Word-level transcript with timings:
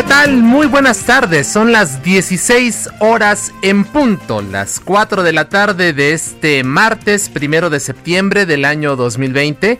¿Qué 0.00 0.06
tal? 0.06 0.38
Muy 0.38 0.66
buenas 0.66 1.04
tardes. 1.04 1.46
Son 1.46 1.72
las 1.72 2.02
16 2.02 2.88
horas 3.00 3.52
en 3.60 3.84
punto, 3.84 4.40
las 4.40 4.80
4 4.80 5.22
de 5.22 5.34
la 5.34 5.50
tarde 5.50 5.92
de 5.92 6.14
este 6.14 6.64
martes 6.64 7.28
primero 7.28 7.68
de 7.68 7.80
septiembre 7.80 8.46
del 8.46 8.64
año 8.64 8.96
2020. 8.96 9.78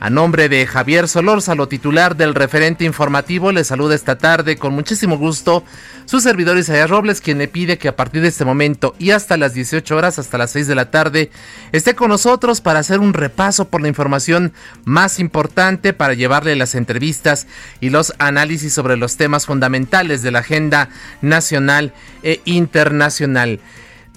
A 0.00 0.10
nombre 0.10 0.48
de 0.48 0.64
Javier 0.64 1.08
Solórzalo, 1.08 1.66
titular 1.66 2.16
del 2.16 2.36
referente 2.36 2.84
informativo, 2.84 3.50
le 3.50 3.64
saluda 3.64 3.96
esta 3.96 4.16
tarde 4.16 4.56
con 4.56 4.72
muchísimo 4.72 5.18
gusto 5.18 5.64
su 6.04 6.20
servidor 6.20 6.56
Isaías 6.56 6.88
Robles, 6.88 7.20
quien 7.20 7.38
le 7.38 7.48
pide 7.48 7.78
que 7.78 7.88
a 7.88 7.96
partir 7.96 8.22
de 8.22 8.28
este 8.28 8.44
momento 8.44 8.94
y 9.00 9.10
hasta 9.10 9.36
las 9.36 9.54
18 9.54 9.96
horas, 9.96 10.20
hasta 10.20 10.38
las 10.38 10.52
6 10.52 10.68
de 10.68 10.74
la 10.76 10.92
tarde, 10.92 11.30
esté 11.72 11.96
con 11.96 12.10
nosotros 12.10 12.60
para 12.60 12.78
hacer 12.78 13.00
un 13.00 13.12
repaso 13.12 13.68
por 13.70 13.80
la 13.82 13.88
información 13.88 14.52
más 14.84 15.18
importante, 15.18 15.92
para 15.92 16.14
llevarle 16.14 16.54
las 16.54 16.76
entrevistas 16.76 17.48
y 17.80 17.90
los 17.90 18.14
análisis 18.18 18.72
sobre 18.72 18.96
los 18.96 19.16
temas 19.16 19.46
fundamentales 19.46 20.22
de 20.22 20.30
la 20.30 20.38
agenda 20.38 20.90
nacional 21.22 21.92
e 22.22 22.40
internacional. 22.44 23.58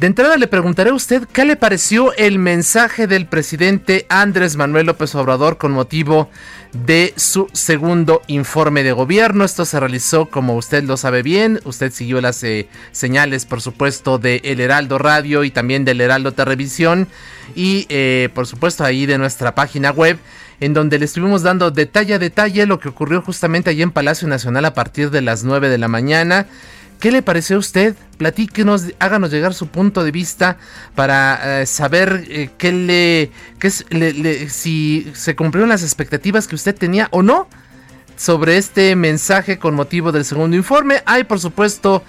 De 0.02 0.08
entrada 0.08 0.36
le 0.36 0.48
preguntaré 0.48 0.90
a 0.90 0.96
usted 0.96 1.28
qué 1.32 1.46
le 1.46 1.56
pareció 1.56 2.12
el 2.16 2.40
mensaje 2.40 3.06
del 3.06 3.28
presidente 3.28 4.08
Andrés 4.10 4.56
Manuel 4.56 4.88
López 4.88 5.14
Obrador 5.14 5.60
con 5.60 5.74
motivo 5.74 6.28
de 6.74 7.14
su 7.18 7.48
segundo 7.54 8.24
informe 8.26 8.82
de 8.82 8.94
gobierno. 8.94 9.46
Esto 9.46 9.64
se 9.64 9.80
realizó, 9.80 10.26
como 10.26 10.56
usted 10.56 10.84
lo 10.86 10.98
sabe 10.98 11.22
bien, 11.22 11.60
usted 11.66 11.92
siguió 11.92 12.20
las 12.20 12.44
eh, 12.44 12.68
señales, 12.92 13.46
por 13.46 13.62
supuesto, 13.62 14.18
de 14.18 14.42
El 14.44 14.60
Heraldo 14.60 14.98
Radio 14.98 15.44
y 15.44 15.52
también 15.52 15.86
del 15.86 16.02
Heraldo 16.02 16.32
Televisión 16.32 17.08
y, 17.54 17.86
eh, 17.90 18.30
por 18.34 18.48
supuesto, 18.48 18.84
ahí 18.84 19.06
de 19.06 19.20
nuestra 19.20 19.54
página 19.54 19.92
web 19.92 20.18
en 20.62 20.74
donde 20.74 20.98
le 20.98 21.06
estuvimos 21.06 21.44
dando 21.44 21.70
detalle 21.70 22.16
a 22.16 22.20
detalle 22.20 22.66
lo 22.66 22.80
que 22.80 22.90
ocurrió 22.90 23.22
justamente 23.22 23.70
allí 23.70 23.84
en 23.84 23.92
Palacio 23.92 24.28
Nacional 24.28 24.66
a 24.66 24.74
partir 24.74 25.12
de 25.12 25.22
las 25.22 25.44
9 25.44 25.70
de 25.70 25.78
la 25.78 25.88
mañana. 25.88 26.48
¿Qué 27.02 27.12
le 27.12 27.24
pareció 27.24 27.56
a 27.56 27.60
usted? 27.60 27.96
Platíquenos, 28.20 28.94
háganos 29.00 29.32
llegar 29.32 29.56
su 29.56 29.66
punto 29.66 30.04
de 30.04 30.12
vista 30.12 30.58
para 30.94 31.62
eh, 31.62 31.66
saber 31.66 32.26
eh, 32.30 32.52
qué 32.60 32.72
le, 32.72 33.32
qué 33.58 33.72
le, 33.90 34.14
le, 34.14 34.50
si 34.50 35.12
se 35.16 35.36
cumplieron 35.36 35.68
las 35.68 35.82
expectativas 35.82 36.48
que 36.48 36.54
usted 36.54 36.76
tenía 36.76 37.08
o 37.10 37.24
no 37.24 37.48
sobre 38.18 38.58
este 38.58 38.96
mensaje 38.96 39.58
con 39.58 39.74
motivo 39.74 40.12
del 40.12 40.26
segundo 40.26 40.56
informe. 40.56 41.02
Hay, 41.08 41.24
por 41.24 41.40
supuesto, 41.40 42.04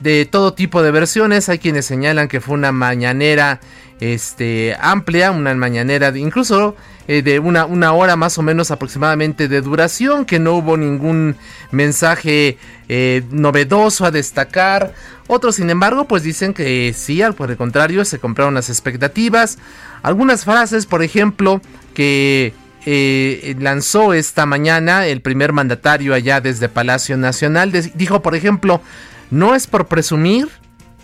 de 0.00 0.24
todo 0.24 0.54
tipo 0.54 0.82
de 0.82 0.92
versiones. 0.92 1.50
Hay 1.50 1.58
quienes 1.58 1.84
señalan 1.84 2.26
que 2.26 2.40
fue 2.40 2.54
una 2.54 2.72
mañanera 2.72 3.60
este, 4.00 4.76
amplia, 4.80 5.30
una 5.30 5.54
mañanera 5.54 6.16
incluso 6.16 6.76
eh, 7.08 7.22
de 7.22 7.38
una, 7.38 7.64
una, 7.64 7.92
hora 7.94 8.16
más 8.16 8.36
o 8.38 8.42
menos 8.42 8.70
aproximadamente 8.70 9.48
de 9.48 9.60
duración, 9.60 10.24
que 10.24 10.38
no 10.38 10.54
hubo 10.54 10.76
ningún 10.76 11.36
mensaje 11.70 12.58
eh, 12.88 13.22
novedoso 13.30 14.04
a 14.04 14.10
destacar. 14.10 14.92
Otros, 15.26 15.56
sin 15.56 15.70
embargo, 15.70 16.06
pues 16.06 16.22
dicen 16.22 16.52
que 16.52 16.92
sí, 16.94 17.22
por 17.36 17.50
el 17.50 17.56
contrario, 17.56 18.04
se 18.04 18.18
compraron 18.18 18.54
las 18.54 18.68
expectativas. 18.68 19.58
Algunas 20.02 20.44
frases, 20.44 20.84
por 20.84 21.02
ejemplo, 21.02 21.60
que 21.94 22.52
eh, 22.84 23.56
lanzó 23.58 24.12
esta 24.12 24.46
mañana 24.46 25.06
el 25.06 25.20
primer 25.20 25.52
mandatario 25.52 26.14
allá 26.14 26.40
desde 26.40 26.68
Palacio 26.68 27.16
Nacional, 27.16 27.72
dijo, 27.94 28.22
por 28.22 28.34
ejemplo, 28.34 28.82
no 29.30 29.54
es 29.54 29.66
por 29.66 29.86
presumir, 29.86 30.48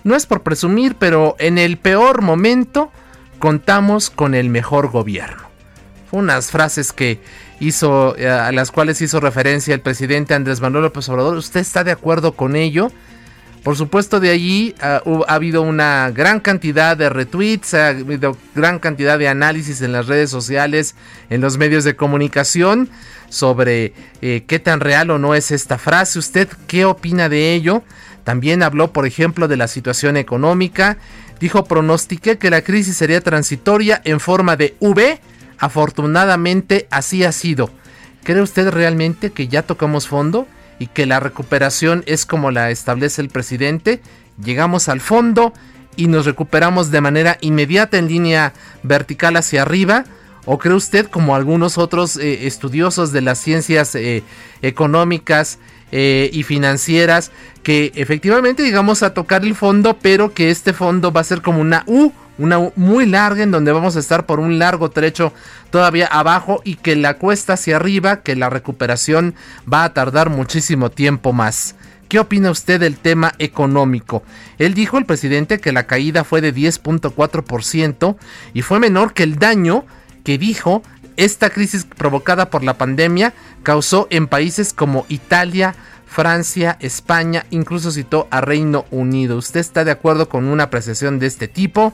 no 0.04 0.14
es 0.14 0.26
por 0.26 0.42
presumir, 0.42 0.96
pero 0.96 1.34
en 1.38 1.58
el 1.58 1.78
peor 1.78 2.22
momento 2.22 2.92
contamos 3.38 4.10
con 4.10 4.34
el 4.34 4.48
mejor 4.48 4.90
gobierno. 4.90 5.42
Unas 6.12 6.50
frases 6.50 6.92
que 6.92 7.20
hizo, 7.60 8.16
eh, 8.16 8.28
a 8.28 8.52
las 8.52 8.70
cuales 8.70 9.00
hizo 9.00 9.20
referencia 9.20 9.74
el 9.74 9.80
presidente 9.80 10.34
Andrés 10.34 10.60
Manuel 10.60 10.84
López 10.84 11.08
Obrador. 11.08 11.36
¿Usted 11.36 11.60
está 11.60 11.82
de 11.82 11.92
acuerdo 11.92 12.32
con 12.32 12.54
ello? 12.56 12.92
Por 13.64 13.76
supuesto, 13.76 14.20
de 14.20 14.28
allí 14.28 14.74
uh, 15.06 15.22
ha 15.26 15.34
habido 15.34 15.62
una 15.62 16.10
gran 16.10 16.38
cantidad 16.40 16.98
de 16.98 17.08
retweets, 17.08 17.72
ha 17.72 17.88
habido 17.88 18.36
gran 18.54 18.78
cantidad 18.78 19.18
de 19.18 19.26
análisis 19.26 19.80
en 19.80 19.92
las 19.92 20.06
redes 20.06 20.28
sociales, 20.28 20.94
en 21.30 21.40
los 21.40 21.56
medios 21.56 21.82
de 21.82 21.96
comunicación, 21.96 22.90
sobre 23.34 23.92
eh, 24.22 24.44
qué 24.46 24.58
tan 24.58 24.80
real 24.80 25.10
o 25.10 25.18
no 25.18 25.34
es 25.34 25.50
esta 25.50 25.76
frase. 25.76 26.18
¿Usted 26.18 26.48
qué 26.66 26.84
opina 26.84 27.28
de 27.28 27.54
ello? 27.54 27.82
También 28.22 28.62
habló, 28.62 28.92
por 28.92 29.06
ejemplo, 29.06 29.48
de 29.48 29.56
la 29.56 29.68
situación 29.68 30.16
económica. 30.16 30.96
Dijo, 31.40 31.64
pronostiqué 31.64 32.38
que 32.38 32.50
la 32.50 32.62
crisis 32.62 32.96
sería 32.96 33.20
transitoria 33.20 34.00
en 34.04 34.20
forma 34.20 34.56
de 34.56 34.76
V. 34.80 35.20
Afortunadamente 35.58 36.86
así 36.90 37.24
ha 37.24 37.32
sido. 37.32 37.70
¿Cree 38.22 38.40
usted 38.40 38.70
realmente 38.70 39.30
que 39.30 39.48
ya 39.48 39.62
tocamos 39.62 40.08
fondo 40.08 40.46
y 40.78 40.86
que 40.86 41.06
la 41.06 41.20
recuperación 41.20 42.02
es 42.06 42.24
como 42.24 42.50
la 42.50 42.70
establece 42.70 43.20
el 43.20 43.28
presidente? 43.28 44.00
Llegamos 44.42 44.88
al 44.88 45.00
fondo 45.00 45.52
y 45.96 46.06
nos 46.06 46.24
recuperamos 46.24 46.90
de 46.90 47.00
manera 47.00 47.36
inmediata 47.40 47.98
en 47.98 48.08
línea 48.08 48.52
vertical 48.82 49.36
hacia 49.36 49.62
arriba. 49.62 50.04
¿O 50.46 50.58
cree 50.58 50.74
usted, 50.74 51.06
como 51.06 51.34
algunos 51.34 51.78
otros 51.78 52.16
eh, 52.16 52.46
estudiosos 52.46 53.12
de 53.12 53.22
las 53.22 53.38
ciencias 53.38 53.94
eh, 53.94 54.22
económicas 54.62 55.58
eh, 55.90 56.28
y 56.32 56.42
financieras, 56.42 57.30
que 57.62 57.92
efectivamente 57.94 58.62
llegamos 58.62 59.02
a 59.02 59.14
tocar 59.14 59.44
el 59.44 59.54
fondo, 59.54 59.96
pero 60.02 60.34
que 60.34 60.50
este 60.50 60.72
fondo 60.72 61.12
va 61.12 61.22
a 61.22 61.24
ser 61.24 61.40
como 61.40 61.60
una 61.60 61.84
U, 61.86 62.12
una 62.36 62.58
U 62.58 62.72
muy 62.76 63.06
larga, 63.06 63.42
en 63.42 63.50
donde 63.50 63.72
vamos 63.72 63.96
a 63.96 64.00
estar 64.00 64.26
por 64.26 64.40
un 64.40 64.58
largo 64.58 64.90
trecho 64.90 65.32
todavía 65.70 66.06
abajo 66.06 66.60
y 66.64 66.74
que 66.74 66.96
la 66.96 67.14
cuesta 67.14 67.54
hacia 67.54 67.76
arriba, 67.76 68.22
que 68.22 68.36
la 68.36 68.50
recuperación 68.50 69.34
va 69.72 69.84
a 69.84 69.94
tardar 69.94 70.30
muchísimo 70.30 70.90
tiempo 70.90 71.32
más. 71.32 71.74
¿Qué 72.08 72.18
opina 72.18 72.50
usted 72.50 72.80
del 72.80 72.96
tema 72.96 73.32
económico? 73.38 74.22
Él 74.58 74.74
dijo, 74.74 74.98
el 74.98 75.06
presidente, 75.06 75.58
que 75.58 75.72
la 75.72 75.86
caída 75.86 76.22
fue 76.22 76.40
de 76.40 76.54
10.4% 76.54 78.16
y 78.52 78.62
fue 78.62 78.78
menor 78.78 79.14
que 79.14 79.22
el 79.22 79.38
daño 79.38 79.84
que 80.24 80.38
dijo 80.38 80.82
esta 81.16 81.50
crisis 81.50 81.84
provocada 81.84 82.50
por 82.50 82.64
la 82.64 82.76
pandemia 82.76 83.34
causó 83.62 84.08
en 84.10 84.26
países 84.26 84.72
como 84.72 85.06
Italia, 85.08 85.76
Francia, 86.06 86.76
España, 86.80 87.46
incluso 87.50 87.92
citó 87.92 88.26
a 88.30 88.40
Reino 88.40 88.84
Unido. 88.90 89.36
¿Usted 89.36 89.60
está 89.60 89.84
de 89.84 89.92
acuerdo 89.92 90.28
con 90.28 90.46
una 90.46 90.64
apreciación 90.64 91.18
de 91.18 91.26
este 91.26 91.46
tipo? 91.48 91.92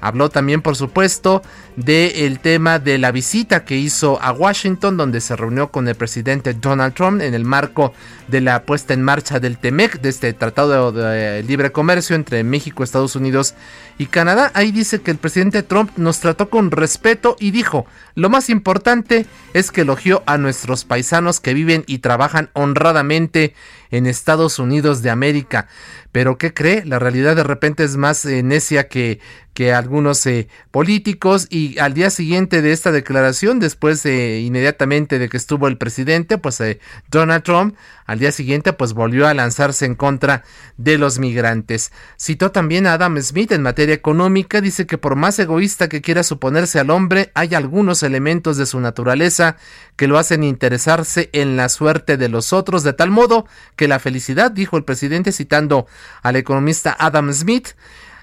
Habló 0.00 0.28
también, 0.28 0.62
por 0.62 0.76
supuesto, 0.76 1.42
del 1.76 2.40
tema 2.40 2.78
de 2.78 2.98
la 2.98 3.12
visita 3.12 3.64
que 3.64 3.76
hizo 3.76 4.20
a 4.22 4.32
Washington, 4.32 4.96
donde 4.96 5.20
se 5.20 5.36
reunió 5.36 5.70
con 5.70 5.86
el 5.88 5.94
presidente 5.94 6.54
Donald 6.54 6.94
Trump 6.94 7.20
en 7.20 7.34
el 7.34 7.44
marco 7.44 7.92
de 8.28 8.40
la 8.40 8.62
puesta 8.62 8.94
en 8.94 9.02
marcha 9.02 9.40
del 9.40 9.58
TEMEC, 9.58 10.00
de 10.00 10.08
este 10.08 10.32
Tratado 10.32 10.92
de 10.92 11.42
Libre 11.42 11.72
Comercio 11.72 12.16
entre 12.16 12.44
México, 12.44 12.82
Estados 12.82 13.16
Unidos 13.16 13.54
y 13.96 14.06
Canadá. 14.06 14.50
Ahí 14.54 14.72
dice 14.72 15.00
que 15.00 15.10
el 15.10 15.18
presidente 15.18 15.62
Trump 15.62 15.90
nos 15.96 16.20
trató 16.20 16.50
con 16.50 16.70
respeto 16.70 17.36
y 17.40 17.50
dijo, 17.50 17.86
lo 18.14 18.28
más 18.28 18.50
importante 18.50 19.26
es 19.54 19.70
que 19.70 19.82
elogió 19.82 20.22
a 20.26 20.38
nuestros 20.38 20.84
paisanos 20.84 21.40
que 21.40 21.54
viven 21.54 21.84
y 21.86 21.98
trabajan 21.98 22.50
honradamente 22.52 23.54
en 23.90 24.06
Estados 24.06 24.58
Unidos 24.58 25.02
de 25.02 25.10
América. 25.10 25.68
Pero 26.12 26.38
¿qué 26.38 26.54
cree? 26.54 26.84
La 26.84 26.98
realidad 26.98 27.36
de 27.36 27.44
repente 27.44 27.84
es 27.84 27.96
más 27.96 28.24
eh, 28.24 28.42
necia 28.42 28.88
que, 28.88 29.20
que 29.58 29.72
algunos 29.72 30.24
eh, 30.26 30.46
políticos 30.70 31.48
y 31.50 31.80
al 31.80 31.92
día 31.92 32.10
siguiente 32.10 32.62
de 32.62 32.70
esta 32.70 32.92
declaración, 32.92 33.58
después 33.58 34.04
de 34.04 34.38
inmediatamente 34.38 35.18
de 35.18 35.28
que 35.28 35.36
estuvo 35.36 35.66
el 35.66 35.76
presidente, 35.76 36.38
pues 36.38 36.60
eh, 36.60 36.78
Donald 37.10 37.42
Trump, 37.42 37.74
al 38.06 38.20
día 38.20 38.30
siguiente 38.30 38.72
pues 38.72 38.92
volvió 38.92 39.26
a 39.26 39.34
lanzarse 39.34 39.84
en 39.84 39.96
contra 39.96 40.44
de 40.76 40.96
los 40.96 41.18
migrantes. 41.18 41.90
Citó 42.16 42.52
también 42.52 42.86
a 42.86 42.92
Adam 42.92 43.20
Smith 43.20 43.50
en 43.50 43.62
materia 43.62 43.96
económica, 43.96 44.60
dice 44.60 44.86
que 44.86 44.96
por 44.96 45.16
más 45.16 45.36
egoísta 45.40 45.88
que 45.88 46.02
quiera 46.02 46.22
suponerse 46.22 46.78
al 46.78 46.90
hombre, 46.90 47.32
hay 47.34 47.56
algunos 47.56 48.04
elementos 48.04 48.58
de 48.58 48.66
su 48.66 48.78
naturaleza 48.78 49.56
que 49.96 50.06
lo 50.06 50.18
hacen 50.18 50.44
interesarse 50.44 51.30
en 51.32 51.56
la 51.56 51.68
suerte 51.68 52.16
de 52.16 52.28
los 52.28 52.52
otros, 52.52 52.84
de 52.84 52.92
tal 52.92 53.10
modo 53.10 53.44
que 53.74 53.88
la 53.88 53.98
felicidad, 53.98 54.52
dijo 54.52 54.76
el 54.76 54.84
presidente 54.84 55.32
citando 55.32 55.88
al 56.22 56.36
economista 56.36 56.96
Adam 56.96 57.32
Smith, 57.32 57.70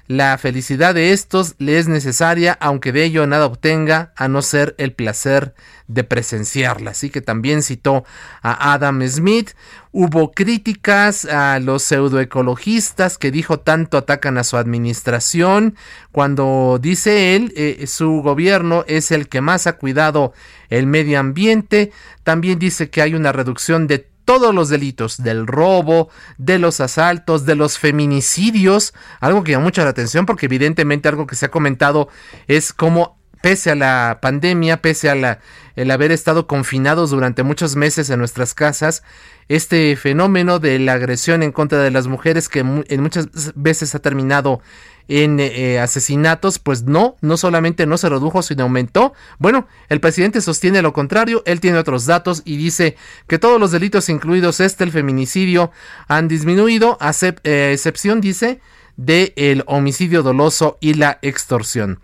la 0.07 0.37
felicidad 0.37 0.93
de 0.93 1.13
estos 1.13 1.55
le 1.57 1.79
es 1.79 1.87
necesaria, 1.87 2.55
aunque 2.61 2.91
de 2.91 3.03
ello 3.03 3.25
nada 3.25 3.47
obtenga, 3.47 4.13
a 4.15 4.27
no 4.27 4.43
ser 4.43 4.75
el 4.77 4.93
placer 4.93 5.55
de 5.87 6.03
presenciarla. 6.03 6.91
Así 6.91 7.09
que 7.09 7.21
también 7.21 7.63
citó 7.63 8.05
a 8.43 8.73
Adam 8.73 9.01
Smith. 9.07 9.51
Hubo 9.91 10.31
críticas 10.31 11.25
a 11.25 11.59
los 11.59 11.83
pseudoecologistas 11.83 13.17
que 13.17 13.31
dijo 13.31 13.59
tanto 13.59 13.97
atacan 13.97 14.37
a 14.37 14.43
su 14.43 14.57
administración, 14.57 15.75
cuando 16.11 16.77
dice 16.79 17.35
él, 17.35 17.51
eh, 17.55 17.85
su 17.87 18.21
gobierno 18.21 18.83
es 18.87 19.11
el 19.11 19.27
que 19.27 19.41
más 19.41 19.65
ha 19.65 19.77
cuidado 19.77 20.33
el 20.69 20.85
medio 20.85 21.19
ambiente. 21.19 21.91
También 22.23 22.59
dice 22.59 22.89
que 22.89 23.01
hay 23.01 23.15
una 23.15 23.31
reducción 23.31 23.87
de 23.87 24.07
todos 24.25 24.53
los 24.53 24.69
delitos, 24.69 25.21
del 25.23 25.47
robo, 25.47 26.09
de 26.37 26.59
los 26.59 26.81
asaltos, 26.81 27.45
de 27.45 27.55
los 27.55 27.77
feminicidios, 27.77 28.93
algo 29.21 29.43
que 29.43 29.51
llama 29.51 29.65
mucha 29.65 29.83
la 29.83 29.91
atención 29.91 30.25
porque 30.25 30.47
evidentemente 30.47 31.07
algo 31.07 31.27
que 31.27 31.35
se 31.35 31.45
ha 31.45 31.51
comentado 31.51 32.09
es 32.47 32.73
cómo 32.73 33.17
pese 33.41 33.69
a 33.69 33.75
la 33.75 34.17
pandemia, 34.21 34.81
pese 34.81 35.07
a 35.07 35.13
la, 35.13 35.39
el 35.75 35.91
haber 35.91 36.11
estado 36.11 36.47
confinados 36.47 37.11
durante 37.11 37.43
muchos 37.43 37.75
meses 37.75 38.09
en 38.09 38.17
nuestras 38.17 38.55
casas, 38.55 39.03
este 39.49 39.95
fenómeno 39.95 40.57
de 40.57 40.79
la 40.79 40.93
agresión 40.93 41.43
en 41.43 41.51
contra 41.51 41.79
de 41.83 41.91
las 41.91 42.07
mujeres 42.07 42.49
que 42.49 42.61
en 42.61 43.01
muchas 43.01 43.29
veces 43.53 43.93
ha 43.93 43.99
terminado 43.99 44.61
en 45.07 45.39
eh, 45.39 45.79
asesinatos, 45.79 46.59
pues 46.59 46.83
no, 46.83 47.15
no 47.21 47.37
solamente 47.37 47.85
no 47.85 47.97
se 47.97 48.09
redujo, 48.09 48.41
sino 48.41 48.63
aumentó. 48.63 49.13
Bueno, 49.37 49.67
el 49.89 49.99
presidente 49.99 50.41
sostiene 50.41 50.81
lo 50.81 50.93
contrario, 50.93 51.43
él 51.45 51.59
tiene 51.59 51.77
otros 51.77 52.05
datos 52.05 52.41
y 52.45 52.57
dice 52.57 52.95
que 53.27 53.39
todos 53.39 53.59
los 53.59 53.71
delitos, 53.71 54.09
incluidos 54.09 54.59
este, 54.59 54.83
el 54.83 54.91
feminicidio, 54.91 55.71
han 56.07 56.27
disminuido, 56.27 56.97
a 56.99 57.11
eh, 57.21 57.71
excepción, 57.73 58.21
dice, 58.21 58.61
del 58.97 59.33
el 59.35 59.63
homicidio 59.67 60.23
doloso 60.23 60.77
y 60.79 60.95
la 60.95 61.19
extorsión. 61.21 61.99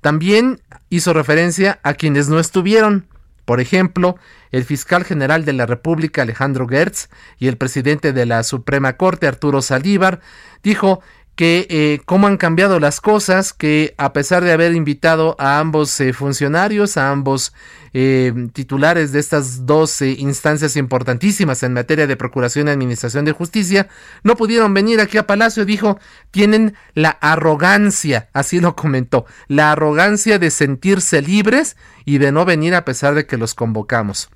También 0.00 0.60
hizo 0.90 1.12
referencia 1.12 1.80
a 1.82 1.94
quienes 1.94 2.28
no 2.28 2.38
estuvieron. 2.38 3.06
Por 3.44 3.60
ejemplo, 3.60 4.16
el 4.52 4.64
fiscal 4.64 5.04
general 5.04 5.44
de 5.44 5.52
la 5.52 5.66
República, 5.66 6.22
Alejandro 6.22 6.66
Gertz, 6.68 7.08
y 7.38 7.48
el 7.48 7.56
presidente 7.56 8.12
de 8.12 8.24
la 8.24 8.42
Suprema 8.42 8.96
Corte, 8.96 9.26
Arturo 9.26 9.62
Saldívar, 9.62 10.20
dijo 10.62 11.02
que 11.36 11.66
eh, 11.68 12.00
cómo 12.04 12.26
han 12.26 12.36
cambiado 12.36 12.78
las 12.78 13.00
cosas, 13.00 13.52
que 13.52 13.94
a 13.98 14.12
pesar 14.12 14.44
de 14.44 14.52
haber 14.52 14.72
invitado 14.74 15.34
a 15.38 15.58
ambos 15.58 15.98
eh, 16.00 16.12
funcionarios, 16.12 16.96
a 16.96 17.10
ambos 17.10 17.52
eh, 17.92 18.32
titulares 18.52 19.12
de 19.12 19.20
estas 19.20 19.66
dos 19.66 20.00
instancias 20.02 20.76
importantísimas 20.76 21.62
en 21.62 21.72
materia 21.72 22.06
de 22.06 22.16
procuración 22.16 22.68
y 22.68 22.70
administración 22.70 23.24
de 23.24 23.32
justicia, 23.32 23.88
no 24.22 24.36
pudieron 24.36 24.74
venir 24.74 25.00
aquí 25.00 25.18
a 25.18 25.26
Palacio, 25.26 25.64
dijo, 25.64 25.98
tienen 26.30 26.74
la 26.94 27.10
arrogancia, 27.10 28.28
así 28.32 28.60
lo 28.60 28.76
comentó, 28.76 29.26
la 29.48 29.72
arrogancia 29.72 30.38
de 30.38 30.50
sentirse 30.50 31.20
libres 31.20 31.76
y 32.04 32.18
de 32.18 32.30
no 32.30 32.44
venir 32.44 32.74
a 32.74 32.84
pesar 32.84 33.14
de 33.14 33.26
que 33.26 33.38
los 33.38 33.54
convocamos. 33.54 34.30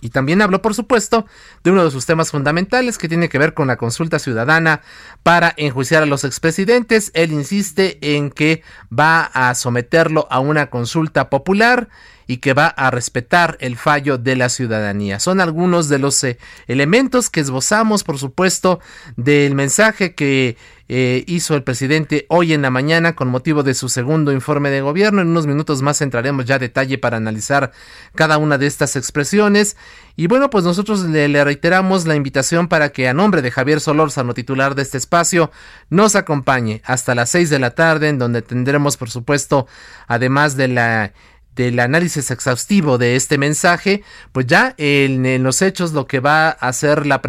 Y 0.00 0.10
también 0.10 0.42
habló, 0.42 0.62
por 0.62 0.74
supuesto, 0.74 1.26
de 1.64 1.70
uno 1.70 1.84
de 1.84 1.90
sus 1.90 2.06
temas 2.06 2.30
fundamentales 2.30 2.98
que 2.98 3.08
tiene 3.08 3.28
que 3.28 3.38
ver 3.38 3.54
con 3.54 3.66
la 3.66 3.76
consulta 3.76 4.18
ciudadana 4.18 4.82
para 5.22 5.54
enjuiciar 5.56 6.02
a 6.02 6.06
los 6.06 6.24
expresidentes. 6.24 7.10
Él 7.14 7.32
insiste 7.32 7.98
en 8.00 8.30
que 8.30 8.62
va 8.96 9.22
a 9.24 9.54
someterlo 9.54 10.28
a 10.30 10.38
una 10.38 10.70
consulta 10.70 11.30
popular 11.30 11.88
y 12.28 12.36
que 12.36 12.52
va 12.52 12.66
a 12.66 12.90
respetar 12.90 13.56
el 13.60 13.76
fallo 13.76 14.18
de 14.18 14.36
la 14.36 14.50
ciudadanía. 14.50 15.18
Son 15.18 15.40
algunos 15.40 15.88
de 15.88 15.98
los 15.98 16.22
eh, 16.22 16.38
elementos 16.66 17.30
que 17.30 17.40
esbozamos, 17.40 18.04
por 18.04 18.18
supuesto, 18.18 18.80
del 19.16 19.54
mensaje 19.54 20.14
que 20.14 20.56
eh, 20.88 21.22
hizo 21.26 21.54
el 21.54 21.62
presidente 21.62 22.24
hoy 22.28 22.54
en 22.54 22.62
la 22.62 22.70
mañana 22.70 23.14
con 23.14 23.28
motivo 23.28 23.62
de 23.62 23.74
su 23.74 23.88
segundo 23.88 24.32
informe 24.32 24.70
de 24.70 24.80
gobierno. 24.80 25.20
En 25.20 25.28
unos 25.28 25.46
minutos 25.46 25.82
más 25.82 26.00
entraremos 26.00 26.46
ya 26.46 26.54
a 26.54 26.58
detalle 26.58 26.96
para 26.96 27.18
analizar 27.18 27.72
cada 28.14 28.38
una 28.38 28.56
de 28.56 28.66
estas 28.66 28.96
expresiones. 28.96 29.76
Y 30.16 30.26
bueno, 30.26 30.50
pues 30.50 30.64
nosotros 30.64 31.02
le, 31.04 31.28
le 31.28 31.44
reiteramos 31.44 32.06
la 32.06 32.16
invitación 32.16 32.68
para 32.68 32.88
que 32.88 33.08
a 33.08 33.14
nombre 33.14 33.42
de 33.42 33.50
Javier 33.50 33.80
Solórzano, 33.80 34.34
titular 34.34 34.74
de 34.74 34.82
este 34.82 34.98
espacio, 34.98 35.50
nos 35.90 36.16
acompañe 36.16 36.82
hasta 36.84 37.14
las 37.14 37.30
seis 37.30 37.50
de 37.50 37.58
la 37.58 37.74
tarde, 37.74 38.08
en 38.08 38.18
donde 38.18 38.42
tendremos, 38.42 38.96
por 38.96 39.10
supuesto, 39.10 39.66
además 40.06 40.56
de 40.56 40.68
la 40.68 41.12
del 41.58 41.80
análisis 41.80 42.30
exhaustivo 42.30 42.98
de 42.98 43.16
este 43.16 43.36
mensaje, 43.36 44.04
pues 44.30 44.46
ya 44.46 44.74
en, 44.78 45.42
los 45.42 45.60
hechos 45.60 45.92
lo 45.92 46.06
que 46.06 46.20
va 46.20 46.50
a 46.50 46.72
ser 46.72 47.04
la, 47.04 47.20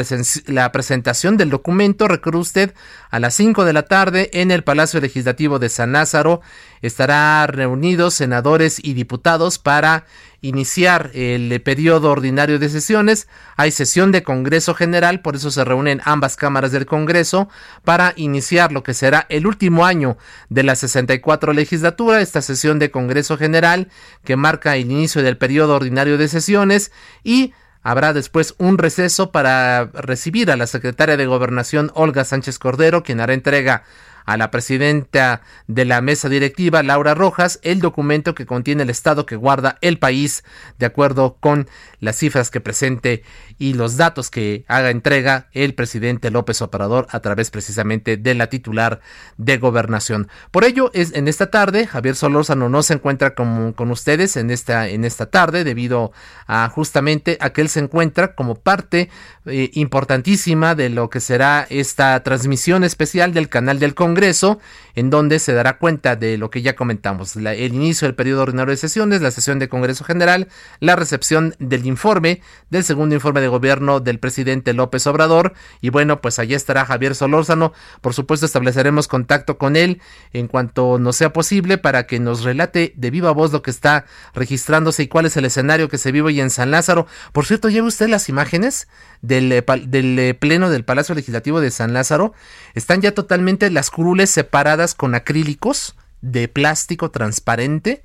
la 0.45 0.71
presentación 0.71 1.35
del 1.35 1.49
documento, 1.49 2.07
recuerde 2.07 2.37
usted, 2.37 2.73
a 3.09 3.19
las 3.19 3.33
5 3.33 3.65
de 3.65 3.73
la 3.73 3.83
tarde 3.83 4.29
en 4.33 4.51
el 4.51 4.63
Palacio 4.63 5.01
Legislativo 5.01 5.57
de 5.57 5.69
San 5.69 5.93
Lázaro 5.93 6.41
estará 6.83 7.47
reunidos 7.47 8.13
senadores 8.13 8.79
y 8.81 8.93
diputados 8.93 9.57
para 9.57 10.05
iniciar 10.41 11.12
el 11.13 11.62
periodo 11.62 12.12
ordinario 12.12 12.59
de 12.59 12.69
sesiones. 12.69 13.27
Hay 13.57 13.71
sesión 13.71 14.12
de 14.12 14.24
Congreso 14.24 14.74
General, 14.74 15.21
por 15.21 15.36
eso 15.36 15.51
se 15.51 15.63
reúnen 15.63 16.01
ambas 16.06 16.36
cámaras 16.36 16.71
del 16.71 16.86
Congreso 16.86 17.50
para 17.83 18.13
iniciar 18.15 18.71
lo 18.71 18.83
que 18.83 18.94
será 18.94 19.25
el 19.30 19.47
último 19.47 19.86
año 19.86 20.18
de 20.50 20.63
la 20.63 20.75
64 20.75 21.53
legislatura, 21.53 22.21
esta 22.21 22.41
sesión 22.41 22.80
de 22.80 22.91
Congreso 22.91 23.38
General 23.38 23.89
que 24.24 24.36
marca 24.36 24.75
el 24.75 24.91
inicio 24.91 25.24
del 25.24 25.38
periodo 25.38 25.75
ordinario 25.75 26.18
de 26.18 26.27
sesiones 26.27 26.91
y 27.24 27.53
Habrá 27.81 28.12
después 28.12 28.56
un 28.57 28.77
receso 28.77 29.31
para 29.31 29.86
recibir 29.94 30.51
a 30.51 30.57
la 30.57 30.68
secretaria 30.68 31.15
de 31.15 31.25
Gobernación 31.25 31.91
Olga 31.94 32.25
Sánchez 32.25 32.59
Cordero, 32.59 33.03
quien 33.03 33.21
hará 33.21 33.33
entrega 33.33 33.83
a 34.29 34.37
la 34.37 34.51
presidenta 34.51 35.41
de 35.65 35.85
la 35.85 36.01
mesa 36.01 36.29
directiva, 36.29 36.83
Laura 36.83 37.15
Rojas, 37.15 37.59
el 37.63 37.79
documento 37.79 38.35
que 38.35 38.45
contiene 38.45 38.83
el 38.83 38.91
estado 38.91 39.25
que 39.25 39.35
guarda 39.35 39.79
el 39.81 39.97
país 39.97 40.43
de 40.77 40.85
acuerdo 40.85 41.37
con 41.39 41.67
las 42.00 42.18
cifras 42.18 42.50
que 42.50 42.62
presente 42.62 43.24
y 43.57 43.74
los 43.74 43.98
datos 43.98 44.30
que 44.30 44.66
haga 44.68 44.90
entrega 44.90 45.48
el 45.54 45.74
presidente 45.74 46.31
López 46.31 46.62
Obrador 46.62 47.07
a 47.12 47.19
través 47.19 47.51
precisamente 47.51 48.18
de 48.18 48.36
la 48.36 48.48
titular 48.48 49.01
de 49.38 49.57
gobernación. 49.57 50.30
Por 50.51 50.63
ello, 50.63 50.92
es 50.94 51.13
en 51.13 51.28
esta 51.28 51.51
tarde, 51.51 51.88
Javier 51.88 52.15
Solórzano 52.15 52.70
no 52.70 52.84
se 52.84 52.94
encuentra 52.94 53.36
con, 53.36 53.74
con 53.74 53.91
ustedes 53.91 54.38
en 54.38 54.51
esta, 54.51 54.88
en 54.88 55.06
esta 55.06 55.27
tarde 55.27 55.63
debido 55.63 56.12
a 56.48 56.70
justamente 56.70 57.38
a 57.41 57.51
que 57.51 57.62
él 57.62 57.70
se 57.70 57.79
encuentra 57.79 58.36
como 58.36 58.56
parte 58.56 59.10
eh, 59.46 59.70
importantísima 59.74 60.75
de 60.75 60.89
lo 60.89 61.10
que 61.10 61.20
será 61.20 61.65
esta 61.70 62.22
transmisión 62.24 62.84
especial 62.84 63.34
del 63.34 63.50
canal 63.50 63.79
del 63.79 63.96
Congreso, 63.96 64.60
en 65.00 65.10
donde 65.10 65.39
se 65.39 65.53
dará 65.53 65.77
cuenta 65.77 66.18
de 66.18 66.38
lo 66.38 66.50
que 66.50 66.62
ya 66.62 66.75
comentamos, 66.75 67.38
el 67.38 67.74
inicio 67.74 68.06
del 68.06 68.15
periodo 68.15 68.44
ordinario 68.44 68.72
de 68.72 68.77
sesiones, 68.77 69.22
la 69.22 69.32
sesión 69.32 69.58
de 69.58 69.70
Congreso 69.70 70.03
General, 70.03 70.50
la 70.82 70.98
recepción 70.98 71.56
del 71.60 71.86
informe, 71.86 72.41
del 72.70 72.84
segundo 72.84 73.15
informe 73.15 73.39
de 73.39 73.48
gobierno 73.48 74.01
del 74.01 74.20
presidente 74.20 74.74
López 74.74 75.08
Obrador, 75.08 75.53
y 75.79 75.89
bueno, 75.89 76.20
pues 76.20 76.38
allí 76.38 76.53
estará 76.53 76.86
Javier 76.86 77.15
Solórzano, 77.15 77.72
por 78.01 78.13
supuesto 78.13 78.46
estableceremos 78.46 79.08
contacto 79.08 79.58
con 79.58 79.77
él 79.77 80.01
en 80.34 80.48
cuanto 80.48 81.00
nos 81.00 81.15
sea 81.15 81.32
posible 81.32 81.77
para 81.77 82.06
que 82.06 82.20
nos 82.20 82.44
relate 82.44 82.94
de 82.98 83.10
viva 83.10 83.32
voz 83.32 83.53
lo 83.53 83.62
que 83.62 83.72
está 83.72 84.06
registrándose 84.34 85.03
y 85.03 85.08
cuál 85.08 85.25
es 85.25 85.38
el 85.38 85.46
escenario 85.46 85.88
que 85.88 85.98
se 85.98 86.12
vive 86.12 86.27
hoy 86.27 86.41
en 86.41 86.50
San 86.50 86.72
Lázaro. 86.72 87.08
Por 87.32 87.46
cierto, 87.46 87.70
¿lleva 87.70 87.88
usted 87.88 88.10
las 88.10 88.27
imágenes 88.27 88.88
de 89.22 89.63
del, 89.88 90.20
eh, 90.20 90.34
pleno 90.34 90.70
del 90.70 90.84
Palacio 90.84 91.15
Legislativo 91.15 91.62
de 91.62 91.72
San 91.72 91.94
Lázaro, 91.94 92.34
están 92.73 93.01
ya 93.01 93.13
totalmente 93.13 93.69
las 93.69 93.89
curules 93.89 94.29
separadas 94.29 94.95
con 94.95 95.15
acrílicos 95.15 95.95
de 96.21 96.47
plástico 96.47 97.11
transparente. 97.11 98.03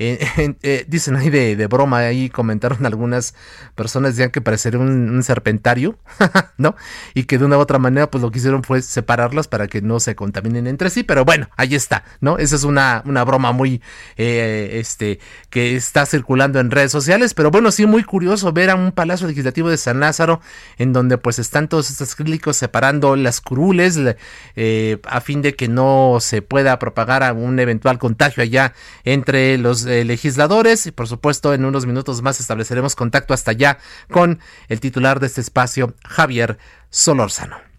eh, 0.62 0.86
dicen 0.88 1.16
ahí 1.16 1.28
de, 1.28 1.66
broma, 1.66 1.98
ahí 1.98 2.30
comentaron 2.30 2.86
algunas 2.86 3.34
personas, 3.74 4.12
decían 4.12 4.30
que 4.30 4.40
parecería 4.40 4.80
un, 4.80 5.22
serpentario, 5.22 5.98
¿no? 6.56 6.74
Y 7.12 7.24
que 7.24 7.36
de 7.36 7.44
una 7.44 7.58
u 7.58 7.60
otra 7.60 7.78
manera, 7.78 8.10
pues 8.10 8.22
lo 8.22 8.30
que 8.30 8.38
hicieron 8.38 8.62
fue 8.62 8.80
separarlas 8.80 9.46
para 9.46 9.68
que 9.68 9.82
no 9.82 10.00
se 10.00 10.14
contaminen 10.16 10.66
entre 10.66 10.88
sí, 10.88 11.02
pero 11.02 11.26
bueno, 11.26 11.50
ahí 11.58 11.74
está, 11.74 12.04
¿no? 12.22 12.38
Esa 12.38 12.56
es 12.56 12.64
una, 12.64 13.02
una 13.04 13.24
broma 13.24 13.52
muy, 13.52 13.82
eh, 14.16 14.78
este, 14.80 15.20
que 15.50 15.76
está 15.76 16.06
circulando 16.06 16.60
en 16.60 16.70
redes 16.70 16.92
sociales, 16.92 17.34
pero 17.34 17.50
bueno, 17.50 17.70
sí, 17.70 17.84
muy 17.84 18.02
curioso 18.02 18.50
ver 18.54 18.70
a 18.70 18.76
un 18.76 18.92
Palacio 18.92 19.26
Legislativo 19.26 19.68
de 19.68 19.76
San 19.76 20.00
Lázaro, 20.00 20.40
en 20.78 20.94
donde 20.94 21.18
pues 21.18 21.38
están 21.38 21.68
todos 21.68 21.90
estos 21.90 22.14
críticos 22.14 22.56
separando 22.56 23.16
las 23.16 23.42
curules, 23.42 24.00
eh, 24.56 24.98
a 25.04 25.20
fin 25.20 25.42
de 25.42 25.54
que 25.54 25.68
no 25.68 26.18
se 26.20 26.40
pueda 26.40 26.78
propagar 26.78 27.30
un 27.34 27.58
eventual 27.58 27.98
contagio 27.98 28.42
allá 28.42 28.72
entre 29.04 29.58
los 29.58 29.89
legisladores 30.04 30.86
y 30.86 30.92
por 30.92 31.08
supuesto 31.08 31.52
en 31.54 31.64
unos 31.64 31.86
minutos 31.86 32.22
más 32.22 32.40
estableceremos 32.40 32.94
contacto 32.96 33.34
hasta 33.34 33.50
allá 33.50 33.78
con 34.10 34.40
el 34.68 34.80
titular 34.80 35.20
de 35.20 35.26
este 35.26 35.40
espacio, 35.40 35.94
Javier 36.04 36.58
Solórzano. 36.90 37.70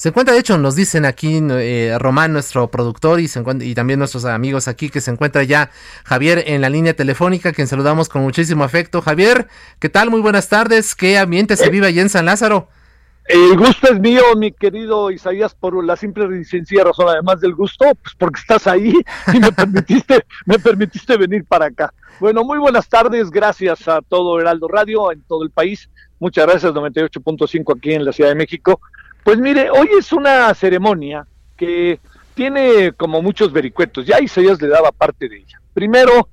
Se 0.00 0.08
encuentra, 0.08 0.32
de 0.32 0.40
hecho, 0.40 0.56
nos 0.56 0.76
dicen 0.76 1.04
aquí 1.04 1.42
eh, 1.50 1.94
Román, 1.98 2.32
nuestro 2.32 2.70
productor, 2.70 3.20
y, 3.20 3.30
y 3.60 3.74
también 3.74 3.98
nuestros 3.98 4.24
amigos 4.24 4.66
aquí, 4.66 4.88
que 4.88 5.02
se 5.02 5.10
encuentra 5.10 5.42
ya 5.42 5.70
Javier 6.04 6.42
en 6.46 6.62
la 6.62 6.70
línea 6.70 6.94
telefónica, 6.94 7.52
quien 7.52 7.68
saludamos 7.68 8.08
con 8.08 8.22
muchísimo 8.22 8.64
afecto. 8.64 9.02
Javier, 9.02 9.48
¿qué 9.78 9.90
tal? 9.90 10.08
Muy 10.08 10.22
buenas 10.22 10.48
tardes. 10.48 10.94
¿Qué 10.94 11.18
ambiente 11.18 11.54
se 11.58 11.68
vive 11.68 11.86
allí 11.86 12.00
en 12.00 12.08
San 12.08 12.24
Lázaro? 12.24 12.70
El 13.32 13.56
gusto 13.56 13.92
es 13.92 14.00
mío, 14.00 14.22
mi 14.36 14.50
querido 14.50 15.08
Isaías, 15.08 15.54
por 15.54 15.84
la 15.84 15.94
simple 15.94 16.40
y 16.40 16.44
sencilla 16.44 16.82
razón, 16.82 17.06
además 17.08 17.40
del 17.40 17.54
gusto, 17.54 17.84
pues 18.02 18.16
porque 18.18 18.40
estás 18.40 18.66
ahí 18.66 18.92
y 19.32 19.38
me 19.38 19.52
permitiste, 19.56 20.26
me 20.46 20.58
permitiste 20.58 21.16
venir 21.16 21.44
para 21.44 21.66
acá. 21.66 21.94
Bueno, 22.18 22.42
muy 22.42 22.58
buenas 22.58 22.88
tardes, 22.88 23.30
gracias 23.30 23.86
a 23.86 24.00
todo 24.02 24.40
Heraldo 24.40 24.66
Radio 24.66 25.12
en 25.12 25.22
todo 25.22 25.44
el 25.44 25.50
país. 25.50 25.88
Muchas 26.18 26.44
gracias, 26.44 26.72
98.5 26.72 27.76
aquí 27.76 27.92
en 27.92 28.04
la 28.04 28.10
Ciudad 28.10 28.30
de 28.30 28.34
México. 28.34 28.80
Pues 29.22 29.38
mire, 29.38 29.70
hoy 29.70 29.88
es 29.96 30.12
una 30.12 30.52
ceremonia 30.54 31.24
que 31.56 32.00
tiene 32.34 32.90
como 32.94 33.22
muchos 33.22 33.52
vericuetos, 33.52 34.06
ya 34.06 34.20
Isaías 34.20 34.60
le 34.60 34.66
daba 34.66 34.90
parte 34.90 35.28
de 35.28 35.36
ella. 35.36 35.60
Primero, 35.72 36.28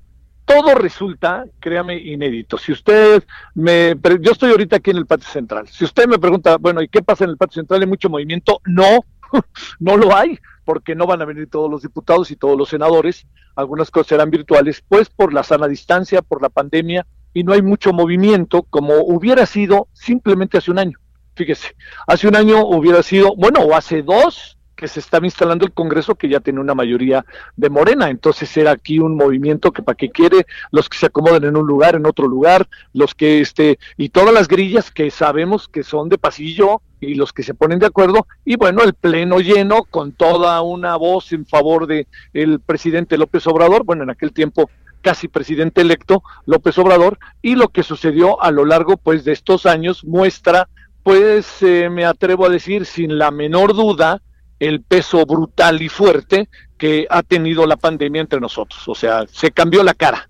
todo 0.48 0.74
resulta, 0.74 1.44
créame, 1.60 1.98
inédito. 1.98 2.56
Si 2.56 2.72
usted 2.72 3.22
me, 3.54 3.94
yo 4.20 4.32
estoy 4.32 4.50
ahorita 4.50 4.76
aquí 4.76 4.90
en 4.90 4.96
el 4.96 5.06
patio 5.06 5.28
central. 5.28 5.68
Si 5.68 5.84
usted 5.84 6.08
me 6.08 6.18
pregunta, 6.18 6.56
bueno, 6.56 6.80
¿y 6.80 6.88
qué 6.88 7.02
pasa 7.02 7.24
en 7.24 7.30
el 7.30 7.36
patio 7.36 7.56
central? 7.60 7.82
¿Hay 7.82 7.86
mucho 7.86 8.08
movimiento? 8.08 8.60
No, 8.64 9.04
no 9.78 9.96
lo 9.98 10.16
hay, 10.16 10.38
porque 10.64 10.94
no 10.94 11.06
van 11.06 11.20
a 11.20 11.26
venir 11.26 11.50
todos 11.50 11.70
los 11.70 11.82
diputados 11.82 12.30
y 12.30 12.36
todos 12.36 12.56
los 12.56 12.70
senadores. 12.70 13.26
Algunas 13.56 13.90
cosas 13.90 14.08
serán 14.08 14.30
virtuales, 14.30 14.82
pues 14.88 15.10
por 15.10 15.34
la 15.34 15.42
sana 15.42 15.68
distancia, 15.68 16.22
por 16.22 16.40
la 16.40 16.48
pandemia, 16.48 17.06
y 17.34 17.44
no 17.44 17.52
hay 17.52 17.60
mucho 17.60 17.92
movimiento 17.92 18.62
como 18.62 18.94
hubiera 19.02 19.44
sido 19.44 19.88
simplemente 19.92 20.56
hace 20.56 20.70
un 20.70 20.78
año. 20.78 20.98
Fíjese, 21.36 21.76
hace 22.06 22.26
un 22.26 22.36
año 22.36 22.66
hubiera 22.66 23.02
sido, 23.02 23.36
bueno, 23.36 23.60
o 23.60 23.76
hace 23.76 24.02
dos, 24.02 24.57
que 24.78 24.86
se 24.86 25.00
estaba 25.00 25.26
instalando 25.26 25.66
el 25.66 25.72
Congreso 25.72 26.14
que 26.14 26.28
ya 26.28 26.38
tiene 26.38 26.60
una 26.60 26.72
mayoría 26.72 27.26
de 27.56 27.68
Morena. 27.68 28.10
Entonces 28.10 28.56
era 28.56 28.70
aquí 28.70 29.00
un 29.00 29.16
movimiento 29.16 29.72
que 29.72 29.82
para 29.82 29.96
qué 29.96 30.08
quiere 30.08 30.46
los 30.70 30.88
que 30.88 30.96
se 30.96 31.06
acomodan 31.06 31.42
en 31.42 31.56
un 31.56 31.66
lugar, 31.66 31.96
en 31.96 32.06
otro 32.06 32.28
lugar, 32.28 32.68
los 32.92 33.12
que 33.12 33.40
este 33.40 33.80
y 33.96 34.10
todas 34.10 34.32
las 34.32 34.46
grillas 34.46 34.92
que 34.92 35.10
sabemos 35.10 35.66
que 35.66 35.82
son 35.82 36.08
de 36.08 36.16
pasillo 36.16 36.80
y 37.00 37.16
los 37.16 37.32
que 37.32 37.42
se 37.42 37.54
ponen 37.54 37.80
de 37.80 37.86
acuerdo 37.86 38.28
y 38.44 38.54
bueno, 38.54 38.84
el 38.84 38.94
pleno 38.94 39.40
lleno 39.40 39.82
con 39.82 40.12
toda 40.12 40.62
una 40.62 40.94
voz 40.94 41.32
en 41.32 41.44
favor 41.44 41.88
de 41.88 42.06
el 42.32 42.60
presidente 42.60 43.18
López 43.18 43.48
Obrador, 43.48 43.82
bueno, 43.84 44.04
en 44.04 44.10
aquel 44.10 44.32
tiempo 44.32 44.70
casi 45.02 45.26
presidente 45.26 45.80
electo 45.80 46.22
López 46.46 46.78
Obrador 46.78 47.18
y 47.42 47.56
lo 47.56 47.68
que 47.68 47.82
sucedió 47.82 48.40
a 48.40 48.52
lo 48.52 48.64
largo 48.64 48.96
pues 48.96 49.24
de 49.24 49.32
estos 49.32 49.66
años 49.66 50.04
muestra 50.04 50.68
pues 51.02 51.62
eh, 51.62 51.88
me 51.90 52.04
atrevo 52.04 52.46
a 52.46 52.50
decir 52.50 52.86
sin 52.86 53.18
la 53.18 53.32
menor 53.32 53.74
duda 53.74 54.22
el 54.58 54.82
peso 54.82 55.24
brutal 55.24 55.80
y 55.82 55.88
fuerte 55.88 56.48
que 56.76 57.06
ha 57.10 57.22
tenido 57.22 57.66
la 57.66 57.76
pandemia 57.76 58.20
entre 58.20 58.40
nosotros. 58.40 58.86
O 58.88 58.94
sea, 58.94 59.26
se 59.30 59.50
cambió 59.50 59.82
la 59.82 59.94
cara. 59.94 60.28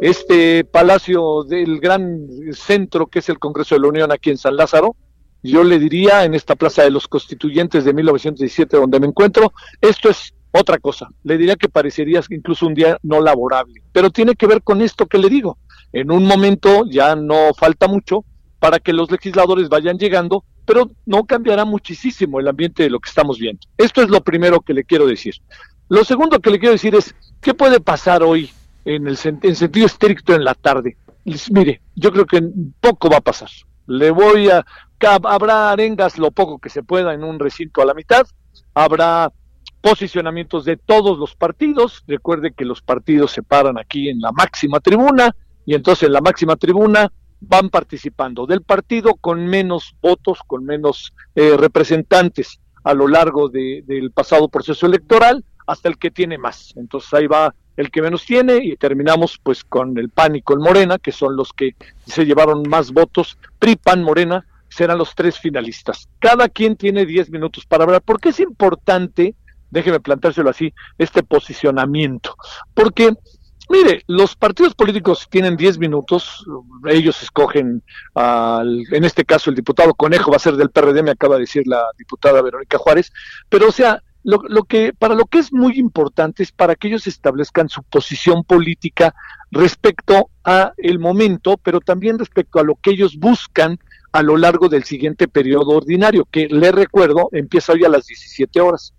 Este 0.00 0.64
palacio 0.64 1.44
del 1.44 1.78
gran 1.78 2.26
centro 2.52 3.06
que 3.06 3.18
es 3.18 3.28
el 3.28 3.38
Congreso 3.38 3.74
de 3.74 3.82
la 3.82 3.88
Unión 3.88 4.10
aquí 4.10 4.30
en 4.30 4.38
San 4.38 4.56
Lázaro, 4.56 4.96
yo 5.42 5.62
le 5.62 5.78
diría 5.78 6.24
en 6.24 6.32
esta 6.32 6.56
Plaza 6.56 6.82
de 6.84 6.90
los 6.90 7.06
Constituyentes 7.06 7.84
de 7.84 7.92
1917 7.92 8.76
donde 8.78 8.98
me 8.98 9.08
encuentro, 9.08 9.52
esto 9.82 10.08
es 10.08 10.32
otra 10.52 10.78
cosa. 10.78 11.08
Le 11.22 11.36
diría 11.36 11.56
que 11.56 11.68
parecería 11.68 12.22
incluso 12.30 12.66
un 12.66 12.74
día 12.74 12.96
no 13.02 13.20
laborable. 13.20 13.82
Pero 13.92 14.10
tiene 14.10 14.34
que 14.36 14.46
ver 14.46 14.62
con 14.62 14.80
esto 14.80 15.06
que 15.06 15.18
le 15.18 15.28
digo. 15.28 15.58
En 15.92 16.10
un 16.10 16.24
momento 16.24 16.84
ya 16.88 17.14
no 17.14 17.52
falta 17.54 17.88
mucho 17.88 18.24
para 18.58 18.78
que 18.78 18.92
los 18.92 19.10
legisladores 19.10 19.68
vayan 19.68 19.98
llegando 19.98 20.44
pero 20.68 20.90
no 21.06 21.24
cambiará 21.24 21.64
muchísimo 21.64 22.38
el 22.38 22.46
ambiente 22.46 22.82
de 22.82 22.90
lo 22.90 23.00
que 23.00 23.08
estamos 23.08 23.38
viendo. 23.38 23.60
Esto 23.78 24.02
es 24.02 24.10
lo 24.10 24.20
primero 24.20 24.60
que 24.60 24.74
le 24.74 24.84
quiero 24.84 25.06
decir. 25.06 25.34
Lo 25.88 26.04
segundo 26.04 26.40
que 26.40 26.50
le 26.50 26.58
quiero 26.58 26.74
decir 26.74 26.94
es, 26.94 27.14
¿qué 27.40 27.54
puede 27.54 27.80
pasar 27.80 28.22
hoy 28.22 28.50
en 28.84 29.08
el 29.08 29.18
en 29.24 29.56
sentido 29.56 29.86
estricto 29.86 30.34
en 30.34 30.44
la 30.44 30.52
tarde? 30.52 30.98
mire, 31.50 31.80
yo 31.94 32.12
creo 32.12 32.26
que 32.26 32.42
poco 32.82 33.08
va 33.08 33.16
a 33.16 33.22
pasar. 33.22 33.48
Le 33.86 34.10
voy 34.10 34.50
a... 34.50 34.62
Habrá 35.00 35.70
arengas 35.70 36.18
lo 36.18 36.30
poco 36.32 36.58
que 36.58 36.68
se 36.68 36.82
pueda 36.82 37.14
en 37.14 37.24
un 37.24 37.38
recinto 37.38 37.80
a 37.80 37.86
la 37.86 37.94
mitad, 37.94 38.26
habrá 38.74 39.32
posicionamientos 39.80 40.66
de 40.66 40.76
todos 40.76 41.16
los 41.18 41.34
partidos. 41.34 42.04
Recuerde 42.06 42.52
que 42.52 42.66
los 42.66 42.82
partidos 42.82 43.32
se 43.32 43.42
paran 43.42 43.78
aquí 43.78 44.10
en 44.10 44.20
la 44.20 44.32
máxima 44.32 44.80
tribuna 44.80 45.34
y 45.64 45.74
entonces 45.74 46.08
en 46.08 46.12
la 46.12 46.20
máxima 46.20 46.56
tribuna 46.56 47.10
van 47.40 47.70
participando 47.70 48.46
del 48.46 48.62
partido 48.62 49.14
con 49.14 49.46
menos 49.46 49.94
votos, 50.00 50.40
con 50.46 50.64
menos 50.64 51.12
eh, 51.34 51.56
representantes 51.56 52.60
a 52.84 52.94
lo 52.94 53.08
largo 53.08 53.48
del 53.48 54.10
pasado 54.12 54.48
proceso 54.48 54.86
electoral 54.86 55.44
hasta 55.66 55.88
el 55.88 55.98
que 55.98 56.10
tiene 56.10 56.38
más. 56.38 56.72
Entonces 56.76 57.12
ahí 57.12 57.26
va 57.26 57.54
el 57.76 57.90
que 57.90 58.02
menos 58.02 58.24
tiene 58.24 58.58
y 58.62 58.76
terminamos 58.76 59.38
pues 59.42 59.62
con 59.62 59.96
el 59.98 60.08
PAN 60.08 60.36
y 60.36 60.42
con 60.42 60.60
Morena, 60.60 60.98
que 60.98 61.12
son 61.12 61.36
los 61.36 61.52
que 61.52 61.76
se 62.06 62.24
llevaron 62.24 62.62
más 62.68 62.92
votos. 62.92 63.38
PRI, 63.58 63.76
PAN, 63.76 64.02
Morena 64.02 64.44
serán 64.68 64.98
los 64.98 65.14
tres 65.14 65.38
finalistas. 65.38 66.08
Cada 66.18 66.48
quien 66.48 66.76
tiene 66.76 67.06
10 67.06 67.30
minutos 67.30 67.66
para 67.66 67.84
hablar. 67.84 68.02
¿Por 68.02 68.20
qué 68.20 68.30
es 68.30 68.40
importante, 68.40 69.34
déjeme 69.70 70.00
plantárselo 70.00 70.50
así, 70.50 70.72
este 70.98 71.22
posicionamiento? 71.22 72.34
Porque 72.74 73.12
Mire, 73.70 74.02
los 74.06 74.34
partidos 74.34 74.74
políticos 74.74 75.26
tienen 75.30 75.56
10 75.56 75.78
minutos, 75.78 76.44
ellos 76.86 77.22
escogen, 77.22 77.82
al, 78.14 78.82
en 78.90 79.04
este 79.04 79.26
caso 79.26 79.50
el 79.50 79.56
diputado 79.56 79.92
Conejo 79.94 80.30
va 80.30 80.36
a 80.36 80.40
ser 80.40 80.54
del 80.54 80.70
PRD, 80.70 81.02
me 81.02 81.10
acaba 81.10 81.34
de 81.34 81.42
decir 81.42 81.66
la 81.66 81.82
diputada 81.98 82.40
Verónica 82.40 82.78
Juárez, 82.78 83.12
pero 83.50 83.68
o 83.68 83.72
sea, 83.72 84.02
lo, 84.24 84.40
lo, 84.48 84.64
que 84.64 84.94
para 84.94 85.14
lo 85.14 85.26
que 85.26 85.38
es 85.38 85.52
muy 85.52 85.78
importante 85.78 86.42
es 86.42 86.50
para 86.50 86.76
que 86.76 86.88
ellos 86.88 87.06
establezcan 87.06 87.68
su 87.68 87.82
posición 87.82 88.42
política 88.42 89.14
respecto 89.50 90.30
a 90.44 90.72
el 90.78 90.98
momento, 90.98 91.58
pero 91.58 91.80
también 91.80 92.18
respecto 92.18 92.58
a 92.58 92.64
lo 92.64 92.76
que 92.76 92.90
ellos 92.90 93.16
buscan 93.18 93.78
a 94.12 94.22
lo 94.22 94.38
largo 94.38 94.70
del 94.70 94.84
siguiente 94.84 95.28
periodo 95.28 95.76
ordinario, 95.76 96.26
que 96.30 96.48
le 96.48 96.72
recuerdo 96.72 97.28
empieza 97.32 97.74
hoy 97.74 97.84
a 97.84 97.90
las 97.90 98.06
17 98.06 98.60
horas. 98.60 98.94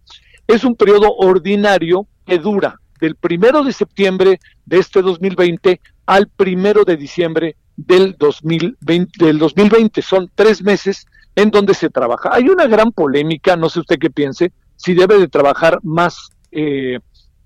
Es 0.47 0.63
un 0.63 0.75
periodo 0.75 1.11
ordinario 1.15 2.07
que 2.25 2.37
dura 2.37 2.79
del 2.99 3.15
primero 3.15 3.63
de 3.63 3.73
septiembre 3.73 4.39
de 4.65 4.77
este 4.77 5.01
2020 5.01 5.79
al 6.05 6.27
primero 6.27 6.83
de 6.83 6.97
diciembre 6.97 7.55
del 7.75 8.15
2020, 8.17 9.25
del 9.25 9.37
2020. 9.37 10.01
Son 10.01 10.29
tres 10.33 10.61
meses 10.61 11.05
en 11.35 11.51
donde 11.51 11.73
se 11.73 11.89
trabaja. 11.89 12.29
Hay 12.33 12.49
una 12.49 12.67
gran 12.67 12.91
polémica, 12.91 13.55
no 13.55 13.69
sé 13.69 13.79
usted 13.79 13.97
qué 13.99 14.09
piense, 14.09 14.51
si 14.75 14.93
debe 14.93 15.17
de 15.17 15.27
trabajar 15.27 15.79
más, 15.83 16.29
eh, 16.51 16.99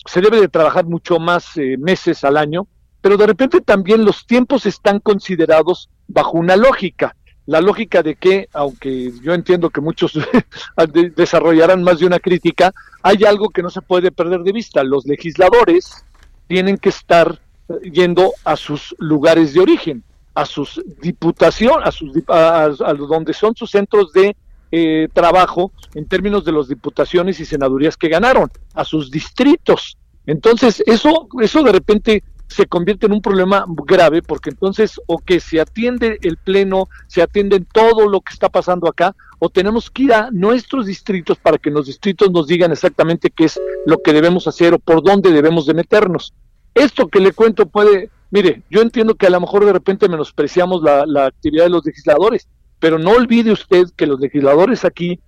se 0.06 0.22
debe 0.22 0.40
de 0.40 0.48
trabajar 0.48 0.86
mucho 0.86 1.20
más 1.20 1.58
eh, 1.58 1.78
meses 1.78 2.24
al 2.24 2.38
año, 2.38 2.68
pero 3.02 3.18
de 3.18 3.28
repente 3.28 3.62
también 3.62 4.06
los 4.06 4.26
tiempos 4.26 4.66
están 4.66 5.00
considerados 5.00 5.90
bajo 6.08 6.38
una 6.38 6.56
lógica 6.56 7.16
la 7.46 7.62
lógica 7.62 8.02
de 8.02 8.16
que, 8.16 8.48
aunque 8.54 9.12
yo 9.22 9.34
entiendo 9.34 9.70
que 9.70 9.82
muchos 9.82 10.14
desarrollarán 11.16 11.84
más 11.84 12.00
de 12.00 12.06
una 12.06 12.20
crítica, 12.20 12.74
hay 13.02 13.24
algo 13.26 13.50
que 13.50 13.62
no 13.62 13.70
se 13.70 13.82
puede 13.82 14.12
perder 14.12 14.42
de 14.42 14.52
vista. 14.52 14.84
Los 14.84 15.06
legisladores 15.06 16.06
tienen 16.48 16.78
que 16.78 16.90
estar 16.90 17.40
yendo 17.82 18.34
a 18.44 18.56
sus 18.56 18.96
lugares 19.00 19.54
de 19.54 19.62
origen, 19.62 20.04
a 20.34 20.46
sus 20.46 20.82
diputaciones, 21.02 21.88
a, 21.88 21.92
sus, 21.92 22.12
a, 22.28 22.94
donde 22.94 23.34
son 23.34 23.56
sus 23.56 23.72
centros 23.72 24.12
de 24.14 24.36
eh, 24.72 25.08
trabajo 25.14 25.72
en 25.94 26.08
términos 26.08 26.46
de 26.46 26.52
las 26.52 26.68
diputaciones 26.68 27.40
y 27.40 27.46
senadurías 27.46 27.98
que 27.98 28.10
ganaron, 28.10 28.50
a 28.74 28.84
sus 28.84 29.12
distritos. 29.12 29.98
Entonces, 30.26 30.82
eso, 30.86 31.28
eso 31.42 31.62
de 31.64 31.72
repente 31.72 32.24
se 32.54 32.68
convierte 32.68 33.08
en 33.08 33.14
un 33.14 33.22
problema 33.22 33.66
grave 33.68 34.22
porque 34.22 34.52
entonces 34.52 35.00
o 35.08 35.18
que 35.18 35.40
se 35.40 35.60
atiende 35.60 36.20
el 36.22 36.38
pleno, 36.38 36.88
se 37.08 37.22
atiende 37.22 37.66
todo 37.74 38.08
lo 38.08 38.22
que 38.22 38.34
está 38.34 38.50
pasando 38.50 38.88
acá, 38.88 39.16
o 39.40 39.50
tenemos 39.50 39.90
que 39.90 40.04
ir 40.04 40.14
a 40.14 40.30
nuestros 40.32 40.86
distritos 40.86 41.38
para 41.38 41.58
que 41.58 41.72
los 41.72 41.88
distritos 41.88 42.32
nos 42.32 42.48
digan 42.48 42.72
exactamente 42.72 43.30
qué 43.30 43.46
es 43.46 43.60
lo 43.86 44.02
que 44.02 44.14
debemos 44.14 44.48
hacer 44.48 44.74
o 44.74 44.80
por 44.80 45.04
dónde 45.04 45.32
debemos 45.32 45.66
de 45.66 45.74
meternos. 45.74 46.34
Esto 46.74 47.08
que 47.08 47.20
le 47.20 47.34
cuento 47.34 47.66
puede, 47.66 48.10
mire, 48.32 48.62
yo 48.70 48.82
entiendo 48.82 49.16
que 49.16 49.28
a 49.28 49.32
lo 49.32 49.42
mejor 49.42 49.66
de 49.66 49.74
repente 49.74 50.08
menospreciamos 50.08 50.82
la, 50.82 51.06
la 51.06 51.26
actividad 51.26 51.66
de 51.66 51.72
los 51.72 51.86
legisladores, 51.86 52.48
pero 52.80 53.00
no 53.00 53.12
olvide 53.12 53.52
usted 53.52 53.88
que 53.96 54.08
los 54.08 54.20
legisladores 54.20 54.86
aquí, 54.86 55.20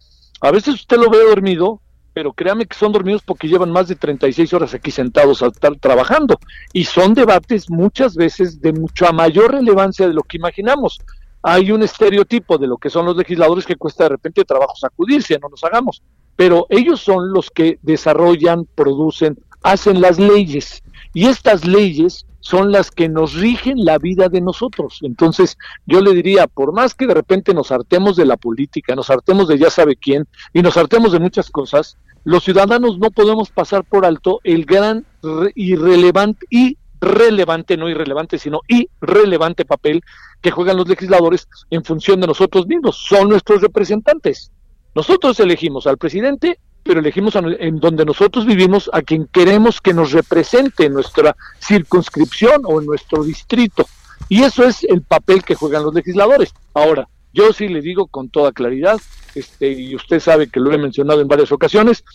a 0.41 0.51
veces 0.51 0.75
usted 0.75 0.98
lo 0.98 1.10
ve 1.10 1.17
dormido, 1.27 1.82
pero 2.15 2.31
créame 2.31 2.65
que 2.65 2.77
son 2.77 2.93
dormidos 2.93 3.24
porque 3.24 3.50
llevan 3.50 3.72
más 3.72 3.89
de 3.89 3.95
36 3.95 4.53
horas 4.53 4.74
aquí 4.74 4.89
sentados 4.89 5.43
a 5.43 5.48
estar 5.48 5.75
trabajando 5.75 6.39
y 6.72 6.86
son 6.86 7.13
debates 7.13 7.69
muchas 7.69 8.15
veces 8.15 8.62
de 8.62 8.72
mucha 8.72 9.12
mayor 9.12 9.51
relevancia 9.51 10.07
de 10.07 10.13
lo 10.13 10.24
que 10.24 10.38
imaginamos. 10.38 11.01
Hay 11.43 11.74
un 11.74 11.84
estereotipo 11.84 12.57
de 12.57 12.67
lo 12.67 12.77
que 12.77 12.89
son 12.89 13.05
los 13.05 13.17
legisladores 13.17 13.65
que 13.65 13.75
cuesta 13.75 14.05
de 14.05 14.12
repente 14.12 14.45
trabajo 14.45 14.77
sacudirse, 14.77 15.38
no 15.39 15.50
nos 15.50 15.62
hagamos, 15.65 16.01
pero 16.38 16.65
ellos 16.69 17.01
son 17.01 17.34
los 17.34 17.51
que 17.51 17.79
desarrollan, 17.81 18.65
producen, 18.75 19.38
hacen 19.62 20.00
las 20.00 20.17
leyes 20.17 20.84
y 21.13 21.25
estas 21.25 21.65
leyes 21.65 22.25
son 22.45 22.72
las 22.72 22.91
que 22.91 23.10
nos 23.10 23.34
rigen 23.34 23.84
la 23.84 23.98
vida 23.98 24.29
de 24.29 24.39
nosotros. 24.39 25.00
Entonces, 25.01 25.57
yo 25.88 26.00
le 26.00 26.13
diría, 26.13 26.45
por 26.45 26.74
más 26.74 26.93
que 26.93 27.07
de 27.07 27.15
repente 27.15 27.55
nos 27.55 27.72
hartemos 27.72 28.15
de 28.15 28.25
la 28.25 28.38
política, 28.38 28.95
nos 28.95 29.10
hartemos 29.10 29.48
de 29.48 29.57
ya 29.57 29.72
sabe 29.72 29.95
quién 29.95 30.27
y 30.53 30.62
nos 30.62 30.77
hartemos 30.77 31.12
de 31.12 31.19
muchas 31.19 31.50
cosas, 31.50 31.98
los 32.25 32.44
ciudadanos 32.44 32.98
no 32.98 33.12
podemos 33.12 33.51
pasar 33.51 33.84
por 33.84 34.03
alto 34.03 34.41
el 34.44 34.65
gran 34.65 35.05
irrelevante 35.53 36.46
y 36.50 36.75
relevante, 37.00 37.77
no 37.77 37.88
irrelevante, 37.88 38.39
sino 38.39 38.62
irrelevante 38.67 39.63
papel 39.63 40.03
que 40.41 40.50
juegan 40.50 40.77
los 40.77 40.88
legisladores 40.88 41.48
en 41.70 41.84
función 41.84 42.20
de 42.20 42.27
nosotros 42.27 42.65
mismos. 42.65 42.98
Son 42.98 43.29
nuestros 43.29 43.62
representantes. 43.62 44.51
Nosotros 44.96 45.39
elegimos 45.39 45.86
al 45.86 46.00
presidente, 46.00 46.58
pero 46.82 47.00
elegimos 47.00 47.36
en 47.36 47.79
donde 47.79 48.05
nosotros 48.05 48.48
vivimos 48.48 48.89
a 48.91 49.03
quien 49.03 49.27
queremos 49.27 49.79
que 49.79 49.94
nos 49.94 50.12
represente 50.12 50.86
en 50.86 50.94
nuestra 50.94 51.36
circunscripción 51.60 52.62
o 52.63 52.82
en 52.82 52.88
nuestro 52.88 53.24
distrito. 53.24 53.86
Y 54.29 54.41
eso 54.41 54.63
es 54.63 54.84
el 54.84 55.03
papel 55.03 55.44
que 55.44 55.53
juegan 55.53 55.84
los 55.84 55.94
legisladores. 55.94 56.55
Ahora, 56.74 57.08
yo 57.36 57.51
sí 57.51 57.68
le 57.68 57.82
digo 57.82 58.08
con 58.08 58.30
toda 58.30 58.54
claridad, 58.54 58.98
este, 59.36 59.70
y 59.70 59.94
usted 59.94 60.22
sabe 60.22 60.48
que 60.48 60.62
lo 60.62 60.72
he 60.72 60.77
mencionado 60.77 61.20
en 61.20 61.27
varias 61.27 61.51
ocasiones, 61.51 62.06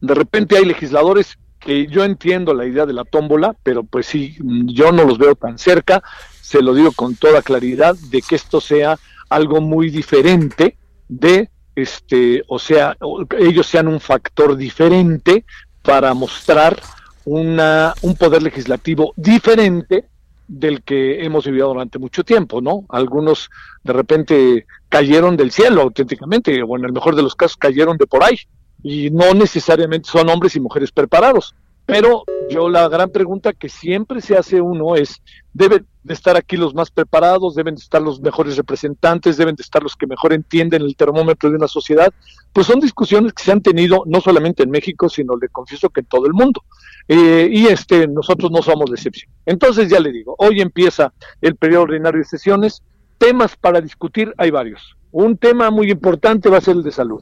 de 0.00 0.14
repente 0.14 0.56
hay 0.56 0.64
legisladores 0.64 1.36
que 1.58 1.88
yo 1.88 2.04
entiendo 2.04 2.54
la 2.54 2.64
idea 2.64 2.86
de 2.86 2.92
la 2.92 3.04
tómbola, 3.04 3.56
pero 3.64 3.82
pues 3.82 4.06
sí, 4.06 4.36
yo 4.38 4.92
no 4.92 5.04
los 5.04 5.18
veo 5.18 5.34
tan 5.34 5.58
cerca, 5.58 6.02
se 6.40 6.62
lo 6.62 6.74
digo 6.74 6.92
con 6.92 7.16
toda 7.16 7.42
claridad, 7.42 7.96
de 8.10 8.22
que 8.22 8.36
esto 8.36 8.60
sea 8.60 8.98
algo 9.28 9.60
muy 9.60 9.90
diferente 9.90 10.78
de, 11.08 11.50
este, 11.74 12.44
o 12.46 12.58
sea, 12.58 12.96
ellos 13.36 13.66
sean 13.66 13.88
un 13.88 14.00
factor 14.00 14.56
diferente 14.56 15.44
para 15.82 16.14
mostrar 16.14 16.80
una, 17.24 17.94
un 18.02 18.14
poder 18.14 18.42
legislativo 18.42 19.12
diferente 19.16 20.06
del 20.50 20.82
que 20.82 21.24
hemos 21.24 21.46
vivido 21.46 21.68
durante 21.68 22.00
mucho 22.00 22.24
tiempo, 22.24 22.60
¿no? 22.60 22.84
Algunos 22.88 23.50
de 23.84 23.92
repente 23.92 24.66
cayeron 24.88 25.36
del 25.36 25.52
cielo 25.52 25.82
auténticamente, 25.82 26.60
o 26.62 26.76
en 26.76 26.84
el 26.84 26.92
mejor 26.92 27.14
de 27.14 27.22
los 27.22 27.36
casos 27.36 27.56
cayeron 27.56 27.96
de 27.96 28.08
por 28.08 28.24
ahí, 28.24 28.36
y 28.82 29.10
no 29.10 29.32
necesariamente 29.32 30.10
son 30.10 30.28
hombres 30.28 30.56
y 30.56 30.60
mujeres 30.60 30.90
preparados. 30.90 31.54
Pero 31.90 32.22
yo 32.48 32.68
la 32.68 32.88
gran 32.88 33.10
pregunta 33.10 33.52
que 33.52 33.68
siempre 33.68 34.20
se 34.20 34.36
hace 34.36 34.60
uno 34.60 34.94
es, 34.94 35.20
deben 35.52 35.84
de 36.04 36.14
estar 36.14 36.36
aquí 36.36 36.56
los 36.56 36.72
más 36.72 36.88
preparados, 36.88 37.56
deben 37.56 37.74
de 37.74 37.80
estar 37.80 38.00
los 38.00 38.20
mejores 38.20 38.56
representantes, 38.56 39.36
deben 39.36 39.56
de 39.56 39.62
estar 39.62 39.82
los 39.82 39.96
que 39.96 40.06
mejor 40.06 40.32
entienden 40.32 40.82
el 40.82 40.94
termómetro 40.94 41.50
de 41.50 41.56
una 41.56 41.66
sociedad. 41.66 42.12
Pues 42.52 42.68
son 42.68 42.78
discusiones 42.78 43.32
que 43.32 43.42
se 43.42 43.50
han 43.50 43.60
tenido 43.60 44.04
no 44.06 44.20
solamente 44.20 44.62
en 44.62 44.70
México, 44.70 45.08
sino 45.08 45.36
le 45.36 45.48
confieso 45.48 45.90
que 45.90 46.00
en 46.00 46.06
todo 46.06 46.26
el 46.26 46.32
mundo. 46.32 46.62
Eh, 47.08 47.48
y 47.50 47.66
este, 47.66 48.06
nosotros 48.06 48.52
no 48.52 48.62
somos 48.62 48.88
de 48.88 48.94
excepción. 48.94 49.32
Entonces 49.44 49.90
ya 49.90 49.98
le 49.98 50.12
digo, 50.12 50.36
hoy 50.38 50.60
empieza 50.60 51.12
el 51.40 51.56
periodo 51.56 51.82
ordinario 51.82 52.20
de 52.20 52.24
sesiones, 52.24 52.84
temas 53.18 53.56
para 53.56 53.80
discutir 53.80 54.32
hay 54.38 54.52
varios. 54.52 54.96
Un 55.10 55.36
tema 55.36 55.72
muy 55.72 55.90
importante 55.90 56.48
va 56.48 56.58
a 56.58 56.60
ser 56.60 56.76
el 56.76 56.84
de 56.84 56.92
salud. 56.92 57.20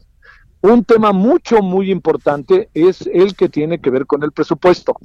Un 0.61 0.85
tema 0.85 1.13
mucho, 1.13 1.63
muy 1.63 1.91
importante 1.91 2.69
es 2.75 3.09
el 3.13 3.37
que 3.37 3.49
tiene 3.49 3.81
que 3.81 3.91
ver 3.91 4.07
con 4.07 4.25
el 4.25 4.33
presupuesto. 4.33 4.97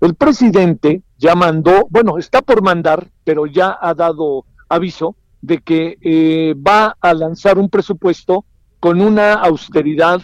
El 0.00 0.14
presidente 0.14 1.02
ya 1.16 1.34
mandó, 1.34 1.86
bueno, 1.88 2.18
está 2.18 2.42
por 2.42 2.62
mandar, 2.62 3.08
pero 3.24 3.46
ya 3.46 3.78
ha 3.80 3.94
dado 3.94 4.44
aviso 4.68 5.16
de 5.40 5.58
que 5.58 5.96
eh, 6.02 6.54
va 6.54 6.96
a 7.00 7.14
lanzar 7.14 7.58
un 7.58 7.70
presupuesto 7.70 8.44
con 8.78 9.00
una 9.00 9.34
austeridad 9.34 10.20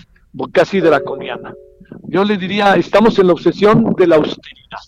casi 0.52 0.80
draconiana. 0.80 1.54
Yo 2.02 2.24
le 2.24 2.36
diría, 2.36 2.74
estamos 2.76 3.18
en 3.18 3.28
la 3.28 3.32
obsesión 3.32 3.94
de 3.96 4.06
la 4.06 4.16
austeridad. 4.16 4.78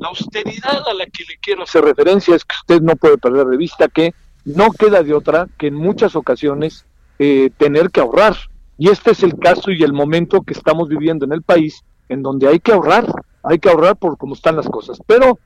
La 0.00 0.08
austeridad 0.08 0.88
a 0.88 0.94
la 0.94 1.06
que 1.06 1.22
le 1.22 1.38
quiero 1.40 1.62
hacer 1.62 1.84
referencia 1.84 2.34
es 2.34 2.44
que 2.44 2.56
usted 2.60 2.82
no 2.82 2.96
puede 2.96 3.18
perder 3.18 3.46
de 3.46 3.56
vista 3.56 3.86
que 3.86 4.12
no 4.44 4.72
queda 4.72 5.04
de 5.04 5.14
otra 5.14 5.46
que 5.56 5.68
en 5.68 5.74
muchas 5.74 6.16
ocasiones 6.16 6.84
eh, 7.20 7.50
tener 7.56 7.90
que 7.90 8.00
ahorrar 8.00 8.36
y 8.76 8.88
este 8.88 9.12
es 9.12 9.22
el 9.22 9.38
caso 9.38 9.70
y 9.70 9.82
el 9.82 9.92
momento 9.92 10.42
que 10.42 10.54
estamos 10.54 10.88
viviendo 10.88 11.24
en 11.24 11.32
el 11.32 11.42
país, 11.42 11.84
en 12.08 12.22
donde 12.22 12.48
hay 12.48 12.60
que 12.60 12.72
ahorrar, 12.72 13.06
hay 13.42 13.58
que 13.58 13.68
ahorrar 13.68 13.96
por 13.96 14.18
cómo 14.18 14.34
están 14.34 14.56
las 14.56 14.68
cosas. 14.68 14.98
Pero 15.06 15.38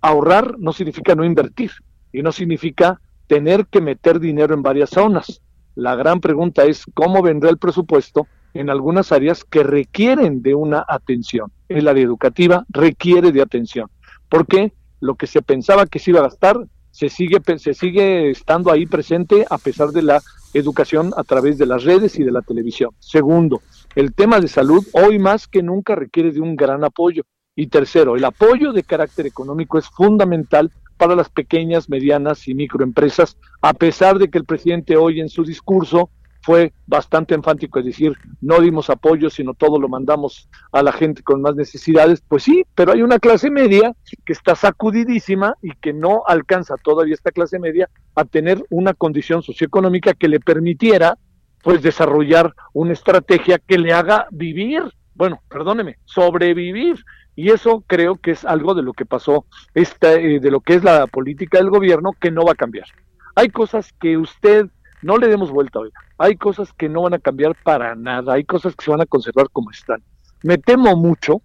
ahorrar 0.00 0.58
no 0.58 0.72
significa 0.72 1.14
no 1.14 1.24
invertir 1.24 1.72
y 2.12 2.22
no 2.22 2.32
significa 2.32 3.00
tener 3.26 3.66
que 3.66 3.80
meter 3.80 4.20
dinero 4.20 4.54
en 4.54 4.62
varias 4.62 4.90
zonas. 4.90 5.40
La 5.74 5.94
gran 5.94 6.20
pregunta 6.20 6.64
es 6.64 6.84
cómo 6.94 7.22
vendrá 7.22 7.50
el 7.50 7.58
presupuesto 7.58 8.26
en 8.54 8.70
algunas 8.70 9.12
áreas 9.12 9.44
que 9.44 9.62
requieren 9.62 10.42
de 10.42 10.54
una 10.54 10.84
atención. 10.88 11.50
El 11.68 11.88
área 11.88 12.04
educativa 12.04 12.64
requiere 12.68 13.32
de 13.32 13.42
atención, 13.42 13.90
porque 14.30 14.72
lo 15.00 15.16
que 15.16 15.26
se 15.26 15.42
pensaba 15.42 15.86
que 15.86 15.98
se 15.98 16.12
iba 16.12 16.20
a 16.20 16.24
gastar 16.24 16.66
se 16.90 17.10
sigue, 17.10 17.38
se 17.58 17.74
sigue 17.74 18.30
estando 18.30 18.72
ahí 18.72 18.86
presente 18.86 19.44
a 19.50 19.58
pesar 19.58 19.90
de 19.90 20.02
la 20.02 20.22
educación 20.58 21.12
a 21.16 21.24
través 21.24 21.58
de 21.58 21.66
las 21.66 21.84
redes 21.84 22.18
y 22.18 22.24
de 22.24 22.32
la 22.32 22.42
televisión. 22.42 22.90
Segundo, 22.98 23.62
el 23.94 24.14
tema 24.14 24.40
de 24.40 24.48
salud 24.48 24.84
hoy 24.92 25.18
más 25.18 25.46
que 25.46 25.62
nunca 25.62 25.94
requiere 25.94 26.32
de 26.32 26.40
un 26.40 26.56
gran 26.56 26.84
apoyo. 26.84 27.22
Y 27.54 27.68
tercero, 27.68 28.16
el 28.16 28.24
apoyo 28.24 28.72
de 28.72 28.82
carácter 28.82 29.26
económico 29.26 29.78
es 29.78 29.86
fundamental 29.86 30.70
para 30.96 31.14
las 31.14 31.28
pequeñas, 31.28 31.88
medianas 31.88 32.48
y 32.48 32.54
microempresas, 32.54 33.36
a 33.62 33.72
pesar 33.72 34.18
de 34.18 34.28
que 34.28 34.38
el 34.38 34.44
presidente 34.44 34.96
hoy 34.96 35.20
en 35.20 35.28
su 35.28 35.44
discurso 35.44 36.10
fue 36.46 36.72
bastante 36.86 37.34
enfático, 37.34 37.80
es 37.80 37.86
decir, 37.86 38.16
no 38.40 38.60
dimos 38.60 38.88
apoyo, 38.88 39.30
sino 39.30 39.52
todo 39.52 39.80
lo 39.80 39.88
mandamos 39.88 40.48
a 40.70 40.80
la 40.80 40.92
gente 40.92 41.24
con 41.24 41.42
más 41.42 41.56
necesidades. 41.56 42.22
Pues 42.28 42.44
sí, 42.44 42.64
pero 42.76 42.92
hay 42.92 43.02
una 43.02 43.18
clase 43.18 43.50
media 43.50 43.92
que 44.24 44.32
está 44.32 44.54
sacudidísima 44.54 45.56
y 45.60 45.72
que 45.72 45.92
no 45.92 46.22
alcanza 46.24 46.76
todavía 46.76 47.14
esta 47.14 47.32
clase 47.32 47.58
media 47.58 47.90
a 48.14 48.24
tener 48.24 48.64
una 48.70 48.94
condición 48.94 49.42
socioeconómica 49.42 50.14
que 50.14 50.28
le 50.28 50.38
permitiera 50.38 51.18
pues 51.64 51.82
desarrollar 51.82 52.54
una 52.72 52.92
estrategia 52.92 53.58
que 53.58 53.76
le 53.76 53.92
haga 53.92 54.28
vivir, 54.30 54.84
bueno, 55.16 55.42
perdóneme, 55.48 55.96
sobrevivir. 56.04 57.04
Y 57.34 57.50
eso 57.50 57.82
creo 57.88 58.14
que 58.14 58.30
es 58.30 58.44
algo 58.44 58.72
de 58.76 58.84
lo 58.84 58.92
que 58.92 59.04
pasó, 59.04 59.46
esta, 59.74 60.14
eh, 60.14 60.38
de 60.38 60.50
lo 60.52 60.60
que 60.60 60.74
es 60.74 60.84
la 60.84 61.08
política 61.08 61.58
del 61.58 61.70
gobierno, 61.70 62.12
que 62.20 62.30
no 62.30 62.44
va 62.44 62.52
a 62.52 62.54
cambiar. 62.54 62.86
Hay 63.34 63.48
cosas 63.48 63.92
que 64.00 64.16
usted 64.16 64.68
no 65.02 65.18
le 65.18 65.28
demos 65.28 65.50
vuelta, 65.50 65.80
hoy. 65.80 65.90
Hay 66.18 66.36
cosas 66.36 66.72
que 66.72 66.88
no 66.88 67.02
van 67.02 67.14
a 67.14 67.18
cambiar 67.18 67.54
para 67.62 67.94
nada, 67.94 68.34
hay 68.34 68.44
cosas 68.44 68.74
que 68.74 68.84
se 68.84 68.90
van 68.90 69.00
a 69.00 69.06
conservar 69.06 69.48
como 69.50 69.70
están. 69.70 70.02
Me 70.42 70.58
temo 70.58 70.96
mucho 70.96 71.42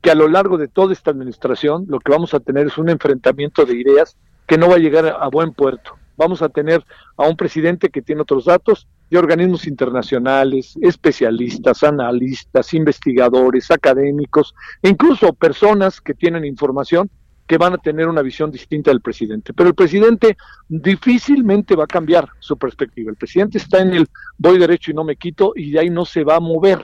que 0.00 0.10
a 0.10 0.14
lo 0.14 0.28
largo 0.28 0.58
de 0.58 0.68
toda 0.68 0.92
esta 0.92 1.10
administración 1.10 1.86
lo 1.88 1.98
que 2.00 2.12
vamos 2.12 2.34
a 2.34 2.40
tener 2.40 2.66
es 2.66 2.78
un 2.78 2.88
enfrentamiento 2.88 3.64
de 3.64 3.76
ideas 3.76 4.16
que 4.46 4.58
no 4.58 4.68
va 4.68 4.76
a 4.76 4.78
llegar 4.78 5.06
a 5.06 5.28
buen 5.28 5.52
puerto. 5.52 5.96
Vamos 6.16 6.40
a 6.42 6.48
tener 6.48 6.84
a 7.16 7.26
un 7.26 7.36
presidente 7.36 7.90
que 7.90 8.02
tiene 8.02 8.22
otros 8.22 8.46
datos 8.46 8.88
de 9.10 9.18
organismos 9.18 9.66
internacionales, 9.66 10.76
especialistas, 10.80 11.82
analistas, 11.82 12.72
investigadores, 12.74 13.70
académicos, 13.70 14.54
e 14.82 14.88
incluso 14.88 15.32
personas 15.32 16.00
que 16.00 16.14
tienen 16.14 16.44
información 16.44 17.10
que 17.46 17.58
van 17.58 17.74
a 17.74 17.78
tener 17.78 18.08
una 18.08 18.22
visión 18.22 18.50
distinta 18.50 18.90
del 18.90 19.00
presidente. 19.00 19.52
Pero 19.52 19.68
el 19.68 19.74
presidente 19.74 20.36
difícilmente 20.68 21.76
va 21.76 21.84
a 21.84 21.88
cambiar 21.88 22.28
su 22.40 22.56
perspectiva. 22.56 23.10
El 23.10 23.16
presidente 23.16 23.58
está 23.58 23.80
en 23.80 23.94
el 23.94 24.08
voy 24.38 24.58
derecho 24.58 24.90
y 24.90 24.94
no 24.94 25.04
me 25.04 25.16
quito 25.16 25.52
y 25.54 25.70
de 25.70 25.80
ahí 25.80 25.90
no 25.90 26.04
se 26.04 26.24
va 26.24 26.36
a 26.36 26.40
mover. 26.40 26.80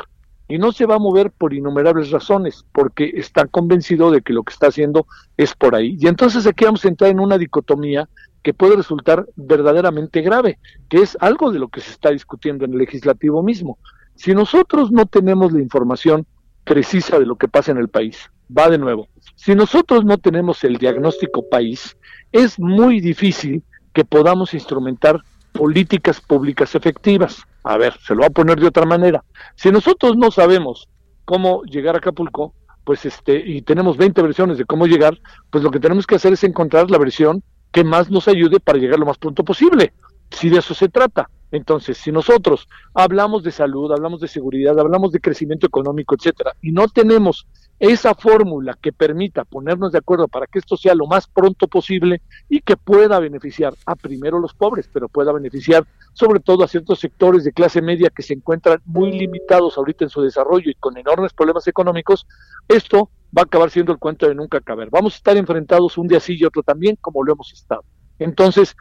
Y 0.49 0.59
no 0.59 0.71
se 0.73 0.87
va 0.87 0.97
a 0.97 0.99
mover 0.99 1.31
por 1.31 1.55
innumerables 1.55 2.11
razones, 2.11 2.67
porque 2.73 3.13
está 3.15 3.47
convencido 3.47 4.11
de 4.11 4.21
que 4.21 4.35
lo 4.35 4.43
que 4.43 4.53
está 4.53 4.67
haciendo 4.67 5.07
es 5.37 5.55
por 5.55 5.75
ahí. 5.75 5.97
Y 5.99 6.09
entonces 6.09 6.47
aquí 6.47 6.65
vamos 6.67 6.85
a 6.85 6.89
entrar 6.89 7.11
en 7.11 7.21
una 7.21 7.39
dicotomía 7.39 8.09
que 8.43 8.53
puede 8.53 8.77
resultar 8.77 9.27
verdaderamente 9.37 10.21
grave, 10.21 10.59
que 10.91 10.99
es 10.99 11.17
algo 11.21 11.53
de 11.53 11.59
lo 11.59 11.69
que 11.69 11.81
se 11.81 11.93
está 11.93 12.11
discutiendo 12.11 12.65
en 12.65 12.73
el 12.73 12.79
legislativo 12.79 13.43
mismo. 13.43 13.79
Si 14.15 14.35
nosotros 14.35 14.91
no 14.91 15.07
tenemos 15.07 15.53
la 15.53 15.61
información 15.61 16.27
precisa 16.65 17.19
de 17.19 17.27
lo 17.27 17.37
que 17.37 17.49
pasa 17.49 17.73
en 17.73 17.79
el 17.79 17.89
país, 17.89 18.31
va 18.57 18.69
de 18.69 18.79
nuevo. 18.79 19.09
Si 19.35 19.55
nosotros 19.55 20.05
no 20.05 20.19
tenemos 20.19 20.63
el 20.65 20.77
diagnóstico 20.77 21.49
país, 21.49 21.97
es 22.31 22.59
muy 22.59 23.01
difícil 23.01 23.63
que 23.93 24.05
podamos 24.05 24.55
instrumentar 24.55 25.21
políticas 25.53 26.21
públicas 26.21 26.75
efectivas. 26.75 27.43
A 27.65 27.77
ver, 27.77 27.95
se 28.05 28.15
lo 28.15 28.23
va 28.23 28.27
a 28.29 28.31
poner 28.31 28.59
de 28.59 28.67
otra 28.67 28.87
manera. 28.87 29.23
Si 29.55 29.71
nosotros 29.71 30.17
no 30.17 30.31
sabemos 30.31 30.89
cómo 31.25 31.63
llegar 31.65 31.95
a 31.95 31.99
Acapulco, 31.99 32.55
pues 32.85 33.05
este, 33.05 33.37
y 33.37 33.63
tenemos 33.63 33.97
20 33.97 34.23
versiones 34.23 34.59
de 34.59 34.65
cómo 34.65 34.87
llegar, 34.87 35.19
pues 35.51 35.63
lo 35.63 35.71
que 35.71 35.79
tenemos 35.79 36.07
que 36.07 36.17
hacer 36.17 36.33
es 36.33 36.43
encontrar 36.45 36.91
la 36.91 36.99
versión 36.99 37.43
que 37.71 37.85
más 37.85 38.11
nos 38.11 38.29
ayude 38.29 38.61
para 38.61 38.79
llegar 38.79 38.99
lo 38.99 39.07
más 39.07 39.19
pronto 39.19 39.45
posible, 39.45 39.93
si 40.31 40.49
de 40.49 40.59
eso 40.59 40.75
se 40.75 40.89
trata. 40.89 41.29
Entonces, 41.53 41.99
si 41.99 42.11
nosotros 42.11 42.67
hablamos 42.95 43.43
de 43.43 43.53
salud, 43.53 43.93
hablamos 43.93 44.21
de 44.21 44.29
seguridad, 44.29 44.79
hablamos 44.79 45.13
de 45.13 45.21
crecimiento 45.21 45.67
económico, 45.67 46.15
etcétera, 46.15 46.53
y 46.63 46.73
no 46.73 46.89
tenemos 46.89 47.47
esa 47.83 48.15
fórmula 48.15 48.79
que 48.81 48.93
permita 48.93 49.45
ponernos 49.45 49.91
de 49.91 49.99
acuerdo 49.99 50.29
para 50.29 50.47
que 50.47 50.61
esto 50.61 50.77
sea 50.77 50.95
lo 50.95 51.09
más 51.09 51.27
pronto 51.27 51.67
posible 51.67 52.23
y 52.49 52.61
que 52.61 52.77
pueda 52.77 53.19
beneficiar 53.19 53.75
a 53.87 53.97
primero 53.97 54.39
los 54.39 54.55
pobres, 54.55 54.89
pero 54.93 55.09
pueda 55.09 55.33
beneficiar 55.33 55.85
sobre 56.13 56.39
todo 56.39 56.63
a 56.63 56.69
ciertos 56.69 57.01
sectores 57.01 57.43
de 57.43 57.51
clase 57.51 57.83
media 57.83 58.09
que 58.11 58.23
se 58.23 58.35
encuentran 58.35 58.81
muy 58.85 59.11
limitados 59.11 59.77
ahorita 59.77 60.05
en 60.05 60.11
su 60.11 60.23
desarrollo 60.23 60.71
y 60.71 60.77
con 60.77 60.97
enormes 60.97 61.33
problemas 61.33 61.67
económicos, 61.67 62.25
esto 62.69 63.11
va 63.37 63.43
a 63.43 63.47
acabar 63.47 63.69
siendo 63.69 63.91
el 63.91 63.99
cuento 63.99 64.29
de 64.29 64.37
nunca 64.37 64.59
acabar. 64.59 64.89
Vamos 64.89 65.15
a 65.15 65.17
estar 65.17 65.37
enfrentados 65.37 65.99
un 65.99 66.07
día 66.07 66.21
sí 66.21 66.37
y 66.39 66.45
otro 66.45 66.63
también, 66.63 66.97
como 67.01 67.25
lo 67.25 67.33
hemos 67.33 67.53
estado. 67.53 67.83
Entonces, 68.21 68.77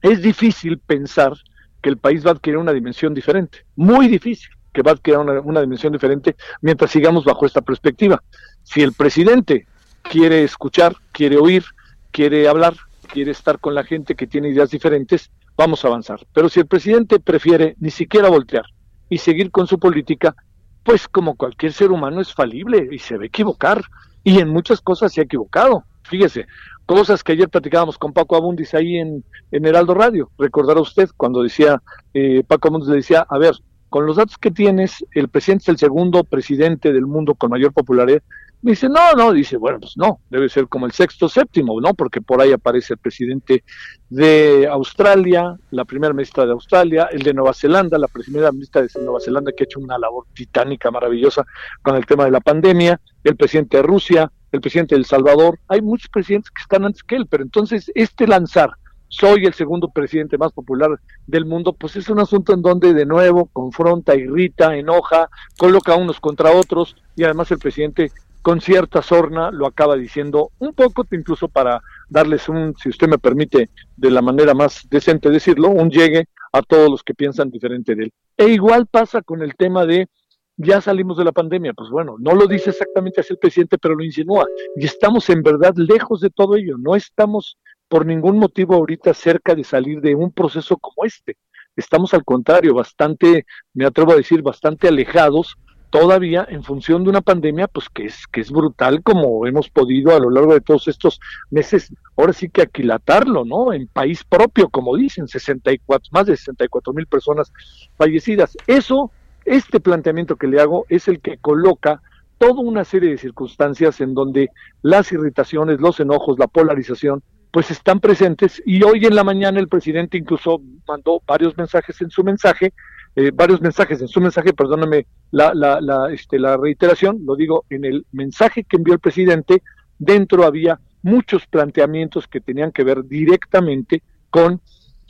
es 0.00 0.22
difícil 0.22 0.78
pensar 0.78 1.34
que 1.82 1.90
el 1.90 1.98
país 1.98 2.24
va 2.24 2.30
a 2.30 2.32
adquirir 2.32 2.56
una 2.56 2.72
dimensión 2.72 3.12
diferente, 3.12 3.66
muy 3.76 4.08
difícil 4.08 4.48
que 4.78 4.82
va 4.82 4.92
a 4.92 4.94
adquirir 4.94 5.18
una, 5.18 5.60
dimensión 5.60 5.92
diferente 5.92 6.36
mientras 6.60 6.92
sigamos 6.92 7.24
bajo 7.24 7.44
esta 7.44 7.62
perspectiva. 7.62 8.22
Si 8.62 8.80
el 8.80 8.92
presidente 8.92 9.66
quiere 10.02 10.44
escuchar, 10.44 10.94
quiere 11.10 11.36
oír, 11.36 11.64
quiere 12.12 12.46
hablar, 12.46 12.76
quiere 13.12 13.32
estar 13.32 13.58
con 13.58 13.74
la 13.74 13.82
gente 13.82 14.14
que 14.14 14.28
tiene 14.28 14.50
ideas 14.50 14.70
diferentes, 14.70 15.32
vamos 15.56 15.84
a 15.84 15.88
avanzar. 15.88 16.20
Pero 16.32 16.48
si 16.48 16.60
el 16.60 16.68
presidente 16.68 17.18
prefiere 17.18 17.74
ni 17.80 17.90
siquiera 17.90 18.28
voltear 18.28 18.66
y 19.08 19.18
seguir 19.18 19.50
con 19.50 19.66
su 19.66 19.80
política, 19.80 20.36
pues 20.84 21.08
como 21.08 21.34
cualquier 21.34 21.72
ser 21.72 21.90
humano 21.90 22.20
es 22.20 22.32
falible 22.32 22.88
y 22.92 23.00
se 23.00 23.16
va 23.16 23.24
a 23.24 23.26
equivocar. 23.26 23.82
Y 24.22 24.38
en 24.38 24.48
muchas 24.48 24.80
cosas 24.80 25.12
se 25.12 25.22
ha 25.22 25.24
equivocado. 25.24 25.82
Fíjese, 26.04 26.46
cosas 26.86 27.24
que 27.24 27.32
ayer 27.32 27.48
platicábamos 27.48 27.98
con 27.98 28.12
Paco 28.12 28.36
Abundis 28.36 28.74
ahí 28.74 28.98
en, 28.98 29.24
en 29.50 29.66
Heraldo 29.66 29.94
Radio. 29.94 30.30
Recordará 30.38 30.80
usted 30.80 31.08
cuando 31.16 31.42
decía, 31.42 31.82
eh, 32.14 32.44
Paco 32.46 32.68
Abundis 32.68 32.90
le 32.90 32.96
decía, 32.96 33.26
a 33.28 33.38
ver, 33.38 33.56
con 33.88 34.06
los 34.06 34.16
datos 34.16 34.38
que 34.38 34.50
tienes, 34.50 35.04
el 35.12 35.28
presidente 35.28 35.62
es 35.62 35.68
el 35.68 35.78
segundo 35.78 36.24
presidente 36.24 36.92
del 36.92 37.06
mundo 37.06 37.34
con 37.34 37.50
mayor 37.50 37.72
popularidad. 37.72 38.22
Me 38.60 38.72
dice, 38.72 38.88
no, 38.88 39.12
no, 39.12 39.32
dice, 39.32 39.56
bueno, 39.56 39.78
pues 39.78 39.96
no, 39.96 40.20
debe 40.30 40.48
ser 40.48 40.66
como 40.66 40.86
el 40.86 40.92
sexto, 40.92 41.28
séptimo, 41.28 41.80
¿no? 41.80 41.94
Porque 41.94 42.20
por 42.20 42.40
ahí 42.40 42.52
aparece 42.52 42.94
el 42.94 42.98
presidente 42.98 43.62
de 44.10 44.66
Australia, 44.68 45.56
la 45.70 45.84
primera 45.84 46.12
ministra 46.12 46.44
de 46.44 46.52
Australia, 46.52 47.08
el 47.12 47.22
de 47.22 47.34
Nueva 47.34 47.54
Zelanda, 47.54 47.96
la 47.98 48.08
primera 48.08 48.50
ministra 48.50 48.82
de 48.82 48.88
Nueva 49.00 49.20
Zelanda 49.20 49.52
que 49.52 49.62
ha 49.62 49.66
hecho 49.66 49.78
una 49.78 49.96
labor 49.96 50.26
titánica, 50.34 50.90
maravillosa 50.90 51.46
con 51.82 51.94
el 51.94 52.04
tema 52.04 52.24
de 52.24 52.32
la 52.32 52.40
pandemia, 52.40 53.00
el 53.22 53.36
presidente 53.36 53.76
de 53.76 53.84
Rusia, 53.84 54.32
el 54.50 54.60
presidente 54.60 54.96
de 54.96 55.00
El 55.00 55.06
Salvador. 55.06 55.60
Hay 55.68 55.80
muchos 55.80 56.08
presidentes 56.08 56.50
que 56.50 56.62
están 56.62 56.84
antes 56.84 57.04
que 57.04 57.14
él, 57.14 57.26
pero 57.30 57.44
entonces 57.44 57.92
este 57.94 58.26
lanzar 58.26 58.70
soy 59.08 59.46
el 59.46 59.54
segundo 59.54 59.88
presidente 59.88 60.38
más 60.38 60.52
popular 60.52 60.90
del 61.26 61.44
mundo, 61.44 61.72
pues 61.72 61.96
es 61.96 62.08
un 62.08 62.20
asunto 62.20 62.52
en 62.52 62.62
donde 62.62 62.94
de 62.94 63.06
nuevo 63.06 63.46
confronta, 63.52 64.14
irrita, 64.14 64.76
enoja, 64.76 65.28
coloca 65.58 65.96
unos 65.96 66.20
contra 66.20 66.52
otros 66.52 66.96
y 67.16 67.24
además 67.24 67.50
el 67.50 67.58
presidente 67.58 68.12
con 68.42 68.60
cierta 68.60 69.02
sorna 69.02 69.50
lo 69.50 69.66
acaba 69.66 69.96
diciendo 69.96 70.50
un 70.58 70.72
poco 70.72 71.04
incluso 71.10 71.48
para 71.48 71.82
darles 72.08 72.48
un, 72.48 72.74
si 72.82 72.88
usted 72.88 73.08
me 73.08 73.18
permite, 73.18 73.70
de 73.96 74.10
la 74.10 74.22
manera 74.22 74.54
más 74.54 74.86
decente 74.88 75.30
decirlo, 75.30 75.68
un 75.68 75.90
llegue 75.90 76.28
a 76.52 76.62
todos 76.62 76.90
los 76.90 77.02
que 77.02 77.14
piensan 77.14 77.50
diferente 77.50 77.94
de 77.94 78.04
él. 78.04 78.12
E 78.36 78.48
igual 78.48 78.86
pasa 78.86 79.22
con 79.22 79.42
el 79.42 79.54
tema 79.56 79.84
de 79.84 80.08
ya 80.56 80.80
salimos 80.80 81.16
de 81.16 81.24
la 81.24 81.32
pandemia, 81.32 81.72
pues 81.72 81.88
bueno, 81.88 82.16
no 82.18 82.34
lo 82.34 82.46
dice 82.46 82.70
exactamente 82.70 83.20
así 83.20 83.32
el 83.32 83.38
presidente, 83.38 83.78
pero 83.78 83.94
lo 83.94 84.04
insinúa. 84.04 84.44
Y 84.76 84.86
estamos 84.86 85.30
en 85.30 85.42
verdad 85.42 85.74
lejos 85.76 86.20
de 86.20 86.30
todo 86.30 86.56
ello, 86.56 86.76
no 86.78 86.96
estamos 86.96 87.58
por 87.88 88.06
ningún 88.06 88.38
motivo 88.38 88.74
ahorita 88.74 89.14
cerca 89.14 89.54
de 89.54 89.64
salir 89.64 90.00
de 90.00 90.14
un 90.14 90.30
proceso 90.30 90.76
como 90.76 91.04
este. 91.04 91.36
Estamos 91.74 92.12
al 92.14 92.24
contrario, 92.24 92.74
bastante, 92.74 93.46
me 93.72 93.86
atrevo 93.86 94.12
a 94.12 94.16
decir, 94.16 94.42
bastante 94.42 94.88
alejados 94.88 95.56
todavía 95.90 96.46
en 96.50 96.62
función 96.62 97.02
de 97.02 97.10
una 97.10 97.22
pandemia 97.22 97.66
pues 97.66 97.88
que 97.88 98.04
es 98.04 98.26
que 98.26 98.42
es 98.42 98.50
brutal 98.50 99.02
como 99.02 99.46
hemos 99.46 99.70
podido 99.70 100.14
a 100.14 100.18
lo 100.20 100.28
largo 100.28 100.52
de 100.52 100.60
todos 100.60 100.86
estos 100.86 101.18
meses 101.50 101.92
ahora 102.16 102.34
sí 102.34 102.50
que 102.50 102.62
aquilatarlo 102.62 103.46
no 103.46 103.72
en 103.72 103.88
país 103.88 104.22
propio 104.22 104.68
como 104.68 104.96
dicen 104.96 105.28
64 105.28 106.10
más 106.12 106.26
de 106.26 106.36
64 106.36 106.92
mil 106.92 107.06
personas 107.06 107.50
fallecidas 107.96 108.54
eso 108.66 109.10
este 109.46 109.80
planteamiento 109.80 110.36
que 110.36 110.46
le 110.46 110.60
hago 110.60 110.84
es 110.90 111.08
el 111.08 111.20
que 111.20 111.38
coloca 111.38 112.02
toda 112.36 112.60
una 112.60 112.84
serie 112.84 113.10
de 113.10 113.16
circunstancias 113.16 114.02
en 114.02 114.12
donde 114.12 114.50
las 114.82 115.10
irritaciones 115.10 115.80
los 115.80 116.00
enojos 116.00 116.38
la 116.38 116.48
polarización 116.48 117.22
pues 117.50 117.70
están 117.70 118.00
presentes. 118.00 118.62
Y 118.66 118.82
hoy 118.82 119.04
en 119.06 119.14
la 119.14 119.24
mañana 119.24 119.58
el 119.58 119.68
presidente 119.68 120.18
incluso 120.18 120.60
mandó 120.86 121.22
varios 121.26 121.56
mensajes 121.56 122.00
en 122.00 122.10
su 122.10 122.22
mensaje, 122.22 122.72
eh, 123.16 123.30
varios 123.34 123.60
mensajes 123.60 124.00
en 124.00 124.08
su 124.08 124.20
mensaje, 124.20 124.52
perdóname 124.52 125.06
la, 125.30 125.52
la, 125.54 125.80
la, 125.80 126.12
este, 126.12 126.38
la 126.38 126.56
reiteración, 126.56 127.18
lo 127.24 127.36
digo, 127.36 127.64
en 127.70 127.84
el 127.84 128.06
mensaje 128.12 128.64
que 128.64 128.76
envió 128.76 128.94
el 128.94 129.00
presidente, 129.00 129.62
dentro 129.98 130.44
había 130.44 130.78
muchos 131.02 131.46
planteamientos 131.46 132.26
que 132.26 132.40
tenían 132.40 132.72
que 132.72 132.84
ver 132.84 133.04
directamente 133.04 134.02
con 134.30 134.60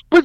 pues, 0.09 0.25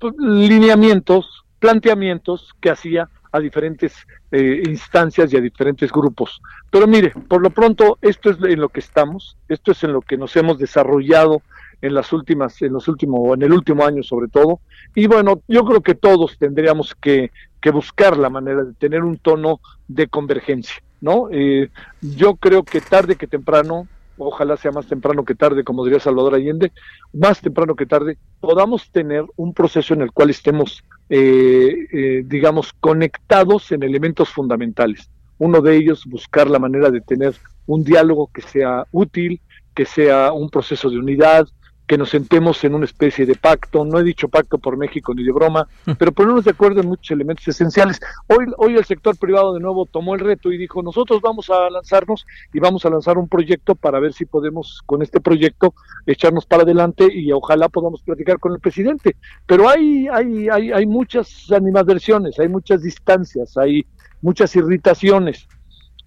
pues 0.00 0.14
lineamientos, 0.18 1.44
planteamientos 1.58 2.54
que 2.60 2.70
hacía 2.70 3.08
a 3.32 3.40
diferentes 3.40 3.94
eh, 4.30 4.62
instancias 4.66 5.32
y 5.32 5.36
a 5.36 5.40
diferentes 5.40 5.90
grupos. 5.90 6.40
Pero 6.70 6.86
mire, 6.86 7.12
por 7.28 7.42
lo 7.42 7.50
pronto 7.50 7.98
esto 8.00 8.30
es 8.30 8.38
en 8.42 8.60
lo 8.60 8.68
que 8.68 8.80
estamos, 8.80 9.36
esto 9.48 9.72
es 9.72 9.82
en 9.84 9.92
lo 9.92 10.00
que 10.00 10.16
nos 10.16 10.34
hemos 10.36 10.58
desarrollado 10.58 11.42
en 11.80 11.94
las 11.94 12.12
últimas, 12.12 12.60
en 12.62 12.72
los 12.72 12.88
últimos, 12.88 13.34
en 13.34 13.42
el 13.42 13.52
último 13.52 13.84
año 13.84 14.02
sobre 14.02 14.28
todo. 14.28 14.60
Y 14.94 15.06
bueno, 15.06 15.42
yo 15.48 15.64
creo 15.64 15.80
que 15.80 15.94
todos 15.94 16.36
tendríamos 16.38 16.94
que, 16.94 17.30
buscar 17.72 18.16
la 18.16 18.30
manera 18.30 18.64
de 18.64 18.72
tener 18.72 19.02
un 19.02 19.18
tono 19.18 19.60
de 19.88 20.08
convergencia, 20.08 20.82
¿no? 21.02 21.28
Eh, 21.30 21.68
yo 22.00 22.36
creo 22.36 22.62
que 22.62 22.80
tarde 22.80 23.16
que 23.16 23.26
temprano 23.26 23.86
ojalá 24.18 24.56
sea 24.56 24.72
más 24.72 24.86
temprano 24.86 25.24
que 25.24 25.34
tarde, 25.34 25.64
como 25.64 25.84
diría 25.84 26.00
Salvador 26.00 26.34
Allende, 26.34 26.72
más 27.12 27.40
temprano 27.40 27.74
que 27.74 27.86
tarde, 27.86 28.18
podamos 28.40 28.90
tener 28.90 29.24
un 29.36 29.54
proceso 29.54 29.94
en 29.94 30.02
el 30.02 30.12
cual 30.12 30.30
estemos, 30.30 30.84
eh, 31.08 31.86
eh, 31.92 32.22
digamos, 32.26 32.72
conectados 32.72 33.72
en 33.72 33.82
elementos 33.82 34.28
fundamentales. 34.28 35.10
Uno 35.38 35.60
de 35.60 35.76
ellos, 35.76 36.04
buscar 36.06 36.50
la 36.50 36.58
manera 36.58 36.90
de 36.90 37.00
tener 37.00 37.34
un 37.66 37.84
diálogo 37.84 38.30
que 38.32 38.42
sea 38.42 38.86
útil, 38.90 39.40
que 39.74 39.84
sea 39.84 40.32
un 40.32 40.50
proceso 40.50 40.90
de 40.90 40.98
unidad, 40.98 41.46
que 41.88 41.98
nos 41.98 42.10
sentemos 42.10 42.62
en 42.64 42.74
una 42.74 42.84
especie 42.84 43.24
de 43.24 43.34
pacto, 43.34 43.82
no 43.84 43.98
he 43.98 44.04
dicho 44.04 44.28
pacto 44.28 44.58
por 44.58 44.76
México 44.76 45.14
ni 45.14 45.24
de 45.24 45.32
broma, 45.32 45.66
pero 45.98 46.12
ponernos 46.12 46.44
de 46.44 46.50
acuerdo 46.50 46.82
en 46.82 46.86
muchos 46.86 47.10
elementos 47.10 47.48
esenciales. 47.48 47.98
Hoy, 48.28 48.44
hoy 48.58 48.76
el 48.76 48.84
sector 48.84 49.16
privado 49.16 49.54
de 49.54 49.60
nuevo 49.60 49.86
tomó 49.86 50.14
el 50.14 50.20
reto 50.20 50.52
y 50.52 50.58
dijo, 50.58 50.82
nosotros 50.82 51.22
vamos 51.22 51.48
a 51.48 51.70
lanzarnos 51.70 52.26
y 52.52 52.60
vamos 52.60 52.84
a 52.84 52.90
lanzar 52.90 53.16
un 53.16 53.26
proyecto 53.26 53.74
para 53.74 54.00
ver 54.00 54.12
si 54.12 54.26
podemos 54.26 54.82
con 54.84 55.00
este 55.00 55.18
proyecto 55.18 55.74
echarnos 56.04 56.44
para 56.44 56.64
adelante 56.64 57.08
y 57.10 57.32
ojalá 57.32 57.70
podamos 57.70 58.02
platicar 58.02 58.38
con 58.38 58.52
el 58.52 58.60
presidente. 58.60 59.16
Pero 59.46 59.66
hay, 59.66 60.08
hay, 60.08 60.50
hay, 60.50 60.72
hay 60.72 60.86
muchas 60.86 61.50
animadversiones, 61.50 62.38
hay 62.38 62.48
muchas 62.48 62.82
distancias, 62.82 63.56
hay 63.56 63.86
muchas 64.20 64.54
irritaciones 64.56 65.48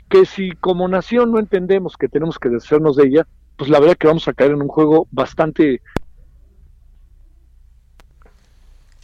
que 0.10 0.26
si 0.26 0.52
como 0.52 0.88
nación 0.88 1.32
no 1.32 1.40
entendemos 1.40 1.98
que 1.98 2.08
tenemos 2.08 2.38
que 2.38 2.50
deshacernos 2.50 2.98
de 2.98 3.08
ella, 3.08 3.28
pues 3.62 3.70
la 3.70 3.80
verdad 3.80 3.96
que 3.96 4.08
vamos 4.08 4.28
a 4.28 4.34
caer 4.34 4.54
en 4.54 4.64
un 4.64 4.70
juego 4.70 5.08
bastante 5.12 5.84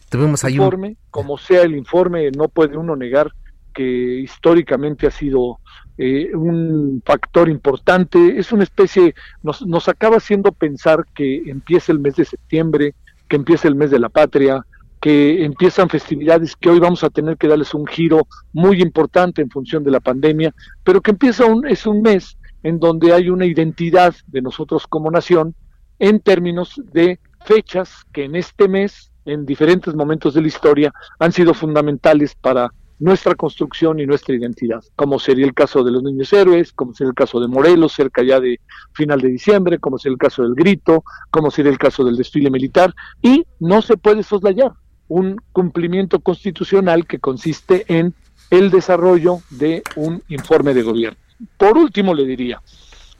Tuvimos 0.09 0.43
ahí 0.43 0.55
informe, 0.55 0.97
como 1.11 1.37
sea 1.37 1.61
el 1.61 1.75
informe, 1.75 2.31
no 2.31 2.47
puede 2.47 2.75
uno 2.75 2.95
negar 2.95 3.31
que 3.71 3.83
históricamente 3.83 5.05
ha 5.05 5.11
sido 5.11 5.59
eh, 5.99 6.31
un 6.33 7.03
factor 7.05 7.49
importante, 7.49 8.39
es 8.39 8.51
una 8.51 8.63
especie, 8.63 9.13
nos, 9.43 9.63
nos 9.63 9.87
acaba 9.89 10.17
haciendo 10.17 10.51
pensar 10.51 11.05
que 11.13 11.43
empieza 11.45 11.91
el 11.91 11.99
mes 11.99 12.15
de 12.15 12.25
septiembre, 12.25 12.95
que 13.29 13.35
empieza 13.35 13.67
el 13.67 13.75
mes 13.75 13.91
de 13.91 13.99
la 13.99 14.09
patria, 14.09 14.65
que 14.99 15.45
empiezan 15.45 15.87
festividades 15.87 16.55
que 16.55 16.71
hoy 16.71 16.79
vamos 16.79 17.03
a 17.03 17.11
tener 17.11 17.37
que 17.37 17.47
darles 17.47 17.75
un 17.75 17.85
giro 17.85 18.25
muy 18.53 18.81
importante 18.81 19.43
en 19.43 19.51
función 19.51 19.83
de 19.83 19.91
la 19.91 19.99
pandemia, 19.99 20.51
pero 20.83 20.99
que 20.99 21.11
empieza 21.11 21.45
un, 21.45 21.67
es 21.67 21.85
un 21.85 22.01
mes 22.01 22.39
en 22.67 22.79
donde 22.79 23.13
hay 23.13 23.29
una 23.29 23.45
identidad 23.45 24.13
de 24.27 24.41
nosotros 24.41 24.87
como 24.87 25.09
nación 25.09 25.55
en 25.99 26.19
términos 26.19 26.81
de 26.91 27.17
fechas 27.45 28.03
que 28.11 28.25
en 28.25 28.35
este 28.35 28.67
mes, 28.67 29.09
en 29.23 29.45
diferentes 29.45 29.95
momentos 29.95 30.33
de 30.33 30.41
la 30.41 30.49
historia, 30.49 30.93
han 31.17 31.31
sido 31.31 31.53
fundamentales 31.53 32.35
para 32.35 32.69
nuestra 32.99 33.35
construcción 33.35 34.01
y 34.01 34.05
nuestra 34.05 34.35
identidad, 34.35 34.83
como 34.97 35.17
sería 35.17 35.45
el 35.45 35.53
caso 35.53 35.81
de 35.81 35.91
los 35.91 36.03
niños 36.03 36.33
héroes, 36.33 36.73
como 36.73 36.93
sería 36.93 37.11
el 37.11 37.15
caso 37.15 37.39
de 37.39 37.47
Morelos, 37.47 37.93
cerca 37.93 38.21
ya 38.21 38.41
de 38.41 38.59
final 38.91 39.21
de 39.21 39.29
diciembre, 39.29 39.79
como 39.79 39.97
sería 39.97 40.15
el 40.15 40.19
caso 40.19 40.43
del 40.43 40.53
grito, 40.53 41.05
como 41.31 41.51
sería 41.51 41.71
el 41.71 41.77
caso 41.77 42.03
del 42.03 42.17
desfile 42.17 42.51
militar, 42.51 42.93
y 43.21 43.45
no 43.61 43.81
se 43.81 43.95
puede 43.95 44.23
soslayar 44.23 44.73
un 45.07 45.37
cumplimiento 45.53 46.19
constitucional 46.19 47.07
que 47.07 47.19
consiste 47.19 47.85
en 47.87 48.13
el 48.49 48.71
desarrollo 48.71 49.39
de 49.51 49.83
un 49.95 50.21
informe 50.27 50.73
de 50.73 50.83
gobierno 50.83 51.26
por 51.57 51.77
último 51.77 52.13
le 52.13 52.25
diría, 52.25 52.61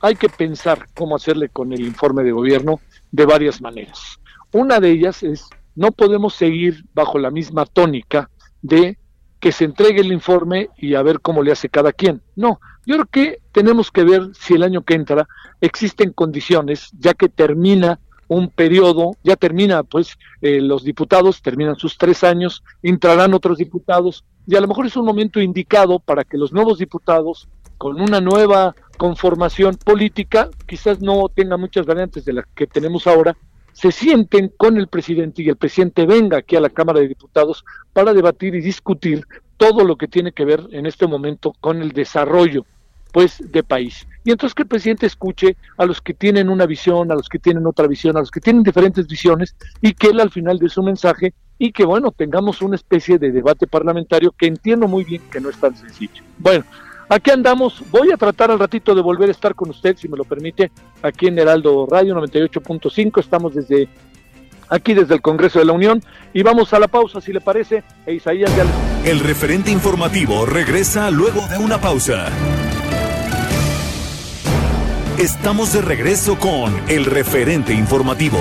hay 0.01 0.15
que 0.15 0.29
pensar 0.29 0.87
cómo 0.93 1.15
hacerle 1.15 1.49
con 1.49 1.73
el 1.73 1.81
informe 1.81 2.23
de 2.23 2.31
gobierno 2.31 2.79
de 3.11 3.25
varias 3.25 3.61
maneras. 3.61 4.19
Una 4.51 4.79
de 4.79 4.91
ellas 4.91 5.23
es, 5.23 5.49
no 5.75 5.91
podemos 5.91 6.33
seguir 6.35 6.85
bajo 6.93 7.19
la 7.19 7.31
misma 7.31 7.65
tónica 7.65 8.29
de 8.61 8.97
que 9.39 9.51
se 9.51 9.65
entregue 9.65 10.01
el 10.01 10.11
informe 10.11 10.69
y 10.77 10.95
a 10.95 11.03
ver 11.03 11.19
cómo 11.19 11.43
le 11.43 11.51
hace 11.51 11.69
cada 11.69 11.91
quien. 11.91 12.21
No, 12.35 12.59
yo 12.85 12.95
creo 12.95 13.05
que 13.05 13.39
tenemos 13.51 13.91
que 13.91 14.03
ver 14.03 14.29
si 14.33 14.55
el 14.55 14.63
año 14.63 14.83
que 14.83 14.95
entra 14.95 15.27
existen 15.61 16.11
condiciones, 16.11 16.89
ya 16.97 17.13
que 17.13 17.29
termina 17.29 17.99
un 18.27 18.49
periodo, 18.49 19.11
ya 19.23 19.35
termina, 19.35 19.83
pues 19.83 20.17
eh, 20.41 20.61
los 20.61 20.83
diputados 20.83 21.41
terminan 21.41 21.77
sus 21.77 21.97
tres 21.97 22.23
años, 22.23 22.63
entrarán 22.81 23.33
otros 23.33 23.57
diputados 23.57 24.25
y 24.45 24.55
a 24.55 24.61
lo 24.61 24.67
mejor 24.67 24.85
es 24.85 24.95
un 24.95 25.05
momento 25.05 25.41
indicado 25.41 25.99
para 25.99 26.23
que 26.23 26.37
los 26.37 26.53
nuevos 26.53 26.79
diputados, 26.79 27.47
con 27.77 28.01
una 28.01 28.21
nueva 28.21 28.75
conformación 28.97 29.75
política, 29.75 30.49
quizás 30.65 31.01
no 31.01 31.29
tenga 31.29 31.57
muchas 31.57 31.85
variantes 31.85 32.25
de 32.25 32.33
las 32.33 32.45
que 32.55 32.67
tenemos 32.67 33.07
ahora, 33.07 33.35
se 33.73 33.91
sienten 33.91 34.51
con 34.57 34.77
el 34.77 34.87
presidente 34.87 35.43
y 35.43 35.49
el 35.49 35.55
presidente 35.55 36.07
venga 36.07 36.37
aquí 36.37 36.55
a 36.55 36.61
la 36.61 36.69
Cámara 36.69 36.99
de 36.99 37.07
Diputados 37.07 37.63
para 37.93 38.13
debatir 38.13 38.55
y 38.55 38.61
discutir 38.61 39.25
todo 39.57 39.83
lo 39.83 39.97
que 39.97 40.07
tiene 40.07 40.31
que 40.31 40.45
ver 40.45 40.61
en 40.71 40.87
este 40.87 41.05
momento 41.05 41.53
con 41.59 41.81
el 41.81 41.91
desarrollo 41.91 42.65
pues 43.11 43.37
de 43.51 43.63
país. 43.63 44.07
Y 44.23 44.31
entonces 44.31 44.53
que 44.53 44.63
el 44.63 44.67
presidente 44.67 45.05
escuche 45.05 45.57
a 45.77 45.85
los 45.85 46.01
que 46.01 46.13
tienen 46.13 46.49
una 46.49 46.65
visión, 46.65 47.11
a 47.11 47.15
los 47.15 47.29
que 47.29 47.39
tienen 47.39 47.65
otra 47.65 47.87
visión, 47.87 48.17
a 48.17 48.19
los 48.19 48.31
que 48.31 48.41
tienen 48.41 48.63
diferentes 48.63 49.07
visiones 49.07 49.55
y 49.81 49.93
que 49.93 50.07
él 50.07 50.19
al 50.19 50.31
final 50.31 50.59
de 50.59 50.69
su 50.69 50.83
mensaje 50.83 51.33
y 51.57 51.71
que 51.71 51.85
bueno, 51.85 52.11
tengamos 52.11 52.61
una 52.61 52.75
especie 52.75 53.17
de 53.17 53.31
debate 53.31 53.67
parlamentario 53.67 54.31
que 54.31 54.47
entiendo 54.47 54.87
muy 54.87 55.03
bien 55.03 55.21
que 55.31 55.39
no 55.39 55.49
es 55.49 55.57
tan 55.57 55.75
sencillo. 55.75 56.23
Bueno, 56.37 56.65
Aquí 57.09 57.31
andamos, 57.31 57.83
voy 57.89 58.11
a 58.11 58.17
tratar 58.17 58.51
al 58.51 58.59
ratito 58.59 58.93
de 58.93 59.01
volver 59.01 59.29
a 59.29 59.31
estar 59.31 59.55
con 59.55 59.69
usted, 59.69 59.95
si 59.95 60.09
me 60.09 60.17
lo 60.17 60.25
permite, 60.25 60.71
aquí 61.01 61.27
en 61.27 61.39
Heraldo 61.39 61.87
Radio 61.89 62.15
98.5, 62.15 63.21
estamos 63.21 63.55
desde 63.55 63.87
aquí 64.69 64.93
desde 64.93 65.15
el 65.15 65.21
Congreso 65.21 65.59
de 65.59 65.65
la 65.65 65.71
Unión 65.71 66.03
y 66.33 66.43
vamos 66.43 66.73
a 66.73 66.79
la 66.79 66.89
pausa, 66.89 67.21
si 67.21 67.31
le 67.31 67.39
parece, 67.39 67.83
e 68.05 68.15
Isaías 68.15 68.53
ya... 68.57 68.65
El 69.09 69.21
referente 69.21 69.71
informativo 69.71 70.45
regresa 70.45 71.09
luego 71.09 71.47
de 71.47 71.57
una 71.57 71.79
pausa. 71.79 72.27
Estamos 75.17 75.71
de 75.73 75.81
regreso 75.81 76.37
con 76.37 76.75
el 76.89 77.05
referente 77.05 77.73
informativo. 77.73 78.37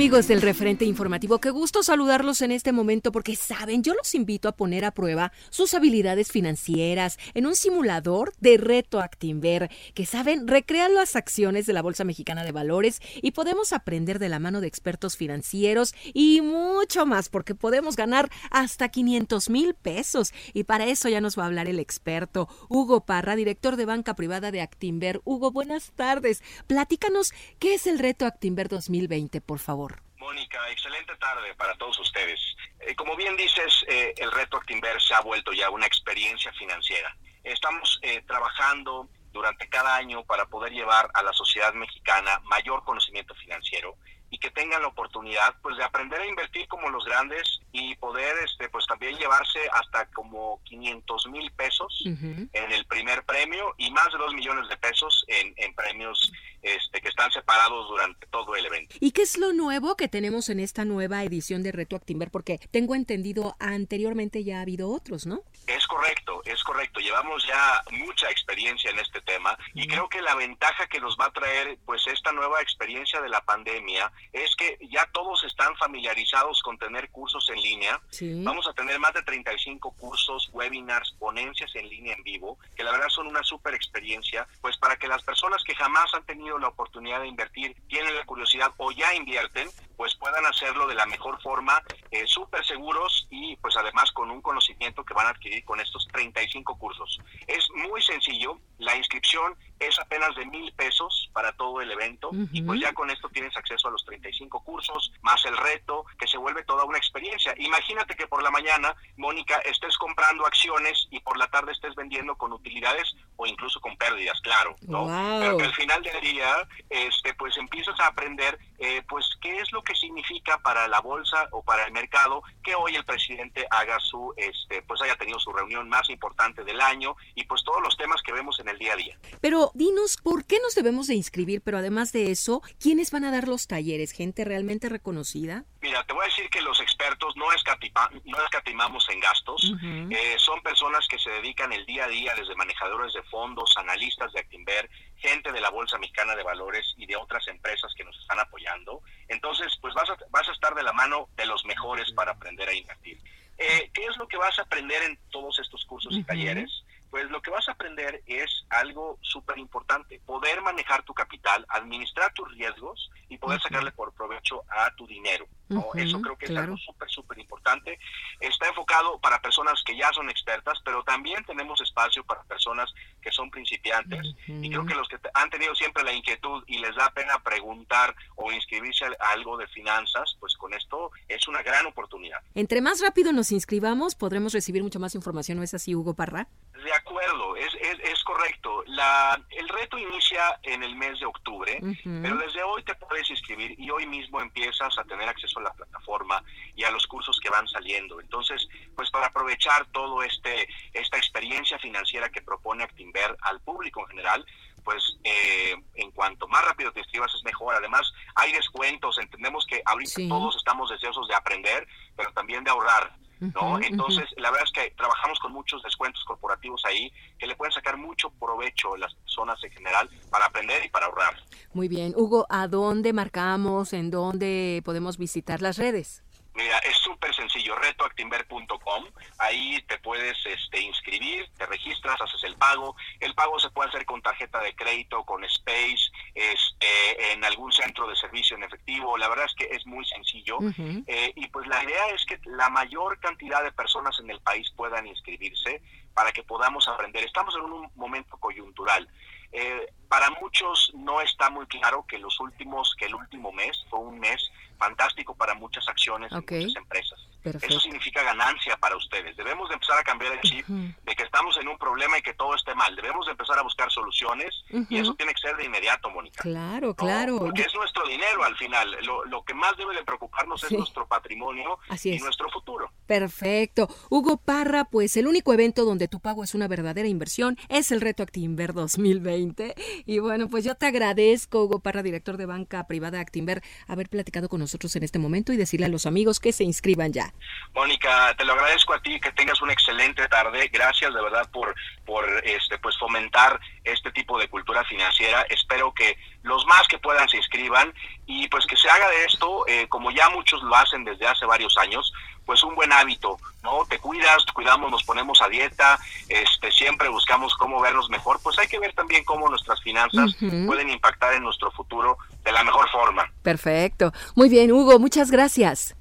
Amigos 0.00 0.28
del 0.28 0.40
referente 0.40 0.86
informativo, 0.86 1.40
qué 1.40 1.50
gusto 1.50 1.82
saludarlos 1.82 2.40
en 2.40 2.52
este 2.52 2.72
momento 2.72 3.12
porque 3.12 3.36
saben, 3.36 3.82
yo 3.82 3.92
los 3.92 4.14
invito 4.14 4.48
a 4.48 4.56
poner 4.56 4.86
a 4.86 4.92
prueba 4.92 5.30
sus 5.50 5.74
habilidades 5.74 6.32
financieras 6.32 7.18
en 7.34 7.44
un 7.44 7.54
simulador 7.54 8.32
de 8.40 8.56
reto 8.56 9.00
Actinver, 9.00 9.70
que 9.92 10.06
saben, 10.06 10.48
recrea 10.48 10.88
las 10.88 11.16
acciones 11.16 11.66
de 11.66 11.74
la 11.74 11.82
Bolsa 11.82 12.04
Mexicana 12.04 12.44
de 12.44 12.52
Valores 12.52 13.02
y 13.20 13.32
podemos 13.32 13.74
aprender 13.74 14.18
de 14.18 14.30
la 14.30 14.38
mano 14.38 14.62
de 14.62 14.68
expertos 14.68 15.18
financieros 15.18 15.94
y 16.14 16.40
mucho 16.40 17.04
más 17.04 17.28
porque 17.28 17.54
podemos 17.54 17.94
ganar 17.94 18.30
hasta 18.50 18.88
500 18.88 19.50
mil 19.50 19.74
pesos. 19.74 20.32
Y 20.54 20.64
para 20.64 20.86
eso 20.86 21.10
ya 21.10 21.20
nos 21.20 21.38
va 21.38 21.42
a 21.42 21.46
hablar 21.48 21.68
el 21.68 21.78
experto 21.78 22.48
Hugo 22.70 23.04
Parra, 23.04 23.36
director 23.36 23.76
de 23.76 23.84
banca 23.84 24.14
privada 24.14 24.50
de 24.50 24.62
Actinver. 24.62 25.20
Hugo, 25.24 25.50
buenas 25.50 25.92
tardes. 25.94 26.42
Platícanos 26.66 27.34
qué 27.58 27.74
es 27.74 27.86
el 27.86 27.98
reto 27.98 28.24
Actinver 28.24 28.68
2020, 28.68 29.42
por 29.42 29.58
favor. 29.58 29.89
Mónica, 30.20 30.70
excelente 30.70 31.16
tarde 31.16 31.54
para 31.54 31.74
todos 31.76 31.98
ustedes. 31.98 32.38
Eh, 32.80 32.94
como 32.94 33.16
bien 33.16 33.36
dices, 33.38 33.84
eh, 33.88 34.12
el 34.18 34.30
reto 34.30 34.58
Actinver 34.58 35.00
se 35.00 35.14
ha 35.14 35.20
vuelto 35.20 35.50
ya 35.52 35.70
una 35.70 35.86
experiencia 35.86 36.52
financiera. 36.52 37.16
Estamos 37.42 37.98
eh, 38.02 38.22
trabajando 38.26 39.08
durante 39.32 39.66
cada 39.70 39.96
año 39.96 40.22
para 40.24 40.44
poder 40.44 40.72
llevar 40.72 41.10
a 41.14 41.22
la 41.22 41.32
sociedad 41.32 41.72
mexicana 41.72 42.38
mayor 42.44 42.84
conocimiento 42.84 43.34
financiero 43.34 43.96
y 44.30 44.38
que 44.38 44.50
tengan 44.50 44.82
la 44.82 44.88
oportunidad 44.88 45.54
pues 45.62 45.76
de 45.76 45.84
aprender 45.84 46.20
a 46.20 46.26
invertir 46.26 46.66
como 46.68 46.88
los 46.88 47.04
grandes 47.04 47.60
y 47.72 47.94
poder 47.96 48.36
este 48.44 48.68
pues 48.68 48.86
también 48.86 49.16
llevarse 49.16 49.58
hasta 49.72 50.06
como 50.12 50.60
500 50.64 51.26
mil 51.28 51.50
pesos 51.52 52.04
en 52.04 52.72
el 52.72 52.84
primer 52.86 53.24
premio 53.24 53.74
y 53.76 53.90
más 53.90 54.06
de 54.12 54.18
2 54.18 54.34
millones 54.34 54.68
de 54.68 54.76
pesos 54.76 55.24
en, 55.28 55.52
en 55.56 55.74
premios 55.74 56.30
este, 56.62 57.00
que 57.00 57.08
están 57.08 57.30
separados 57.32 57.88
durante 57.88 58.26
todo 58.26 58.54
el 58.54 58.66
evento. 58.66 58.94
¿Y 59.00 59.12
qué 59.12 59.22
es 59.22 59.38
lo 59.38 59.54
nuevo 59.54 59.96
que 59.96 60.08
tenemos 60.08 60.50
en 60.50 60.60
esta 60.60 60.84
nueva 60.84 61.24
edición 61.24 61.62
de 61.62 61.72
Reto 61.72 61.96
Actimber? 61.96 62.30
Porque 62.30 62.58
tengo 62.70 62.94
entendido 62.94 63.56
anteriormente 63.58 64.44
ya 64.44 64.58
ha 64.58 64.62
habido 64.62 64.90
otros, 64.90 65.26
¿no? 65.26 65.42
Es 65.70 65.86
correcto, 65.86 66.42
es 66.44 66.62
correcto. 66.64 66.98
Llevamos 66.98 67.46
ya 67.46 67.82
mucha 67.92 68.28
experiencia 68.28 68.90
en 68.90 68.98
este 68.98 69.20
tema 69.20 69.56
y 69.72 69.86
creo 69.86 70.08
que 70.08 70.20
la 70.20 70.34
ventaja 70.34 70.88
que 70.88 71.00
nos 71.00 71.16
va 71.16 71.26
a 71.26 71.32
traer 71.32 71.78
pues 71.86 72.04
esta 72.08 72.32
nueva 72.32 72.60
experiencia 72.60 73.20
de 73.20 73.28
la 73.28 73.40
pandemia 73.42 74.10
es 74.32 74.56
que 74.56 74.78
ya 74.90 75.08
todos 75.12 75.44
están 75.44 75.76
familiarizados 75.76 76.60
con 76.62 76.76
tener 76.76 77.08
cursos 77.10 77.48
en 77.50 77.62
línea. 77.62 78.00
Vamos 78.42 78.66
a 78.66 78.72
tener 78.72 78.98
más 78.98 79.14
de 79.14 79.22
35 79.22 79.92
cursos, 79.92 80.50
webinars, 80.52 81.12
ponencias 81.20 81.70
en 81.76 81.88
línea 81.88 82.14
en 82.14 82.24
vivo, 82.24 82.58
que 82.74 82.82
la 82.82 82.90
verdad 82.90 83.08
son 83.08 83.28
una 83.28 83.44
súper 83.44 83.74
experiencia, 83.74 84.48
pues 84.60 84.76
para 84.76 84.96
que 84.96 85.06
las 85.06 85.22
personas 85.22 85.62
que 85.62 85.76
jamás 85.76 86.12
han 86.14 86.24
tenido 86.26 86.58
la 86.58 86.68
oportunidad 86.68 87.20
de 87.20 87.28
invertir, 87.28 87.76
tienen 87.88 88.16
la 88.16 88.24
curiosidad 88.24 88.72
o 88.78 88.90
ya 88.90 89.14
invierten, 89.14 89.68
pues 89.96 90.14
puedan 90.14 90.44
hacerlo 90.46 90.86
de 90.86 90.94
la 90.94 91.06
mejor 91.06 91.40
forma, 91.42 91.82
eh, 92.10 92.26
súper 92.26 92.64
seguros 92.64 93.28
y 93.30 93.54
pues 93.56 93.76
además 93.76 94.10
con 94.12 94.30
un 94.30 94.40
conocimiento 94.40 95.04
que 95.04 95.12
van 95.12 95.26
a 95.26 95.30
adquirir 95.30 95.59
con 95.62 95.80
estos 95.80 96.06
35 96.08 96.76
cursos. 96.78 97.20
Es 97.46 97.66
muy 97.88 98.02
sencillo, 98.02 98.58
la 98.78 98.96
inscripción 98.96 99.56
es 99.78 99.98
apenas 99.98 100.34
de 100.36 100.44
mil 100.46 100.72
pesos 100.72 101.30
para 101.32 101.52
todo 101.52 101.80
el 101.80 101.90
evento 101.90 102.30
y 102.52 102.62
pues 102.62 102.80
ya 102.80 102.92
con 102.92 103.10
esto 103.10 103.28
tienes 103.30 103.56
acceso 103.56 103.88
a 103.88 103.90
los 103.90 104.04
35 104.04 104.62
cursos, 104.62 105.12
más 105.22 105.44
el 105.46 105.56
reto, 105.56 106.04
que 106.18 106.28
se 106.28 106.36
vuelve 106.36 106.62
toda 106.64 106.84
una 106.84 106.98
experiencia. 106.98 107.54
Imagínate 107.56 108.14
que 108.14 108.26
por 108.26 108.42
la 108.42 108.50
mañana, 108.50 108.94
Mónica, 109.16 109.56
estés 109.64 109.96
comprando 109.96 110.46
acciones 110.46 111.08
y 111.10 111.20
por 111.20 111.38
la 111.38 111.48
tarde 111.48 111.72
estés 111.72 111.94
vendiendo 111.94 112.36
con 112.36 112.52
utilidades 112.52 113.14
o 113.40 113.46
incluso 113.46 113.80
con 113.80 113.96
pérdidas, 113.96 114.38
claro, 114.42 114.76
¿no? 114.82 115.06
Pero 115.40 115.56
que 115.56 115.64
al 115.64 115.74
final 115.74 116.02
del 116.02 116.20
día, 116.20 116.68
este, 116.90 117.32
pues 117.32 117.56
empiezas 117.56 117.98
a 117.98 118.08
aprender, 118.08 118.58
eh, 118.78 119.02
pues, 119.08 119.24
qué 119.40 119.60
es 119.60 119.72
lo 119.72 119.82
que 119.82 119.94
significa 119.94 120.58
para 120.58 120.86
la 120.88 121.00
bolsa 121.00 121.48
o 121.52 121.62
para 121.62 121.86
el 121.86 121.92
mercado 121.92 122.42
que 122.62 122.74
hoy 122.74 122.96
el 122.96 123.04
presidente 123.06 123.66
haga 123.70 123.98
su, 123.98 124.34
este, 124.36 124.82
pues 124.82 125.00
haya 125.00 125.16
tenido 125.16 125.38
su 125.40 125.52
reunión 125.54 125.88
más 125.88 126.10
importante 126.10 126.64
del 126.64 126.82
año 126.82 127.16
y 127.34 127.44
pues 127.44 127.64
todos 127.64 127.80
los 127.82 127.96
temas 127.96 128.20
que 128.20 128.32
vemos 128.32 128.60
en 128.60 128.68
el 128.68 128.78
día 128.78 128.92
a 128.92 128.96
día. 128.96 129.18
Pero 129.40 129.70
dinos 129.72 130.18
por 130.22 130.44
qué 130.44 130.58
nos 130.62 130.74
debemos 130.74 131.06
de 131.06 131.14
inscribir, 131.14 131.62
pero 131.62 131.78
además 131.78 132.12
de 132.12 132.30
eso, 132.30 132.60
¿quiénes 132.78 133.10
van 133.10 133.24
a 133.24 133.30
dar 133.30 133.48
los 133.48 133.66
talleres? 133.68 134.12
¿Gente 134.12 134.44
realmente 134.44 134.90
reconocida? 134.90 135.64
Mira, 135.82 136.04
te 136.04 136.12
voy 136.12 136.22
a 136.22 136.28
decir 136.28 136.48
que 136.50 136.60
los 136.60 136.78
expertos 136.80 137.34
no, 137.36 137.46
no 137.46 138.44
escatimamos 138.44 139.08
en 139.08 139.20
gastos. 139.20 139.72
Eh, 140.10 140.36
son 140.38 140.60
personas 140.62 141.06
que 141.08 141.18
se 141.18 141.30
dedican 141.30 141.72
el 141.72 141.86
día 141.86 142.04
a 142.04 142.08
día, 142.08 142.34
desde 142.34 142.54
manejadores 142.54 143.14
de 143.14 143.22
fondos, 143.24 143.74
analistas 143.78 144.30
de 144.32 144.40
Actinver, 144.40 144.90
gente 145.16 145.50
de 145.52 145.60
la 145.60 145.70
Bolsa 145.70 145.98
Mexicana 145.98 146.36
de 146.36 146.42
Valores 146.42 146.94
y 146.98 147.06
de 147.06 147.16
otras 147.16 147.48
empresas 147.48 147.92
que 147.96 148.04
nos 148.04 148.18
están 148.18 148.38
apoyando. 148.38 149.00
Entonces, 149.28 149.74
pues 149.80 149.94
vas 149.94 150.10
a, 150.10 150.16
vas 150.30 150.48
a 150.48 150.52
estar 150.52 150.74
de 150.74 150.82
la 150.82 150.92
mano 150.92 151.28
de 151.36 151.46
los 151.46 151.64
mejores 151.64 152.12
para 152.12 152.32
aprender 152.32 152.68
a 152.68 152.74
invertir. 152.74 153.18
Eh, 153.56 153.90
¿Qué 153.94 154.04
es 154.04 154.16
lo 154.18 154.28
que 154.28 154.36
vas 154.36 154.58
a 154.58 154.62
aprender 154.62 155.02
en 155.02 155.18
todos 155.30 155.58
estos 155.58 155.84
cursos 155.86 156.14
y 156.14 156.22
talleres? 156.24 156.84
Pues 157.10 157.30
lo 157.30 157.42
que 157.42 157.50
vas 157.50 157.68
a 157.68 157.72
aprender 157.72 158.22
es 158.26 158.64
algo 158.70 159.18
súper 159.20 159.58
importante, 159.58 160.20
poder 160.26 160.62
manejar 160.62 161.02
tu 161.02 161.14
capital, 161.14 161.66
administrar 161.68 162.32
tus 162.34 162.50
riesgos 162.52 163.10
y 163.28 163.38
poder 163.38 163.60
sacarle 163.60 163.92
por 163.92 164.12
provecho 164.12 164.62
a 164.70 164.94
tu 164.94 165.06
dinero. 165.06 165.46
Eso 165.94 166.20
creo 166.20 166.36
que 166.36 166.46
es 166.46 166.56
algo 166.56 166.76
súper, 166.76 167.08
súper 167.08 167.38
importante. 167.38 167.98
Está 168.40 168.68
enfocado 168.68 169.20
para 169.20 169.40
personas 169.40 169.80
que 169.84 169.96
ya 169.96 170.12
son 170.12 170.28
expertas, 170.28 170.80
pero 170.84 171.04
también 171.04 171.44
tenemos 171.44 171.80
espacio 171.80 172.24
para 172.24 172.42
personas 172.42 172.92
que 173.22 173.30
son 173.30 173.50
principiantes. 173.50 174.34
Y 174.46 174.68
creo 174.68 174.84
que 174.84 174.94
los 174.94 175.08
que 175.08 175.18
han 175.34 175.48
tenido 175.48 175.74
siempre 175.76 176.02
la 176.02 176.12
inquietud 176.12 176.64
y 176.66 176.78
les 176.78 176.96
da 176.96 177.10
pena 177.10 177.38
preguntar 177.44 178.14
o 178.34 178.50
inscribirse 178.50 179.04
a 179.04 179.32
algo 179.32 179.56
de 179.56 179.68
finanzas, 179.68 180.36
pues 180.40 180.56
con 180.56 180.74
esto 180.74 181.12
es 181.28 181.46
una 181.46 181.62
gran 181.62 181.86
oportunidad. 181.86 182.40
Entre 182.54 182.80
más 182.80 183.00
rápido 183.00 183.32
nos 183.32 183.52
inscribamos, 183.52 184.16
podremos 184.16 184.52
recibir 184.52 184.82
mucha 184.82 184.98
más 184.98 185.14
información, 185.14 185.58
¿no 185.58 185.64
es 185.64 185.74
así, 185.74 185.94
Hugo 185.94 186.14
Parra? 186.14 186.48
De 186.84 186.92
acuerdo, 186.94 187.56
es, 187.56 187.74
es, 187.74 188.24
correcto. 188.24 188.82
La, 188.86 189.40
el 189.50 189.68
reto 189.68 189.98
inicia 189.98 190.58
en 190.62 190.82
el 190.82 190.94
mes 190.96 191.20
de 191.20 191.26
octubre, 191.26 191.78
pero 192.22 192.36
desde 192.36 192.62
hoy 192.62 192.82
te 192.84 192.94
puedes 192.94 193.28
inscribir 193.28 193.78
y 193.78 193.90
hoy 193.90 194.06
mismo 194.06 194.40
empiezas 194.40 194.96
a 194.98 195.04
tener 195.04 195.28
acceso 195.28 195.58
a 195.58 195.64
la 195.64 195.72
plataforma 195.72 196.42
y 196.74 196.84
a 196.84 196.90
los 196.90 197.06
cursos 197.06 197.38
que 197.42 197.50
van 197.50 197.66
saliendo. 197.68 198.20
Entonces, 198.20 198.66
pues 198.96 199.10
para 199.10 199.26
aprovechar 199.26 199.86
todo 199.92 200.22
este 200.22 200.68
esta 200.94 201.18
experiencia 201.18 201.78
financiera 201.78 202.30
que 202.30 202.40
propone 202.40 202.84
Actinver 202.84 203.36
al 203.42 203.60
público 203.60 204.00
en 204.02 204.06
general, 204.08 204.46
pues 204.84 205.18
eh, 205.24 205.76
en 205.94 206.10
cuanto 206.12 206.48
más 206.48 206.64
rápido 206.64 206.92
te 206.92 207.00
inscribas 207.00 207.34
es 207.34 207.44
mejor. 207.44 207.74
Además, 207.74 208.12
hay 208.36 208.52
descuentos. 208.52 209.18
Entendemos 209.18 209.66
que 209.66 209.82
ahorita 209.84 210.20
todos 210.28 210.56
estamos 210.56 210.90
deseosos 210.90 211.28
de 211.28 211.34
aprender, 211.34 211.86
pero 212.16 212.32
también 212.32 212.64
de 212.64 212.70
ahorrar. 212.70 213.14
¿No? 213.40 213.80
Entonces, 213.80 214.24
la 214.36 214.50
verdad 214.50 214.66
es 214.66 214.72
que 214.72 214.94
trabajamos 214.96 215.38
con 215.40 215.52
muchos 215.52 215.82
descuentos 215.82 216.22
corporativos 216.24 216.82
ahí 216.84 217.12
que 217.38 217.46
le 217.46 217.56
pueden 217.56 217.72
sacar 217.72 217.96
mucho 217.96 218.30
provecho 218.30 218.94
a 218.94 218.98
las 218.98 219.14
personas 219.14 219.62
en 219.64 219.70
general 219.70 220.08
para 220.30 220.46
aprender 220.46 220.84
y 220.84 220.88
para 220.88 221.06
ahorrar. 221.06 221.36
Muy 221.72 221.88
bien. 221.88 222.12
Hugo, 222.16 222.46
¿a 222.50 222.68
dónde 222.68 223.12
marcamos? 223.12 223.92
¿En 223.92 224.10
dónde 224.10 224.82
podemos 224.84 225.16
visitar 225.18 225.62
las 225.62 225.78
redes? 225.78 226.22
Mira, 226.54 226.78
es 226.78 226.96
súper 226.96 227.32
sencillo, 227.34 227.76
retoactimber.com, 227.76 229.04
ahí 229.38 229.80
te 229.82 229.98
puedes 229.98 230.36
este, 230.44 230.80
inscribir, 230.80 231.48
te 231.56 231.64
registras, 231.66 232.20
haces 232.20 232.42
el 232.44 232.56
pago, 232.56 232.96
el 233.20 233.34
pago 233.34 233.58
se 233.60 233.70
puede 233.70 233.88
hacer 233.88 234.04
con 234.04 234.20
tarjeta 234.20 234.60
de 234.60 234.74
crédito, 234.74 235.24
con 235.24 235.44
Space, 235.44 236.10
este, 236.34 237.32
en 237.32 237.44
algún 237.44 237.72
centro 237.72 238.08
de 238.08 238.16
servicio 238.16 238.56
en 238.56 238.64
efectivo, 238.64 239.16
la 239.16 239.28
verdad 239.28 239.46
es 239.46 239.54
que 239.54 239.74
es 239.74 239.86
muy 239.86 240.04
sencillo. 240.06 240.58
Eh, 241.06 241.32
y 241.36 241.46
pues 241.48 241.66
la 241.68 241.82
idea 241.84 242.08
es 242.08 242.24
que 242.26 242.40
la 242.44 242.68
mayor 242.68 243.20
cantidad 243.20 243.62
de 243.62 243.72
personas 243.72 244.18
en 244.20 244.30
el 244.30 244.40
país 244.40 244.68
puedan 244.76 245.06
inscribirse 245.06 245.82
para 246.14 246.32
que 246.32 246.42
podamos 246.42 246.86
aprender. 246.88 247.24
Estamos 247.24 247.54
en 247.54 247.62
un 247.62 247.90
momento 247.94 248.36
coyuntural. 248.38 249.08
Eh, 249.52 249.92
para 250.08 250.30
muchos 250.30 250.92
no 250.94 251.20
está 251.20 251.50
muy 251.50 251.66
claro 251.66 252.04
que 252.06 252.18
los 252.18 252.38
últimos, 252.40 252.94
que 252.98 253.06
el 253.06 253.14
último 253.14 253.52
mes 253.52 253.84
fue 253.88 254.00
un 254.00 254.18
mes 254.18 254.50
fantástico 254.80 255.34
para 255.34 255.54
muchas 255.54 255.86
acciones 255.88 256.32
y 256.32 256.34
muchas 256.34 256.76
empresas. 256.76 257.29
Eso 257.44 257.80
significa 257.80 258.22
ganancia 258.22 258.76
para 258.76 258.96
ustedes. 258.96 259.36
Debemos 259.36 259.68
de 259.68 259.74
empezar 259.74 259.98
a 259.98 260.02
cambiar 260.02 260.32
el 260.32 260.40
chip 260.40 260.66
de 260.66 261.14
que 261.14 261.22
estamos 261.22 261.56
en 261.58 261.68
un 261.68 261.78
problema 261.78 262.18
y 262.18 262.22
que 262.22 262.34
todo 262.34 262.54
esté 262.54 262.74
mal. 262.74 262.94
Debemos 262.94 263.26
de 263.26 263.32
empezar 263.32 263.58
a 263.58 263.62
buscar 263.62 263.90
soluciones 263.90 264.64
y 264.88 264.98
eso 264.98 265.14
tiene 265.14 265.32
que 265.32 265.40
ser 265.40 265.56
de 265.56 265.64
inmediato, 265.64 266.10
Mónica. 266.10 266.42
Claro, 266.42 266.94
claro. 266.94 267.38
Porque 267.38 267.62
es 267.62 267.74
nuestro 267.74 268.06
dinero 268.06 268.44
al 268.44 268.56
final. 268.56 268.96
Lo, 269.02 269.42
que 269.44 269.54
más 269.54 269.76
debe 269.76 269.94
de 269.94 270.04
preocuparnos 270.04 270.62
es 270.64 270.72
nuestro 270.72 271.06
patrimonio 271.06 271.78
y 272.04 272.18
nuestro 272.18 272.50
futuro. 272.50 272.90
Perfecto. 273.06 273.88
Hugo 274.10 274.36
Parra, 274.36 274.84
pues 274.84 275.16
el 275.16 275.26
único 275.26 275.52
evento 275.52 275.84
donde 275.84 276.08
tu 276.08 276.20
pago 276.20 276.44
es 276.44 276.54
una 276.54 276.68
verdadera 276.68 277.08
inversión 277.08 277.58
es 277.68 277.90
el 277.90 278.00
Reto 278.00 278.22
Actinver 278.22 278.72
2020. 278.74 279.74
Y 280.06 280.18
bueno, 280.18 280.48
pues 280.48 280.64
yo 280.64 280.74
te 280.74 280.86
agradezco, 280.86 281.64
Hugo 281.64 281.80
Parra, 281.80 282.02
director 282.02 282.36
de 282.36 282.46
banca 282.46 282.86
privada 282.86 283.20
Actinver, 283.20 283.62
haber 283.86 284.08
platicado 284.08 284.48
con 284.48 284.60
nosotros 284.60 284.94
en 284.96 285.02
este 285.02 285.18
momento 285.18 285.52
y 285.52 285.56
decirle 285.56 285.86
a 285.86 285.88
los 285.88 286.06
amigos 286.06 286.40
que 286.40 286.52
se 286.52 286.64
inscriban 286.64 287.12
ya. 287.12 287.29
Mónica, 287.74 288.34
te 288.36 288.44
lo 288.44 288.54
agradezco 288.54 288.94
a 288.94 289.00
ti, 289.00 289.20
que 289.20 289.32
tengas 289.32 289.60
una 289.62 289.72
excelente 289.72 290.26
tarde. 290.28 290.68
Gracias 290.72 291.14
de 291.14 291.22
verdad 291.22 291.48
por, 291.50 291.74
por 292.04 292.26
este, 292.44 292.78
pues 292.78 292.96
fomentar 292.98 293.60
este 293.84 294.10
tipo 294.12 294.38
de 294.38 294.48
cultura 294.48 294.84
financiera. 294.84 295.42
Espero 295.48 295.92
que 295.92 296.18
los 296.42 296.66
más 296.66 296.88
que 296.88 296.98
puedan 296.98 297.28
se 297.28 297.36
inscriban 297.36 297.92
y 298.26 298.48
pues 298.48 298.66
que 298.66 298.76
se 298.76 298.88
haga 298.88 299.08
de 299.08 299.24
esto, 299.24 299.66
eh, 299.68 299.86
como 299.88 300.10
ya 300.10 300.28
muchos 300.30 300.62
lo 300.62 300.74
hacen 300.74 301.04
desde 301.04 301.26
hace 301.26 301.46
varios 301.46 301.76
años, 301.76 302.12
pues 302.44 302.64
un 302.64 302.74
buen 302.74 302.92
hábito, 302.92 303.36
¿no? 303.62 303.84
Te 303.88 303.98
cuidas, 303.98 304.44
cuidamos, 304.52 304.90
nos 304.90 305.04
ponemos 305.04 305.40
a 305.40 305.48
dieta, 305.48 305.98
este, 306.28 306.72
siempre 306.72 307.08
buscamos 307.08 307.54
cómo 307.54 307.80
vernos 307.80 308.10
mejor, 308.10 308.40
pues 308.42 308.58
hay 308.58 308.66
que 308.66 308.78
ver 308.78 308.92
también 308.94 309.24
cómo 309.24 309.48
nuestras 309.48 309.80
finanzas 309.82 310.34
pueden 310.66 310.90
impactar 310.90 311.34
en 311.34 311.44
nuestro 311.44 311.70
futuro 311.70 312.18
de 312.42 312.52
la 312.52 312.64
mejor 312.64 312.90
forma. 312.90 313.30
Perfecto. 313.42 314.12
Muy 314.34 314.48
bien, 314.48 314.72
Hugo, 314.72 314.98
muchas 314.98 315.30
gracias. 315.30 315.94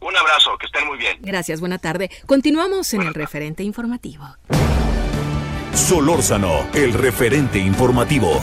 Un 0.00 0.16
abrazo, 0.16 0.56
que 0.58 0.66
estén 0.66 0.86
muy 0.86 0.98
bien. 0.98 1.18
Gracias, 1.20 1.60
buena 1.60 1.78
tarde. 1.78 2.10
Continuamos 2.26 2.92
en 2.94 3.02
el 3.02 3.14
referente 3.14 3.62
informativo. 3.62 4.24
Solórzano, 5.74 6.66
el 6.74 6.92
referente 6.94 7.58
informativo. 7.58 8.40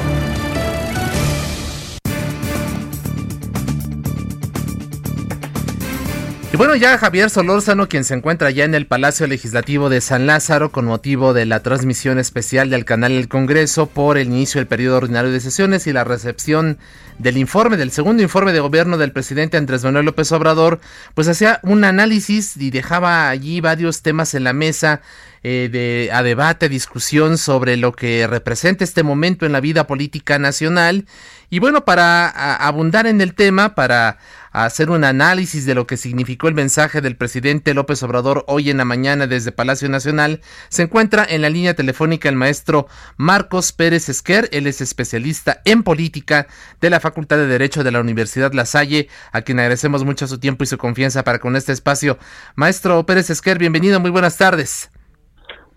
Y 6.53 6.55
bueno, 6.55 6.75
ya 6.75 6.97
Javier 6.97 7.29
Solórzano, 7.29 7.89
quien 7.89 8.05
se 8.05 8.13
encuentra 8.13 8.49
ya 8.51 8.63
en 8.63 8.73
el 8.73 8.87
Palacio 8.87 9.27
Legislativo 9.27 9.89
de 9.89 9.99
San 9.99 10.27
Lázaro 10.27 10.71
con 10.71 10.85
motivo 10.85 11.33
de 11.33 11.45
la 11.45 11.61
transmisión 11.61 12.19
especial 12.19 12.69
del 12.69 12.85
canal 12.85 13.11
El 13.11 13.27
Congreso 13.27 13.87
por 13.87 14.17
el 14.17 14.27
inicio 14.27 14.59
del 14.59 14.67
periodo 14.67 14.97
ordinario 14.97 15.31
de 15.31 15.41
sesiones 15.41 15.87
y 15.87 15.93
la 15.93 16.05
recepción 16.05 16.77
del 17.17 17.37
informe, 17.37 17.77
del 17.77 17.91
segundo 17.91 18.21
informe 18.21 18.53
de 18.53 18.59
gobierno 18.59 18.97
del 18.97 19.11
presidente 19.11 19.57
Andrés 19.57 19.83
Manuel 19.83 20.05
López 20.05 20.31
Obrador, 20.31 20.79
pues 21.13 21.27
hacía 21.27 21.59
un 21.63 21.83
análisis 21.83 22.57
y 22.57 22.69
dejaba 22.69 23.29
allí 23.29 23.61
varios 23.61 24.01
temas 24.01 24.33
en 24.33 24.43
la 24.43 24.53
mesa 24.53 25.01
eh, 25.43 25.69
de, 25.71 26.09
a 26.13 26.23
debate, 26.23 26.69
discusión 26.69 27.37
sobre 27.37 27.77
lo 27.77 27.93
que 27.93 28.27
representa 28.27 28.83
este 28.83 29.03
momento 29.03 29.45
en 29.45 29.51
la 29.51 29.61
vida 29.61 29.87
política 29.87 30.39
nacional. 30.39 31.05
Y 31.49 31.59
bueno, 31.59 31.85
para 31.85 32.27
abundar 32.55 33.07
en 33.07 33.21
el 33.21 33.33
tema, 33.33 33.73
para 33.73 34.17
hacer 34.65 34.89
un 34.89 35.03
análisis 35.03 35.65
de 35.65 35.75
lo 35.75 35.85
que 35.85 35.97
significó 35.97 36.47
el 36.47 36.53
mensaje 36.53 37.01
del 37.01 37.15
presidente 37.15 37.73
López 37.73 38.01
Obrador 38.03 38.43
hoy 38.47 38.69
en 38.69 38.77
la 38.77 38.85
mañana 38.85 39.27
desde 39.27 39.51
Palacio 39.51 39.89
Nacional, 39.89 40.41
se 40.69 40.83
encuentra 40.83 41.25
en 41.27 41.41
la 41.41 41.49
línea 41.49 41.75
telefónica 41.75 42.29
el 42.29 42.35
maestro 42.35 42.87
Marcos 43.17 43.71
Pérez 43.71 44.09
Esquer. 44.09 44.49
Él 44.51 44.67
es 44.67 44.81
especialista 44.81 45.61
en 45.65 45.83
política 45.83 46.47
de 46.81 46.89
la 46.89 46.99
Facultad 46.99 47.37
de 47.37 47.47
Derecho 47.47 47.83
de 47.83 47.91
la 47.91 48.01
Universidad 48.01 48.53
La 48.53 48.65
Salle, 48.65 49.09
a 49.31 49.41
quien 49.41 49.59
agradecemos 49.59 50.03
mucho 50.03 50.27
su 50.27 50.39
tiempo 50.39 50.63
y 50.63 50.67
su 50.67 50.77
confianza 50.77 51.23
para 51.23 51.39
con 51.39 51.55
este 51.55 51.71
espacio. 51.71 52.17
Maestro 52.55 53.05
Pérez 53.05 53.29
Esquer, 53.29 53.59
bienvenido, 53.59 53.99
muy 53.99 54.11
buenas 54.11 54.37
tardes. 54.37 54.89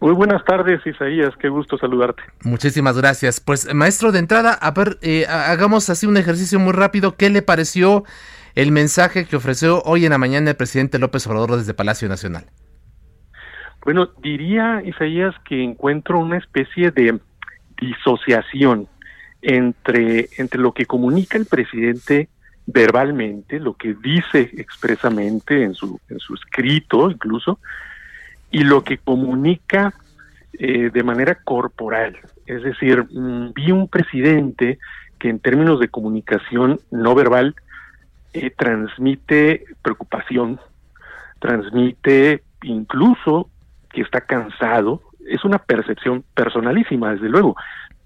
Muy 0.00 0.14
buenas 0.14 0.42
tardes, 0.46 0.80
Isaías, 0.86 1.34
qué 1.38 1.50
gusto 1.50 1.76
saludarte. 1.76 2.22
Muchísimas 2.42 2.96
gracias. 2.96 3.38
Pues, 3.38 3.72
maestro, 3.74 4.12
de 4.12 4.20
entrada, 4.20 4.54
a 4.54 4.70
ver, 4.70 4.96
eh, 5.02 5.26
hagamos 5.26 5.90
así 5.90 6.06
un 6.06 6.16
ejercicio 6.16 6.58
muy 6.58 6.72
rápido. 6.72 7.16
¿Qué 7.16 7.28
le 7.28 7.42
pareció 7.42 8.04
el 8.60 8.72
mensaje 8.72 9.24
que 9.24 9.36
ofreció 9.36 9.80
hoy 9.86 10.04
en 10.04 10.10
la 10.10 10.18
mañana 10.18 10.50
el 10.50 10.56
presidente 10.56 10.98
López 10.98 11.26
Obrador 11.26 11.56
desde 11.56 11.72
Palacio 11.72 12.10
Nacional? 12.10 12.44
Bueno, 13.82 14.10
diría, 14.20 14.82
Isaías, 14.84 15.34
que 15.48 15.64
encuentro 15.64 16.18
una 16.18 16.36
especie 16.36 16.90
de 16.90 17.18
disociación 17.80 18.86
entre, 19.40 20.28
entre 20.36 20.60
lo 20.60 20.72
que 20.72 20.84
comunica 20.84 21.38
el 21.38 21.46
presidente 21.46 22.28
verbalmente, 22.66 23.58
lo 23.58 23.72
que 23.72 23.94
dice 23.94 24.50
expresamente 24.58 25.62
en 25.62 25.74
su, 25.74 25.98
en 26.10 26.18
su 26.18 26.34
escrito 26.34 27.10
incluso, 27.10 27.60
y 28.50 28.64
lo 28.64 28.84
que 28.84 28.98
comunica 28.98 29.94
eh, 30.58 30.90
de 30.92 31.02
manera 31.02 31.36
corporal. 31.36 32.18
Es 32.44 32.62
decir, 32.62 33.06
mm, 33.10 33.54
vi 33.54 33.72
un 33.72 33.88
presidente 33.88 34.78
que 35.18 35.30
en 35.30 35.38
términos 35.38 35.80
de 35.80 35.88
comunicación 35.88 36.78
no 36.90 37.14
verbal 37.14 37.54
eh, 38.32 38.50
transmite 38.50 39.64
preocupación, 39.82 40.60
transmite 41.38 42.42
incluso 42.62 43.48
que 43.90 44.02
está 44.02 44.20
cansado. 44.20 45.02
Es 45.28 45.44
una 45.44 45.58
percepción 45.58 46.24
personalísima, 46.34 47.12
desde 47.12 47.28
luego, 47.28 47.56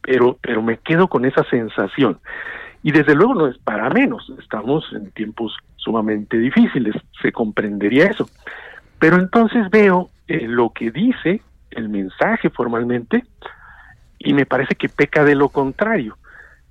pero, 0.02 0.38
pero 0.40 0.62
me 0.62 0.78
quedo 0.78 1.08
con 1.08 1.24
esa 1.24 1.44
sensación. 1.44 2.18
Y 2.82 2.92
desde 2.92 3.14
luego 3.14 3.34
no 3.34 3.46
es 3.46 3.56
para 3.58 3.88
menos, 3.88 4.30
estamos 4.38 4.84
en 4.92 5.10
tiempos 5.12 5.56
sumamente 5.76 6.38
difíciles, 6.38 6.94
se 7.22 7.32
comprendería 7.32 8.06
eso. 8.06 8.28
Pero 8.98 9.16
entonces 9.16 9.70
veo 9.70 10.10
eh, 10.28 10.46
lo 10.46 10.70
que 10.70 10.90
dice 10.90 11.42
el 11.70 11.88
mensaje 11.88 12.50
formalmente 12.50 13.24
y 14.18 14.32
me 14.32 14.46
parece 14.46 14.74
que 14.74 14.88
peca 14.88 15.24
de 15.24 15.34
lo 15.34 15.48
contrario. 15.48 16.16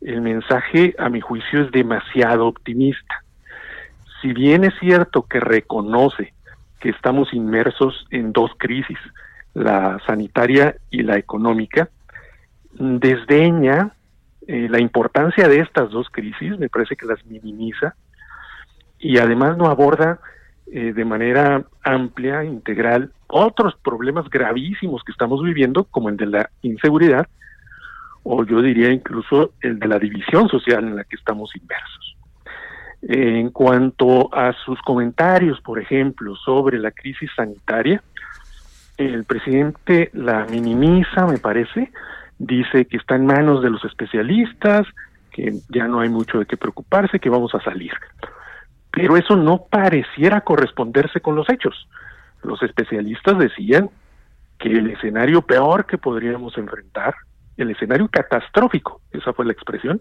El 0.02 0.22
mensaje, 0.22 0.96
a 0.98 1.10
mi 1.10 1.22
juicio, 1.22 1.62
es 1.62 1.72
demasiado 1.72 2.48
optimista. 2.48 3.23
Si 4.24 4.32
bien 4.32 4.64
es 4.64 4.74
cierto 4.80 5.24
que 5.24 5.42
reconoce 5.42 6.34
que 6.80 6.90
estamos 6.90 7.34
inmersos 7.34 8.08
en 8.10 8.32
dos 8.32 8.52
crisis, 8.58 8.98
la 9.54 10.00
sanitaria 10.08 10.78
y 10.90 11.04
la 11.04 11.18
económica, 11.18 11.90
desdeña 12.72 13.92
eh, 14.48 14.68
la 14.70 14.80
importancia 14.80 15.50
de 15.50 15.60
estas 15.60 15.92
dos 15.92 16.10
crisis, 16.10 16.58
me 16.58 16.70
parece 16.70 16.96
que 16.96 17.06
las 17.06 17.24
minimiza 17.26 17.96
y 18.98 19.18
además 19.18 19.58
no 19.58 19.66
aborda 19.66 20.22
eh, 20.68 20.94
de 20.94 21.04
manera 21.04 21.66
amplia, 21.84 22.46
integral, 22.46 23.12
otros 23.28 23.76
problemas 23.84 24.30
gravísimos 24.30 25.04
que 25.04 25.12
estamos 25.12 25.44
viviendo, 25.44 25.84
como 25.84 26.08
el 26.08 26.16
de 26.16 26.28
la 26.28 26.50
inseguridad, 26.62 27.28
o 28.24 28.46
yo 28.46 28.62
diría 28.62 28.90
incluso 28.90 29.52
el 29.60 29.80
de 29.80 29.88
la 29.90 30.00
división 30.00 30.48
social 30.48 30.86
en 30.86 30.96
la 30.96 31.04
que 31.04 31.18
estamos 31.18 31.54
inmersos. 31.58 32.13
En 33.06 33.50
cuanto 33.50 34.34
a 34.34 34.54
sus 34.54 34.82
comentarios, 34.82 35.60
por 35.60 35.78
ejemplo, 35.78 36.36
sobre 36.38 36.80
la 36.80 36.92
crisis 36.92 37.30
sanitaria, 37.36 38.02
el 38.98 39.26
presidente 39.26 40.10
la 40.14 40.46
minimiza, 40.46 41.26
me 41.26 41.38
parece, 41.38 41.92
dice 42.38 42.86
que 42.86 42.98
está 42.98 43.16
en 43.16 43.26
manos 43.26 43.62
de 43.62 43.70
los 43.70 43.84
especialistas, 43.84 44.88
que 45.32 45.54
ya 45.70 45.88
no 45.88 46.00
hay 46.00 46.08
mucho 46.08 46.40
de 46.40 46.46
qué 46.46 46.56
preocuparse, 46.56 47.20
que 47.20 47.30
vamos 47.30 47.54
a 47.56 47.62
salir. 47.62 47.92
Pero 48.90 49.18
eso 49.18 49.36
no 49.36 49.66
pareciera 49.70 50.42
corresponderse 50.42 51.20
con 51.20 51.36
los 51.36 51.50
hechos. 51.50 51.90
Los 52.42 52.64
especialistas 52.64 53.38
decían 53.38 53.90
que 54.60 54.70
el 54.70 54.92
escenario 54.92 55.42
peor 55.42 55.86
que 55.88 55.98
podríamos 55.98 56.58
enfrentar, 56.58 57.16
el 57.58 57.72
escenario 57.72 58.08
catastrófico, 58.08 59.02
esa 59.12 59.34
fue 59.34 59.46
la 59.46 59.52
expresión, 59.52 60.00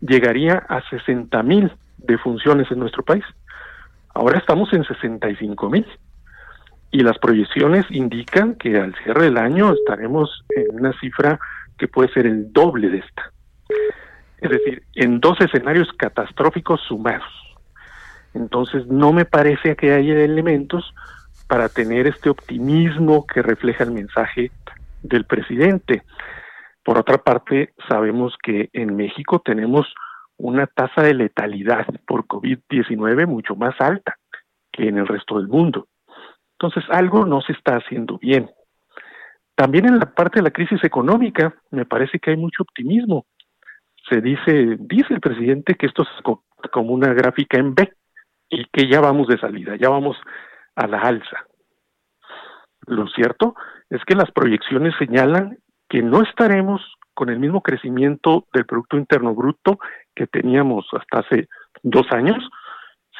llegaría 0.00 0.54
a 0.68 0.80
60 0.88 1.42
mil 1.42 1.70
defunciones 1.98 2.70
en 2.70 2.78
nuestro 2.78 3.04
país. 3.04 3.24
Ahora 4.14 4.38
estamos 4.38 4.72
en 4.72 4.84
65 4.84 5.70
mil 5.70 5.86
y 6.90 7.00
las 7.00 7.18
proyecciones 7.18 7.84
indican 7.90 8.54
que 8.54 8.78
al 8.78 8.94
cierre 9.02 9.24
del 9.24 9.38
año 9.38 9.72
estaremos 9.72 10.44
en 10.50 10.76
una 10.78 10.92
cifra 11.00 11.40
que 11.76 11.88
puede 11.88 12.08
ser 12.12 12.26
el 12.26 12.52
doble 12.52 12.88
de 12.88 12.98
esta. 12.98 13.32
Es 14.38 14.50
decir, 14.50 14.84
en 14.94 15.20
dos 15.20 15.40
escenarios 15.40 15.88
catastróficos 15.96 16.80
sumados. 16.86 17.32
Entonces, 18.34 18.86
no 18.86 19.12
me 19.12 19.24
parece 19.24 19.74
que 19.74 19.92
haya 19.92 20.20
elementos 20.20 20.94
para 21.48 21.68
tener 21.68 22.06
este 22.06 22.30
optimismo 22.30 23.26
que 23.26 23.42
refleja 23.42 23.84
el 23.84 23.92
mensaje 23.92 24.50
del 25.02 25.24
presidente. 25.24 26.02
Por 26.84 26.98
otra 26.98 27.18
parte, 27.18 27.72
sabemos 27.88 28.34
que 28.42 28.70
en 28.72 28.96
México 28.96 29.40
tenemos 29.44 29.92
una 30.36 30.66
tasa 30.66 31.02
de 31.02 31.14
letalidad 31.14 31.86
por 32.06 32.26
COVID-19 32.26 33.26
mucho 33.26 33.54
más 33.56 33.74
alta 33.80 34.16
que 34.72 34.88
en 34.88 34.98
el 34.98 35.06
resto 35.06 35.38
del 35.38 35.48
mundo. 35.48 35.88
Entonces, 36.58 36.84
algo 36.90 37.24
no 37.24 37.40
se 37.40 37.52
está 37.52 37.76
haciendo 37.76 38.18
bien. 38.18 38.50
También 39.54 39.86
en 39.86 39.98
la 39.98 40.12
parte 40.12 40.40
de 40.40 40.44
la 40.44 40.50
crisis 40.50 40.82
económica, 40.82 41.54
me 41.70 41.86
parece 41.86 42.18
que 42.18 42.30
hay 42.30 42.36
mucho 42.36 42.62
optimismo. 42.64 43.26
Se 44.08 44.20
dice, 44.20 44.76
dice 44.80 45.14
el 45.14 45.20
presidente 45.20 45.74
que 45.74 45.86
esto 45.86 46.02
es 46.02 46.70
como 46.70 46.92
una 46.92 47.14
gráfica 47.14 47.58
en 47.58 47.74
B 47.74 47.92
y 48.48 48.64
que 48.66 48.88
ya 48.88 49.00
vamos 49.00 49.28
de 49.28 49.38
salida, 49.38 49.76
ya 49.76 49.88
vamos 49.88 50.16
a 50.74 50.86
la 50.86 50.98
alza. 51.00 51.46
Lo 52.86 53.06
cierto 53.08 53.54
es 53.88 54.04
que 54.04 54.14
las 54.14 54.30
proyecciones 54.32 54.94
señalan 54.98 55.58
que 55.88 56.02
no 56.02 56.22
estaremos 56.22 56.80
con 57.14 57.30
el 57.30 57.38
mismo 57.38 57.62
crecimiento 57.62 58.46
del 58.52 58.66
Producto 58.66 58.96
Interno 58.96 59.34
Bruto 59.34 59.78
que 60.14 60.26
teníamos 60.26 60.86
hasta 60.92 61.20
hace 61.20 61.48
dos 61.82 62.06
años, 62.10 62.38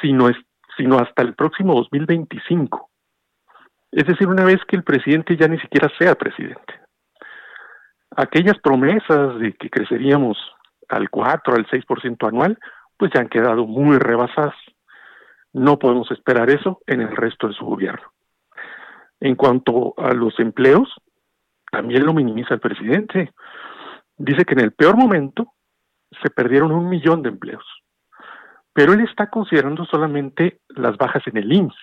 sino, 0.01 0.29
es, 0.29 0.37
sino 0.77 0.99
hasta 0.99 1.23
el 1.23 1.35
próximo 1.35 1.75
2025. 1.75 2.91
Es 3.93 4.07
decir, 4.07 4.27
una 4.27 4.45
vez 4.45 4.59
que 4.67 4.77
el 4.77 4.83
presidente 4.83 5.37
ya 5.37 5.47
ni 5.47 5.59
siquiera 5.61 5.89
sea 5.99 6.15
presidente. 6.15 6.81
Aquellas 8.17 8.59
promesas 8.59 9.39
de 9.39 9.53
que 9.55 9.71
creceríamos 9.71 10.37
al 10.89 11.11
4, 11.11 11.55
al 11.55 11.67
6% 11.67 12.29
anual, 12.29 12.59
pues 12.97 13.13
ya 13.15 13.21
han 13.21 13.29
quedado 13.29 13.67
muy 13.67 13.99
rebasadas. 13.99 14.55
No 15.53 15.79
podemos 15.79 16.11
esperar 16.11 16.51
eso 16.51 16.81
en 16.87 17.01
el 17.01 17.17
resto 17.17 17.49
de 17.49 17.55
su 17.55 17.65
gobierno. 17.65 18.13
En 19.21 19.37
cuanto 19.37 19.95
a 19.97 20.13
los 20.13 20.39
empleos, 20.39 20.93
también 21.71 22.05
lo 22.05 22.13
minimiza 22.13 22.55
el 22.55 22.61
presidente. 22.61 23.33
Dice 24.17 24.45
que 24.45 24.55
en 24.55 24.61
el 24.61 24.73
peor 24.73 24.97
momento 24.97 25.54
se 26.23 26.31
perdieron 26.31 26.73
un 26.73 26.89
millón 26.89 27.23
de 27.23 27.31
empleos, 27.31 27.65
pero 28.73 28.93
él 28.93 29.01
está 29.01 29.31
considerando 29.31 29.85
solamente 29.85 30.61
las 30.69 30.97
bajas 30.97 31.23
en 31.27 31.37
el 31.37 31.53
IMSS 31.53 31.77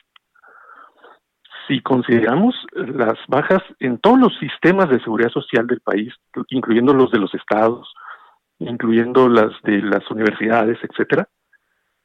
si 1.68 1.82
consideramos 1.82 2.56
las 2.74 3.18
bajas 3.28 3.62
en 3.80 3.98
todos 4.00 4.20
los 4.20 4.38
sistemas 4.40 4.90
de 4.90 5.00
seguridad 5.00 5.30
social 5.30 5.68
del 5.68 5.80
país, 5.80 6.14
incluyendo 6.50 6.94
los 6.94 7.12
de 7.12 7.20
los 7.20 7.34
estados, 7.34 7.94
incluyendo 8.60 9.30
las 9.30 9.52
de 9.64 9.82
las 9.82 10.10
universidades, 10.12 10.78
etcétera, 10.82 11.30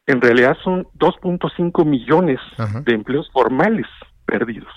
en 0.07 0.21
realidad 0.21 0.57
son 0.63 0.85
2.5 0.95 1.85
millones 1.85 2.39
de 2.85 2.95
empleos 2.95 3.29
formales 3.33 3.87
perdidos. 4.25 4.73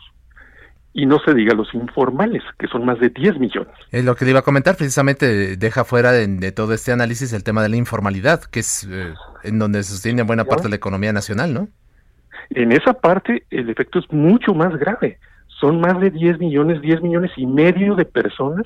Y 0.92 1.06
no 1.06 1.20
se 1.20 1.34
diga 1.34 1.54
los 1.54 1.74
informales, 1.76 2.42
que 2.58 2.68
son 2.68 2.84
más 2.84 3.00
de 3.00 3.10
10 3.10 3.40
millones. 3.40 3.74
Es 3.92 4.04
lo 4.04 4.16
que 4.16 4.26
le 4.26 4.32
iba 4.32 4.40
a 4.40 4.44
comentar, 4.44 4.76
precisamente 4.76 5.56
deja 5.56 5.84
fuera 5.84 6.12
de, 6.12 6.52
todo 6.52 6.74
este 6.74 6.92
análisis 6.92 7.32
el 7.34 7.44
tema 7.44 7.62
de 7.62 7.70
la 7.70 7.76
informalidad, 7.76 8.42
que 8.42 8.62
es 8.62 8.88
eh, 8.90 9.14
en 9.44 9.60
donde 9.60 9.84
se 9.84 9.92
sostiene 9.92 10.24
buena 10.24 10.46
parte 10.46 10.64
de 10.64 10.70
la 10.70 10.76
economía 10.76 11.14
nacional, 11.14 11.54
¿no? 11.54 11.68
En 12.50 12.72
esa 12.72 12.94
parte 12.94 13.44
el 13.52 13.70
efecto 13.70 14.00
es 14.00 14.12
mucho 14.12 14.54
más 14.54 14.76
grave. 14.78 15.20
Son 15.48 15.80
más 15.80 16.00
de 16.00 16.10
10 16.10 16.40
millones, 16.40 16.82
10 16.82 17.02
millones 17.02 17.32
y 17.38 17.46
medio 17.46 17.96
de 17.96 18.06
personas 18.06 18.66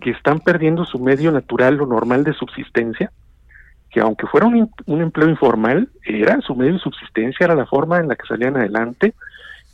que 0.00 0.10
están 0.10 0.40
perdiendo 0.40 0.84
su 0.84 0.98
medio 0.98 1.32
natural 1.32 1.80
o 1.80 1.86
normal 1.86 2.24
de 2.24 2.34
subsistencia, 2.34 3.10
que 3.90 4.00
aunque 4.00 4.26
fuera 4.26 4.46
un, 4.46 4.70
un, 4.86 5.00
empleo 5.00 5.28
informal, 5.28 5.88
era 6.04 6.40
su 6.42 6.54
medio 6.54 6.74
de 6.74 6.78
subsistencia, 6.80 7.44
era 7.44 7.54
la 7.54 7.66
forma 7.66 7.98
en 7.98 8.08
la 8.08 8.16
que 8.16 8.26
salían 8.26 8.56
adelante 8.56 9.14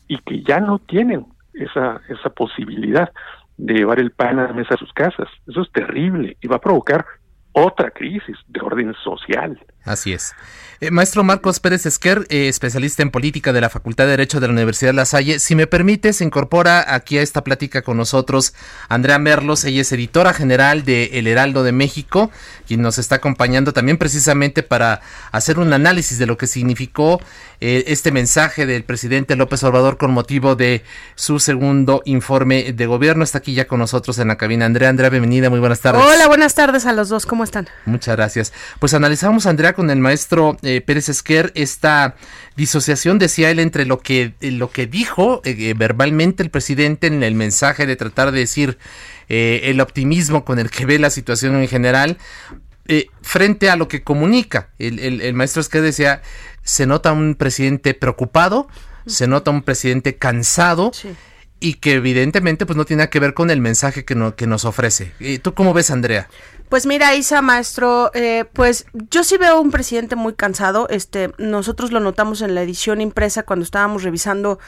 y 0.06 0.18
que 0.18 0.42
ya 0.42 0.60
no 0.60 0.78
tienen 0.78 1.26
esa, 1.54 2.00
esa 2.08 2.30
posibilidad 2.30 3.10
de 3.56 3.74
llevar 3.74 4.00
el 4.00 4.10
pan 4.10 4.38
a 4.38 4.48
la 4.48 4.52
mesa 4.52 4.70
de 4.74 4.78
sus 4.78 4.92
casas. 4.92 5.28
Eso 5.46 5.62
es 5.62 5.72
terrible 5.72 6.36
y 6.40 6.48
va 6.48 6.56
a 6.56 6.60
provocar 6.60 7.04
otra 7.52 7.90
crisis 7.90 8.36
de 8.48 8.60
orden 8.60 8.92
social. 9.02 9.58
Así 9.84 10.12
es. 10.12 10.34
Eh, 10.84 10.90
maestro 10.90 11.24
Marcos 11.24 11.60
Pérez 11.60 11.86
Esquer, 11.86 12.26
eh, 12.28 12.48
especialista 12.48 13.02
en 13.02 13.10
política 13.10 13.54
de 13.54 13.62
la 13.62 13.70
Facultad 13.70 14.04
de 14.04 14.10
Derecho 14.10 14.38
de 14.38 14.48
la 14.48 14.52
Universidad 14.52 14.90
de 14.90 14.96
La 14.96 15.06
Salle, 15.06 15.38
si 15.38 15.54
me 15.54 15.66
permite, 15.66 16.12
se 16.12 16.24
incorpora 16.24 16.94
aquí 16.94 17.16
a 17.16 17.22
esta 17.22 17.42
plática 17.42 17.80
con 17.80 17.96
nosotros 17.96 18.52
Andrea 18.90 19.18
Merlos, 19.18 19.64
ella 19.64 19.80
es 19.80 19.90
editora 19.92 20.34
general 20.34 20.84
de 20.84 21.04
El 21.14 21.26
Heraldo 21.26 21.62
de 21.62 21.72
México, 21.72 22.30
quien 22.66 22.82
nos 22.82 22.98
está 22.98 23.14
acompañando 23.14 23.72
también 23.72 23.96
precisamente 23.96 24.62
para 24.62 25.00
hacer 25.32 25.58
un 25.58 25.72
análisis 25.72 26.18
de 26.18 26.26
lo 26.26 26.36
que 26.36 26.46
significó 26.46 27.18
eh, 27.60 27.84
este 27.86 28.12
mensaje 28.12 28.66
del 28.66 28.84
presidente 28.84 29.36
López 29.36 29.62
Obrador 29.64 29.96
con 29.96 30.10
motivo 30.10 30.54
de 30.54 30.82
su 31.14 31.38
segundo 31.38 32.02
informe 32.04 32.74
de 32.74 32.86
gobierno. 32.86 33.24
Está 33.24 33.38
aquí 33.38 33.54
ya 33.54 33.66
con 33.66 33.78
nosotros 33.78 34.18
en 34.18 34.28
la 34.28 34.36
cabina. 34.36 34.66
Andrea, 34.66 34.90
Andrea, 34.90 35.08
bienvenida, 35.08 35.48
muy 35.48 35.60
buenas 35.60 35.80
tardes. 35.80 36.02
Hola, 36.04 36.26
buenas 36.26 36.54
tardes 36.54 36.84
a 36.84 36.92
los 36.92 37.08
dos, 37.08 37.24
¿cómo 37.24 37.42
están? 37.42 37.68
Muchas 37.86 38.16
gracias. 38.16 38.52
Pues 38.80 38.92
analizamos, 38.92 39.46
Andrea, 39.46 39.72
con 39.72 39.88
el 39.88 39.98
maestro 39.98 40.58
eh, 40.62 40.73
Pérez 40.80 41.08
Esquer 41.08 41.52
esta 41.54 42.16
disociación, 42.56 43.18
decía 43.18 43.50
él, 43.50 43.58
entre 43.58 43.86
lo 43.86 44.00
que, 44.00 44.34
eh, 44.40 44.50
lo 44.50 44.70
que 44.70 44.86
dijo 44.86 45.40
eh, 45.44 45.74
verbalmente 45.76 46.42
el 46.42 46.50
presidente 46.50 47.06
en 47.06 47.22
el 47.22 47.34
mensaje 47.34 47.86
de 47.86 47.96
tratar 47.96 48.32
de 48.32 48.40
decir 48.40 48.78
el 49.26 49.80
optimismo 49.80 50.44
con 50.44 50.58
el 50.58 50.70
que 50.70 50.84
ve 50.84 50.98
la 50.98 51.08
situación 51.08 51.56
en 51.56 51.66
general, 51.66 52.18
frente 53.22 53.70
a 53.70 53.76
lo 53.76 53.88
que 53.88 54.02
comunica. 54.02 54.68
El, 54.78 54.98
el, 54.98 55.32
maestro 55.32 55.62
Esquer 55.62 55.80
decía, 55.80 56.20
se 56.62 56.84
nota 56.84 57.10
un 57.12 57.34
presidente 57.34 57.94
preocupado, 57.94 58.68
se 59.06 59.26
nota 59.26 59.50
un 59.50 59.62
presidente 59.62 60.16
cansado. 60.16 60.92
Y 61.64 61.74
que 61.74 61.94
evidentemente 61.94 62.66
pues 62.66 62.76
no 62.76 62.84
tiene 62.84 63.08
que 63.08 63.18
ver 63.20 63.32
con 63.32 63.50
el 63.50 63.62
mensaje 63.62 64.04
que, 64.04 64.14
no, 64.14 64.36
que 64.36 64.46
nos 64.46 64.66
ofrece. 64.66 65.14
¿Tú 65.40 65.54
cómo 65.54 65.72
ves, 65.72 65.90
Andrea? 65.90 66.28
Pues 66.68 66.84
mira, 66.84 67.14
Isa, 67.14 67.40
maestro, 67.40 68.10
eh, 68.12 68.44
pues 68.52 68.84
yo 68.92 69.24
sí 69.24 69.38
veo 69.38 69.58
un 69.62 69.70
presidente 69.70 70.14
muy 70.14 70.34
cansado. 70.34 70.86
Este, 70.90 71.32
nosotros 71.38 71.90
lo 71.90 72.00
notamos 72.00 72.42
en 72.42 72.54
la 72.54 72.60
edición 72.60 73.00
impresa 73.00 73.44
cuando 73.44 73.64
estábamos 73.64 74.02
revisando, 74.02 74.58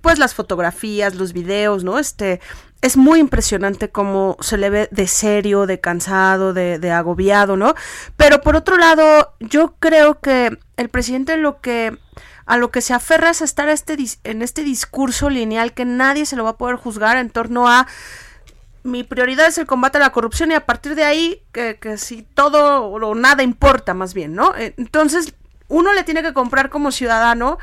pues 0.00 0.18
las 0.18 0.32
fotografías, 0.32 1.14
los 1.14 1.34
videos, 1.34 1.84
¿no? 1.84 1.98
Este, 1.98 2.40
es 2.80 2.96
muy 2.96 3.20
impresionante 3.20 3.90
cómo 3.90 4.38
se 4.40 4.56
le 4.56 4.70
ve 4.70 4.88
de 4.90 5.08
serio, 5.08 5.66
de 5.66 5.78
cansado, 5.78 6.54
de 6.54 6.90
agobiado, 6.90 7.58
¿no? 7.58 7.74
Pero 8.16 8.40
por 8.40 8.56
otro 8.56 8.78
lado, 8.78 9.34
yo 9.40 9.74
creo 9.78 10.20
que 10.20 10.58
el 10.78 10.88
presidente 10.88 11.36
lo 11.36 11.60
que 11.60 11.98
a 12.46 12.56
lo 12.56 12.70
que 12.70 12.80
se 12.80 12.94
aferra 12.94 13.30
es 13.30 13.42
estar 13.42 13.68
este, 13.68 13.96
en 14.24 14.42
este 14.42 14.62
discurso 14.62 15.28
lineal 15.28 15.74
que 15.74 15.84
nadie 15.84 16.26
se 16.26 16.36
lo 16.36 16.44
va 16.44 16.50
a 16.50 16.56
poder 16.56 16.76
juzgar 16.76 17.16
en 17.16 17.30
torno 17.30 17.68
a 17.68 17.86
mi 18.84 19.02
prioridad 19.02 19.48
es 19.48 19.58
el 19.58 19.66
combate 19.66 19.98
a 19.98 20.00
la 20.00 20.12
corrupción 20.12 20.52
y 20.52 20.54
a 20.54 20.64
partir 20.64 20.94
de 20.94 21.02
ahí 21.02 21.42
que, 21.52 21.76
que 21.80 21.98
si 21.98 22.22
todo 22.22 22.84
o 22.86 23.14
nada 23.16 23.42
importa 23.42 23.94
más 23.94 24.14
bien, 24.14 24.34
¿no? 24.34 24.54
Eh, 24.56 24.74
entonces 24.78 25.34
uno 25.68 25.92
le 25.92 26.04
tiene 26.04 26.22
que 26.22 26.32
comprar 26.32 26.70
como 26.70 26.92
ciudadano 26.92 27.58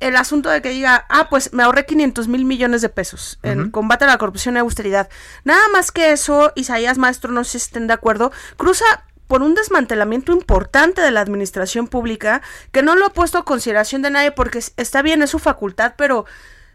el 0.00 0.14
asunto 0.16 0.48
de 0.48 0.62
que 0.62 0.68
diga, 0.70 1.06
ah, 1.08 1.28
pues 1.28 1.52
me 1.52 1.62
ahorré 1.62 1.84
500 1.84 2.28
mil 2.28 2.44
millones 2.44 2.82
de 2.82 2.88
pesos 2.88 3.38
en 3.42 3.70
combate 3.70 4.04
a 4.04 4.08
la 4.08 4.18
corrupción 4.18 4.54
y 4.54 4.58
austeridad. 4.60 5.08
Nada 5.42 5.62
más 5.72 5.90
que 5.90 6.12
eso, 6.12 6.52
Isaías 6.54 6.98
Maestro, 6.98 7.32
no 7.32 7.42
sé 7.42 7.52
si 7.52 7.56
estén 7.58 7.88
de 7.88 7.94
acuerdo, 7.94 8.30
cruza 8.56 8.84
por 9.28 9.42
un 9.42 9.54
desmantelamiento 9.54 10.32
importante 10.32 11.00
de 11.00 11.12
la 11.12 11.20
administración 11.20 11.86
pública 11.86 12.42
que 12.72 12.82
no 12.82 12.96
lo 12.96 13.06
ha 13.06 13.12
puesto 13.12 13.38
a 13.38 13.44
consideración 13.44 14.02
de 14.02 14.10
nadie 14.10 14.32
porque 14.32 14.60
está 14.76 15.02
bien, 15.02 15.22
es 15.22 15.30
su 15.30 15.38
facultad, 15.38 15.94
pero 15.96 16.24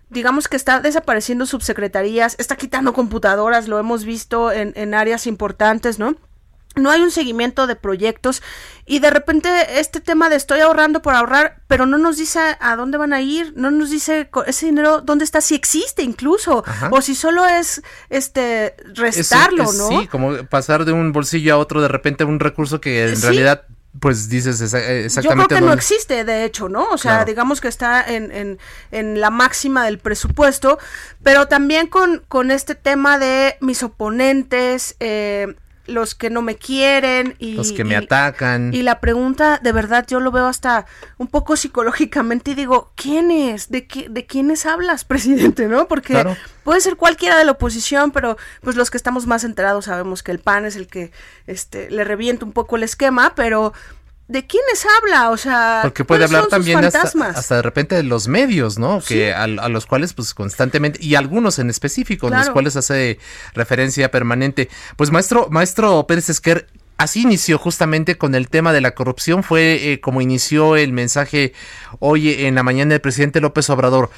digamos 0.09 0.47
que 0.47 0.55
está 0.55 0.79
desapareciendo 0.79 1.45
subsecretarías, 1.45 2.35
está 2.39 2.55
quitando 2.55 2.93
computadoras, 2.93 3.67
lo 3.67 3.79
hemos 3.79 4.05
visto 4.05 4.51
en, 4.51 4.71
en 4.75 4.93
áreas 4.93 5.27
importantes, 5.27 5.99
¿no? 5.99 6.15
No 6.75 6.89
hay 6.89 7.01
un 7.01 7.11
seguimiento 7.11 7.67
de 7.67 7.75
proyectos 7.75 8.41
y 8.85 8.99
de 8.99 9.09
repente 9.09 9.79
este 9.79 10.01
tema 10.01 10.29
de 10.29 10.35
estoy 10.35 10.59
ahorrando 10.59 11.01
por 11.01 11.15
ahorrar, 11.15 11.61
pero 11.67 11.85
no 11.85 11.97
nos 11.97 12.17
dice 12.17 12.39
a 12.59 12.75
dónde 12.75 12.97
van 12.97 13.13
a 13.13 13.21
ir, 13.21 13.53
no 13.55 13.71
nos 13.71 13.89
dice 13.89 14.29
ese 14.47 14.65
dinero 14.65 15.01
dónde 15.01 15.23
está, 15.23 15.41
si 15.41 15.55
existe 15.55 16.03
incluso, 16.03 16.63
o 16.91 17.01
si 17.01 17.15
solo 17.15 17.45
es 17.45 17.81
este 18.09 18.75
restarlo, 18.93 19.71
¿no? 19.73 19.87
Sí, 19.87 20.07
como 20.07 20.35
pasar 20.45 20.85
de 20.85 20.91
un 20.91 21.11
bolsillo 21.11 21.53
a 21.53 21.57
otro 21.57 21.81
de 21.81 21.87
repente 21.87 22.23
un 22.23 22.39
recurso 22.39 22.81
que 22.81 23.07
en 23.07 23.21
realidad 23.21 23.65
pues 23.99 24.27
dices 24.27 24.59
exactamente. 24.59 25.21
Yo 25.21 25.29
creo 25.29 25.47
que 25.47 25.65
no 25.65 25.73
existe, 25.73 26.23
de 26.23 26.45
hecho, 26.45 26.67
¿no? 26.67 26.89
O 26.89 26.97
sea, 26.97 27.25
digamos 27.25 27.61
que 27.61 27.67
está 27.67 28.01
en, 28.03 28.31
en, 28.31 28.59
en, 28.91 29.21
la 29.21 29.29
máxima 29.29 29.85
del 29.85 29.99
presupuesto, 29.99 30.79
pero 31.21 31.47
también 31.47 31.87
con, 31.87 32.23
con 32.27 32.49
este 32.49 32.73
tema 32.73 33.19
de 33.19 33.55
mis 33.61 33.83
oponentes, 33.83 34.95
eh, 34.99 35.55
los 35.85 36.15
que 36.15 36.29
no 36.29 36.41
me 36.41 36.55
quieren 36.55 37.35
y 37.39 37.53
los 37.53 37.71
que 37.71 37.83
me 37.83 37.95
atacan. 37.95 38.73
Y 38.73 38.83
la 38.83 38.99
pregunta, 38.99 39.59
de 39.61 39.71
verdad, 39.71 40.05
yo 40.07 40.19
lo 40.19 40.31
veo 40.31 40.45
hasta 40.45 40.85
un 41.17 41.27
poco 41.27 41.55
psicológicamente 41.57 42.51
y 42.51 42.55
digo, 42.55 42.91
¿quién 42.95 43.31
es? 43.31 43.69
¿De, 43.69 43.85
qué, 43.85 44.07
de 44.09 44.25
quiénes 44.25 44.65
hablas, 44.65 45.03
presidente? 45.05 45.67
¿No? 45.67 45.87
Porque 45.87 46.23
puede 46.63 46.81
ser 46.81 46.95
cualquiera 46.95 47.37
de 47.37 47.45
la 47.45 47.51
oposición, 47.51 48.11
pero 48.11 48.37
pues 48.61 48.75
los 48.75 48.89
que 48.89 48.97
estamos 48.97 49.27
más 49.27 49.43
enterados 49.43 49.85
sabemos 49.85 50.23
que 50.23 50.31
el 50.31 50.39
PAN 50.39 50.65
es 50.65 50.75
el 50.75 50.87
que 50.87 51.11
este, 51.47 51.89
le 51.91 52.03
revienta 52.03 52.45
un 52.45 52.53
poco 52.53 52.77
el 52.77 52.83
esquema, 52.83 53.33
pero 53.35 53.73
¿De 54.27 54.47
quiénes 54.47 54.85
habla? 54.85 55.31
O 55.31 55.37
sea, 55.37 55.79
porque 55.83 56.05
puede 56.05 56.23
hablar 56.23 56.47
también 56.47 56.83
hasta, 56.83 57.55
de 57.55 57.61
repente 57.61 57.95
de 57.95 58.03
los 58.03 58.29
medios, 58.29 58.79
¿no? 58.79 59.01
Que 59.01 59.33
a, 59.33 59.47
los 59.47 59.85
cuales 59.85 60.13
pues 60.13 60.33
constantemente 60.33 60.99
y 61.01 61.15
algunos 61.15 61.59
en 61.59 61.69
específico, 61.69 62.29
los 62.29 62.49
cuales 62.49 62.77
hace 62.77 63.19
referencia 63.53 64.09
permanente. 64.11 64.69
Pues 64.95 65.11
maestro, 65.11 65.47
maestro 65.49 66.07
Pérez 66.07 66.29
Esquer, 66.29 66.67
así 66.97 67.23
inició 67.23 67.57
justamente 67.57 68.17
con 68.17 68.33
el 68.33 68.47
tema 68.47 68.71
de 68.71 68.79
la 68.79 68.95
corrupción, 68.95 69.43
fue 69.43 69.91
eh, 69.91 69.99
como 69.99 70.21
inició 70.21 70.77
el 70.77 70.93
mensaje 70.93 71.53
hoy 71.99 72.45
en 72.45 72.55
la 72.55 72.63
mañana 72.63 72.91
del 72.91 73.01
presidente 73.01 73.41
López 73.41 73.69
Obrador. 73.69 74.09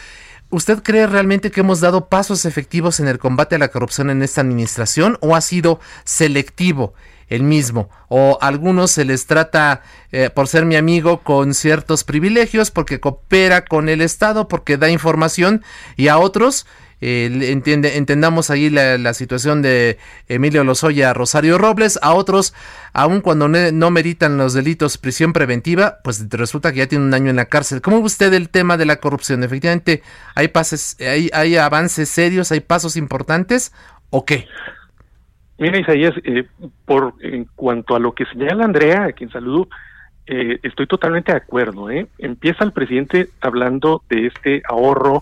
¿Usted 0.51 0.83
cree 0.83 1.07
realmente 1.07 1.49
que 1.49 1.61
hemos 1.61 1.79
dado 1.79 2.09
pasos 2.09 2.45
efectivos 2.45 2.99
en 2.99 3.07
el 3.07 3.17
combate 3.17 3.55
a 3.55 3.59
la 3.59 3.69
corrupción 3.69 4.11
en 4.11 4.21
esta 4.21 4.41
administración 4.41 5.17
o 5.21 5.35
ha 5.35 5.41
sido 5.41 5.79
selectivo? 6.03 6.93
El 7.29 7.43
mismo. 7.43 7.89
O 8.07 8.37
a 8.41 8.47
algunos 8.47 8.91
se 8.91 9.05
les 9.05 9.25
trata, 9.25 9.81
eh, 10.11 10.29
por 10.29 10.47
ser 10.47 10.65
mi 10.65 10.75
amigo, 10.75 11.21
con 11.21 11.53
ciertos 11.53 12.03
privilegios, 12.03 12.71
porque 12.71 12.99
coopera 12.99 13.65
con 13.65 13.89
el 13.89 14.01
Estado, 14.01 14.47
porque 14.47 14.77
da 14.77 14.89
información, 14.89 15.63
y 15.95 16.07
a 16.07 16.17
otros, 16.17 16.65
eh, 17.01 17.29
entiende, 17.51 17.97
entendamos 17.97 18.49
ahí 18.49 18.69
la, 18.69 19.13
situación 19.13 19.61
de 19.61 19.97
Emilio 20.27 20.63
Lozoya, 20.63 21.13
Rosario 21.13 21.57
Robles, 21.57 21.99
a 22.01 22.13
otros, 22.13 22.53
aun 22.93 23.21
cuando 23.21 23.47
no, 23.47 23.91
meritan 23.91 24.37
los 24.37 24.53
delitos 24.53 24.97
prisión 24.97 25.33
preventiva, 25.33 25.99
pues 26.03 26.25
resulta 26.29 26.71
que 26.71 26.79
ya 26.79 26.87
tiene 26.87 27.05
un 27.05 27.13
año 27.13 27.29
en 27.29 27.35
la 27.35 27.45
cárcel. 27.45 27.81
¿Cómo 27.81 27.99
ve 27.99 28.05
usted 28.05 28.33
el 28.33 28.49
tema 28.49 28.77
de 28.77 28.85
la 28.85 28.95
corrupción? 28.97 29.43
Efectivamente, 29.43 30.03
¿hay, 30.35 30.47
pases, 30.47 30.95
hay, 30.99 31.29
hay 31.33 31.57
avances 31.57 32.09
serios, 32.09 32.51
hay 32.51 32.61
pasos 32.61 32.95
importantes 32.95 33.71
o 34.09 34.25
qué? 34.25 34.47
Mira, 35.57 35.79
Isaías, 35.79 36.13
eh, 36.23 36.45
por, 36.85 37.13
en 37.21 37.47
cuanto 37.55 37.95
a 37.95 37.99
lo 37.99 38.13
que 38.13 38.25
señala 38.25 38.65
Andrea, 38.65 39.05
a 39.05 39.11
quien 39.13 39.29
saludo, 39.29 39.67
eh, 40.27 40.59
estoy 40.63 40.87
totalmente 40.87 41.31
de 41.31 41.37
acuerdo. 41.37 41.89
¿eh? 41.89 42.07
Empieza 42.17 42.63
el 42.63 42.71
presidente 42.71 43.29
hablando 43.41 44.03
de 44.09 44.27
este 44.27 44.61
ahorro 44.67 45.21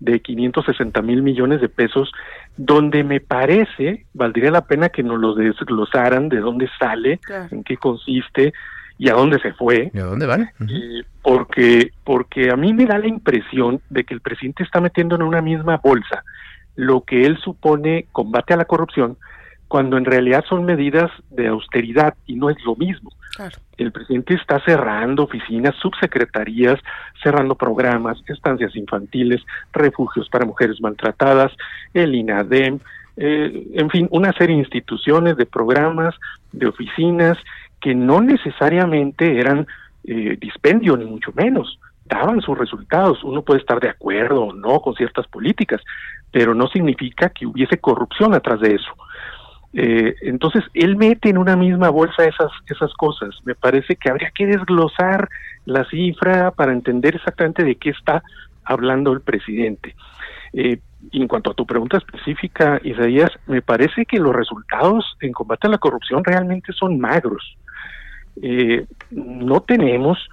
de 0.00 0.20
560 0.20 1.00
mil 1.02 1.22
millones 1.22 1.60
de 1.60 1.68
pesos, 1.68 2.12
donde 2.56 3.02
me 3.02 3.20
parece, 3.20 4.04
valdría 4.12 4.50
la 4.50 4.66
pena 4.66 4.90
que 4.90 5.02
nos 5.02 5.18
lo 5.18 5.34
desglosaran 5.34 6.28
de 6.28 6.40
dónde 6.40 6.68
sale, 6.78 7.18
en 7.50 7.64
qué 7.64 7.76
consiste 7.76 8.52
y 8.98 9.08
a 9.08 9.14
dónde 9.14 9.38
se 9.40 9.52
fue. 9.54 9.90
¿Y 9.92 9.98
a 9.98 10.04
dónde 10.04 10.26
van? 10.26 10.50
Eh, 10.68 11.02
porque, 11.22 11.90
porque 12.04 12.50
a 12.50 12.56
mí 12.56 12.72
me 12.72 12.86
da 12.86 12.98
la 12.98 13.08
impresión 13.08 13.80
de 13.90 14.04
que 14.04 14.14
el 14.14 14.20
presidente 14.20 14.62
está 14.62 14.80
metiendo 14.80 15.16
en 15.16 15.22
una 15.22 15.40
misma 15.40 15.78
bolsa 15.78 16.22
lo 16.76 17.02
que 17.02 17.24
él 17.24 17.38
supone 17.38 18.06
combate 18.12 18.52
a 18.52 18.58
la 18.58 18.66
corrupción, 18.66 19.16
cuando 19.68 19.96
en 19.96 20.04
realidad 20.04 20.44
son 20.48 20.64
medidas 20.64 21.10
de 21.30 21.48
austeridad 21.48 22.14
y 22.26 22.36
no 22.36 22.50
es 22.50 22.56
lo 22.64 22.76
mismo. 22.76 23.10
El 23.76 23.92
presidente 23.92 24.34
está 24.34 24.60
cerrando 24.64 25.24
oficinas, 25.24 25.74
subsecretarías, 25.76 26.80
cerrando 27.22 27.54
programas, 27.54 28.18
estancias 28.28 28.74
infantiles, 28.76 29.42
refugios 29.72 30.28
para 30.30 30.46
mujeres 30.46 30.80
maltratadas, 30.80 31.52
el 31.92 32.14
INADEM, 32.14 32.78
eh, 33.18 33.66
en 33.74 33.90
fin, 33.90 34.08
una 34.10 34.32
serie 34.32 34.56
de 34.56 34.62
instituciones, 34.62 35.36
de 35.36 35.46
programas, 35.46 36.14
de 36.52 36.66
oficinas 36.66 37.36
que 37.80 37.94
no 37.94 38.20
necesariamente 38.20 39.38
eran 39.38 39.66
eh, 40.04 40.36
dispendio, 40.40 40.96
ni 40.96 41.04
mucho 41.04 41.32
menos, 41.34 41.78
daban 42.04 42.40
sus 42.40 42.56
resultados. 42.56 43.22
Uno 43.24 43.42
puede 43.42 43.60
estar 43.60 43.80
de 43.80 43.90
acuerdo 43.90 44.44
o 44.44 44.52
no 44.52 44.80
con 44.80 44.94
ciertas 44.94 45.26
políticas, 45.26 45.82
pero 46.30 46.54
no 46.54 46.68
significa 46.68 47.30
que 47.30 47.46
hubiese 47.46 47.78
corrupción 47.78 48.34
atrás 48.34 48.60
de 48.60 48.74
eso. 48.74 48.90
Eh, 49.78 50.14
entonces, 50.22 50.64
él 50.72 50.96
mete 50.96 51.28
en 51.28 51.36
una 51.36 51.54
misma 51.54 51.90
bolsa 51.90 52.24
esas, 52.24 52.50
esas 52.66 52.94
cosas. 52.94 53.36
Me 53.44 53.54
parece 53.54 53.94
que 53.96 54.08
habría 54.08 54.30
que 54.30 54.46
desglosar 54.46 55.28
la 55.66 55.84
cifra 55.84 56.50
para 56.50 56.72
entender 56.72 57.16
exactamente 57.16 57.62
de 57.62 57.74
qué 57.74 57.90
está 57.90 58.22
hablando 58.64 59.12
el 59.12 59.20
presidente. 59.20 59.94
Eh, 60.54 60.78
en 61.12 61.28
cuanto 61.28 61.50
a 61.50 61.54
tu 61.54 61.66
pregunta 61.66 61.98
específica, 61.98 62.80
Isaías, 62.84 63.30
me 63.46 63.60
parece 63.60 64.06
que 64.06 64.18
los 64.18 64.34
resultados 64.34 65.14
en 65.20 65.32
combate 65.32 65.66
a 65.66 65.70
la 65.70 65.78
corrupción 65.78 66.24
realmente 66.24 66.72
son 66.72 66.98
magros. 66.98 67.58
Eh, 68.40 68.86
no 69.10 69.60
tenemos, 69.60 70.26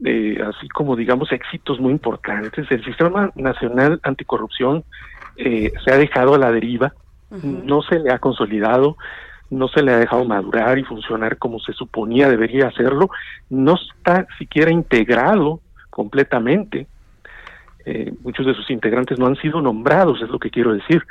así 0.00 0.68
como 0.68 0.96
digamos, 0.96 1.30
éxitos 1.30 1.78
muy 1.78 1.92
importantes. 1.92 2.68
El 2.68 2.84
Sistema 2.84 3.30
Nacional 3.36 4.00
Anticorrupción 4.02 4.82
se 5.36 5.90
ha 5.92 5.96
dejado 5.96 6.34
a 6.34 6.38
la 6.38 6.50
deriva 6.50 6.92
no 7.30 7.82
se 7.82 7.98
le 7.98 8.10
ha 8.10 8.18
consolidado, 8.18 8.96
no 9.50 9.68
se 9.68 9.82
le 9.82 9.92
ha 9.92 9.98
dejado 9.98 10.24
madurar 10.24 10.78
y 10.78 10.84
funcionar 10.84 11.38
como 11.38 11.58
se 11.60 11.72
suponía 11.72 12.28
debería 12.28 12.68
hacerlo, 12.68 13.10
no 13.48 13.74
está 13.74 14.26
siquiera 14.38 14.70
integrado 14.70 15.60
completamente. 15.90 16.86
Eh, 17.84 18.12
muchos 18.22 18.46
de 18.46 18.54
sus 18.54 18.70
integrantes 18.70 19.18
no 19.18 19.26
han 19.26 19.36
sido 19.36 19.60
nombrados, 19.60 20.22
es 20.22 20.28
lo 20.28 20.38
que 20.38 20.50
quiero 20.50 20.72
decir. 20.72 21.04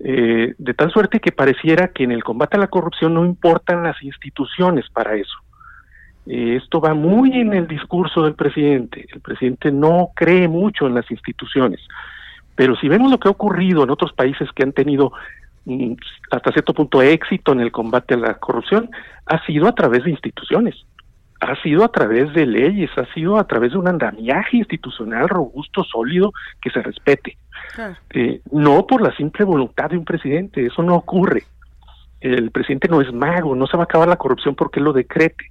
Eh, 0.00 0.54
de 0.58 0.74
tal 0.74 0.90
suerte 0.90 1.20
que 1.20 1.32
pareciera 1.32 1.88
que 1.88 2.04
en 2.04 2.12
el 2.12 2.24
combate 2.24 2.56
a 2.56 2.60
la 2.60 2.66
corrupción 2.66 3.14
no 3.14 3.24
importan 3.24 3.82
las 3.84 4.02
instituciones 4.02 4.88
para 4.90 5.14
eso. 5.14 5.38
Eh, 6.26 6.58
esto 6.62 6.80
va 6.80 6.94
muy 6.94 7.32
en 7.40 7.52
el 7.52 7.66
discurso 7.66 8.24
del 8.24 8.34
presidente. 8.34 9.06
El 9.12 9.20
presidente 9.20 9.70
no 9.70 10.10
cree 10.14 10.48
mucho 10.48 10.86
en 10.86 10.94
las 10.94 11.10
instituciones. 11.10 11.80
Pero 12.54 12.76
si 12.76 12.88
vemos 12.88 13.10
lo 13.10 13.18
que 13.18 13.28
ha 13.28 13.32
ocurrido 13.32 13.82
en 13.82 13.90
otros 13.90 14.12
países 14.12 14.48
que 14.52 14.62
han 14.62 14.72
tenido 14.72 15.12
hasta 16.30 16.52
cierto 16.52 16.74
punto 16.74 17.02
éxito 17.02 17.52
en 17.52 17.60
el 17.60 17.70
combate 17.70 18.14
a 18.14 18.18
la 18.18 18.34
corrupción 18.34 18.90
ha 19.26 19.44
sido 19.46 19.68
a 19.68 19.74
través 19.74 20.04
de 20.04 20.10
instituciones, 20.10 20.74
ha 21.40 21.60
sido 21.62 21.84
a 21.84 21.88
través 21.88 22.32
de 22.32 22.46
leyes, 22.46 22.90
ha 22.96 23.12
sido 23.14 23.36
a 23.36 23.46
través 23.46 23.72
de 23.72 23.78
un 23.78 23.88
andamiaje 23.88 24.58
institucional 24.58 25.28
robusto, 25.28 25.84
sólido, 25.84 26.32
que 26.60 26.70
se 26.70 26.82
respete. 26.82 27.36
Eh, 28.10 28.40
no 28.50 28.86
por 28.86 29.02
la 29.02 29.14
simple 29.16 29.44
voluntad 29.44 29.90
de 29.90 29.98
un 29.98 30.04
presidente, 30.04 30.66
eso 30.66 30.82
no 30.82 30.94
ocurre. 30.94 31.44
El 32.20 32.52
presidente 32.52 32.88
no 32.88 33.00
es 33.00 33.12
mago, 33.12 33.56
no 33.56 33.66
se 33.66 33.76
va 33.76 33.82
a 33.82 33.84
acabar 33.84 34.08
la 34.08 34.16
corrupción 34.16 34.54
porque 34.54 34.80
lo 34.80 34.92
decrete. 34.92 35.50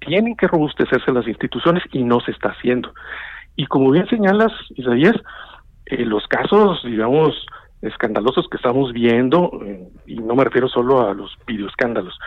Tienen 0.00 0.36
que 0.36 0.48
robustecerse 0.48 1.12
las 1.12 1.26
instituciones 1.28 1.84
y 1.92 2.02
no 2.02 2.20
se 2.20 2.32
está 2.32 2.50
haciendo. 2.50 2.92
Y 3.54 3.66
como 3.66 3.90
bien 3.90 4.08
señalas, 4.08 4.52
Isaías, 4.70 5.14
eh, 5.86 6.04
los 6.04 6.26
casos, 6.26 6.82
digamos, 6.84 7.34
escandalosos 7.82 8.48
que 8.48 8.56
estamos 8.56 8.92
viendo, 8.92 9.50
eh, 9.64 9.88
y 10.06 10.16
no 10.16 10.34
me 10.34 10.44
refiero 10.44 10.68
solo 10.68 11.08
a 11.08 11.14
los 11.14 11.36
videoescándalos, 11.46 12.18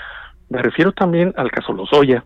me 0.50 0.62
refiero 0.62 0.92
también 0.92 1.34
al 1.38 1.52
caso 1.52 1.74
Lozoya. 1.74 2.24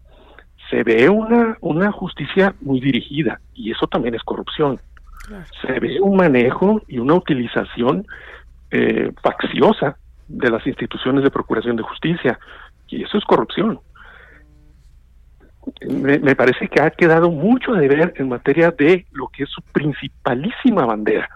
Se 0.70 0.84
ve 0.84 1.08
una, 1.08 1.58
una 1.62 1.92
justicia 1.94 2.54
muy 2.60 2.82
dirigida 2.82 3.40
y 3.54 3.72
eso 3.72 3.88
también 3.88 4.16
es 4.16 4.24
corrupción. 4.24 4.80
Se 5.62 5.80
ve 5.80 6.00
un 6.02 6.18
manejo 6.18 6.82
y 6.88 7.00
una 7.00 7.14
utilización 7.14 8.06
eh, 8.72 9.12
facciosa 9.22 9.98
de 10.28 10.50
las 10.50 10.66
instituciones 10.68 11.24
de 11.24 11.32
procuración 11.32 11.78
de 11.78 11.84
justicia 11.84 12.38
y 12.90 13.04
eso 13.04 13.18
es 13.18 13.24
corrupción. 13.24 13.80
Me, 15.90 16.20
me 16.20 16.36
parece 16.36 16.68
que 16.68 16.82
ha 16.82 16.90
quedado 16.92 17.32
mucho 17.32 17.74
de 17.74 17.88
ver 17.88 18.14
en 18.18 18.30
materia 18.30 18.72
de 18.72 19.06
lo 19.12 19.28
que 19.30 19.44
es 19.44 19.50
su 19.50 19.62
principalísima 19.62 20.86
bandera, 20.86 21.30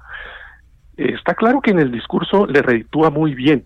está 1.10 1.36
claro 1.36 1.62
que 1.62 1.72
en 1.72 1.80
el 1.80 1.92
discurso 1.92 2.46
le 2.46 2.62
reditúa 2.62 3.10
muy 3.10 3.34
bien. 3.34 3.66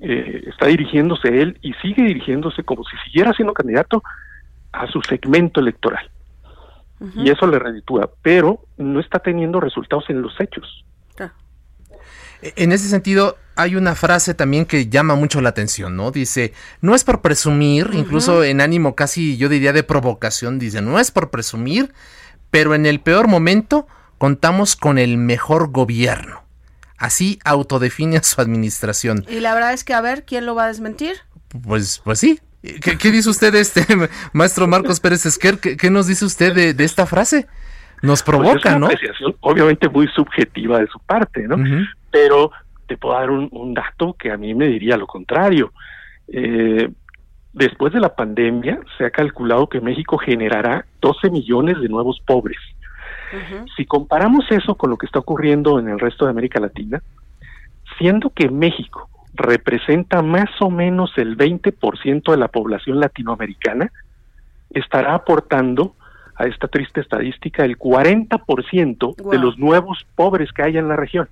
Eh, 0.00 0.44
está 0.48 0.66
dirigiéndose 0.66 1.28
él 1.28 1.58
y 1.62 1.72
sigue 1.74 2.02
dirigiéndose 2.02 2.62
como 2.62 2.84
si 2.84 2.96
siguiera 3.04 3.32
siendo 3.32 3.54
candidato 3.54 4.02
a 4.72 4.86
su 4.88 5.00
segmento 5.02 5.60
electoral. 5.60 6.10
Y 7.14 7.28
eso 7.28 7.46
le 7.46 7.58
reditúa, 7.58 8.10
pero 8.22 8.60
no 8.78 9.00
está 9.00 9.18
teniendo 9.18 9.60
resultados 9.60 10.08
en 10.08 10.22
los 10.22 10.40
hechos. 10.40 10.84
E, 12.42 12.52
en 12.56 12.72
ese 12.72 12.88
sentido, 12.88 13.36
hay 13.54 13.76
una 13.76 13.94
frase 13.94 14.34
también 14.34 14.66
que 14.66 14.88
llama 14.88 15.14
mucho 15.14 15.40
la 15.40 15.50
atención, 15.50 15.96
¿no? 15.96 16.10
Dice, 16.10 16.52
no 16.80 16.94
es 16.94 17.04
por 17.04 17.20
presumir, 17.20 17.90
incluso 17.92 18.44
en 18.44 18.60
ánimo 18.60 18.94
casi 18.94 19.36
yo 19.36 19.48
diría 19.48 19.72
de 19.72 19.82
provocación, 19.82 20.58
dice, 20.58 20.82
no 20.82 20.98
es 20.98 21.10
por 21.10 21.30
presumir, 21.30 21.92
pero 22.50 22.74
en 22.74 22.86
el 22.86 23.00
peor 23.00 23.28
momento 23.28 23.86
contamos 24.18 24.76
con 24.76 24.98
el 24.98 25.18
mejor 25.18 25.70
gobierno. 25.70 26.42
Así 26.98 27.38
autodefine 27.44 28.22
su 28.22 28.40
administración. 28.40 29.24
Y 29.28 29.40
la 29.40 29.54
verdad 29.54 29.72
es 29.72 29.84
que, 29.84 29.92
a 29.92 30.00
ver, 30.00 30.24
¿quién 30.24 30.46
lo 30.46 30.54
va 30.54 30.64
a 30.64 30.68
desmentir? 30.68 31.16
Pues, 31.62 32.00
pues 32.04 32.18
sí. 32.18 32.40
¿Qué, 32.62 33.10
dice 33.10 33.28
usted, 33.28 33.54
este 33.54 33.82
maestro 34.32 34.66
Marcos 34.66 35.00
Pérez 35.00 35.24
Esquer? 35.26 35.58
¿Qué, 35.58 35.90
nos 35.90 36.06
dice 36.06 36.24
usted 36.24 36.74
de, 36.74 36.84
esta 36.84 37.06
frase? 37.06 37.46
Nos 38.02 38.22
pues 38.22 38.36
provoca, 38.36 38.70
es 38.70 38.76
una 38.76 38.86
Apreciación, 38.86 39.36
obviamente 39.40 39.88
muy 39.88 40.08
subjetiva 40.08 40.80
de 40.80 40.86
su 40.88 40.98
parte, 41.00 41.46
¿no? 41.46 41.56
Pero 42.10 42.50
te 42.86 42.96
puedo 42.96 43.14
dar 43.14 43.30
un, 43.30 43.74
dato 43.74 44.14
que 44.18 44.30
a 44.30 44.36
mí 44.36 44.54
me 44.54 44.66
diría 44.68 44.96
lo 44.96 45.06
contrario. 45.06 45.72
Eh, 46.28 46.88
después 47.52 47.92
de 47.92 48.00
la 48.00 48.14
pandemia, 48.14 48.80
se 48.98 49.04
ha 49.04 49.10
calculado 49.10 49.68
que 49.68 49.80
México 49.80 50.18
generará 50.18 50.86
12 51.00 51.30
millones 51.30 51.80
de 51.80 51.88
nuevos 51.88 52.20
pobres. 52.26 52.58
Si 53.76 53.86
comparamos 53.86 54.44
eso 54.50 54.74
con 54.76 54.90
lo 54.90 54.96
que 54.96 55.06
está 55.06 55.18
ocurriendo 55.18 55.78
en 55.78 55.88
el 55.88 55.98
resto 55.98 56.24
de 56.24 56.30
América 56.30 56.60
Latina, 56.60 57.02
siendo 57.98 58.30
que 58.30 58.48
México 58.48 59.08
representa 59.34 60.22
más 60.22 60.50
o 60.60 60.70
menos 60.70 61.12
el 61.16 61.36
20% 61.36 62.30
de 62.30 62.36
la 62.36 62.48
población 62.48 63.00
latinoamericana, 63.00 63.92
estará 64.70 65.14
aportando 65.14 65.94
a 66.36 66.46
esta 66.46 66.68
triste 66.68 67.00
estadística 67.00 67.64
el 67.64 67.78
40% 67.78 69.30
de 69.30 69.38
los 69.38 69.58
nuevos 69.58 70.06
pobres 70.14 70.52
que 70.52 70.62
hay 70.62 70.76
en 70.76 70.88
la 70.88 70.96
región. 70.96 71.28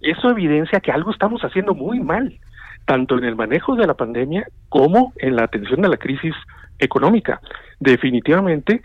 Eso 0.00 0.30
evidencia 0.30 0.80
que 0.80 0.92
algo 0.92 1.10
estamos 1.10 1.42
haciendo 1.42 1.74
muy 1.74 2.00
mal, 2.00 2.38
tanto 2.84 3.18
en 3.18 3.24
el 3.24 3.36
manejo 3.36 3.76
de 3.76 3.86
la 3.86 3.94
pandemia 3.94 4.46
como 4.68 5.12
en 5.16 5.36
la 5.36 5.44
atención 5.44 5.80
de 5.82 5.88
la 5.88 5.96
crisis 5.96 6.34
económica. 6.78 7.40
Definitivamente, 7.80 8.82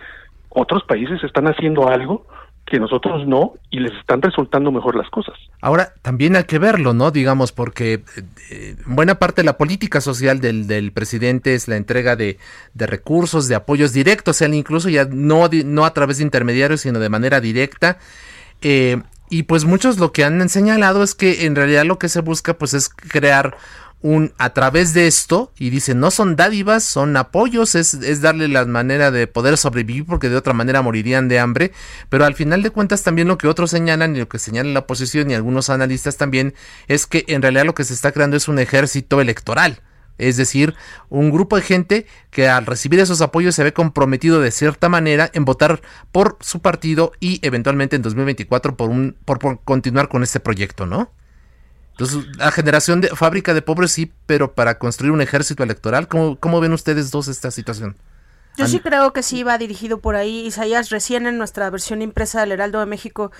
otros 0.57 0.83
países 0.83 1.23
están 1.23 1.47
haciendo 1.47 1.87
algo 1.87 2.25
que 2.65 2.79
nosotros 2.79 3.25
no 3.25 3.53
y 3.69 3.79
les 3.79 3.93
están 3.93 4.21
resultando 4.21 4.71
mejor 4.71 4.95
las 4.95 5.09
cosas. 5.09 5.35
Ahora, 5.61 5.93
también 6.01 6.35
hay 6.35 6.43
que 6.43 6.59
verlo, 6.59 6.93
¿no? 6.93 7.11
Digamos, 7.11 7.53
porque 7.53 8.03
eh, 8.51 8.75
buena 8.85 9.15
parte 9.15 9.41
de 9.41 9.45
la 9.45 9.57
política 9.57 10.01
social 10.01 10.41
del, 10.41 10.67
del 10.67 10.91
presidente 10.91 11.53
es 11.53 11.69
la 11.69 11.77
entrega 11.77 12.17
de, 12.17 12.37
recursos, 12.75 13.47
de 13.47 13.55
apoyos 13.55 13.93
directos, 13.93 14.35
sea, 14.35 14.49
incluso 14.49 14.89
ya 14.89 15.05
no, 15.05 15.47
no 15.65 15.85
a 15.85 15.93
través 15.93 16.17
de 16.17 16.23
intermediarios, 16.23 16.81
sino 16.81 16.99
de 16.99 17.09
manera 17.09 17.39
directa. 17.39 17.99
Eh, 18.61 19.01
y 19.29 19.43
pues 19.43 19.63
muchos 19.63 19.97
lo 19.97 20.11
que 20.11 20.25
han 20.25 20.47
señalado 20.49 21.03
es 21.03 21.15
que 21.15 21.45
en 21.45 21.55
realidad 21.55 21.85
lo 21.85 21.99
que 21.99 22.09
se 22.09 22.21
busca 22.21 22.57
pues 22.57 22.73
es 22.73 22.89
crear 22.89 23.57
un 24.01 24.33
a 24.37 24.53
través 24.53 24.93
de 24.93 25.07
esto 25.07 25.51
y 25.57 25.69
dicen 25.69 25.99
no 25.99 26.11
son 26.11 26.35
dádivas, 26.35 26.83
son 26.83 27.17
apoyos, 27.17 27.75
es, 27.75 27.95
es, 27.95 28.21
darle 28.21 28.47
la 28.47 28.65
manera 28.65 29.11
de 29.11 29.27
poder 29.27 29.57
sobrevivir 29.57 30.05
porque 30.05 30.29
de 30.29 30.35
otra 30.35 30.53
manera 30.53 30.81
morirían 30.81 31.27
de 31.27 31.39
hambre, 31.39 31.71
pero 32.09 32.25
al 32.25 32.35
final 32.35 32.61
de 32.61 32.69
cuentas 32.69 33.03
también 33.03 33.27
lo 33.27 33.37
que 33.37 33.47
otros 33.47 33.71
señalan 33.71 34.15
y 34.15 34.19
lo 34.19 34.29
que 34.29 34.39
señala 34.39 34.71
la 34.71 34.79
oposición 34.79 35.31
y 35.31 35.33
algunos 35.33 35.69
analistas 35.69 36.17
también 36.17 36.53
es 36.87 37.07
que 37.07 37.25
en 37.27 37.41
realidad 37.41 37.65
lo 37.65 37.75
que 37.75 37.83
se 37.83 37.93
está 37.93 38.11
creando 38.11 38.37
es 38.37 38.47
un 38.47 38.59
ejército 38.59 39.19
electoral. 39.21 39.81
Es 40.17 40.35
decir, 40.35 40.73
un 41.09 41.29
grupo 41.31 41.57
de 41.57 41.61
gente 41.61 42.07
que 42.31 42.47
al 42.49 42.65
recibir 42.65 42.99
esos 42.99 43.21
apoyos 43.21 43.53
se 43.53 43.63
ve 43.63 43.73
comprometido 43.73 44.41
de 44.41 44.49
cierta 44.49 44.89
manera 44.89 45.29
en 45.33 45.45
votar 45.45 45.81
por 46.11 46.37
su 46.41 46.59
partido 46.59 47.11
y 47.19 47.39
eventualmente 47.45 47.95
en 47.95 48.01
2024 48.01 48.75
por 48.75 48.89
un 48.89 49.15
por, 49.25 49.37
por 49.37 49.61
continuar 49.63 50.09
con 50.09 50.23
este 50.23 50.39
proyecto, 50.39 50.87
¿no? 50.87 51.11
Entonces, 51.99 52.37
la 52.37 52.51
generación 52.51 53.01
de 53.01 53.09
fábrica 53.09 53.55
de 53.55 53.63
pobres 53.63 53.91
sí, 53.91 54.11
pero 54.27 54.53
para 54.53 54.77
construir 54.77 55.11
un 55.11 55.21
ejército 55.21 55.63
electoral, 55.63 56.07
¿cómo, 56.07 56.39
cómo 56.39 56.59
ven 56.59 56.73
ustedes 56.73 57.09
dos 57.09 57.27
esta 57.27 57.49
situación? 57.49 57.95
Yo 58.55 58.67
sí 58.67 58.79
creo 58.79 59.13
que 59.13 59.23
sí 59.23 59.43
va 59.43 59.57
dirigido 59.57 59.99
por 59.99 60.15
ahí. 60.15 60.45
Isaías, 60.45 60.89
recién 60.89 61.27
en 61.27 61.37
nuestra 61.37 61.69
versión 61.69 62.01
impresa 62.01 62.41
del 62.41 62.51
Heraldo 62.51 62.79
de 62.79 62.85
México 62.87 63.31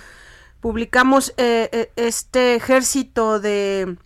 publicamos 0.60 1.34
eh, 1.36 1.68
eh, 1.72 1.92
este 1.96 2.54
ejército 2.54 3.40
de 3.40 3.96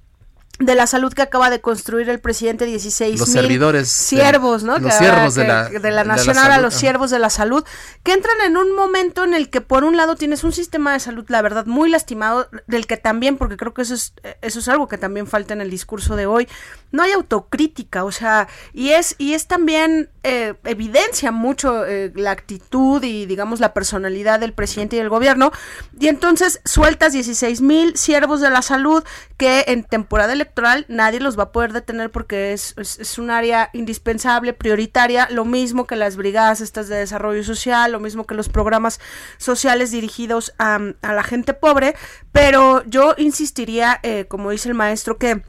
de 0.59 0.75
la 0.75 0.87
salud 0.87 1.13
que 1.13 1.23
acaba 1.23 1.51
de 1.51 1.61
construir 1.61 2.09
el 2.11 2.21
presidente 2.21 2.67
16 2.67 3.19
los 3.19 3.29
servidores 3.29 3.89
siervos, 3.89 4.63
¿no? 4.63 4.79
Los 4.79 4.95
siervos 4.95 5.35
de 5.35 5.47
la 5.47 5.69
de 5.69 5.91
la 5.91 6.05
nación 6.05 6.39
ahora 6.39 6.59
los 6.59 6.75
siervos 6.75 7.11
de 7.11 7.19
la 7.19 7.31
salud 7.31 7.65
que 8.03 8.13
entran 8.13 8.37
en 8.45 8.57
un 8.57 8.75
momento 8.75 9.25
en 9.25 9.35
el 9.35 9.49
que 9.49 9.61
por 9.61 9.83
un 9.83 9.97
lado 9.97 10.15
tienes 10.15 10.45
un 10.45 10.53
sistema 10.53 10.93
de 10.93 11.01
salud 11.01 11.25
la 11.29 11.43
verdad 11.43 11.67
muy 11.67 11.89
lastimado 11.89 12.49
del 12.67 12.87
que 12.87 12.97
también 12.97 13.39
porque 13.39 13.57
creo 13.57 13.73
que 13.73 13.83
eso 13.83 13.95
es 13.95 14.13
eso 14.43 14.59
es 14.59 14.69
algo 14.69 14.89
que 14.89 14.99
también 14.99 15.27
falta 15.27 15.55
en 15.55 15.63
el 15.63 15.71
discurso 15.71 16.17
de 16.17 16.27
hoy 16.27 16.47
no 16.91 17.03
hay 17.03 17.13
autocrítica 17.13 18.05
o 18.05 18.13
sea 18.13 18.47
y 18.75 18.91
es 18.91 19.15
y 19.19 19.33
es 19.33 19.47
también 19.47 20.11
eh, 20.23 20.55
evidencia 20.65 21.33
mucho 21.33 21.85
eh, 21.87 22.13
la 22.15 22.31
actitud 22.31 23.03
y 23.03 23.27
digamos 23.27 23.59
la 23.59 23.73
personalidad 23.73 24.39
del 24.39 24.53
presidente 24.53 24.97
y 24.97 24.99
del 24.99 25.09
gobierno 25.09 25.51
y 25.99 26.09
entonces 26.09 26.61
sueltas 26.65 27.15
16 27.15 27.63
mil 27.63 27.97
siervos 27.97 28.41
de 28.41 28.51
la 28.51 28.63
salud 28.63 29.03
que 29.39 29.65
en 29.69 29.83
temporada 29.83 30.35
electoral 30.43 30.85
nadie 30.89 31.21
los 31.21 31.39
va 31.39 31.45
a 31.45 31.53
poder 31.53 31.73
detener 31.73 32.11
porque 32.11 32.53
es, 32.53 32.75
es, 32.77 33.19
un 33.19 33.31
área 33.31 33.71
indispensable, 33.73 34.53
prioritaria, 34.53 35.29
lo 35.31 35.45
mismo 35.45 35.87
que 35.87 35.97
las 35.97 36.17
brigadas 36.17 36.61
estas 36.61 36.89
de 36.89 36.97
desarrollo 36.97 37.45
social, 37.45 37.93
lo 37.93 38.01
mismo 38.01 38.27
que 38.27 38.35
los 38.35 38.49
programas 38.49 39.01
sociales 39.39 39.91
dirigidos 39.91 40.53
a, 40.59 40.81
a 41.03 41.13
la 41.15 41.23
gente 41.23 41.55
pobre, 41.55 41.95
pero 42.33 42.85
yo 42.87 43.15
insistiría, 43.19 44.01
eh, 44.03 44.27
como 44.29 44.51
dice 44.51 44.69
el 44.69 44.75
maestro, 44.75 45.17
que 45.17 45.43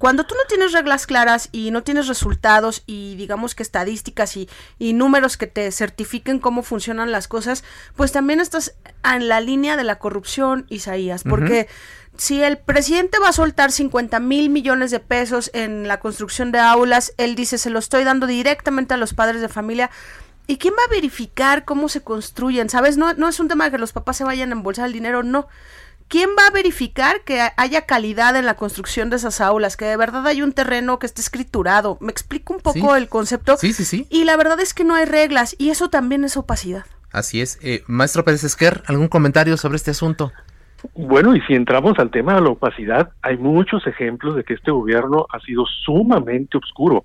cuando 0.00 0.24
tú 0.24 0.34
no 0.34 0.40
tienes 0.48 0.72
reglas 0.72 1.06
claras 1.06 1.50
y 1.52 1.70
no 1.70 1.82
tienes 1.82 2.08
resultados 2.08 2.84
y 2.86 3.16
digamos 3.16 3.54
que 3.54 3.62
estadísticas 3.62 4.34
y, 4.34 4.48
y, 4.78 4.94
números 4.94 5.36
que 5.36 5.46
te 5.46 5.70
certifiquen 5.72 6.38
cómo 6.38 6.62
funcionan 6.62 7.12
las 7.12 7.28
cosas, 7.28 7.64
pues 7.96 8.10
también 8.10 8.40
estás 8.40 8.74
en 9.04 9.28
la 9.28 9.42
línea 9.42 9.76
de 9.76 9.84
la 9.84 9.98
corrupción, 9.98 10.64
Isaías, 10.70 11.22
porque 11.22 11.68
si 12.20 12.42
el 12.42 12.58
presidente 12.58 13.18
va 13.18 13.30
a 13.30 13.32
soltar 13.32 13.72
50 13.72 14.20
mil 14.20 14.50
millones 14.50 14.90
de 14.90 15.00
pesos 15.00 15.50
en 15.54 15.88
la 15.88 16.00
construcción 16.00 16.52
de 16.52 16.58
aulas, 16.58 17.14
él 17.16 17.34
dice, 17.34 17.56
se 17.56 17.70
lo 17.70 17.78
estoy 17.78 18.04
dando 18.04 18.26
directamente 18.26 18.92
a 18.92 18.98
los 18.98 19.14
padres 19.14 19.40
de 19.40 19.48
familia. 19.48 19.90
¿Y 20.46 20.58
quién 20.58 20.74
va 20.74 20.82
a 20.86 20.90
verificar 20.90 21.64
cómo 21.64 21.88
se 21.88 22.02
construyen? 22.02 22.68
¿Sabes? 22.68 22.98
No, 22.98 23.14
no 23.14 23.26
es 23.26 23.40
un 23.40 23.48
tema 23.48 23.64
de 23.64 23.70
que 23.70 23.78
los 23.78 23.94
papás 23.94 24.18
se 24.18 24.24
vayan 24.24 24.50
a 24.50 24.52
embolsar 24.52 24.84
el 24.84 24.92
dinero, 24.92 25.22
no. 25.22 25.48
¿Quién 26.08 26.28
va 26.38 26.48
a 26.48 26.50
verificar 26.50 27.22
que 27.24 27.40
haya 27.56 27.86
calidad 27.86 28.36
en 28.36 28.44
la 28.44 28.54
construcción 28.54 29.08
de 29.08 29.16
esas 29.16 29.40
aulas? 29.40 29.78
Que 29.78 29.86
de 29.86 29.96
verdad 29.96 30.26
hay 30.26 30.42
un 30.42 30.52
terreno 30.52 30.98
que 30.98 31.06
esté 31.06 31.22
escriturado. 31.22 31.96
Me 32.02 32.12
explico 32.12 32.52
un 32.52 32.60
poco 32.60 32.96
el 32.96 33.08
concepto. 33.08 33.56
Sí, 33.56 33.72
sí, 33.72 33.86
sí. 33.86 34.06
Y 34.10 34.24
la 34.24 34.36
verdad 34.36 34.60
es 34.60 34.74
que 34.74 34.84
no 34.84 34.94
hay 34.94 35.06
reglas 35.06 35.56
y 35.56 35.70
eso 35.70 35.88
también 35.88 36.24
es 36.24 36.36
opacidad. 36.36 36.84
Así 37.12 37.40
es. 37.40 37.58
Eh, 37.62 37.82
Maestro 37.86 38.26
Pérez 38.26 38.44
Esquer, 38.44 38.82
¿algún 38.86 39.08
comentario 39.08 39.56
sobre 39.56 39.76
este 39.76 39.92
asunto? 39.92 40.32
Bueno, 40.94 41.34
y 41.36 41.40
si 41.42 41.54
entramos 41.54 41.98
al 41.98 42.10
tema 42.10 42.34
de 42.34 42.40
la 42.40 42.50
opacidad, 42.50 43.10
hay 43.22 43.36
muchos 43.36 43.86
ejemplos 43.86 44.36
de 44.36 44.44
que 44.44 44.54
este 44.54 44.70
gobierno 44.70 45.26
ha 45.30 45.40
sido 45.40 45.64
sumamente 45.66 46.58
oscuro. 46.58 47.02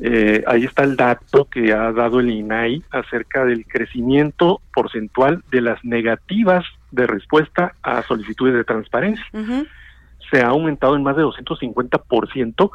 Eh, 0.00 0.44
ahí 0.46 0.64
está 0.64 0.84
el 0.84 0.96
dato 0.96 1.46
que 1.46 1.72
ha 1.72 1.90
dado 1.92 2.20
el 2.20 2.30
INAI 2.30 2.82
acerca 2.90 3.46
del 3.46 3.66
crecimiento 3.66 4.60
porcentual 4.74 5.42
de 5.50 5.62
las 5.62 5.82
negativas 5.84 6.64
de 6.90 7.06
respuesta 7.06 7.74
a 7.82 8.02
solicitudes 8.02 8.54
de 8.54 8.64
transparencia. 8.64 9.24
Se 10.30 10.42
ha 10.42 10.48
aumentado 10.48 10.96
en 10.96 11.02
más 11.02 11.16
de 11.16 11.22
250% 11.22 12.70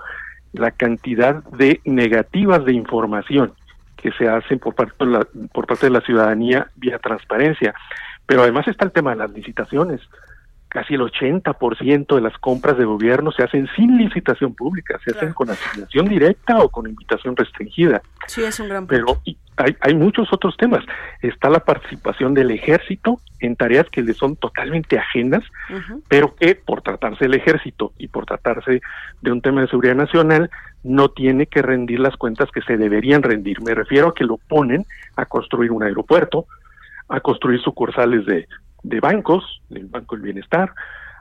la 0.53 0.71
cantidad 0.71 1.43
de 1.43 1.79
negativas 1.85 2.65
de 2.65 2.73
información 2.73 3.53
que 3.97 4.11
se 4.13 4.27
hacen 4.27 4.57
por 4.57 4.73
parte 4.73 5.05
de 5.05 5.11
la, 5.11 5.27
por 5.53 5.67
parte 5.67 5.85
de 5.85 5.91
la 5.91 6.01
ciudadanía 6.01 6.67
vía 6.75 6.97
transparencia. 6.97 7.75
Pero 8.25 8.41
además 8.41 8.67
está 8.67 8.85
el 8.85 8.91
tema 8.91 9.11
de 9.11 9.17
las 9.17 9.31
licitaciones 9.31 10.01
casi 10.71 10.93
el 10.93 11.01
80% 11.01 12.15
de 12.15 12.21
las 12.21 12.37
compras 12.37 12.77
de 12.77 12.85
gobierno 12.85 13.33
se 13.33 13.43
hacen 13.43 13.67
sin 13.75 13.97
licitación 13.97 14.55
pública, 14.55 14.97
se 15.03 15.11
hacen 15.11 15.33
con 15.33 15.49
asignación 15.49 16.07
directa 16.07 16.59
o 16.59 16.69
con 16.69 16.87
invitación 16.87 17.35
restringida. 17.35 18.01
Sí, 18.25 18.41
es 18.41 18.57
un 18.61 18.69
gran 18.69 18.87
punto. 18.87 19.19
Pero 19.25 19.37
hay, 19.57 19.75
hay 19.81 19.93
muchos 19.93 20.31
otros 20.31 20.55
temas. 20.55 20.85
Está 21.21 21.49
la 21.49 21.59
participación 21.59 22.33
del 22.33 22.51
ejército 22.51 23.19
en 23.41 23.57
tareas 23.57 23.85
que 23.91 24.01
le 24.01 24.13
son 24.13 24.37
totalmente 24.37 24.97
ajenas, 24.97 25.43
pero 26.07 26.35
que 26.35 26.55
por 26.55 26.81
tratarse 26.81 27.25
del 27.25 27.33
ejército 27.33 27.91
y 27.97 28.07
por 28.07 28.25
tratarse 28.25 28.79
de 29.21 29.31
un 29.31 29.41
tema 29.41 29.59
de 29.59 29.67
seguridad 29.67 29.95
nacional, 29.95 30.49
no 30.83 31.09
tiene 31.09 31.47
que 31.47 31.61
rendir 31.61 31.99
las 31.99 32.15
cuentas 32.15 32.49
que 32.49 32.61
se 32.61 32.77
deberían 32.77 33.23
rendir. 33.23 33.61
Me 33.61 33.75
refiero 33.75 34.07
a 34.07 34.13
que 34.13 34.23
lo 34.23 34.37
ponen 34.37 34.85
a 35.17 35.25
construir 35.25 35.69
un 35.71 35.83
aeropuerto, 35.83 36.45
a 37.09 37.19
construir 37.19 37.59
sucursales 37.59 38.25
de 38.25 38.47
de 38.83 38.99
bancos, 38.99 39.61
del 39.69 39.87
Banco 39.87 40.15
del 40.15 40.25
Bienestar, 40.25 40.73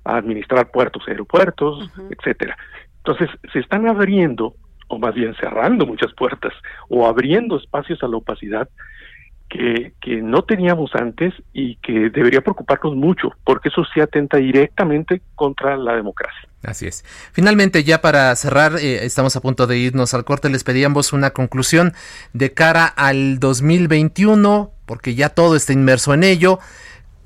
a 0.04 0.16
administrar 0.16 0.70
puertos 0.70 1.02
aeropuertos, 1.08 1.90
etcétera. 2.10 2.56
Entonces, 2.98 3.28
se 3.52 3.58
están 3.58 3.88
abriendo, 3.88 4.54
o 4.88 4.98
más 4.98 5.14
bien 5.14 5.34
cerrando 5.36 5.86
muchas 5.86 6.12
puertas, 6.14 6.52
o 6.88 7.06
abriendo 7.06 7.58
espacios 7.58 8.02
a 8.02 8.08
la 8.08 8.16
opacidad 8.16 8.68
que, 9.48 9.92
que 10.00 10.22
no 10.22 10.42
teníamos 10.42 10.94
antes 10.94 11.34
y 11.52 11.76
que 11.76 12.08
debería 12.10 12.40
preocuparnos 12.40 12.94
mucho, 12.94 13.32
porque 13.44 13.68
eso 13.68 13.82
sí 13.92 14.00
atenta 14.00 14.36
directamente 14.36 15.22
contra 15.34 15.76
la 15.76 15.94
democracia. 15.96 16.48
Así 16.62 16.86
es. 16.86 17.04
Finalmente, 17.32 17.84
ya 17.84 18.00
para 18.00 18.34
cerrar, 18.36 18.76
eh, 18.76 19.04
estamos 19.04 19.34
a 19.34 19.40
punto 19.40 19.66
de 19.66 19.78
irnos 19.78 20.14
al 20.14 20.24
corte, 20.24 20.50
les 20.50 20.62
pedíamos 20.62 21.12
una 21.12 21.30
conclusión 21.30 21.94
de 22.32 22.52
cara 22.52 22.86
al 22.86 23.40
2021, 23.40 24.70
porque 24.86 25.14
ya 25.14 25.30
todo 25.30 25.56
está 25.56 25.72
inmerso 25.72 26.14
en 26.14 26.22
ello. 26.22 26.58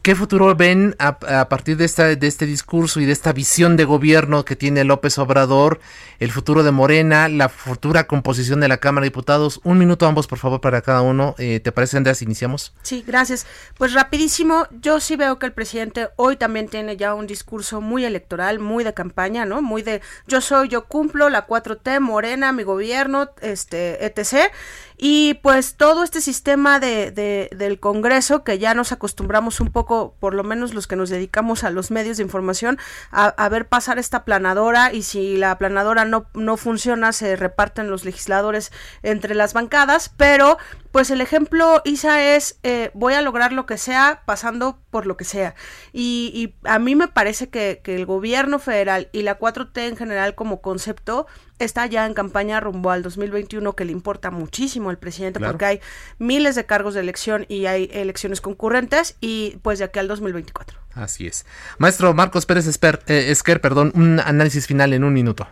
¿Qué 0.05 0.15
futuro 0.15 0.55
ven 0.55 0.95
a, 0.99 1.19
partir 1.49 1.79
de, 1.79 1.87
esta, 1.87 2.15
de 2.15 2.27
este 2.27 2.45
discurso 2.45 3.01
y 3.01 3.07
de 3.07 3.13
esta 3.13 3.33
visión 3.33 3.79
de 3.79 3.87
gobierno 3.87 4.45
que 4.45 4.55
tiene 4.55 4.85
López 4.85 5.17
Obrador, 5.17 5.81
el 6.19 6.31
futuro 6.31 6.63
de 6.63 6.73
Morena, 6.73 7.31
la 7.31 7.49
futura 7.49 8.07
composición 8.07 8.61
de 8.61 8.69
la 8.69 8.77
Cámara 8.77 9.05
de 9.05 9.09
Diputados? 9.09 9.63
Un 9.65 9.79
minuto 9.79 10.07
ambos, 10.07 10.27
por 10.27 10.39
favor, 10.39 10.61
para 10.61 10.83
cada 10.83 11.01
uno. 11.01 11.35
Eh, 11.39 11.59
¿Te 11.61 11.73
parece, 11.73 11.97
Andreas? 11.97 12.21
Iniciamos. 12.21 12.75
Sí, 12.83 13.03
gracias. 13.07 13.47
Pues 13.79 13.95
rapidísimo, 13.95 14.67
yo 14.83 15.01
sí 15.01 15.17
veo 15.17 15.39
que 15.39 15.47
el 15.47 15.55
presidente 15.55 16.11
hoy 16.17 16.37
también 16.37 16.69
tiene 16.69 16.99
ya 16.99 17.15
un 17.15 17.27
discurso 17.27 17.81
muy 17.81 18.05
electoral, 18.05 18.59
muy 18.59 18.85
de 18.85 18.93
campaña, 18.93 19.47
¿no? 19.47 19.63
Muy 19.63 19.81
de 19.81 20.03
yo 20.27 20.43
soy, 20.43 20.69
yo 20.69 20.85
cumplo, 20.85 21.31
la 21.31 21.47
4T, 21.47 22.01
Morena, 22.01 22.53
mi 22.53 22.63
gobierno, 22.63 23.31
este, 23.41 24.05
etc. 24.05 24.53
Y 24.97 25.35
pues 25.43 25.75
todo 25.77 26.05
este 26.05 26.21
sistema 26.21 26.79
de, 26.79 27.11
de, 27.11 27.51
del 27.57 27.81
Congreso, 27.81 28.45
que 28.45 28.59
ya 28.59 28.75
nos 28.75 28.93
acostumbramos 28.93 29.61
un 29.61 29.73
poco, 29.73 30.15
por 30.21 30.35
lo 30.35 30.45
menos 30.45 30.73
los 30.73 30.87
que 30.87 30.97
nos 30.97 31.11
dedicamos 31.11 31.65
a 31.65 31.71
los 31.71 31.91
medios 31.91 32.19
de 32.19 32.23
información, 32.23 32.79
a, 33.11 33.49
ver 33.49 33.69
pasar 33.69 33.99
esta 33.99 34.25
planadora 34.25 34.93
y 34.93 35.03
si 35.03 35.37
la 35.37 35.59
planadora 35.59 36.05
no, 36.05 36.27
no 36.35 36.57
funciona, 36.57 37.13
se 37.13 37.37
reparten 37.37 37.91
los 37.91 38.05
legisladores 38.05 38.73
entre 39.03 39.35
las 39.35 39.53
bancadas, 39.53 40.11
pero 40.17 40.59
pues 40.93 41.11
el 41.11 41.21
ejemplo, 41.21 41.83
Isa, 41.85 42.23
es 42.37 42.59
eh, 42.63 42.91
voy 42.95 43.15
a 43.15 43.23
lograr 43.23 43.53
lo 43.53 43.67
que 43.67 43.79
sea 43.79 44.23
pasando 44.27 44.79
por 44.91 45.07
lo 45.07 45.17
que 45.17 45.25
sea. 45.25 45.57
Y, 45.93 46.31
y 46.33 46.69
a 46.69 46.79
mí 46.79 46.95
me 46.95 47.09
parece 47.09 47.49
que, 47.49 47.81
que, 47.83 47.97
el 47.97 48.07
gobierno 48.07 48.61
federal 48.61 49.09
y 49.11 49.23
la 49.23 49.39
4T 49.39 49.89
en 49.89 49.97
general 49.97 50.37
como 50.37 50.61
concepto 50.61 51.27
está 51.65 51.87
ya 51.87 52.07
en 52.07 52.15
campaña 52.15 52.61
rumbo 52.61 52.91
al 52.91 53.03
2021 53.03 53.73
que 53.75 53.85
le 53.85 53.93
importa 53.93 54.31
muchísimo 54.31 54.91
al 54.91 54.99
presidente 54.99 55.41
porque 55.41 55.65
hay 55.65 55.81
miles 56.19 56.55
de 56.55 56.67
cargos 56.67 56.95
de 56.95 57.01
elección 57.01 57.47
y 57.49 57.67
hay 57.67 57.91
elecciones 57.93 58.41
concurrentes 58.41 59.17
y 59.21 59.57
pues 59.63 59.79
de 59.79 59.87
aquí 59.87 59.99
al 59.99 60.09
2024. 60.09 60.79
Así 60.95 61.27
es. 61.27 61.47
Maestro 61.79 62.15
Marcos 62.15 62.47
Pérez 62.47 62.67
eh, 62.67 63.31
Esquer, 63.31 63.61
perdón, 63.61 63.93
un 63.95 64.21
análisis 64.21 64.67
final 64.67 64.93
en 64.93 65.05
un 65.05 65.13
minuto. 65.13 65.47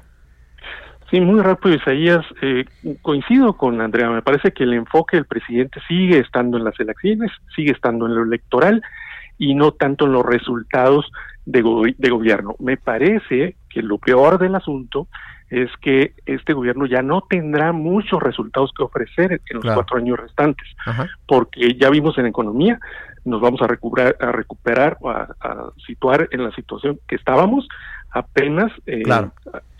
Sí, 1.11 1.21
muy 1.21 1.43
rápido, 1.43 1.75
Isaías. 1.75 2.25
Eh, 2.41 2.65
coincido 3.03 3.55
con 3.55 3.81
Andrea. 3.83 4.09
Me 4.09 4.23
parece 4.23 4.53
que 4.53 4.65
el 4.65 4.73
enfoque 4.73 5.19
del 5.19 5.27
presidente 5.27 5.79
sigue 5.87 6.19
estando 6.19 6.57
en 6.57 6.65
las 6.65 6.79
elecciones, 6.81 7.31
sigue 7.55 7.73
estando 7.73 8.07
en 8.07 8.15
lo 8.15 8.23
electoral 8.23 8.83
y 9.37 9.55
no 9.55 9.73
tanto 9.73 10.07
en 10.07 10.13
los 10.13 10.25
resultados 10.25 11.11
de, 11.45 11.95
de 11.99 12.11
gobierno. 12.11 12.55
Me 12.61 12.79
parece 12.79 13.57
que 13.69 13.83
lo 13.83 13.99
peor 13.99 14.39
del 14.39 14.55
asunto 14.55 15.07
es 15.53 15.71
que 15.83 16.15
este 16.25 16.55
gobierno 16.55 16.87
ya 16.87 17.03
no 17.03 17.21
tendrá 17.29 17.73
muchos 17.73 18.23
resultados 18.23 18.73
que 18.75 18.85
ofrecer 18.85 19.43
en 19.51 19.61
los 19.61 19.75
cuatro 19.75 19.99
años 19.99 20.19
restantes, 20.19 20.67
porque 21.27 21.77
ya 21.79 21.91
vimos 21.91 22.17
en 22.17 22.25
economía, 22.25 22.81
nos 23.27 23.43
vamos 23.43 23.61
a 23.61 23.67
recuperar, 23.67 24.17
a 24.19 24.33
recuperar 24.33 24.97
a, 25.05 25.69
situar 25.87 26.27
en 26.31 26.45
la 26.45 26.53
situación 26.53 26.99
que 27.07 27.17
estábamos 27.17 27.69
apenas 28.13 28.71
eh, 28.87 29.03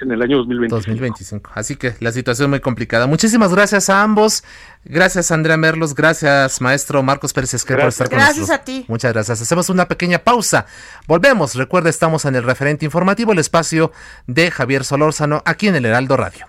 en 0.01 0.11
el 0.11 0.23
año 0.23 0.39
2025. 0.39 0.77
2025. 0.77 1.51
Así 1.55 1.77
que 1.77 1.95
la 2.01 2.13
situación 2.13 2.51
muy 2.51 2.61
complicada. 2.61 3.07
Muchísimas 3.07 3.53
gracias 3.53 3.91
a 3.91 4.03
ambos. 4.03 4.43
Gracias 4.85 5.31
Andrea 5.31 5.57
Merlos, 5.57 5.95
gracias 5.95 6.61
maestro 6.61 7.03
Marcos 7.03 7.33
Pérez 7.33 7.55
Esquer 7.55 7.79
por 7.79 7.89
estar 7.89 8.09
con 8.09 8.19
nosotros. 8.19 8.49
Gracias 8.49 8.61
a 8.61 8.65
ti. 8.65 8.85
Muchas 8.89 9.13
gracias. 9.13 9.43
Hacemos 9.43 9.69
una 9.69 9.87
pequeña 9.87 10.19
pausa. 10.19 10.67
Volvemos. 11.07 11.55
Recuerda, 11.55 11.91
estamos 11.91 12.25
en 12.25 12.35
el 12.35 12.43
referente 12.43 12.85
informativo, 12.85 13.33
el 13.33 13.39
espacio 13.39 13.93
de 14.27 14.51
Javier 14.51 14.85
Solórzano, 14.85 15.43
aquí 15.45 15.69
en 15.69 15.77
el 15.77 15.85
Heraldo 15.85 16.17
Radio. 16.17 16.47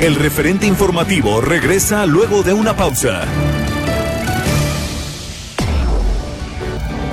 El 0.00 0.14
referente 0.14 0.66
informativo 0.66 1.40
regresa 1.40 2.06
luego 2.06 2.42
de 2.42 2.54
una 2.54 2.74
pausa. 2.74 3.26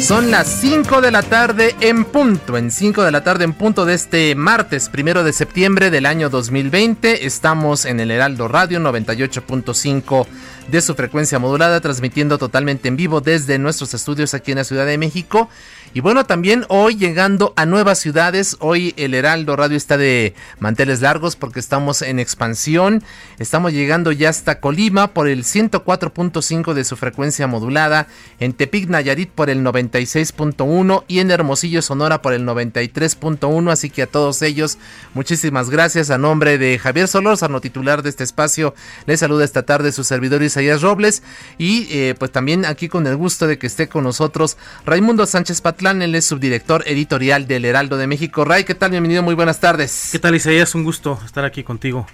Son 0.00 0.30
las 0.30 0.48
5 0.48 1.02
de 1.02 1.10
la 1.10 1.22
tarde 1.22 1.76
en 1.80 2.06
punto, 2.06 2.56
en 2.56 2.70
5 2.70 3.04
de 3.04 3.10
la 3.10 3.22
tarde 3.22 3.44
en 3.44 3.52
punto 3.52 3.84
de 3.84 3.94
este 3.94 4.34
martes 4.34 4.88
primero 4.88 5.22
de 5.22 5.34
septiembre 5.34 5.90
del 5.90 6.06
año 6.06 6.30
2020. 6.30 7.26
Estamos 7.26 7.84
en 7.84 8.00
el 8.00 8.10
Heraldo 8.10 8.48
Radio 8.48 8.80
98.5 8.80 10.26
de 10.70 10.80
su 10.80 10.94
frecuencia 10.94 11.38
modulada, 11.38 11.80
transmitiendo 11.80 12.38
totalmente 12.38 12.88
en 12.88 12.96
vivo 12.96 13.20
desde 13.20 13.58
nuestros 13.58 13.92
estudios 13.94 14.34
aquí 14.34 14.52
en 14.52 14.58
la 14.58 14.64
Ciudad 14.64 14.86
de 14.86 14.98
México. 14.98 15.48
Y 15.92 16.00
bueno, 16.00 16.24
también 16.24 16.66
hoy 16.68 16.94
llegando 16.94 17.52
a 17.56 17.66
nuevas 17.66 17.98
ciudades, 17.98 18.56
hoy 18.60 18.94
el 18.96 19.12
Heraldo 19.12 19.56
Radio 19.56 19.76
está 19.76 19.98
de 19.98 20.34
manteles 20.60 21.00
largos 21.00 21.34
porque 21.34 21.58
estamos 21.58 22.02
en 22.02 22.20
expansión. 22.20 23.02
Estamos 23.40 23.72
llegando 23.72 24.12
ya 24.12 24.28
hasta 24.28 24.60
Colima 24.60 25.08
por 25.08 25.26
el 25.26 25.42
104.5 25.42 26.74
de 26.74 26.84
su 26.84 26.96
frecuencia 26.96 27.48
modulada, 27.48 28.06
en 28.38 28.52
Tepic 28.52 28.88
Nayarit 28.88 29.30
por 29.30 29.50
el 29.50 29.64
96.1 29.64 31.04
y 31.08 31.18
en 31.18 31.32
Hermosillo 31.32 31.82
Sonora 31.82 32.22
por 32.22 32.34
el 32.34 32.46
93.1. 32.46 33.72
Así 33.72 33.90
que 33.90 34.02
a 34.02 34.06
todos 34.06 34.42
ellos, 34.42 34.78
muchísimas 35.14 35.70
gracias 35.70 36.10
a 36.10 36.18
nombre 36.18 36.56
de 36.56 36.78
Javier 36.78 37.08
Solórzano, 37.08 37.60
titular 37.60 38.04
de 38.04 38.10
este 38.10 38.22
espacio. 38.22 38.76
Les 39.06 39.18
saluda 39.18 39.44
esta 39.44 39.64
tarde 39.64 39.90
su 39.90 40.04
servidor 40.04 40.44
Isaías 40.60 40.82
Robles 40.82 41.22
y 41.58 41.88
eh, 41.90 42.14
pues 42.18 42.30
también 42.30 42.66
aquí 42.66 42.88
con 42.88 43.06
el 43.06 43.16
gusto 43.16 43.46
de 43.46 43.58
que 43.58 43.66
esté 43.66 43.88
con 43.88 44.04
nosotros 44.04 44.56
Raimundo 44.84 45.24
Sánchez 45.24 45.60
Patlán, 45.60 46.02
él 46.02 46.14
es 46.14 46.26
subdirector 46.26 46.84
editorial 46.86 47.46
del 47.46 47.64
Heraldo 47.64 47.96
de 47.96 48.06
México. 48.06 48.44
Ray, 48.44 48.64
¿qué 48.64 48.74
tal? 48.74 48.90
Bienvenido, 48.90 49.22
muy 49.22 49.34
buenas 49.34 49.60
tardes. 49.60 50.10
¿Qué 50.12 50.18
tal 50.18 50.34
Isaías? 50.34 50.74
Un 50.74 50.84
gusto 50.84 51.18
estar 51.24 51.44
aquí 51.44 51.64
contigo 51.64 52.06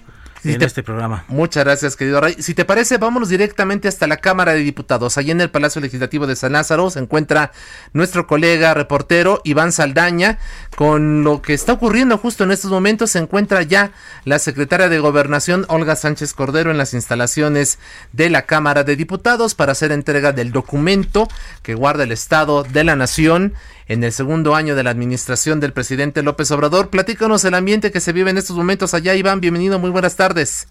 en 0.44 0.62
este 0.62 0.82
programa. 0.82 1.24
Muchas 1.28 1.64
gracias, 1.64 1.96
querido 1.96 2.20
Ray. 2.20 2.36
Si 2.38 2.54
te 2.54 2.64
parece, 2.64 2.98
vámonos 2.98 3.28
directamente 3.28 3.88
hasta 3.88 4.06
la 4.06 4.18
Cámara 4.18 4.52
de 4.52 4.60
Diputados. 4.60 5.18
Allí 5.18 5.30
en 5.30 5.40
el 5.40 5.50
Palacio 5.50 5.80
Legislativo 5.80 6.26
de 6.26 6.36
San 6.36 6.52
Lázaro 6.52 6.90
se 6.90 6.98
encuentra 6.98 7.52
nuestro 7.92 8.26
colega 8.26 8.74
reportero 8.74 9.40
Iván 9.44 9.72
Saldaña. 9.72 10.38
Con 10.76 11.24
lo 11.24 11.42
que 11.42 11.54
está 11.54 11.72
ocurriendo 11.72 12.18
justo 12.18 12.44
en 12.44 12.50
estos 12.50 12.70
momentos, 12.70 13.10
se 13.10 13.18
encuentra 13.18 13.62
ya 13.62 13.92
la 14.24 14.38
secretaria 14.38 14.88
de 14.88 14.98
Gobernación, 14.98 15.64
Olga 15.68 15.96
Sánchez 15.96 16.34
Cordero, 16.34 16.70
en 16.70 16.78
las 16.78 16.94
instalaciones 16.94 17.78
de 18.12 18.30
la 18.30 18.42
Cámara 18.42 18.84
de 18.84 18.96
Diputados 18.96 19.54
para 19.54 19.72
hacer 19.72 19.92
entrega 19.92 20.32
del 20.32 20.52
documento 20.52 21.28
que 21.62 21.74
guarda 21.74 22.04
el 22.04 22.12
Estado 22.12 22.62
de 22.62 22.84
la 22.84 22.96
Nación 22.96 23.54
en 23.88 24.02
el 24.02 24.12
segundo 24.12 24.54
año 24.54 24.74
de 24.74 24.82
la 24.82 24.90
administración 24.90 25.60
del 25.60 25.72
presidente 25.72 26.22
López 26.22 26.50
Obrador. 26.50 26.90
Platícanos 26.90 27.44
el 27.44 27.54
ambiente 27.54 27.92
que 27.92 28.00
se 28.00 28.12
vive 28.12 28.30
en 28.30 28.38
estos 28.38 28.56
momentos 28.56 28.94
allá, 28.94 29.14
Iván. 29.14 29.40
Bienvenido, 29.40 29.78
muy 29.78 29.90
buenas 29.90 30.16
tardes. 30.16 30.68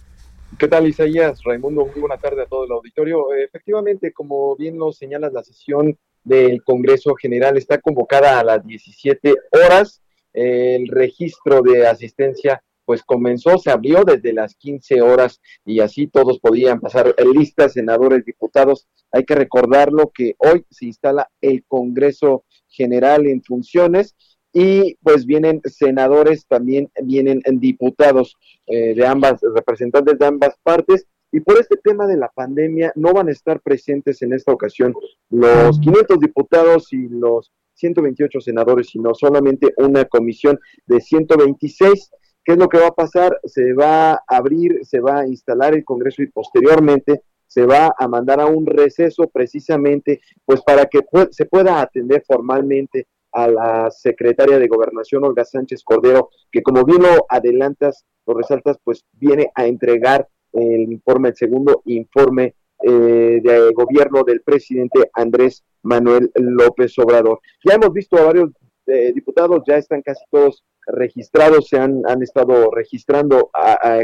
¿Qué 0.60 0.68
tal, 0.68 0.88
Isaías? 0.88 1.42
Raimundo, 1.44 1.86
muy 1.86 2.00
buena 2.00 2.18
tarde 2.18 2.42
a 2.42 2.46
todo 2.46 2.66
el 2.66 2.72
auditorio. 2.72 3.34
Efectivamente, 3.34 4.12
como 4.12 4.56
bien 4.56 4.78
lo 4.78 4.92
señalas, 4.92 5.34
la 5.34 5.44
sesión 5.44 5.98
del 6.24 6.64
Congreso 6.64 7.16
General 7.16 7.58
está 7.58 7.80
convocada 7.80 8.40
a 8.40 8.44
las 8.44 8.66
17 8.66 9.34
horas. 9.52 10.02
El 10.34 10.88
registro 10.90 11.62
de 11.62 11.88
asistencia 11.88 12.62
pues 12.86 13.04
comenzó, 13.04 13.58
se 13.58 13.72
abrió 13.72 14.04
desde 14.04 14.32
las 14.32 14.56
15 14.56 15.02
horas 15.02 15.42
y 15.66 15.80
así 15.80 16.08
todos 16.08 16.40
podían 16.40 16.80
pasar 16.80 17.16
listas, 17.34 17.74
senadores, 17.74 18.24
diputados. 18.24 18.88
Hay 19.12 19.24
que 19.24 19.36
recordarlo 19.36 20.12
que 20.14 20.36
hoy 20.38 20.66
se 20.70 20.86
instala 20.86 21.30
el 21.42 21.66
Congreso 21.68 22.46
general 22.76 23.26
en 23.28 23.42
funciones 23.42 24.16
y 24.54 24.96
pues 25.04 25.26
vienen 25.26 25.62
senadores, 25.66 26.46
también 26.48 26.90
vienen 27.04 27.42
diputados 27.54 28.36
eh, 28.68 28.94
de 28.96 29.06
ambas, 29.06 29.42
representantes 29.54 30.18
de 30.18 30.26
ambas 30.26 30.56
partes 30.64 31.08
y 31.32 31.42
por 31.42 31.60
este 31.60 31.76
tema 31.76 32.08
de 32.08 32.16
la 32.16 32.30
pandemia 32.30 32.94
no 32.96 33.12
van 33.12 33.28
a 33.28 33.32
estar 33.32 33.60
presentes 33.60 34.22
en 34.22 34.32
esta 34.32 34.54
ocasión 34.54 34.94
los 35.30 35.80
500 35.80 36.20
diputados 36.20 36.94
y 36.94 37.10
los 37.10 37.52
128 37.74 38.40
senadores, 38.40 38.88
sino 38.88 39.14
solamente 39.14 39.74
una 39.78 40.06
comisión 40.06 40.58
de 40.86 41.02
126. 41.02 42.12
¿Qué 42.44 42.54
es 42.54 42.58
lo 42.58 42.70
que 42.70 42.78
va 42.78 42.88
a 42.88 42.96
pasar? 42.96 43.38
Se 43.44 43.74
va 43.74 44.14
a 44.14 44.24
abrir, 44.28 44.80
se 44.86 45.00
va 45.00 45.20
a 45.20 45.28
instalar 45.28 45.76
el 45.76 45.84
Congreso 45.84 46.22
y 46.22 46.28
posteriormente 46.28 47.24
se 47.48 47.66
va 47.66 47.94
a 47.98 48.08
mandar 48.08 48.40
a 48.40 48.48
un 48.48 48.66
receso 48.66 49.28
precisamente 49.28 50.22
pues 50.46 50.62
para 50.62 50.86
que 50.86 51.02
se 51.32 51.46
pueda 51.46 51.82
atender 51.82 52.24
formalmente 52.28 53.08
a 53.32 53.48
la 53.48 53.92
secretaria 53.92 54.58
de 54.58 54.68
Gobernación, 54.68 55.26
Olga 55.26 55.44
Sánchez 55.44 55.84
Cordero, 55.84 56.30
que 56.52 56.64
como 56.64 56.86
bien 56.86 57.02
lo 57.02 57.26
adelantas, 57.28 58.06
lo 58.26 58.34
resaltas, 58.34 58.78
pues 58.84 59.06
viene 59.12 59.52
a 59.56 59.68
entregar 59.68 60.28
el 60.54 60.92
informe, 60.92 61.30
el 61.30 61.36
segundo 61.36 61.82
informe 61.86 62.56
eh, 62.82 63.42
de 63.44 63.72
gobierno 63.74 64.24
del 64.24 64.42
presidente 64.42 65.10
Andrés 65.14 65.64
Manuel 65.84 66.32
López 66.36 66.98
Obrador. 66.98 67.40
Ya 67.64 67.76
hemos 67.76 67.92
visto 67.92 68.18
a 68.18 68.24
varios 68.24 68.52
eh, 68.88 69.12
diputados, 69.14 69.64
ya 69.68 69.78
están 69.78 70.02
casi 70.02 70.24
todos 70.32 70.64
registrados 70.88 71.68
se 71.68 71.78
han, 71.78 72.02
han 72.08 72.22
estado 72.22 72.72
registrando. 72.72 73.52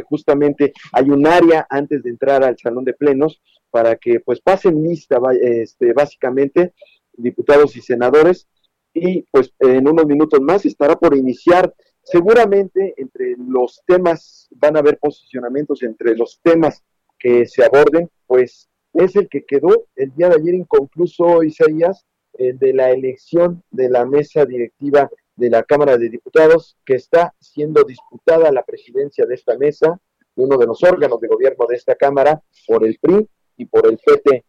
justamente 0.10 0.74
hay 0.92 1.10
un 1.10 1.26
área 1.28 1.66
antes 1.70 2.04
de 2.04 2.10
entrar 2.10 2.44
al 2.44 2.58
salón 2.58 2.86
de 2.86 2.94
plenos 2.94 3.42
para 3.72 3.96
que 3.96 4.20
pues 4.20 4.42
pasen 4.42 4.84
lista 4.84 5.18
este, 5.42 5.94
básicamente 5.94 6.74
diputados 7.14 7.76
y 7.76 7.82
senadores 7.82 8.48
y 8.94 9.24
pues 9.32 9.54
en 9.60 9.88
unos 9.88 10.06
minutos 10.06 10.42
más 10.42 10.66
estará 10.66 10.98
por 10.98 11.16
iniciar 11.16 11.74
seguramente 12.04 12.94
entre 12.98 13.36
los 13.38 13.82
temas 13.86 14.50
van 14.52 14.76
a 14.76 14.80
haber 14.80 14.98
posicionamientos 14.98 15.82
entre 15.84 16.16
los 16.16 16.40
temas 16.44 16.84
que 17.18 17.46
se 17.46 17.64
aborden 17.64 18.10
pues 18.28 18.70
es 18.94 19.16
el 19.16 19.30
que 19.30 19.46
quedó 19.46 19.88
el 19.96 20.14
día 20.16 20.30
de 20.30 20.36
ayer 20.36 20.56
inconcluso 20.56 21.44
Isaías 21.44 22.06
el 22.34 22.58
de 22.60 22.74
la 22.74 22.92
elección 22.92 23.64
de 23.72 23.90
la 23.90 24.06
mesa 24.06 24.46
directiva 24.46 25.10
de 25.36 25.50
la 25.50 25.64
Cámara 25.64 25.98
de 25.98 26.10
Diputados 26.10 26.78
que 26.86 26.96
está 26.96 27.34
siendo 27.40 27.84
disputada 27.84 28.52
la 28.52 28.64
presidencia 28.64 29.26
de 29.26 29.36
esta 29.36 29.58
mesa 29.58 30.00
uno 30.36 30.58
de 30.58 30.66
los 30.66 30.84
órganos 30.84 31.20
de 31.20 31.28
gobierno 31.28 31.66
de 31.68 31.76
esta 31.76 31.96
Cámara 31.96 32.42
por 32.68 32.86
el 32.86 32.98
PRI 33.00 33.28
y 33.58 33.66
por 33.66 33.88
el 33.88 33.98
PT. 33.98 34.46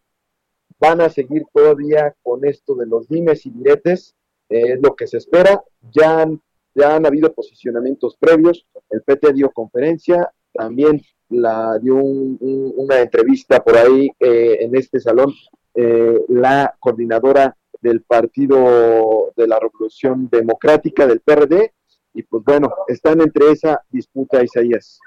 Van 0.79 1.01
a 1.01 1.09
seguir 1.09 1.43
todavía 1.53 2.15
con 2.23 2.45
esto 2.45 2.75
de 2.75 2.85
los 2.85 3.07
dimes 3.07 3.45
y 3.45 3.51
diretes, 3.51 4.15
es 4.49 4.79
lo 4.81 4.95
que 4.95 5.07
se 5.07 5.17
espera. 5.17 5.63
Ya 5.91 6.21
han, 6.21 6.41
ya 6.75 6.95
han 6.95 7.05
habido 7.05 7.33
posicionamientos 7.33 8.17
previos, 8.17 8.65
el 8.89 9.01
PT 9.01 9.33
dio 9.33 9.51
conferencia, 9.51 10.31
también 10.53 11.01
la 11.29 11.79
dio 11.79 11.95
una 11.95 12.99
entrevista 12.99 13.63
por 13.63 13.77
ahí 13.77 14.09
eh, 14.19 14.57
en 14.61 14.75
este 14.75 14.99
salón 14.99 15.33
eh, 15.73 16.19
la 16.27 16.75
coordinadora 16.79 17.57
del 17.83 18.01
Partido 18.01 19.33
de 19.35 19.47
la 19.47 19.59
Revolución 19.59 20.29
Democrática 20.31 21.05
del 21.05 21.19
PRD 21.19 21.73
y 22.13 22.23
pues 22.23 22.43
bueno, 22.43 22.73
están 22.87 23.21
entre 23.21 23.51
esa 23.51 23.81
disputa 23.89 24.43
Isaías. 24.43 24.99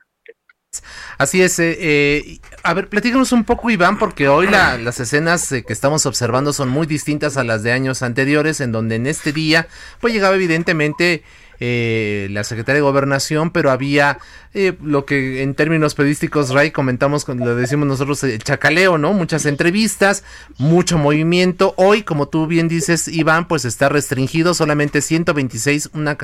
Así 1.16 1.40
es. 1.40 1.58
Eh, 1.58 1.76
eh, 1.80 2.38
a 2.62 2.74
ver, 2.74 2.88
platícanos 2.88 3.32
un 3.32 3.44
poco, 3.44 3.70
Iván, 3.70 3.98
porque 3.98 4.28
hoy 4.28 4.46
las 4.48 5.00
escenas 5.00 5.50
eh, 5.52 5.64
que 5.64 5.72
estamos 5.72 6.04
observando 6.04 6.52
son 6.52 6.68
muy 6.68 6.86
distintas 6.86 7.38
a 7.38 7.44
las 7.44 7.62
de 7.62 7.72
años 7.72 8.02
anteriores, 8.02 8.60
en 8.60 8.72
donde 8.72 8.96
en 8.96 9.06
este 9.06 9.32
día, 9.32 9.68
pues 10.00 10.12
llegaba 10.12 10.34
evidentemente 10.34 11.22
eh, 11.60 12.28
la 12.30 12.44
secretaria 12.44 12.76
de 12.76 12.82
Gobernación, 12.82 13.50
pero 13.50 13.70
había 13.70 14.18
eh, 14.58 14.74
lo 14.82 15.04
que 15.04 15.42
en 15.42 15.54
términos 15.54 15.94
periodísticos, 15.94 16.50
Ray, 16.50 16.70
comentamos, 16.70 17.28
lo 17.28 17.56
decimos 17.56 17.86
nosotros, 17.86 18.24
el 18.24 18.42
chacaleo, 18.42 18.96
¿no? 18.96 19.12
Muchas 19.12 19.44
entrevistas, 19.44 20.24
mucho 20.56 20.96
movimiento. 20.96 21.74
Hoy, 21.76 22.02
como 22.02 22.28
tú 22.28 22.46
bien 22.46 22.66
dices, 22.66 23.06
Iván, 23.08 23.48
pues 23.48 23.66
está 23.66 23.90
restringido, 23.90 24.54
solamente 24.54 25.02
126, 25.02 25.90
una, 25.92 26.16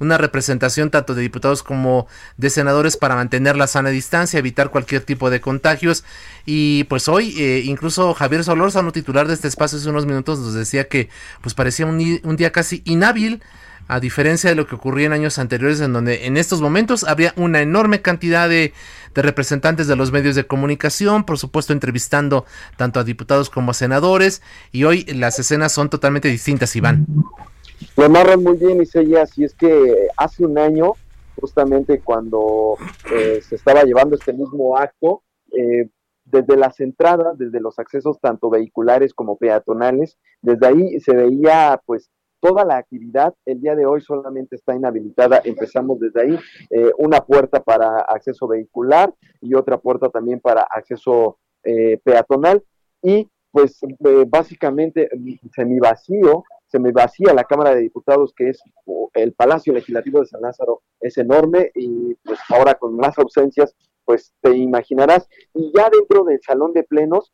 una 0.00 0.18
representación 0.18 0.90
tanto 0.90 1.14
de 1.14 1.22
diputados 1.22 1.62
como 1.62 2.08
de 2.36 2.50
senadores 2.50 2.96
para 2.96 3.14
mantener 3.14 3.56
la 3.56 3.68
sana 3.68 3.90
distancia, 3.90 4.38
evitar 4.38 4.70
cualquier 4.70 5.02
tipo 5.02 5.30
de 5.30 5.40
contagios. 5.40 6.04
Y 6.44 6.84
pues 6.84 7.06
hoy, 7.06 7.40
eh, 7.40 7.62
incluso 7.64 8.14
Javier 8.14 8.42
Solórzano, 8.42 8.90
titular 8.90 9.28
de 9.28 9.34
este 9.34 9.46
espacio 9.46 9.78
hace 9.78 9.88
unos 9.88 10.06
minutos, 10.06 10.38
nos 10.38 10.54
decía 10.54 10.88
que 10.88 11.08
pues 11.40 11.54
parecía 11.54 11.86
un, 11.86 12.20
un 12.22 12.36
día 12.36 12.50
casi 12.50 12.82
inhábil 12.84 13.42
a 13.88 14.00
diferencia 14.00 14.50
de 14.50 14.56
lo 14.56 14.66
que 14.66 14.74
ocurría 14.74 15.06
en 15.06 15.12
años 15.12 15.38
anteriores 15.38 15.80
en 15.80 15.92
donde 15.92 16.26
en 16.26 16.36
estos 16.36 16.60
momentos 16.60 17.04
había 17.04 17.32
una 17.36 17.60
enorme 17.60 18.02
cantidad 18.02 18.48
de, 18.48 18.72
representantes 19.14 19.86
de 19.86 19.96
los 19.96 20.12
medios 20.12 20.34
de 20.34 20.46
comunicación, 20.46 21.24
por 21.24 21.38
supuesto 21.38 21.72
entrevistando 21.72 22.44
tanto 22.76 23.00
a 23.00 23.04
diputados 23.04 23.48
como 23.48 23.70
a 23.70 23.74
senadores, 23.74 24.42
y 24.72 24.84
hoy 24.84 25.04
las 25.04 25.38
escenas 25.38 25.72
son 25.72 25.88
totalmente 25.88 26.28
distintas, 26.28 26.76
Iván. 26.76 27.06
Lo 27.96 28.08
narran 28.08 28.42
muy 28.42 28.58
bien, 28.58 28.82
Isaías, 28.82 29.38
y 29.38 29.44
es 29.44 29.54
que 29.54 30.08
hace 30.18 30.44
un 30.44 30.58
año, 30.58 30.92
justamente 31.40 32.00
cuando 32.00 32.76
eh, 33.10 33.40
se 33.40 33.54
estaba 33.54 33.84
llevando 33.84 34.16
este 34.16 34.34
mismo 34.34 34.76
acto, 34.76 35.22
eh, 35.56 35.88
desde 36.26 36.56
las 36.56 36.80
entradas, 36.80 37.38
desde 37.38 37.60
los 37.60 37.78
accesos 37.78 38.18
tanto 38.20 38.50
vehiculares 38.50 39.14
como 39.14 39.38
peatonales, 39.38 40.18
desde 40.42 40.66
ahí 40.66 41.00
se 41.00 41.14
veía 41.14 41.80
pues 41.86 42.10
toda 42.40 42.64
la 42.64 42.76
actividad 42.76 43.34
el 43.44 43.60
día 43.60 43.74
de 43.74 43.86
hoy 43.86 44.00
solamente 44.00 44.56
está 44.56 44.74
inhabilitada, 44.74 45.40
empezamos 45.44 45.98
desde 46.00 46.20
ahí, 46.20 46.38
eh, 46.70 46.92
una 46.98 47.20
puerta 47.20 47.62
para 47.62 48.00
acceso 48.00 48.46
vehicular 48.46 49.12
y 49.40 49.54
otra 49.54 49.78
puerta 49.78 50.08
también 50.08 50.40
para 50.40 50.62
acceso 50.62 51.38
eh, 51.64 51.98
peatonal 52.02 52.62
y 53.02 53.28
pues 53.50 53.80
eh, 53.82 54.24
básicamente 54.28 55.08
vacío 55.80 56.44
se 56.66 56.78
me 56.78 56.92
vacía 56.92 57.32
la 57.32 57.44
Cámara 57.44 57.74
de 57.74 57.80
Diputados, 57.80 58.34
que 58.36 58.50
es 58.50 58.60
el 59.14 59.32
Palacio 59.32 59.72
Legislativo 59.72 60.20
de 60.20 60.26
San 60.26 60.42
Lázaro, 60.42 60.82
es 61.00 61.16
enorme 61.16 61.70
y 61.74 62.14
pues 62.24 62.40
ahora 62.50 62.74
con 62.74 62.96
más 62.96 63.16
ausencias, 63.18 63.74
pues 64.04 64.32
te 64.42 64.54
imaginarás. 64.54 65.28
Y 65.54 65.72
ya 65.74 65.88
dentro 65.88 66.24
del 66.24 66.40
salón 66.42 66.72
de 66.72 66.82
plenos, 66.82 67.32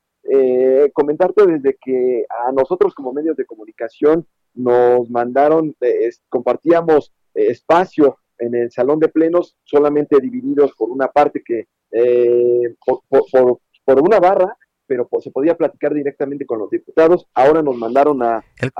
comentarte 0.92 1.46
desde 1.46 1.76
que 1.80 2.26
a 2.46 2.52
nosotros 2.52 2.94
como 2.94 3.14
medios 3.14 3.36
de 3.36 3.46
comunicación 3.46 4.26
nos 4.54 5.08
mandaron, 5.10 5.74
eh, 5.80 6.10
compartíamos 6.28 7.12
eh, 7.34 7.48
espacio 7.48 8.18
en 8.38 8.54
el 8.54 8.70
salón 8.70 8.98
de 8.98 9.08
plenos, 9.08 9.56
solamente 9.64 10.18
divididos 10.20 10.72
por 10.76 10.90
una 10.90 11.08
parte 11.08 11.42
que, 11.44 11.66
eh, 11.92 12.74
por, 12.84 14.00
una 14.00 14.18
barra, 14.18 14.56
pero 14.86 15.08
se 15.20 15.30
podía 15.30 15.56
platicar 15.56 15.94
directamente 15.94 16.44
con 16.44 16.58
los 16.58 16.70
diputados. 16.70 17.26
Ahora 17.34 17.62
nos 17.62 17.76
mandaron 17.76 18.22
a, 18.22 18.44
el, 18.58 18.70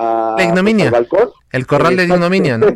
ignominia. 0.44 0.90
balcón. 0.90 1.30
El 1.52 1.66
corral 1.66 1.96
de 1.96 2.04
ignominia, 2.04 2.58
¿no? 2.58 2.66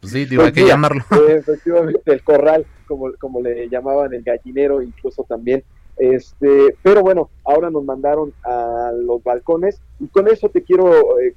Pues 0.00 0.12
sí, 0.12 0.26
digo, 0.26 0.42
hay 0.42 0.52
que 0.52 0.66
llamarlo. 0.66 1.02
Efectivamente, 1.28 2.12
el 2.12 2.22
corral, 2.22 2.66
como, 2.86 3.12
como 3.18 3.40
le 3.40 3.68
llamaban 3.68 4.12
el 4.12 4.22
gallinero, 4.22 4.82
incluso 4.82 5.24
también 5.24 5.64
este, 5.96 6.76
pero 6.82 7.02
bueno, 7.02 7.30
ahora 7.44 7.70
nos 7.70 7.84
mandaron 7.84 8.32
a 8.44 8.90
los 8.94 9.22
balcones 9.22 9.80
y 10.00 10.08
con 10.08 10.28
eso 10.28 10.48
te 10.48 10.62
quiero, 10.62 11.20
eh, 11.20 11.34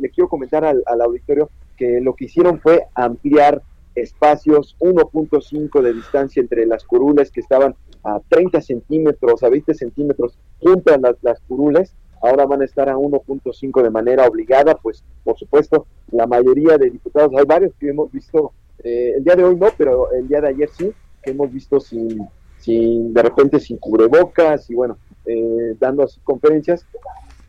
le, 0.00 0.10
quiero 0.10 0.28
comentar 0.28 0.64
al, 0.64 0.82
auditorio 1.00 1.50
que 1.76 2.00
lo 2.00 2.14
que 2.14 2.26
hicieron 2.26 2.60
fue 2.60 2.84
ampliar 2.94 3.62
espacios 3.94 4.76
1.5 4.80 5.80
de 5.80 5.94
distancia 5.94 6.40
entre 6.40 6.66
las 6.66 6.84
curules 6.84 7.30
que 7.30 7.40
estaban 7.40 7.74
a 8.02 8.20
30 8.28 8.60
centímetros, 8.60 9.42
a 9.42 9.48
20 9.48 9.72
centímetros 9.74 10.38
junto 10.60 10.92
a 10.92 10.98
las, 10.98 11.16
las 11.22 11.40
curules, 11.40 11.94
ahora 12.20 12.44
van 12.44 12.62
a 12.62 12.64
estar 12.64 12.88
a 12.88 12.96
1.5 12.96 13.82
de 13.82 13.90
manera 13.90 14.26
obligada, 14.26 14.74
pues 14.74 15.04
por 15.22 15.38
supuesto 15.38 15.86
la 16.10 16.26
mayoría 16.26 16.76
de 16.76 16.90
diputados, 16.90 17.32
hay 17.36 17.44
varios 17.46 17.72
que 17.78 17.88
hemos 17.88 18.10
visto, 18.12 18.52
eh, 18.82 19.14
el 19.16 19.24
día 19.24 19.36
de 19.36 19.44
hoy 19.44 19.56
no, 19.56 19.68
pero 19.78 20.12
el 20.12 20.28
día 20.28 20.40
de 20.40 20.48
ayer 20.48 20.68
sí, 20.70 20.92
que 21.22 21.30
hemos 21.30 21.50
visto 21.50 21.80
sin 21.80 22.28
sin 22.64 23.12
de 23.12 23.22
repente 23.22 23.60
sin 23.60 23.76
cubrebocas 23.76 24.70
y 24.70 24.74
bueno, 24.74 24.96
eh, 25.26 25.76
dando 25.78 26.02
así 26.02 26.18
conferencias, 26.24 26.86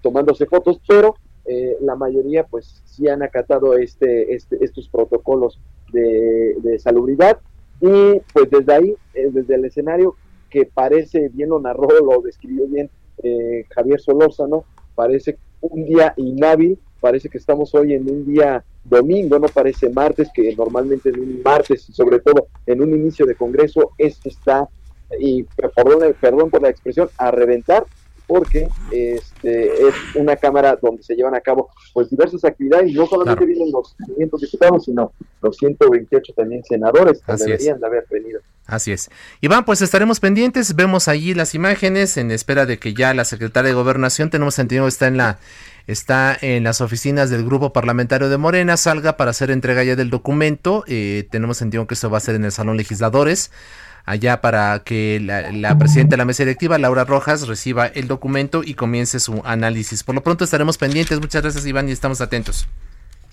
tomándose 0.02 0.46
fotos, 0.46 0.82
pero 0.86 1.16
eh, 1.46 1.78
la 1.82 1.96
mayoría 1.96 2.44
pues 2.44 2.82
sí 2.86 3.08
han 3.08 3.24
acatado 3.24 3.78
este, 3.78 4.34
este 4.34 4.64
estos 4.64 4.90
protocolos 4.90 5.60
de, 5.94 6.56
de, 6.62 6.80
salubridad 6.80 7.40
y 7.80 8.20
pues 8.34 8.50
desde 8.50 8.74
ahí, 8.74 8.96
eh, 9.14 9.30
desde 9.32 9.56
el 9.56 9.66
escenario 9.66 10.16
que 10.50 10.66
parece, 10.66 11.30
bien 11.30 11.50
lo 11.50 11.60
narró, 11.60 11.88
lo 12.04 12.22
describió 12.22 12.68
bien 12.68 12.90
Javier 13.70 14.00
Solórzano, 14.00 14.66
parece 14.94 15.38
un 15.62 15.86
día 15.86 16.14
inhábil, 16.18 16.78
parece 17.00 17.30
que 17.30 17.40
estamos 17.40 17.74
hoy 17.74 17.94
en 17.94 18.08
un 18.12 18.26
día 18.26 18.64
domingo, 18.84 19.40
no 19.40 19.48
parece 19.48 19.90
martes, 19.90 20.30
que 20.34 20.56
normalmente 20.56 21.10
en 21.10 21.20
un 21.20 21.42
martes 21.42 21.90
y 21.90 21.94
sobre 21.94 22.20
todo 22.20 22.48
en 22.68 22.82
un 22.82 22.94
inicio 22.94 23.26
de 23.26 23.36
Congreso, 23.36 23.92
esto 23.98 24.30
está 24.30 24.70
y 25.20 25.44
perdón, 25.44 26.16
perdón 26.20 26.50
por 26.50 26.62
la 26.62 26.70
expresión, 26.70 27.10
a 27.18 27.32
reventar, 27.32 27.86
porque 28.28 28.68
este, 28.92 29.88
es 29.88 29.94
una 30.16 30.36
cámara 30.36 30.78
donde 30.82 31.04
se 31.04 31.16
llevan 31.16 31.36
a 31.36 31.42
cabo 31.42 31.70
pues 31.94 32.10
diversas 32.10 32.44
actividades, 32.44 32.92
y 32.92 32.94
no 32.94 33.06
solamente 33.06 33.46
vienen 33.46 33.72
los 33.72 33.96
500 34.06 34.42
diputados, 34.42 34.86
sino 34.86 35.12
los 35.42 35.58
128 35.58 36.34
también 36.34 36.64
senadores 36.64 37.22
que 37.22 37.34
deberían 37.36 37.80
de 37.80 37.88
haber 37.88 38.06
venido. 38.10 38.42
Así 38.66 38.92
es. 38.92 39.12
Iván, 39.42 39.64
pues 39.64 39.82
estaremos 39.82 40.20
pendientes, 40.20 40.76
vemos 40.76 41.08
allí 41.08 41.36
las 41.36 41.54
imágenes 41.54 42.18
en 42.18 42.32
espera 42.32 42.66
de 42.66 42.80
que 42.80 42.96
ya 42.96 43.14
la 43.14 43.24
secretaria 43.24 43.70
de 43.70 43.76
Gobernación, 43.76 44.32
tenemos 44.32 44.58
entendido, 44.58 44.88
está 44.88 45.08
en 45.08 45.18
la 45.18 45.38
está 45.88 46.36
en 46.42 46.64
las 46.64 46.82
oficinas 46.82 47.30
del 47.30 47.46
grupo 47.46 47.72
parlamentario 47.72 48.28
de 48.28 48.38
Morena, 48.38 48.76
salga 48.76 49.18
para 49.18 49.30
hacer 49.32 49.52
entrega 49.52 49.84
ya 49.84 49.96
del 49.96 50.10
documento, 50.10 50.84
eh, 50.88 51.28
tenemos 51.30 51.62
entendido 51.62 51.86
que 51.86 51.94
esto 51.94 52.10
va 52.10 52.18
a 52.18 52.22
ser 52.22 52.34
en 52.34 52.46
el 52.46 52.52
Salón 52.52 52.76
Legisladores, 52.78 53.52
allá 54.06 54.42
para 54.42 54.80
que 54.80 55.20
la, 55.20 55.78
presidenta 55.78 56.12
de 56.12 56.18
la 56.18 56.26
mesa 56.26 56.44
directiva, 56.44 56.78
Laura 56.78 57.04
Rojas, 57.04 57.48
reciba 57.48 57.88
el 57.88 58.08
documento 58.08 58.62
y 58.64 58.76
comience 58.76 59.20
su 59.20 59.42
análisis. 59.44 60.04
Por 60.04 60.16
lo 60.16 60.22
pronto 60.22 60.44
estaremos 60.44 60.78
pendientes. 60.78 61.20
Muchas 61.20 61.42
gracias, 61.42 61.66
Iván, 61.66 61.90
y 61.90 61.92
estamos 61.92 62.22
atentos. 62.22 62.68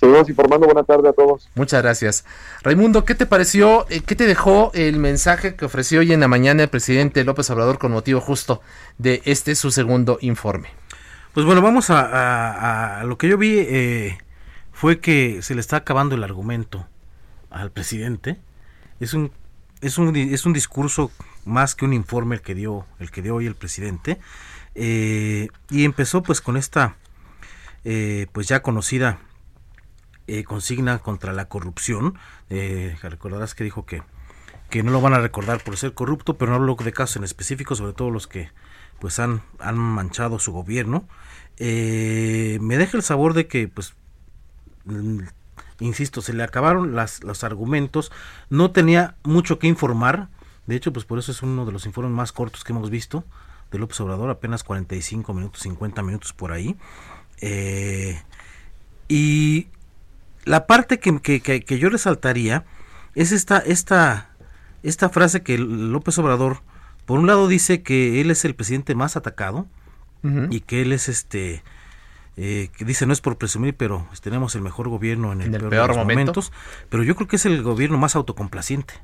Seguimos 0.00 0.28
informando. 0.28 0.66
Buenas 0.66 0.86
tardes 0.86 1.06
a 1.06 1.12
todos. 1.12 1.48
Muchas 1.54 1.82
gracias. 1.82 2.24
Raimundo, 2.62 3.04
¿qué 3.04 3.14
te 3.14 3.26
pareció? 3.26 3.86
Eh, 3.88 4.00
¿Qué 4.00 4.16
te 4.16 4.26
dejó 4.26 4.72
el 4.74 4.96
mensaje 4.96 5.54
que 5.54 5.64
ofreció 5.64 6.00
hoy 6.00 6.12
en 6.12 6.20
la 6.20 6.28
mañana 6.28 6.64
el 6.64 6.68
presidente 6.68 7.22
López 7.22 7.48
Obrador 7.50 7.78
con 7.78 7.92
motivo 7.92 8.20
justo 8.20 8.62
de 8.98 9.22
este 9.26 9.54
su 9.54 9.70
segundo 9.70 10.18
informe? 10.20 10.70
Pues 11.34 11.46
bueno, 11.46 11.62
vamos 11.62 11.86
a, 11.88 13.02
lo 13.06 13.16
que 13.16 13.28
yo 13.28 13.38
vi 13.38 13.58
eh, 13.58 14.18
fue 14.72 14.98
que 14.98 15.40
se 15.40 15.54
le 15.54 15.60
está 15.60 15.76
acabando 15.76 16.16
el 16.16 16.24
argumento 16.24 16.86
al 17.48 17.70
presidente. 17.70 18.38
Es 18.98 19.14
un, 19.14 19.30
es 19.82 19.98
un, 19.98 20.14
es 20.16 20.46
un 20.46 20.52
discurso 20.52 21.10
más 21.44 21.74
que 21.74 21.84
un 21.84 21.92
informe 21.92 22.36
el 22.36 22.40
que 22.40 22.54
dio, 22.54 22.86
el 23.00 23.10
que 23.10 23.20
dio 23.20 23.34
hoy 23.34 23.46
el 23.46 23.56
presidente. 23.56 24.18
Eh, 24.74 25.48
y 25.68 25.84
empezó 25.84 26.22
pues 26.22 26.40
con 26.40 26.56
esta 26.56 26.96
eh, 27.84 28.26
pues 28.32 28.48
ya 28.48 28.62
conocida 28.62 29.18
eh, 30.28 30.44
consigna 30.44 31.00
contra 31.00 31.32
la 31.32 31.48
corrupción. 31.48 32.16
recordarás 32.48 33.54
que 33.54 33.64
dijo 33.64 33.84
que, 33.84 34.02
que 34.70 34.82
no 34.82 34.92
lo 34.92 35.00
van 35.00 35.14
a 35.14 35.18
recordar 35.18 35.62
por 35.62 35.76
ser 35.76 35.94
corrupto, 35.94 36.38
pero 36.38 36.52
no 36.52 36.56
hablo 36.56 36.76
de 36.76 36.92
casos 36.92 37.16
en 37.16 37.24
específico, 37.24 37.74
sobre 37.74 37.92
todo 37.92 38.10
los 38.10 38.28
que 38.28 38.50
pues 39.00 39.18
han, 39.18 39.42
han 39.58 39.76
manchado 39.76 40.38
su 40.38 40.52
gobierno. 40.52 41.08
me 41.58 42.76
deja 42.78 42.96
el 42.96 43.02
sabor 43.02 43.34
de 43.34 43.48
que 43.48 43.66
pues 43.66 43.94
insisto, 45.82 46.22
se 46.22 46.32
le 46.32 46.42
acabaron 46.42 46.94
las, 46.94 47.22
los 47.22 47.44
argumentos, 47.44 48.12
no 48.50 48.70
tenía 48.70 49.16
mucho 49.22 49.58
que 49.58 49.66
informar, 49.66 50.28
de 50.66 50.76
hecho, 50.76 50.92
pues 50.92 51.04
por 51.04 51.18
eso 51.18 51.32
es 51.32 51.42
uno 51.42 51.66
de 51.66 51.72
los 51.72 51.86
informes 51.86 52.12
más 52.12 52.32
cortos 52.32 52.64
que 52.64 52.72
hemos 52.72 52.88
visto 52.90 53.24
de 53.72 53.78
López 53.78 53.98
Obrador, 54.00 54.30
apenas 54.30 54.62
45 54.64 55.34
minutos, 55.34 55.62
50 55.62 56.02
minutos 56.02 56.32
por 56.32 56.52
ahí. 56.52 56.76
Eh, 57.40 58.20
y 59.08 59.68
la 60.44 60.66
parte 60.66 61.00
que, 61.00 61.40
que, 61.40 61.78
yo 61.78 61.88
resaltaría 61.88 62.64
es 63.14 63.32
esta, 63.32 63.58
esta, 63.58 64.30
esta 64.82 65.08
frase 65.08 65.42
que 65.42 65.58
López 65.58 66.18
Obrador, 66.18 66.60
por 67.06 67.18
un 67.18 67.26
lado 67.26 67.48
dice 67.48 67.82
que 67.82 68.20
él 68.20 68.30
es 68.30 68.44
el 68.44 68.54
presidente 68.54 68.94
más 68.94 69.16
atacado 69.16 69.66
y 70.50 70.60
que 70.60 70.82
él 70.82 70.92
es 70.92 71.08
este 71.08 71.64
eh, 72.36 72.70
que 72.76 72.84
dice 72.84 73.04
no 73.06 73.12
es 73.12 73.20
por 73.20 73.36
presumir, 73.36 73.76
pero 73.76 74.06
tenemos 74.22 74.54
el 74.54 74.62
mejor 74.62 74.88
gobierno 74.88 75.32
en 75.32 75.42
el, 75.42 75.50
peor, 75.50 75.70
de 75.70 75.86
los 75.88 75.96
momentos, 75.96 76.52
pero 76.88 77.02
yo 77.02 77.14
creo 77.14 77.28
que 77.28 77.36
es 77.36 77.46
el 77.46 77.62
gobierno 77.62 77.98
más 77.98 78.16
autocomplaciente. 78.16 78.94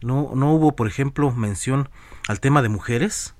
No, 0.00 0.30
no 0.34 0.52
hubo, 0.52 0.76
por 0.76 0.86
ejemplo, 0.86 1.32
mención 1.32 1.88
al 2.28 2.38
tema 2.38 2.62
de 2.62 2.68
mujeres. 2.68 3.34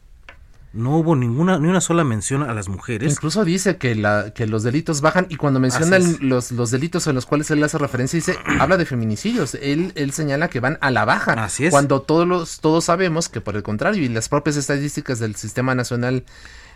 No 0.73 0.97
hubo 0.99 1.17
ninguna, 1.17 1.59
ni 1.59 1.69
una 1.69 1.81
sola 1.81 2.05
mención 2.05 2.43
a 2.43 2.53
las 2.53 2.69
mujeres. 2.69 3.13
Incluso 3.13 3.45
dice 3.45 3.79
que, 3.79 3.95
la, 3.95 4.33
que 4.35 4.47
los 4.47 4.65
delitos 4.65 5.01
bajan 5.01 5.27
y 5.31 5.37
cuando 5.37 5.61
menciona 5.61 5.99
los, 5.99 6.53
los 6.53 6.71
delitos 6.71 7.07
en 7.07 7.15
los 7.15 7.25
cuales 7.25 7.51
él 7.51 7.63
hace 7.65 7.79
referencia, 7.79 8.19
dice, 8.19 8.37
habla 8.61 8.77
de 8.77 8.85
feminicidios. 8.85 9.55
Él, 9.55 9.93
él 9.95 10.13
señala 10.13 10.49
que 10.49 10.61
van 10.61 10.77
a 10.81 10.91
la 10.91 11.05
baja. 11.05 11.33
Así 11.33 11.67
es. 11.67 11.71
Cuando 11.71 12.03
todos, 12.03 12.29
los, 12.29 12.61
todos 12.61 12.85
sabemos 12.85 13.29
que 13.29 13.41
por 13.41 13.57
el 13.57 13.63
contrario, 13.63 14.03
y 14.03 14.09
las 14.09 14.29
propias 14.29 14.57
estadísticas 14.57 15.21
del 15.21 15.37
Sistema 15.37 15.75
Nacional 15.75 16.25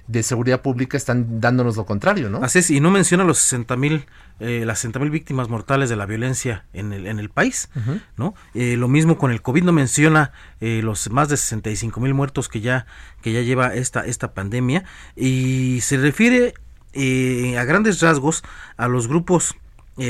de 0.06 0.22
seguridad 0.22 0.62
pública 0.62 0.96
están 0.96 1.40
dándonos 1.40 1.76
lo 1.76 1.86
contrario, 1.86 2.28
¿no? 2.28 2.42
Así 2.42 2.58
es, 2.58 2.70
y 2.70 2.80
no 2.80 2.90
menciona 2.90 3.24
los 3.24 3.38
60 3.38 3.76
mil, 3.76 4.06
eh, 4.40 4.64
las 4.66 4.80
60 4.80 4.98
mil 4.98 5.10
víctimas 5.10 5.48
mortales 5.48 5.88
de 5.88 5.96
la 5.96 6.06
violencia 6.06 6.64
en 6.72 6.92
el, 6.92 7.06
en 7.06 7.18
el 7.18 7.30
país, 7.30 7.68
¿no? 8.16 8.34
Eh, 8.54 8.76
lo 8.76 8.88
mismo 8.88 9.16
con 9.16 9.30
el 9.30 9.42
COVID, 9.42 9.62
no 9.62 9.72
menciona 9.72 10.32
eh, 10.60 10.80
los 10.82 11.10
más 11.10 11.28
de 11.28 11.36
65 11.36 12.00
mil 12.00 12.14
muertos 12.14 12.48
que 12.48 12.60
ya, 12.60 12.86
que 13.22 13.32
ya 13.32 13.42
lleva 13.42 13.74
esta, 13.74 14.04
esta 14.04 14.34
pandemia, 14.34 14.84
y 15.16 15.80
se 15.82 15.96
refiere 15.96 16.54
a 16.94 17.64
grandes 17.64 18.00
rasgos 18.00 18.42
a 18.76 18.86
los 18.86 19.08
grupos 19.08 19.54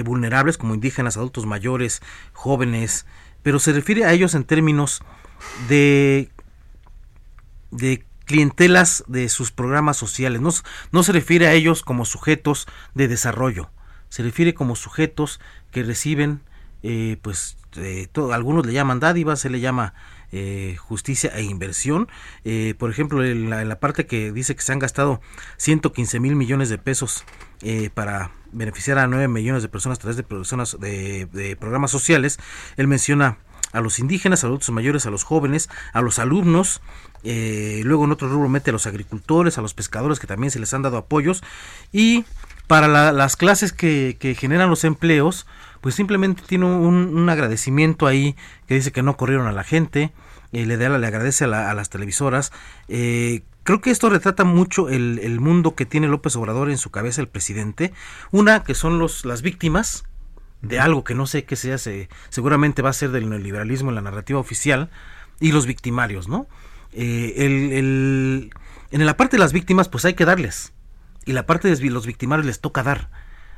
vulnerables 0.05 0.59
como 0.59 0.75
indígenas, 0.75 1.17
adultos 1.17 1.47
mayores, 1.47 2.03
jóvenes, 2.33 3.07
pero 3.43 3.61
se 3.61 3.73
refiere 3.73 4.05
a 4.05 4.13
ellos 4.13 4.35
en 4.35 4.45
términos 4.45 5.03
de 5.69 6.31
de 7.73 8.05
clientelas 8.33 9.05
de 9.09 9.29
sus 9.29 9.53
programas 9.53 9.99
sociales. 9.99 10.41
No, 10.41 11.03
se 11.03 11.13
refiere 11.13 11.49
a 11.49 11.53
ellos 11.53 11.83
como 11.83 12.07
sujetos 12.07 12.67
de 12.95 13.07
desarrollo, 13.07 13.71
se 14.09 14.23
refiere 14.23 14.55
como 14.55 14.75
sujetos 14.75 15.39
que 15.71 15.83
reciben, 15.83 16.41
eh, 16.83 17.19
pues, 17.21 17.59
eh, 17.77 18.09
algunos 18.33 18.65
le 18.65 18.73
llaman 18.73 19.01
dádivas, 19.01 19.39
se 19.41 19.51
le 19.51 19.61
llama 19.61 19.93
eh, 20.33 20.77
justicia 20.79 21.31
e 21.35 21.43
inversión. 21.43 22.09
por 22.79 22.91
ejemplo, 22.91 23.23
en 23.23 23.51
la, 23.51 23.81
parte 23.81 24.07
que 24.07 24.33
dice 24.33 24.57
que 24.57 24.63
se 24.63 24.73
han 24.73 24.79
gastado 24.79 25.21
115 25.59 26.19
mil 26.19 26.35
millones 26.35 26.71
de 26.71 26.79
pesos 26.79 27.25
para 27.93 28.31
beneficiar 28.51 28.99
a 28.99 29.07
9 29.07 29.29
millones 29.29 29.63
de 29.63 29.69
personas 29.69 29.99
a 29.99 30.01
través 30.01 30.17
de, 30.17 31.29
de 31.31 31.57
programas 31.57 31.91
sociales, 31.91 32.39
él 32.79 32.89
menciona 32.89 33.37
a 33.73 33.81
los 33.81 33.99
indígenas, 33.99 34.45
a 34.45 34.47
los 34.47 34.53
adultos 34.53 34.71
mayores, 34.71 35.07
a 35.07 35.11
los 35.11 35.25
jóvenes, 35.25 35.69
a 35.93 36.01
los 36.01 36.19
alumnos, 36.19 36.81
eh, 37.25 37.83
luego 37.85 38.05
en 38.05 38.13
otro 38.13 38.29
rubro 38.29 38.49
mete 38.49 38.71
a 38.71 38.73
los 38.73 38.87
agricultores, 38.87 39.59
a 39.59 39.63
los 39.63 39.75
pescadores 39.75 40.19
que 40.19 40.27
también 40.27 40.51
se 40.51 40.59
les 40.59 40.75
han 40.75 40.83
dado 40.83 40.97
apoyos 40.97 41.43
y 41.93 42.25
para 42.67 43.13
las 43.13 43.37
clases 43.37 43.73
que, 43.73 44.37
generan 44.39 44.71
los 44.71 44.85
empleos, 44.85 45.47
pues 45.81 45.95
simplemente 45.95 46.43
tiene 46.47 46.65
un, 46.65 47.29
agradecimiento 47.29 48.07
ahí 48.07 48.35
que 48.67 48.75
dice 48.75 48.93
que 48.93 49.03
no 49.03 49.17
corrieron 49.17 49.47
a 49.47 49.53
la 49.53 49.63
gente, 49.63 50.13
eh, 50.53 50.65
le, 50.65 50.79
da, 50.79 50.97
le 50.97 51.07
agradece 51.07 51.45
a, 51.45 51.75
las 51.75 51.91
televisoras. 51.91 52.51
Eh, 52.89 53.43
creo 53.63 53.83
que 53.83 53.91
esto 53.91 54.09
retrata 54.09 54.45
mucho 54.45 54.89
el, 54.89 55.19
el, 55.23 55.39
mundo 55.39 55.75
que 55.75 55.85
tiene 55.85 56.09
López 56.09 56.35
Obrador 56.37 56.71
en 56.71 56.79
su 56.79 56.91
cabeza, 56.91 57.21
el 57.21 57.29
presidente. 57.29 57.93
Una, 58.31 58.65
que 58.65 58.75
son 58.75 58.99
los, 58.99 59.27
las 59.27 59.43
víctimas 59.43 60.05
de 60.63 60.81
algo 60.81 61.05
que 61.05 61.15
no 61.15 61.27
sé 61.27 61.45
qué 61.45 61.57
sea, 61.57 61.77
se, 61.77 62.09
seguramente 62.31 62.83
va 62.83 62.91
a 62.91 62.95
ser 62.95 63.11
del 63.11 63.29
neoliberalismo 63.29 63.91
en 63.91 63.97
la 63.97 64.01
narrativa 64.01 64.39
oficial, 64.39 64.91
y 65.41 65.53
los 65.53 65.67
victimarios, 65.67 66.29
¿no? 66.29 66.47
Eh, 66.93 67.35
el, 67.37 68.53
en 68.91 69.07
la 69.07 69.17
parte 69.17 69.37
de 69.37 69.41
las 69.41 69.53
víctimas, 69.53 69.89
pues 69.89 70.05
hay 70.05 70.15
que 70.15 70.25
darles. 70.25 70.73
Y 71.25 71.33
la 71.33 71.47
parte 71.47 71.69
de 71.69 71.91
los 71.91 72.07
victimarios 72.07 72.47
les 72.47 72.61
toca 72.61 72.83
dar. 72.83 73.11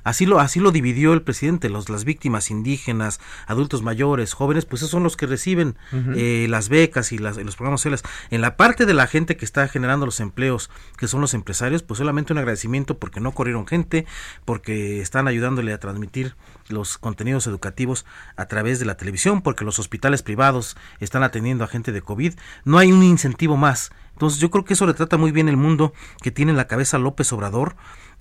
Así 0.04 0.26
lo, 0.26 0.38
así 0.38 0.60
lo 0.60 0.70
dividió 0.70 1.12
el 1.12 1.22
presidente, 1.22 1.70
los, 1.70 1.88
las 1.88 2.04
víctimas 2.04 2.50
indígenas, 2.50 3.20
adultos 3.46 3.82
mayores, 3.82 4.34
jóvenes, 4.34 4.66
pues 4.66 4.82
esos 4.82 4.90
son 4.90 5.02
los 5.02 5.16
que 5.16 5.26
reciben 5.26 5.76
eh, 6.14 6.46
las 6.48 6.68
becas 6.68 7.10
y, 7.12 7.18
las, 7.18 7.36
los 7.38 7.56
programas 7.56 7.80
sociales. 7.80 8.02
En 8.30 8.40
la 8.40 8.56
parte 8.56 8.86
de 8.86 8.94
la 8.94 9.06
gente 9.06 9.36
que 9.36 9.44
está 9.44 9.66
generando 9.66 10.06
los 10.06 10.20
empleos, 10.20 10.70
que 10.96 11.08
son 11.08 11.20
los 11.20 11.34
empresarios, 11.34 11.82
pues 11.82 11.98
solamente 11.98 12.32
un 12.32 12.38
agradecimiento 12.38 12.98
porque 12.98 13.20
no 13.20 13.32
corrieron 13.32 13.66
gente, 13.66 14.06
porque 14.44 15.00
están 15.00 15.26
ayudándole 15.26 15.72
a 15.72 15.80
transmitir 15.80 16.36
los 16.68 16.98
contenidos 16.98 17.46
educativos 17.46 18.04
a 18.36 18.46
través 18.46 18.78
de 18.78 18.84
la 18.84 18.96
televisión, 18.96 19.42
porque 19.42 19.64
los 19.64 19.78
hospitales 19.78 20.22
privados 20.22 20.76
están 21.00 21.22
atendiendo 21.22 21.64
a 21.64 21.68
gente 21.68 21.92
de 21.92 22.02
COVID. 22.02 22.34
No 22.64 22.78
hay 22.78 22.92
un 22.92 23.02
incentivo 23.02 23.56
más. 23.56 23.90
Entonces 24.12 24.38
yo 24.38 24.50
creo 24.50 24.64
que 24.64 24.74
eso 24.74 24.86
retrata 24.86 25.16
muy 25.16 25.32
bien 25.32 25.48
el 25.48 25.56
mundo 25.56 25.92
que 26.22 26.30
tiene 26.30 26.52
en 26.52 26.56
la 26.56 26.68
cabeza 26.68 26.98
López 26.98 27.32
Obrador 27.32 27.74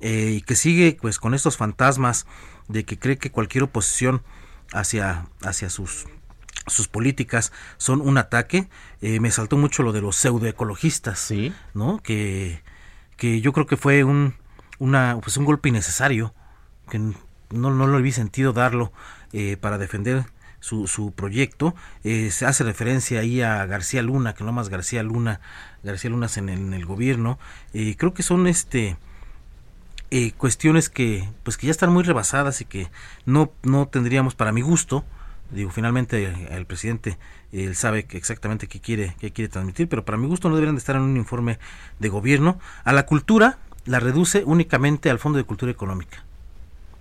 eh, 0.04 0.34
y 0.36 0.42
que 0.42 0.58
sigue 0.58 0.98
pues 1.00 1.18
con 1.18 1.34
estos 1.34 1.56
fantasmas 1.56 2.28
de 2.68 2.84
que 2.84 3.00
cree 3.00 3.18
que 3.18 3.32
cualquier 3.32 3.64
oposición 3.64 4.22
hacia, 4.74 5.28
hacia 5.42 5.70
sus 5.70 6.06
sus 6.68 6.88
políticas 6.90 7.52
son 7.78 8.02
un 8.02 8.18
ataque. 8.18 8.70
Eh, 9.02 9.22
me 9.22 9.32
saltó 9.32 9.56
mucho 9.58 9.82
lo 9.82 9.94
de 9.94 10.02
los 10.02 10.18
pseudoecologistas, 10.18 11.20
¿Sí? 11.20 11.54
¿no? 11.74 12.00
Que, 12.04 12.62
que 13.16 13.40
yo 13.40 13.54
creo 13.54 13.66
que 13.66 13.78
fue 13.78 14.04
un, 14.04 14.36
una, 14.78 15.18
pues 15.22 15.38
un 15.38 15.46
golpe 15.46 15.70
innecesario, 15.70 16.34
que 16.90 17.00
no, 17.00 17.16
no 17.50 17.88
lo 17.88 18.02
vi 18.02 18.12
sentido 18.12 18.52
darlo 18.52 18.92
eh, 19.32 19.56
para 19.56 19.78
defender 19.78 20.26
su, 20.60 20.88
su 20.88 21.14
proyecto. 21.14 21.76
se 22.04 22.46
hace 22.46 22.64
referencia 22.66 23.22
ahí 23.22 23.42
a 23.42 23.66
García 23.66 24.02
Luna, 24.02 24.34
que 24.34 24.44
no 24.44 24.52
más 24.52 24.68
García 24.68 25.04
Luna, 25.04 25.40
García 25.82 26.10
Luna 26.10 26.28
en 26.36 26.50
el, 26.50 26.60
en 26.60 26.74
el 26.74 26.86
gobierno. 26.86 27.40
creo 27.72 28.14
que 28.14 28.24
son 28.24 28.48
este 28.48 28.98
eh, 30.16 30.32
cuestiones 30.38 30.90
que 30.90 31.28
pues 31.42 31.58
que 31.58 31.66
ya 31.66 31.72
están 31.72 31.92
muy 31.92 32.04
rebasadas 32.04 32.62
y 32.62 32.66
que 32.66 32.88
no 33.26 33.52
no 33.64 33.88
tendríamos 33.88 34.36
para 34.36 34.52
mi 34.52 34.62
gusto. 34.62 35.04
Digo 35.50 35.72
finalmente 35.72 36.32
el 36.52 36.68
presidente 36.68 37.18
él 37.52 37.76
sabe 37.76 38.06
exactamente 38.12 38.68
qué 38.68 38.80
quiere 38.80 39.16
qué 39.20 39.32
quiere 39.32 39.50
transmitir 39.50 39.90
pero 39.90 40.06
para 40.06 40.20
mi 40.20 40.28
gusto 40.28 40.50
no 40.50 40.56
deberían 40.56 40.76
de 40.76 40.80
estar 40.82 40.96
en 40.96 41.02
un 41.02 41.18
informe 41.18 41.58
de 41.98 42.10
gobierno. 42.10 42.60
A 42.84 42.94
la 42.94 43.08
cultura 43.08 43.58
la 43.86 44.00
reduce 44.00 44.44
únicamente 44.46 45.10
al 45.10 45.18
fondo 45.18 45.40
de 45.40 45.46
cultura 45.46 45.72
económica. 45.72 46.24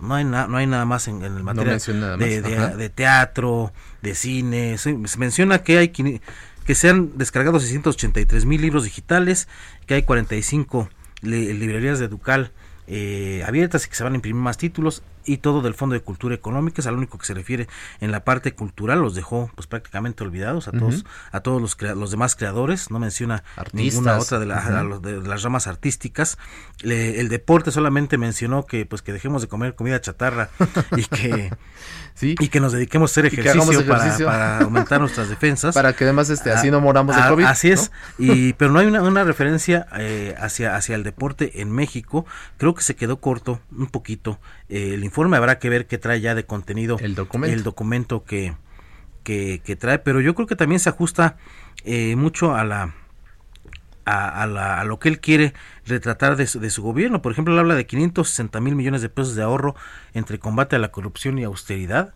No 0.01 0.15
hay, 0.15 0.25
no 0.25 0.57
hay 0.57 0.67
nada 0.67 0.87
más 0.87 1.07
en, 1.07 1.23
el 1.23 1.43
materia 1.43 1.77
de, 2.17 2.41
de, 2.41 2.89
teatro, 2.89 3.75
de 4.01 4.15
cine. 4.15 4.79
Se, 4.79 4.97
menciona 5.19 5.63
que 5.63 5.77
hay 5.77 5.89
que 5.91 6.75
se 6.75 6.89
han 6.89 7.19
descargado 7.19 7.61
683 7.61 8.47
mil 8.47 8.63
libros 8.63 8.85
digitales, 8.85 9.49
que 9.87 9.95
hay 9.95 10.03
45 10.03 10.89
librerías 11.21 11.99
de 11.99 12.09
Ducal 12.09 12.53
eh, 12.95 13.43
abiertas 13.47 13.87
y 13.87 13.89
que 13.89 13.97
se 13.97 14.05
van 14.05 14.13
a 14.13 14.17
imprimir 14.17 14.43
más 14.43 14.59
títulos 14.59 15.03
y 15.25 15.39
todo 15.39 15.63
del 15.63 15.75
Fondo 15.75 15.95
de 15.95 16.01
Cultura 16.01 16.35
Económica 16.35 16.81
es 16.81 16.87
al 16.87 16.97
único 16.97 17.19
que 17.19 17.27
se 17.27 17.35
refiere 17.35 17.69
en 18.01 18.11
la 18.11 18.25
parte 18.25 18.53
cultural 18.53 19.01
los 19.01 19.15
dejó 19.15 19.51
pues 19.55 19.67
prácticamente 19.67 20.25
olvidados 20.25 20.69
a 20.69 20.73
todos 20.73 21.05
a 21.31 21.41
todos 21.41 21.61
los 21.61 21.81
los 21.81 22.11
demás 22.11 22.37
creadores 22.37 22.91
no 22.91 22.99
menciona 22.99 23.45
ninguna 23.73 24.19
otra 24.19 24.39
de, 24.39 24.47
las 24.47 25.43
ramas 25.43 25.67
artísticas. 25.67 26.39
El 26.83 27.29
deporte 27.29 27.71
solamente 27.71 28.19
mencionó 28.19 28.67
que 28.67 28.87
pues 28.87 29.03
que 29.03 29.13
dejemos 29.13 29.43
de 29.43 29.49
comer 29.49 29.75
comida 29.75 30.01
chatarra 30.01 30.51
y 30.97 31.05
que 31.05 31.51
y 32.21 32.49
que 32.49 32.61
nos 32.61 32.73
dediquemos 32.73 33.11
a 33.11 33.13
hacer 33.13 33.27
ejercicio, 33.27 33.87
Para, 34.27 34.59
aumentar 34.59 35.01
nuestras 35.01 35.29
defensas. 35.29 35.75
Para 35.83 35.95
que 35.95 36.05
además 36.05 36.31
este 36.31 36.53
así 36.53 36.71
no 36.71 36.81
moramos 36.81 37.17
de 37.17 37.23
covid 37.29 37.45
así 37.45 37.71
es. 37.71 37.91
y 38.19 38.53
pero 38.59 38.71
no 38.71 38.79
hay 38.79 38.87
una, 38.87 39.25
referencia 39.25 39.87
eh, 39.99 40.35
hacia 40.39 40.77
hacia 40.77 40.95
el 40.95 41.03
deporte 41.03 41.61
en 41.61 41.71
México. 41.71 42.27
Creo 42.59 42.75
que 42.75 42.83
se 42.83 42.97
quedó 42.97 43.19
corto 43.19 43.61
un 43.77 43.87
poquito 43.87 44.39
eh, 44.73 44.95
el 44.95 45.05
informe, 45.05 45.37
habrá 45.37 45.59
que 45.59 45.69
ver 45.69 45.87
qué 45.87 45.99
trae 45.99 46.23
ya 46.23 46.35
de 46.35 46.47
contenido 46.47 46.97
el 46.99 47.15
documento, 47.15 47.55
el 47.55 47.63
documento 47.63 48.25
que, 48.25 48.55
que, 49.23 49.77
trae, 49.79 49.99
pero 49.99 50.23
yo 50.23 50.35
creo 50.35 50.47
que 50.47 50.57
también 50.57 50.79
se 50.81 50.89
ajusta 50.89 51.37
eh, 51.85 52.17
mucho 52.17 52.55
a 52.55 52.65
la, 52.65 52.95
a, 54.07 54.47
la, 54.47 54.81
a, 54.81 54.85
lo 54.85 54.99
que 54.99 55.11
él 55.11 55.21
quiere 55.21 55.53
retratar 55.85 56.37
de 56.37 56.47
su, 56.47 56.59
de 56.59 56.71
su 56.71 56.83
gobierno. 56.83 57.21
Por 57.21 57.33
ejemplo, 57.33 57.53
él 57.53 57.61
habla 57.61 57.75
de 57.75 57.85
560 57.85 58.61
mil 58.61 58.75
millones 58.75 59.03
de 59.03 59.11
pesos 59.11 59.35
de 59.35 59.43
ahorro 59.43 59.77
entre 60.15 60.39
combate 60.39 60.77
a 60.77 60.79
la 60.79 60.91
corrupción 60.91 61.39
y 61.39 61.45
austeridad. 61.45 62.15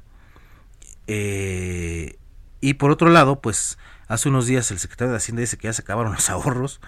Eh, 1.09 2.17
y 2.63 2.75
por 2.75 2.91
otro 2.91 3.11
lado, 3.11 3.43
pues 3.43 3.77
Hace 4.09 4.29
unos 4.29 4.47
días 4.47 4.71
el 4.71 4.79
secretario 4.79 5.11
de 5.11 5.17
Hacienda 5.17 5.41
dice 5.41 5.57
que 5.57 5.67
ya 5.67 5.73
se 5.73 5.83
acabaron 5.83 6.13
los 6.13 6.31
ahorros. 6.31 6.81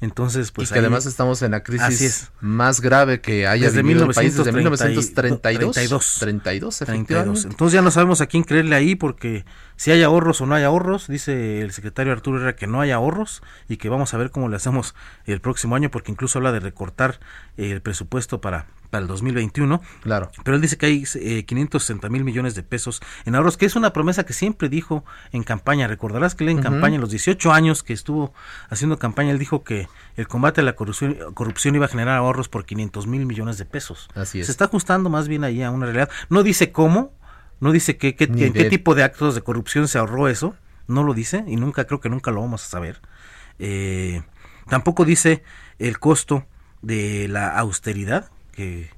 Entonces, 0.00 0.52
pues. 0.52 0.70
Y 0.70 0.74
que 0.74 0.80
además 0.80 1.06
estamos 1.06 1.40
en 1.40 1.52
la 1.52 1.62
crisis 1.62 2.30
más 2.40 2.82
grave 2.82 3.20
que 3.20 3.46
haya 3.46 3.66
desde 3.66 3.82
vivido 3.82 4.04
el 4.04 4.12
país 4.12 4.36
desde 4.36 4.52
1932. 4.52 5.02
32. 5.40 6.16
32, 6.20 6.82
efectivamente. 6.82 7.48
Entonces 7.48 7.72
ya 7.72 7.82
no 7.82 7.90
sabemos 7.90 8.20
a 8.20 8.26
quién 8.26 8.44
creerle 8.44 8.76
ahí 8.76 8.94
porque 8.94 9.46
si 9.76 9.90
hay 9.90 10.02
ahorros 10.02 10.40
o 10.42 10.46
no 10.46 10.54
hay 10.54 10.64
ahorros, 10.64 11.08
dice 11.08 11.62
el 11.62 11.72
secretario 11.72 12.12
Arturo 12.12 12.38
Herrera 12.38 12.56
que 12.56 12.66
no 12.66 12.80
hay 12.80 12.90
ahorros 12.90 13.42
y 13.68 13.78
que 13.78 13.88
vamos 13.88 14.12
a 14.12 14.18
ver 14.18 14.30
cómo 14.30 14.48
le 14.48 14.56
hacemos 14.56 14.94
el 15.24 15.40
próximo 15.40 15.76
año 15.76 15.90
porque 15.90 16.12
incluso 16.12 16.38
habla 16.38 16.52
de 16.52 16.60
recortar 16.60 17.20
el 17.56 17.80
presupuesto 17.80 18.40
para 18.42 18.66
para 18.90 19.02
el 19.02 19.08
2021. 19.08 19.80
Claro. 20.02 20.30
Pero 20.44 20.56
él 20.56 20.62
dice 20.62 20.76
que 20.76 20.86
hay 20.86 21.04
eh, 21.16 21.44
560 21.44 22.08
mil 22.08 22.24
millones 22.24 22.54
de 22.54 22.62
pesos 22.62 23.00
en 23.24 23.34
ahorros, 23.34 23.56
que 23.56 23.66
es 23.66 23.76
una 23.76 23.92
promesa 23.92 24.24
que 24.24 24.32
siempre 24.32 24.68
dijo 24.68 25.04
en 25.32 25.42
campaña. 25.42 25.86
Recordarás 25.86 26.34
que 26.34 26.44
él 26.44 26.50
en 26.50 26.62
campaña, 26.62 26.96
en 26.96 27.00
los 27.00 27.10
18 27.10 27.52
años 27.52 27.82
que 27.82 27.92
estuvo 27.92 28.32
haciendo 28.68 28.98
campaña, 28.98 29.30
él 29.30 29.38
dijo 29.38 29.64
que 29.64 29.88
el 30.16 30.28
combate 30.28 30.60
a 30.60 30.64
la 30.64 30.74
corrupción, 30.74 31.16
corrupción 31.34 31.74
iba 31.74 31.86
a 31.86 31.88
generar 31.88 32.16
ahorros 32.16 32.48
por 32.48 32.64
500 32.64 33.06
mil 33.06 33.26
millones 33.26 33.58
de 33.58 33.64
pesos. 33.64 34.08
Así 34.14 34.40
es. 34.40 34.46
Se 34.46 34.52
está 34.52 34.66
ajustando 34.66 35.10
más 35.10 35.28
bien 35.28 35.44
ahí 35.44 35.62
a 35.62 35.70
una 35.70 35.86
realidad. 35.86 36.10
No 36.28 36.42
dice 36.42 36.72
cómo, 36.72 37.12
no 37.60 37.72
dice 37.72 37.96
qué, 37.96 38.14
qué, 38.14 38.30
qué, 38.30 38.64
tipo 38.64 38.94
de 38.94 39.02
actos 39.02 39.34
de 39.34 39.42
corrupción 39.42 39.88
se 39.88 39.98
ahorró 39.98 40.28
eso, 40.28 40.54
no 40.86 41.02
lo 41.02 41.14
dice 41.14 41.44
y 41.46 41.56
nunca 41.56 41.86
creo 41.86 42.00
que 42.00 42.08
nunca 42.08 42.30
lo 42.30 42.40
vamos 42.40 42.64
a 42.64 42.68
saber. 42.68 43.00
Eh, 43.58 44.22
tampoco 44.68 45.04
dice 45.04 45.42
el 45.78 45.98
costo 45.98 46.46
de 46.82 47.28
la 47.28 47.56
austeridad, 47.58 48.30
que 48.56 48.90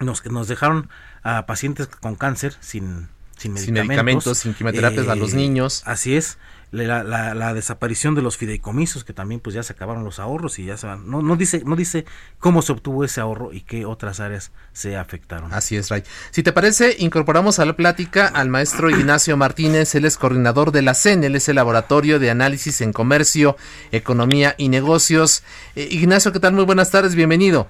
nos, 0.00 0.24
nos 0.26 0.48
dejaron 0.48 0.90
a 1.22 1.46
pacientes 1.46 1.86
con 1.86 2.16
cáncer 2.16 2.56
sin, 2.60 3.08
sin 3.36 3.52
medicamentos, 3.52 3.64
sin, 3.64 3.88
medicamentos, 3.88 4.38
sin 4.38 4.54
quimioterapias 4.54 5.08
a 5.08 5.14
los 5.14 5.32
eh, 5.32 5.36
niños. 5.36 5.82
Así 5.86 6.16
es. 6.16 6.38
La, 6.72 7.04
la, 7.04 7.52
desaparición 7.52 8.14
de 8.14 8.22
los 8.22 8.38
fideicomisos 8.38 9.04
que 9.04 9.12
también 9.12 9.42
pues 9.42 9.54
ya 9.54 9.62
se 9.62 9.74
acabaron 9.74 10.04
los 10.04 10.18
ahorros 10.18 10.58
y 10.58 10.64
ya 10.64 10.78
se 10.78 10.86
van. 10.86 11.08
No, 11.08 11.20
no 11.20 11.36
dice 11.36 11.62
no 11.66 11.76
dice 11.76 12.06
cómo 12.38 12.62
se 12.62 12.72
obtuvo 12.72 13.04
ese 13.04 13.20
ahorro 13.20 13.52
y 13.52 13.60
qué 13.60 13.84
otras 13.84 14.20
áreas 14.20 14.52
se 14.72 14.96
afectaron. 14.96 15.52
Así 15.52 15.76
es 15.76 15.90
Ray. 15.90 16.02
Si 16.30 16.42
te 16.42 16.50
parece 16.50 16.96
incorporamos 16.98 17.58
a 17.58 17.66
la 17.66 17.76
plática 17.76 18.26
al 18.26 18.48
maestro 18.48 18.88
Ignacio 18.88 19.36
Martínez. 19.36 19.94
Él 19.94 20.06
es 20.06 20.16
coordinador 20.16 20.72
de 20.72 20.80
la 20.80 20.94
CEN 20.94 21.24
él 21.24 21.36
es 21.36 21.46
el 21.50 21.56
laboratorio 21.56 22.18
de 22.18 22.30
análisis 22.30 22.80
en 22.80 22.94
comercio 22.94 23.58
economía 23.90 24.54
y 24.56 24.70
negocios. 24.70 25.42
Eh, 25.76 25.88
Ignacio 25.90 26.32
qué 26.32 26.40
tal 26.40 26.54
muy 26.54 26.64
buenas 26.64 26.90
tardes 26.90 27.14
bienvenido 27.14 27.68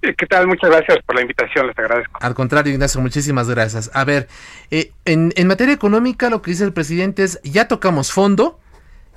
¿Qué 0.00 0.26
tal? 0.26 0.46
Muchas 0.46 0.70
gracias 0.70 0.98
por 1.04 1.16
la 1.16 1.22
invitación, 1.22 1.66
les 1.66 1.78
agradezco. 1.78 2.18
Al 2.22 2.34
contrario, 2.34 2.72
Ignacio, 2.72 3.00
muchísimas 3.00 3.48
gracias. 3.50 3.90
A 3.94 4.04
ver, 4.04 4.28
eh, 4.70 4.92
en, 5.04 5.32
materia 5.46 5.74
económica 5.74 6.30
lo 6.30 6.40
que 6.40 6.52
dice 6.52 6.62
el 6.62 6.72
presidente 6.72 7.24
es, 7.24 7.40
ya 7.42 7.66
tocamos 7.66 8.12
fondo, 8.12 8.60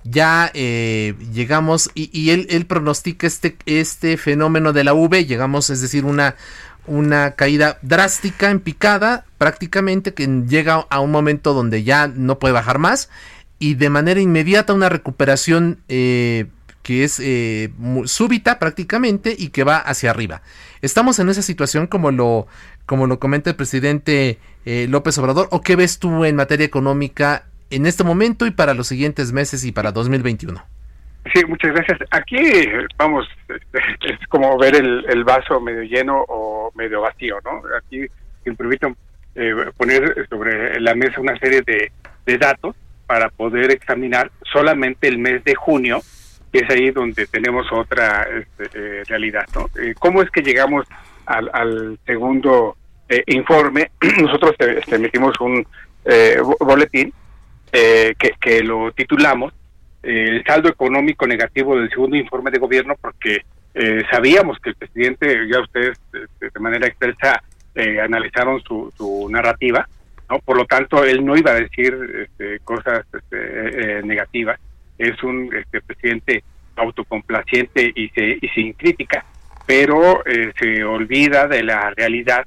ya 0.03 0.49
eh, 0.55 1.13
llegamos, 1.31 1.91
y, 1.93 2.09
y 2.19 2.31
él, 2.31 2.47
él, 2.49 2.65
pronostica 2.65 3.27
este, 3.27 3.57
este 3.67 4.17
fenómeno 4.17 4.73
de 4.73 4.83
la 4.83 4.95
V, 4.95 5.25
llegamos, 5.25 5.69
es 5.69 5.81
decir, 5.81 6.03
una, 6.03 6.35
una 6.87 7.35
caída 7.35 7.77
drástica, 7.83 8.49
en 8.49 8.59
picada, 8.59 9.25
prácticamente, 9.37 10.15
que 10.15 10.25
llega 10.47 10.87
a 10.89 10.99
un 10.99 11.11
momento 11.11 11.53
donde 11.53 11.83
ya 11.83 12.07
no 12.07 12.39
puede 12.39 12.55
bajar 12.55 12.79
más, 12.79 13.11
y 13.59 13.75
de 13.75 13.91
manera 13.91 14.19
inmediata 14.19 14.73
una 14.73 14.89
recuperación 14.89 15.77
eh, 15.87 16.47
que 16.83 17.03
es 17.03 17.19
eh, 17.19 17.69
súbita 18.05 18.59
prácticamente 18.59 19.35
y 19.37 19.49
que 19.49 19.63
va 19.63 19.77
hacia 19.77 20.09
arriba. 20.09 20.41
Estamos 20.81 21.19
en 21.19 21.29
esa 21.29 21.41
situación 21.41 21.87
como 21.87 22.11
lo, 22.11 22.47
como 22.85 23.07
lo 23.07 23.19
comenta 23.19 23.49
el 23.49 23.55
presidente 23.55 24.39
eh, 24.65 24.87
López 24.89 25.17
Obrador, 25.17 25.47
o 25.51 25.61
qué 25.61 25.75
ves 25.75 25.99
tú 25.99 26.25
en 26.25 26.35
materia 26.35 26.65
económica 26.65 27.45
en 27.69 27.85
este 27.85 28.03
momento 28.03 28.45
y 28.45 28.51
para 28.51 28.73
los 28.73 28.87
siguientes 28.87 29.31
meses 29.31 29.63
y 29.63 29.71
para 29.71 29.91
2021. 29.91 30.61
Sí, 31.33 31.45
muchas 31.47 31.71
gracias. 31.73 31.99
Aquí, 32.11 32.37
vamos, 32.97 33.27
es 33.47 34.27
como 34.27 34.57
ver 34.57 34.75
el, 34.75 35.23
vaso 35.23 35.59
medio 35.61 35.83
lleno 35.83 36.25
o 36.27 36.71
medio 36.75 37.01
vacío, 37.01 37.37
¿no? 37.43 37.61
Aquí, 37.77 38.05
me 38.43 38.55
permito 38.55 38.91
eh, 39.35 39.53
poner 39.77 40.27
sobre 40.29 40.79
la 40.79 40.95
mesa 40.95 41.21
una 41.21 41.37
serie 41.37 41.61
de, 41.61 41.91
de 42.25 42.37
datos 42.37 42.75
para 43.05 43.29
poder 43.29 43.71
examinar 43.71 44.31
solamente 44.51 45.07
el 45.07 45.17
mes 45.17 45.43
de 45.43 45.53
junio, 45.53 46.01
es 46.59 46.69
ahí 46.69 46.91
donde 46.91 47.27
tenemos 47.27 47.71
otra 47.71 48.23
este, 48.23 48.69
eh, 48.73 49.03
realidad. 49.07 49.45
¿no? 49.55 49.69
Eh, 49.81 49.93
¿Cómo 49.97 50.21
es 50.21 50.29
que 50.29 50.41
llegamos 50.41 50.85
al, 51.25 51.97
segundo 52.05 52.75
eh, 53.07 53.23
informe? 53.27 53.91
Nosotros 54.21 54.55
este, 54.59 54.95
emitimos 54.95 55.39
un 55.39 55.65
boletín 56.59 57.13
que, 57.71 58.15
que, 58.41 58.63
lo 58.63 58.91
titulamos 58.91 59.53
El 60.01 60.43
saldo 60.43 60.67
económico 60.67 61.27
negativo 61.27 61.77
del 61.77 61.89
segundo 61.89 62.17
informe 62.17 62.49
de 62.49 62.57
gobierno 62.57 62.95
porque 62.99 63.45
sabíamos 64.09 64.57
que 64.59 64.71
el 64.71 64.75
presidente, 64.75 65.47
ya 65.47 65.61
ustedes 65.61 65.97
este, 66.11 66.49
de 66.49 66.59
manera 66.59 66.87
expresa 66.87 67.41
analizaron 68.03 68.61
su, 68.63 68.91
su 68.97 69.29
narrativa, 69.29 69.87
¿no? 70.27 70.39
por 70.39 70.57
lo 70.57 70.65
tanto 70.65 71.05
él 71.05 71.23
no 71.23 71.37
iba 71.37 71.51
a 71.51 71.61
decir 71.61 71.95
este, 72.23 72.59
cosas 72.61 73.05
este, 73.13 74.01
negativas 74.03 74.59
es 75.01 75.21
un 75.23 75.53
este, 75.55 75.81
presidente 75.81 76.43
autocomplaciente 76.75 77.91
y, 77.95 78.09
sin 78.53 78.73
crítica, 78.73 79.25
pero 79.65 80.25
eh, 80.25 80.53
se 80.59 80.83
olvida 80.83 81.47
de 81.47 81.63
la 81.63 81.91
realidad 81.91 82.45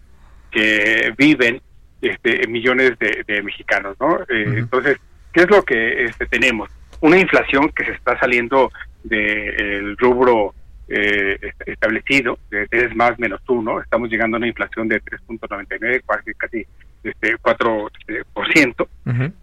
que 0.51 1.13
viven 1.19 1.61
este, 2.01 2.47
millones 2.47 2.93
de, 2.99 3.43
mexicanos, 3.43 3.97
¿no? 4.01 4.21
Eh, 4.23 4.55
entonces, 4.57 4.99
¿qué 5.33 5.43
es 5.43 5.51
lo 5.51 5.63
que 5.63 6.05
este, 6.05 6.27
tenemos? 6.27 6.71
Una 7.01 7.19
inflación 7.19 7.71
que 7.71 7.85
se 7.85 7.93
está 7.93 8.19
saliendo 8.19 8.71
del 9.03 9.97
rubro 9.99 10.55
eh, 10.89 11.39
establecido, 11.67 12.39
de 12.51 12.69
3 12.69 12.95
más 12.95 13.19
menos 13.19 13.41
1, 13.49 13.83
estamos 13.83 14.11
llegando 14.11 14.37
a 14.37 14.39
una 14.39 14.49
inflación 14.49 14.89
de 14.89 15.03
3.99, 15.03 16.03
casi, 16.07 16.35
casi 16.35 16.67
este, 17.05 17.37
4%, 17.37 18.89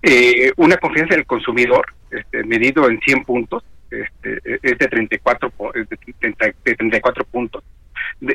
eh, 0.01 0.51
una 0.57 0.77
confianza 0.77 1.15
del 1.15 1.25
consumidor 1.25 1.85
este, 2.09 2.43
medido 2.43 2.89
en 2.89 2.99
100 2.99 3.23
puntos, 3.23 3.63
este, 3.89 4.41
es 4.63 4.77
de 4.77 4.87
34, 4.87 5.53
de 5.73 6.75
34 6.75 7.25
puntos. 7.25 7.63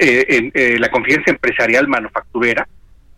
Eh, 0.01 0.51
eh, 0.55 0.77
la 0.79 0.91
confianza 0.91 1.31
empresarial 1.31 1.89
manufacturera 1.89 2.68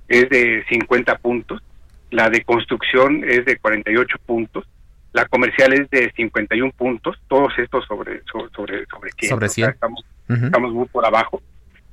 es 0.09 0.28
de 0.30 0.64
50 0.70 1.18
puntos, 1.18 1.62
la 2.11 2.30
de 2.30 2.42
construcción 2.42 3.22
es 3.28 3.44
de 3.44 3.59
48 3.59 4.16
puntos, 4.24 4.66
la 5.12 5.26
comercial 5.26 5.72
es 5.74 5.90
de 5.90 6.11
51 6.12 6.72
puntos, 6.72 7.16
todos 7.28 7.52
estos 7.59 7.84
sobre 7.86 8.22
sobre 8.24 8.86
sobre 8.86 9.48
100. 9.48 9.70
estamos, 9.70 10.04
estamos 10.28 10.72
muy 10.72 10.86
por 10.86 11.04
abajo. 11.04 11.42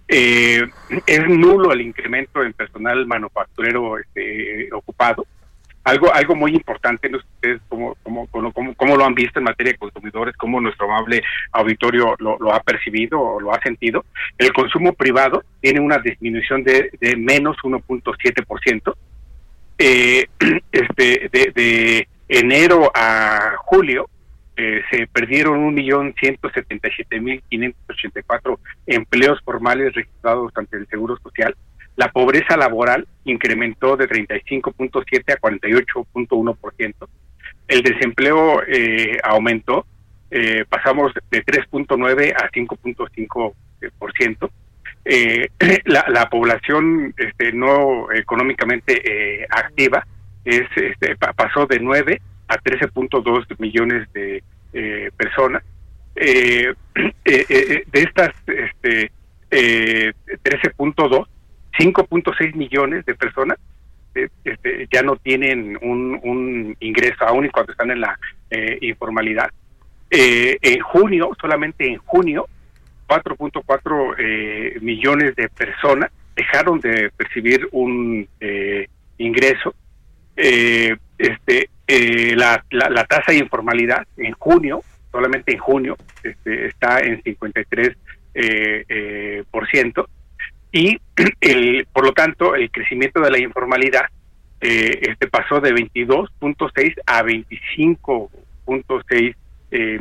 Eh, 0.08 0.68
es 1.08 1.28
nulo 1.28 1.72
el 1.72 1.82
incremento 1.82 2.43
en 2.43 2.53
personal 2.53 3.06
manufacturero 3.06 3.97
este, 3.97 4.70
ocupado. 4.74 5.26
Algo, 5.84 6.12
algo 6.12 6.36
muy 6.36 6.51
importante, 6.51 7.10
no 7.10 7.20
ustedes 7.20 7.62
cómo, 7.70 7.95
cómo, 8.01 8.28
cómo, 8.76 8.97
lo 8.97 9.06
han 9.06 9.14
visto 9.14 9.38
en 9.38 9.45
materia 9.45 9.74
de 9.74 9.78
consumidores, 9.78 10.36
cómo 10.36 10.60
nuestro 10.60 10.88
amable 10.88 11.22
auditorio 11.51 12.16
lo, 12.18 12.38
lo 12.39 12.53
ha 12.53 12.60
percibido 12.62 13.22
o 13.22 13.39
lo 13.39 13.53
ha 13.53 13.62
sentido. 13.62 14.03
El 14.39 14.51
consumo 14.51 14.93
privado 14.93 15.43
tiene 15.62 15.80
una 15.80 15.99
disminución 15.99 16.64
de, 16.64 16.89
de 16.99 17.16
menos 17.16 17.58
1.7%. 17.58 18.95
Eh, 19.78 20.26
este, 20.72 21.30
de, 21.32 21.51
de 21.53 22.08
enero 22.30 22.91
a 22.95 23.56
julio 23.58 24.10
eh, 24.58 24.82
se 24.89 25.08
perdieron 25.08 25.60
un 25.60 25.74
millón 25.74 26.14
ciento 26.20 26.49
setenta 26.49 26.88
y 26.88 26.91
siete 26.91 27.20
mil 27.20 27.43
quinientos 27.49 27.82
ochenta 27.89 28.20
y 28.20 28.24
cuatro 28.24 28.60
empleos 28.86 29.41
formales 29.43 29.93
registrados 29.93 30.51
ante 30.56 30.78
el 30.78 30.88
Seguro 30.88 31.18
Social. 31.18 31.56
La 31.95 32.12
pobreza 32.12 32.58
laboral 32.58 33.08
incrementó 33.24 33.95
de 33.95 34.10
35.7 34.10 35.34
a 35.34 35.38
48.1%. 35.38 37.08
El 37.68 37.82
desempleo 37.82 38.62
eh, 38.68 39.18
aumentó, 39.24 39.88
eh, 40.30 40.66
pasamos 40.68 41.14
de 41.32 41.43
3.9 41.43 42.34
a 42.36 42.49
5.5%. 42.49 44.51
Eh, 45.06 45.47
la, 45.86 46.05
la 46.09 46.29
población 46.29 47.13
este, 47.17 47.54
no 47.54 48.12
económicamente 48.12 49.01
eh, 49.04 49.47
activa 49.50 50.05
es 50.43 50.67
este, 50.75 51.16
pasó 51.16 51.66
de 51.66 51.79
9 51.79 52.21
a 52.47 52.58
13.2 52.58 53.59
millones 53.59 54.12
de 54.13 54.43
eh, 54.76 55.12
personas. 55.16 55.64
Eh, 56.16 56.74
eh, 57.26 57.84
de 57.92 58.02
estas 58.04 58.32
este, 58.47 59.12
13.2, 59.50 61.28
5.6 61.78 62.56
millones 62.56 63.06
de 63.06 63.16
personas 63.16 63.58
este, 64.14 64.88
ya 64.93 65.02
no 65.02 65.18
tienen 65.18 65.78
un, 65.82 66.18
un, 66.24 66.78
ingreso, 66.80 67.26
aún 67.26 67.50
cuando 67.50 67.74
están 67.74 67.92
en 67.92 68.00
la 68.00 68.18
informalidad. 68.80 69.50
en 70.10 70.80
junio, 70.80 71.32
solamente 71.42 71.86
en 71.86 71.97
junio, 71.97 72.47
4.4 73.08 74.16
eh, 74.18 74.78
millones 74.82 75.36
de 75.36 75.50
personas 75.50 76.12
dejaron 76.36 76.80
de 76.80 77.12
percibir 77.12 77.68
un 77.72 78.28
eh, 78.39 78.88
ingreso. 79.18 79.74
Eh, 80.36 80.96
este, 81.18 81.70
la, 81.87 82.63
la, 82.70 83.05
tasa 83.05 83.32
de 83.32 83.37
informalidad 83.37 84.05
en 84.17 84.33
junio, 84.33 84.83
solamente 85.12 85.53
en 85.53 85.59
junio, 85.59 85.95
este, 86.24 86.66
está 86.67 86.99
en 86.99 87.21
53 87.21 87.95
por 89.51 89.70
ciento 89.70 90.09
y 90.71 90.99
el, 91.41 91.87
por 91.93 92.05
lo 92.05 92.13
tanto 92.13 92.55
el 92.55 92.71
crecimiento 92.71 93.21
de 93.21 93.29
la 93.32 93.39
informalidad 93.39 94.05
este 94.59 95.28
pasó 95.28 95.62
de 95.62 95.74
22.6 95.74 96.95
a 97.05 97.24
25.6 97.24 99.36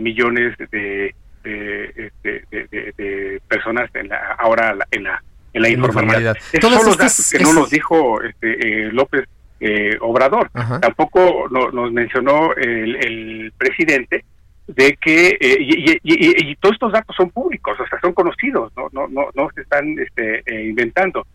millones 0.00 0.56
de 0.70 1.14
de, 1.44 2.12
de, 2.22 3.40
personas 3.48 3.90
en 3.94 4.08
la, 4.08 4.36
ahora 4.38 4.76
en 4.90 5.04
la, 5.04 5.22
en 5.52 5.62
la 5.62 5.68
informalidad. 5.68 6.36
Esos 6.52 6.72
son 6.72 6.86
los 6.86 6.96
datos 6.96 7.30
que 7.30 7.42
no 7.42 7.52
nos 7.52 7.70
dijo 7.70 8.22
este, 8.22 8.86
eh, 8.86 8.92
López 8.92 9.24
eh, 9.66 9.96
Obrador. 10.00 10.50
Tampoco 10.80 11.48
nos 11.48 11.90
mencionó 11.90 12.52
el, 12.54 13.52
presidente 13.56 14.24
de 14.66 14.96
que 15.00 15.38
eh, 15.40 16.00
y, 16.02 16.56
todos 16.56 16.74
estos 16.74 16.92
datos 16.92 17.16
son 17.16 17.30
públicos, 17.30 17.78
o 17.80 17.86
sea, 17.86 17.98
son 18.00 18.12
conocidos, 18.12 18.72
no 18.76 18.88
no 18.92 19.08
no, 19.08 19.28
no 19.34 19.48
se 19.54 19.62
están 19.62 19.98
este, 19.98 20.42
inventando. 20.64 21.26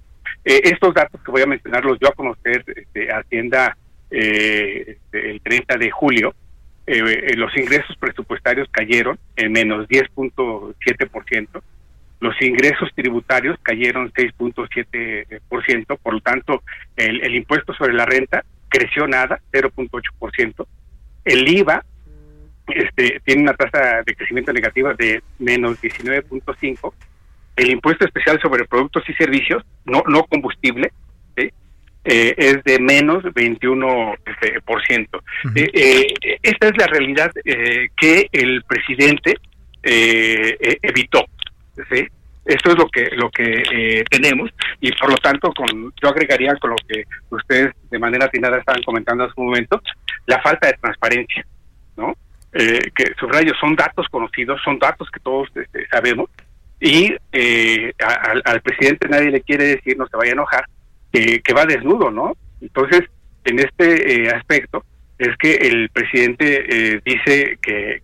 estos 0.43 0.93
datos 0.93 1.21
que 1.23 1.31
voy 1.31 1.41
a 1.41 1.47
mencionarlos 1.47 1.97
yo 1.99 2.09
a 2.09 2.13
conocer 2.13 2.63
este, 2.67 3.11
Hacienda 3.11 3.75
este, 4.09 5.31
el 5.31 5.41
30 5.41 5.77
de 5.77 5.91
julio, 5.91 6.33
eh, 6.85 7.35
los 7.35 7.55
ingresos 7.57 7.95
presupuestarios 7.97 8.67
cayeron 8.71 9.17
en 9.35 9.51
menos 9.51 9.87
10.7%, 9.87 11.61
los 12.19 12.35
ingresos 12.41 12.89
tributarios 12.95 13.57
cayeron 13.61 14.11
6.7%, 14.11 15.97
por 15.97 16.13
lo 16.13 16.21
tanto, 16.21 16.63
el, 16.95 17.21
el 17.23 17.35
impuesto 17.35 17.73
sobre 17.73 17.93
la 17.93 18.05
renta 18.05 18.43
creció 18.67 19.07
nada, 19.07 19.39
0.8%, 19.51 20.67
el 21.25 21.47
IVA 21.47 21.83
este, 22.67 23.21
tiene 23.23 23.43
una 23.43 23.53
tasa 23.53 24.03
de 24.05 24.15
crecimiento 24.15 24.53
negativa 24.53 24.93
de 24.93 25.21
menos 25.39 25.81
19.5%, 25.81 26.93
el 27.55 27.71
impuesto 27.71 28.05
especial 28.05 28.39
sobre 28.41 28.65
productos 28.65 29.03
y 29.09 29.13
servicios, 29.13 29.63
no, 29.85 30.03
no 30.07 30.23
combustible, 30.25 30.91
eh, 32.05 32.33
es 32.37 32.63
de 32.63 32.79
menos 32.79 33.23
21%. 33.23 34.17
Este, 34.25 34.61
por 34.61 34.83
ciento. 34.85 35.21
Eh, 35.53 35.69
eh, 35.73 36.39
esta 36.41 36.69
es 36.69 36.77
la 36.77 36.87
realidad 36.87 37.31
que 37.43 38.29
el 38.31 38.63
presidente 38.63 39.35
evitó. 39.83 41.25
¿Sí? 41.89 42.07
Esto 42.45 42.71
es 42.71 42.77
lo 42.77 42.87
que 42.87 43.09
lo 43.15 43.29
que 43.29 44.03
tenemos 44.09 44.49
y 44.79 44.91
por 44.93 45.11
lo 45.11 45.17
tanto 45.17 45.51
con 45.53 45.93
yo 46.01 46.09
agregaría 46.09 46.55
con 46.55 46.71
lo 46.71 46.75
que 46.87 47.03
ustedes 47.29 47.73
de 47.91 47.99
manera 47.99 48.25
atinada 48.25 48.57
estaban 48.57 48.81
comentando 48.83 49.25
hace 49.25 49.33
un 49.37 49.47
momento 49.47 49.81
la 50.25 50.41
falta 50.41 50.67
de 50.67 50.73
transparencia, 50.73 51.45
¿no? 51.97 52.15
que 52.51 53.13
subrayo 53.19 53.53
son 53.59 53.75
datos 53.75 54.07
conocidos, 54.09 54.59
son 54.63 54.79
datos 54.79 55.07
que 55.11 55.19
todos 55.19 55.49
este, 55.53 55.87
sabemos 55.89 56.29
y 56.79 57.13
al, 57.99 58.41
al 58.43 58.61
presidente 58.61 59.07
nadie 59.07 59.29
le 59.29 59.41
quiere 59.41 59.65
decir 59.65 59.95
no 59.97 60.07
se 60.07 60.17
vaya 60.17 60.31
a 60.31 60.33
enojar 60.33 60.65
que, 61.11 61.53
va 61.55 61.65
desnudo, 61.65 62.11
¿no? 62.11 62.35
Entonces, 62.61 63.01
en 63.45 63.59
este 63.59 64.25
eh, 64.25 64.29
aspecto, 64.29 64.85
es 65.17 65.35
que 65.37 65.55
el 65.55 65.89
presidente 65.89 66.65
eh, 66.69 67.01
dice 67.03 67.57
que, 67.61 68.01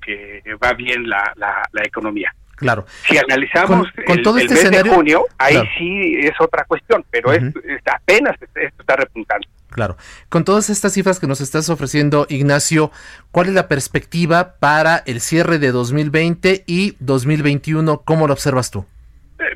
va 0.64 0.74
bien 0.74 1.08
la, 1.08 1.34
la, 1.36 1.84
economía. 1.84 2.34
Claro. 2.56 2.86
Si 3.08 3.18
analizamos 3.18 3.88
el, 4.08 4.22
todo 4.22 4.38
este 4.38 4.54
mes 4.54 4.72
de 4.72 4.90
junio, 4.90 5.26
ahí 5.38 5.58
sí 5.78 6.16
es 6.20 6.34
otra 6.40 6.64
cuestión, 6.66 7.04
pero 7.10 7.32
es, 7.34 7.44
apenas 7.86 8.36
esto 8.42 8.82
está 8.82 8.96
repuntando. 8.96 9.48
Claro. 9.70 9.98
Con 10.30 10.46
todas 10.46 10.70
estas 10.70 10.94
cifras 10.94 11.20
que 11.20 11.28
nos 11.28 11.42
estás 11.42 11.70
ofreciendo, 11.70 12.28
Ignacio, 12.30 12.92
¿cuál 13.32 13.48
es 13.48 13.54
la 13.54 13.68
perspectiva 13.68 14.56
para 14.60 15.04
el 15.06 15.20
cierre 15.20 15.60
de 15.60 15.72
2020 15.72 16.64
y 16.66 16.96
2021? 17.00 18.02
¿Cómo 18.06 18.28
lo 18.28 18.34
observas 18.34 18.72
tú? 18.72 18.86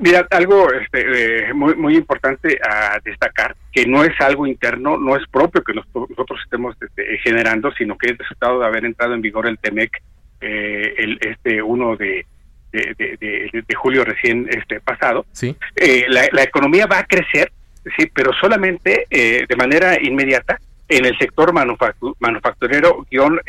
Mira, 0.01 0.27
algo 0.31 0.73
este, 0.73 1.47
eh, 1.47 1.53
muy, 1.53 1.73
muy 1.75 1.95
importante 1.95 2.59
a 2.61 2.99
destacar, 3.01 3.55
que 3.71 3.85
no 3.85 4.03
es 4.03 4.11
algo 4.19 4.45
interno, 4.45 4.97
no 4.97 5.15
es 5.15 5.25
propio 5.31 5.63
que 5.63 5.73
nosotros 5.73 6.39
estemos 6.43 6.75
este, 6.81 7.17
generando, 7.19 7.71
sino 7.71 7.97
que 7.97 8.11
es 8.11 8.17
resultado 8.17 8.59
de 8.59 8.65
haber 8.65 8.83
entrado 8.83 9.13
en 9.13 9.21
vigor 9.21 9.47
el 9.47 9.57
TEMEC 9.57 10.01
eh, 10.41 10.95
el 10.97 11.17
este 11.21 11.61
1 11.61 11.95
de, 11.95 12.25
de, 12.71 13.63
julio 13.75 14.03
recién 14.03 14.47
este 14.49 14.79
pasado. 14.79 15.25
Sí. 15.31 15.55
Eh, 15.75 16.05
la, 16.07 16.43
economía 16.43 16.85
va 16.85 16.99
a 16.99 17.05
crecer, 17.05 17.51
sí, 17.97 18.09
pero 18.13 18.31
solamente 18.33 19.05
de 19.09 19.55
manera 19.57 20.01
inmediata 20.01 20.59
en 20.87 21.05
el 21.05 21.17
sector 21.17 21.53
manufacturero 21.53 23.05
guion 23.09 23.39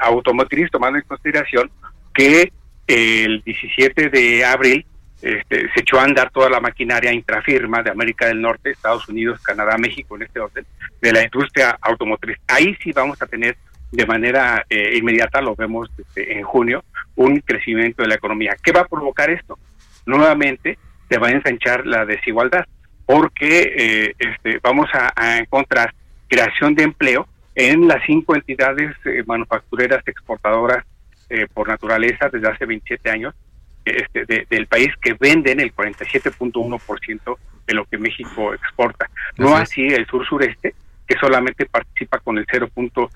automotriz, 0.00 0.70
tomando 0.70 0.98
en 0.98 1.04
consideración 1.04 1.70
que 2.14 2.52
el 2.86 3.42
17 3.42 4.08
de 4.08 4.44
abril 4.44 4.86
este, 5.22 5.68
se 5.72 5.80
echó 5.80 5.98
a 5.98 6.04
andar 6.04 6.30
toda 6.30 6.50
la 6.50 6.60
maquinaria 6.60 7.12
intrafirma 7.12 7.82
de 7.82 7.90
América 7.90 8.26
del 8.26 8.40
Norte, 8.40 8.70
Estados 8.70 9.08
Unidos, 9.08 9.40
Canadá, 9.42 9.76
México, 9.78 10.16
en 10.16 10.22
este 10.22 10.40
orden, 10.40 10.66
de 11.00 11.12
la 11.12 11.24
industria 11.24 11.76
automotriz. 11.80 12.38
Ahí 12.46 12.76
sí 12.82 12.92
vamos 12.92 13.20
a 13.22 13.26
tener 13.26 13.56
de 13.90 14.06
manera 14.06 14.64
eh, 14.68 14.96
inmediata, 14.96 15.40
lo 15.40 15.54
vemos 15.54 15.88
este, 15.96 16.38
en 16.38 16.42
junio, 16.42 16.84
un 17.16 17.40
crecimiento 17.40 18.02
de 18.02 18.08
la 18.08 18.14
economía. 18.14 18.56
¿Qué 18.62 18.72
va 18.72 18.82
a 18.82 18.88
provocar 18.88 19.30
esto? 19.30 19.58
Nuevamente 20.04 20.78
se 21.08 21.18
va 21.18 21.28
a 21.28 21.32
ensanchar 21.32 21.86
la 21.86 22.04
desigualdad, 22.04 22.64
porque 23.04 23.72
eh, 23.76 24.14
este, 24.18 24.58
vamos 24.62 24.88
a, 24.92 25.38
encontrar 25.38 25.94
creación 26.28 26.74
de 26.74 26.84
empleo 26.84 27.28
en 27.54 27.88
las 27.88 28.04
cinco 28.04 28.34
entidades 28.34 28.94
eh, 29.04 29.22
manufactureras 29.26 30.06
exportadoras 30.06 30.84
por 31.54 31.66
naturaleza 31.66 32.28
desde 32.28 32.48
hace 32.48 32.66
27 32.66 33.10
años, 33.10 33.34
este, 33.84 34.46
del 34.48 34.66
país 34.68 34.90
que 35.02 35.14
venden 35.14 35.58
el 35.58 35.74
47.1% 35.74 37.38
de 37.66 37.74
lo 37.74 37.84
que 37.84 37.98
México 37.98 38.54
exporta. 38.54 39.10
No 39.36 39.56
así 39.56 39.86
el 39.86 40.06
sur-sureste, 40.06 40.74
que 41.06 41.18
solamente 41.18 41.66
participa 41.66 42.18
con 42.18 42.38
el 42.38 42.46
0.2%. 42.46 43.10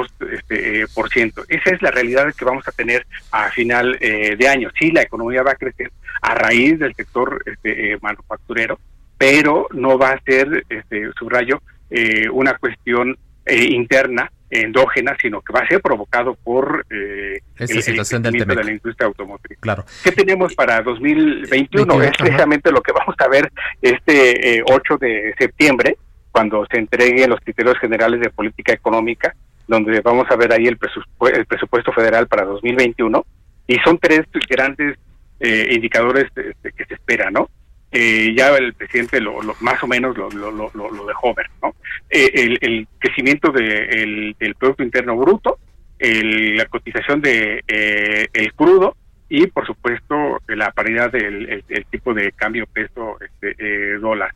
Este, 0.00 0.86
por 0.94 1.10
ciento. 1.10 1.44
Esa 1.48 1.70
es 1.70 1.82
la 1.82 1.90
realidad 1.90 2.32
que 2.34 2.44
vamos 2.44 2.66
a 2.66 2.72
tener 2.72 3.06
a 3.30 3.50
final 3.50 3.96
eh, 4.00 4.36
de 4.36 4.48
año. 4.48 4.70
Sí, 4.78 4.90
la 4.90 5.02
economía 5.02 5.42
va 5.42 5.52
a 5.52 5.56
crecer 5.56 5.90
a 6.20 6.34
raíz 6.34 6.78
del 6.78 6.94
sector 6.94 7.42
este, 7.46 7.92
eh, 7.92 7.98
manufacturero, 8.00 8.78
pero 9.18 9.68
no 9.72 9.98
va 9.98 10.12
a 10.12 10.20
ser, 10.22 10.64
este, 10.68 11.10
subrayo, 11.18 11.62
eh, 11.90 12.28
una 12.30 12.54
cuestión 12.54 13.16
interna 13.46 14.30
endógena, 14.52 15.16
sino 15.20 15.40
que 15.40 15.52
va 15.52 15.60
a 15.60 15.66
ser 15.66 15.80
provocado 15.80 16.34
por 16.34 16.84
eh, 16.90 17.40
el, 17.56 17.82
situación 17.82 18.22
del 18.22 18.34
de 18.34 18.64
la 18.64 18.70
industria 18.70 19.06
automotriz. 19.06 19.58
Claro. 19.60 19.84
¿Qué 20.04 20.12
tenemos 20.12 20.54
para 20.54 20.82
2021? 20.82 22.02
es 22.02 22.16
precisamente 22.18 22.70
lo 22.70 22.82
que 22.82 22.92
vamos 22.92 23.14
a 23.18 23.28
ver 23.28 23.50
este 23.80 24.62
8 24.64 24.94
eh, 24.94 25.06
de 25.06 25.34
septiembre, 25.38 25.96
cuando 26.30 26.66
se 26.70 26.78
entreguen 26.78 27.30
los 27.30 27.40
criterios 27.40 27.78
generales 27.78 28.20
de 28.20 28.30
política 28.30 28.72
económica, 28.72 29.34
donde 29.66 30.00
vamos 30.00 30.30
a 30.30 30.36
ver 30.36 30.52
ahí 30.52 30.66
el, 30.66 30.76
presupuesto, 30.76 31.38
el 31.38 31.46
presupuesto 31.46 31.92
federal 31.92 32.26
para 32.26 32.44
2021, 32.44 33.24
y 33.66 33.76
son 33.84 33.98
tres 33.98 34.22
grandes 34.48 34.98
eh, 35.40 35.68
indicadores 35.70 36.26
este, 36.36 36.72
que 36.72 36.84
se 36.84 36.94
esperan, 36.94 37.32
¿no? 37.32 37.48
eh, 37.92 38.34
ya 38.34 38.56
el 38.56 38.72
presidente 38.72 39.20
lo, 39.20 39.38
más 39.60 39.82
o 39.82 39.86
menos 39.86 40.16
lo, 40.16 40.30
lo, 40.30 40.50
lo, 40.50 41.06
dejó 41.06 41.34
ver, 41.34 41.46
¿no? 41.62 41.74
Eh, 42.08 42.30
el, 42.34 42.58
el, 42.62 42.88
crecimiento 42.98 43.52
de, 43.52 44.34
del 44.38 44.54
Producto 44.54 44.82
Interno 44.82 45.14
Bruto, 45.16 45.58
el, 45.98 46.56
la 46.56 46.64
cotización 46.64 47.20
de 47.20 47.62
eh, 47.68 48.28
el 48.32 48.54
crudo 48.54 48.96
y, 49.28 49.46
por 49.46 49.66
supuesto, 49.66 50.40
la 50.48 50.70
paridad 50.72 51.12
del 51.12 51.64
el, 51.68 51.84
tipo 51.86 52.14
de 52.14 52.32
cambio 52.32 52.66
peso 52.66 53.18
este, 53.20 53.98
dólar. 53.98 54.32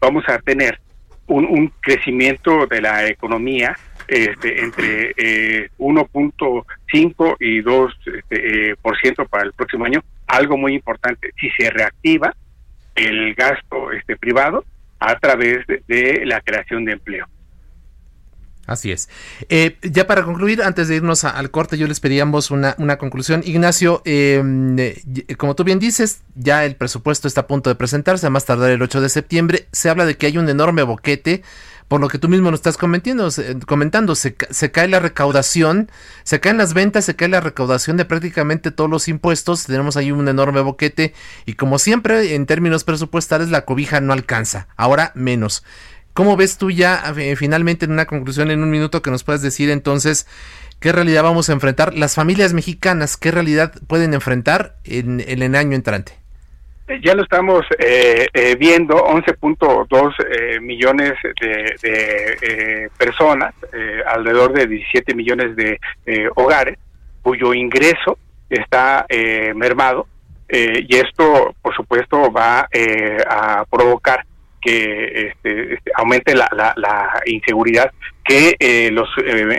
vamos 0.00 0.24
a 0.28 0.38
tener 0.38 0.80
un, 1.26 1.44
un, 1.44 1.72
crecimiento 1.80 2.66
de 2.66 2.80
la 2.80 3.06
economía 3.06 3.76
este, 4.10 4.60
entre 4.60 5.14
1.5 5.78 7.36
y 7.38 7.60
2 7.60 7.92
este, 8.16 8.76
por 8.82 8.98
ciento 8.98 9.24
para 9.26 9.44
el 9.44 9.52
próximo 9.52 9.84
año, 9.84 10.02
algo 10.26 10.56
muy 10.56 10.74
importante. 10.74 11.30
Si 11.40 11.48
se 11.50 11.70
reactiva, 11.70 12.34
el 12.96 13.34
gasto 13.34 13.92
este 13.92 14.16
privado 14.16 14.64
a 14.98 15.16
través 15.18 15.64
de, 15.66 16.22
la 16.26 16.40
creación 16.40 16.84
de 16.84 16.92
empleo. 16.92 17.26
Así 18.66 18.92
es. 18.92 19.08
Eh, 19.48 19.78
ya 19.82 20.06
para 20.06 20.22
concluir, 20.22 20.62
antes 20.62 20.88
de 20.88 20.96
irnos 20.96 21.24
al 21.24 21.50
corte, 21.50 21.78
yo 21.78 21.88
les 21.88 21.98
pedí 21.98 22.20
ambos 22.20 22.50
una, 22.50 22.76
una 22.78 22.98
conclusión. 22.98 23.42
Ignacio, 23.44 24.02
em, 24.04 24.78
eh, 24.78 25.02
como 25.38 25.56
tú 25.56 25.64
bien 25.64 25.78
dices, 25.78 26.22
ya 26.34 26.64
el 26.64 26.76
presupuesto 26.76 27.26
está 27.26 27.42
a 27.42 27.46
punto 27.46 27.70
de 27.70 27.76
presentarse, 27.76 28.26
a 28.26 28.30
más 28.30 28.44
tardar 28.44 28.70
el 28.70 28.82
8 28.82 29.00
de 29.00 29.08
septiembre. 29.08 29.66
Se 29.72 29.88
habla 29.88 30.04
de 30.04 30.16
que 30.16 30.26
hay 30.26 30.38
un 30.38 30.48
enorme 30.48 30.82
boquete 30.82 31.42
por 31.90 32.00
lo 32.00 32.06
que 32.06 32.18
tú 32.18 32.28
mismo 32.28 32.52
nos 32.52 32.60
estás 32.60 32.76
comentando, 32.76 33.32
se, 33.32 33.58
comentando 33.66 34.14
se, 34.14 34.32
cae 34.36 34.86
la 34.86 35.00
recaudación, 35.00 35.90
se 36.22 36.38
caen 36.38 36.56
las 36.56 36.72
ventas, 36.72 37.04
se 37.04 37.16
cae 37.16 37.26
la 37.26 37.40
recaudación 37.40 37.96
de 37.96 38.04
prácticamente 38.04 38.70
todos 38.70 38.88
los 38.88 39.08
impuestos, 39.08 39.64
tenemos 39.64 39.96
ahí 39.96 40.12
un 40.12 40.28
enorme 40.28 40.60
boquete 40.60 41.14
y 41.46 41.54
como 41.54 41.80
siempre 41.80 42.36
en 42.36 42.46
términos 42.46 42.84
presupuestales 42.84 43.48
la 43.48 43.64
cobija 43.64 44.00
no 44.00 44.12
alcanza, 44.12 44.68
ahora 44.76 45.10
menos. 45.16 45.64
¿Cómo 46.14 46.36
ves 46.36 46.58
tú 46.58 46.70
ya 46.70 47.12
eh, 47.16 47.34
finalmente 47.34 47.86
en 47.86 47.90
una 47.90 48.06
conclusión 48.06 48.52
en 48.52 48.62
un 48.62 48.70
minuto 48.70 49.02
que 49.02 49.10
nos 49.10 49.24
puedas 49.24 49.42
decir 49.42 49.68
entonces 49.68 50.28
qué 50.78 50.92
realidad 50.92 51.24
vamos 51.24 51.48
a 51.48 51.54
enfrentar 51.54 51.94
las 51.94 52.14
familias 52.14 52.52
mexicanas, 52.52 53.16
qué 53.16 53.32
realidad 53.32 53.72
pueden 53.88 54.14
enfrentar 54.14 54.76
en, 54.84 55.18
en 55.26 55.42
el 55.42 55.56
año 55.56 55.74
entrante? 55.74 56.19
Ya 56.98 57.14
lo 57.14 57.22
estamos 57.22 57.64
eh, 57.78 58.26
eh, 58.32 58.56
viendo, 58.56 58.96
11.2 58.96 60.14
eh, 60.18 60.60
millones 60.60 61.12
de, 61.40 61.76
de 61.82 62.90
personas, 62.98 63.54
alrededor 64.06 64.52
de 64.52 64.66
17 64.66 65.14
millones 65.14 65.54
de 65.54 65.78
hogares, 66.34 66.78
cuyo 67.22 67.54
ingreso 67.54 68.18
está 68.48 69.06
mermado 69.54 70.06
y 70.48 70.96
esto, 70.96 71.54
por 71.62 71.74
supuesto, 71.76 72.32
va 72.32 72.68
a 73.28 73.64
provocar 73.70 74.24
que 74.60 75.28
este, 75.28 75.74
este, 75.74 75.92
aumente 75.94 76.34
la, 76.34 76.48
la, 76.76 77.22
inseguridad, 77.26 77.92
que 78.24 78.90
los 78.92 79.08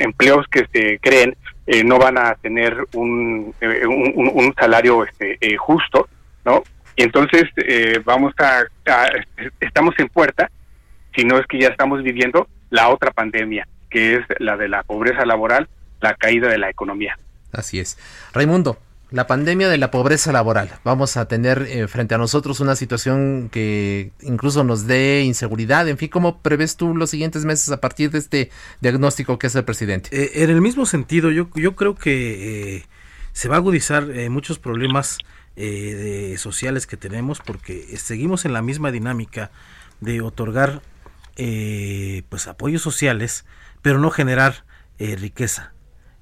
empleos 0.01 0.45
que 0.47 0.67
se 0.73 0.99
creen 0.99 1.37
no 1.85 1.97
van 1.97 2.17
a 2.17 2.35
tener 2.35 2.75
un, 2.93 3.53
un, 3.61 4.31
un 4.33 4.53
salario 4.59 5.05
este, 5.05 5.37
justo, 5.57 6.09
¿no? 6.43 6.63
Y 6.95 7.03
entonces 7.03 7.43
eh, 7.57 8.01
vamos 8.03 8.33
a, 8.39 8.63
estamos 9.59 9.95
en 9.97 10.09
puerta, 10.09 10.49
si 11.15 11.23
no 11.23 11.37
es 11.37 11.45
que 11.47 11.59
ya 11.59 11.69
estamos 11.69 12.03
viviendo 12.03 12.47
la 12.69 12.89
otra 12.89 13.11
pandemia, 13.11 13.67
que 13.89 14.15
es 14.15 14.25
la 14.39 14.57
de 14.57 14.69
la 14.69 14.83
pobreza 14.83 15.25
laboral, 15.25 15.67
la 15.99 16.15
caída 16.15 16.49
de 16.49 16.57
la 16.57 16.69
economía. 16.69 17.17
Así 17.51 17.79
es. 17.79 17.97
Raimundo, 18.33 18.77
la 19.09 19.27
pandemia 19.27 19.69
de 19.69 19.77
la 19.77 19.91
pobreza 19.91 20.31
laboral. 20.31 20.69
Vamos 20.83 21.17
a 21.17 21.27
tener 21.27 21.67
eh, 21.69 21.87
frente 21.87 22.15
a 22.15 22.17
nosotros 22.17 22.59
una 22.61 22.75
situación 22.75 23.49
que 23.51 24.11
incluso 24.21 24.63
nos 24.63 24.87
dé 24.87 25.23
inseguridad. 25.23 25.87
En 25.89 25.97
fin, 25.97 26.09
¿cómo 26.09 26.39
prevés 26.41 26.77
tú 26.77 26.95
los 26.95 27.09
siguientes 27.09 27.43
meses 27.43 27.69
a 27.71 27.81
partir 27.81 28.11
de 28.11 28.19
este 28.19 28.51
diagnóstico 28.79 29.37
que 29.37 29.47
hace 29.47 29.59
el 29.59 29.65
presidente? 29.65 30.09
Eh, 30.11 30.43
en 30.43 30.49
el 30.49 30.61
mismo 30.61 30.85
sentido, 30.85 31.29
yo, 31.29 31.49
yo 31.55 31.75
creo 31.75 31.95
que 31.95 32.85
se 33.33 33.49
va 33.49 33.55
a 33.55 33.59
agudizar 33.59 34.05
muchos 34.29 34.59
problemas 34.59 35.17
eh, 35.63 35.93
de 35.93 36.37
sociales 36.39 36.87
que 36.87 36.97
tenemos 36.97 37.39
porque 37.39 37.95
seguimos 37.95 38.45
en 38.45 38.53
la 38.53 38.63
misma 38.63 38.89
dinámica 38.91 39.51
de 39.99 40.19
otorgar 40.21 40.81
eh, 41.35 42.23
pues 42.29 42.47
apoyos 42.47 42.81
sociales 42.81 43.45
pero 43.83 43.99
no 43.99 44.09
generar 44.09 44.65
eh, 44.97 45.15
riqueza. 45.15 45.73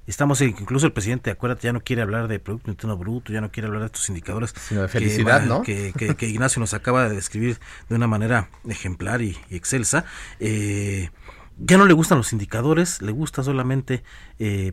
Estamos 0.07 0.41
incluso 0.41 0.88
el 0.88 0.91
presidente 0.91 1.32
acuérdate 1.32 1.68
ya 1.68 1.72
no 1.72 1.80
quiere 1.80 2.02
hablar 2.02 2.28
de 2.28 2.40
producto 2.40 2.70
interno 2.70 2.98
bruto 2.98 3.32
ya 3.32 3.40
no 3.40 3.49
quiere 3.49 3.68
hablar 3.68 3.84
de 3.84 3.86
estos 3.86 4.10
indicadores 4.10 4.53
sino 4.68 4.82
de 4.82 4.90
felicidad 4.90 5.40
que, 5.64 5.94
no 5.95 6.18
que, 6.18 6.28
Ignacio 6.28 6.60
nos 6.60 6.74
acaba 6.74 7.07
de 7.07 7.16
describir 7.16 7.61
de 7.88 7.95
una 7.95 8.07
manera 8.07 8.49
ejemplar 8.68 9.22
y, 9.22 9.38
excelsa. 9.49 10.03
Ya 10.41 11.78
no 11.78 11.86
le 11.86 11.94
gustan 11.94 12.18
los 12.18 12.34
indicadores 12.34 13.02
le 13.02 13.14
gusta 13.14 13.41
solamente 13.41 14.03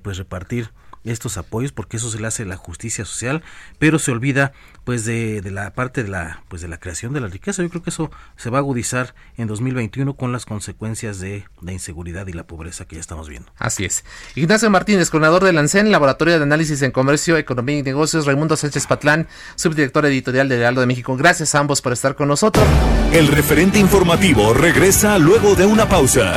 pues 0.02 0.18
repartir 0.18 0.70
estos 1.06 1.38
apoyos 1.38 1.72
porque 1.72 1.96
eso 1.96 2.10
se 2.10 2.20
le 2.20 2.26
hace 2.26 2.44
la 2.44 2.56
justicia 2.56 3.04
social, 3.04 3.42
pero 3.78 3.98
se 3.98 4.10
olvida 4.10 4.52
pues 4.84 5.04
de, 5.04 5.40
de, 5.40 5.50
la 5.50 5.72
parte 5.74 6.02
de 6.02 6.08
la 6.08 6.42
pues 6.48 6.62
de 6.62 6.68
la 6.68 6.78
creación 6.78 7.12
de 7.12 7.20
la 7.20 7.28
riqueza. 7.28 7.62
Yo 7.62 7.70
creo 7.70 7.82
que 7.82 7.90
eso 7.90 8.10
se 8.36 8.50
va 8.50 8.58
a 8.58 8.60
agudizar 8.60 9.14
en 9.36 9.48
2021 9.48 10.14
con 10.14 10.32
las 10.32 10.44
consecuencias 10.44 11.18
de 11.18 11.44
la 11.60 11.72
inseguridad 11.72 12.26
y 12.26 12.32
la 12.32 12.46
pobreza 12.46 12.86
que 12.86 12.96
ya 12.96 13.00
estamos 13.00 13.28
viendo. 13.28 13.50
Así 13.58 13.84
es. 13.84 14.04
Ignacio 14.34 14.70
Martínez, 14.70 15.10
coordinador 15.10 15.44
del 15.44 15.58
ANSEN, 15.58 15.90
Laboratorio 15.90 16.36
de 16.38 16.42
Análisis 16.42 16.82
en 16.82 16.90
Comercio, 16.90 17.36
Economía 17.36 17.78
y 17.78 17.82
Negocios, 17.82 18.26
Raimundo 18.26 18.56
Sánchez 18.56 18.86
Patlán, 18.86 19.28
subdirector 19.56 20.06
editorial 20.06 20.48
de 20.48 20.56
Heraldo 20.56 20.80
de 20.80 20.86
México. 20.86 21.16
Gracias 21.16 21.54
a 21.54 21.60
ambos 21.60 21.82
por 21.82 21.92
estar 21.92 22.14
con 22.14 22.28
nosotros. 22.28 22.64
El 23.12 23.28
referente 23.28 23.78
informativo 23.78 24.54
regresa 24.54 25.18
luego 25.18 25.54
de 25.54 25.66
una 25.66 25.88
pausa. 25.88 26.36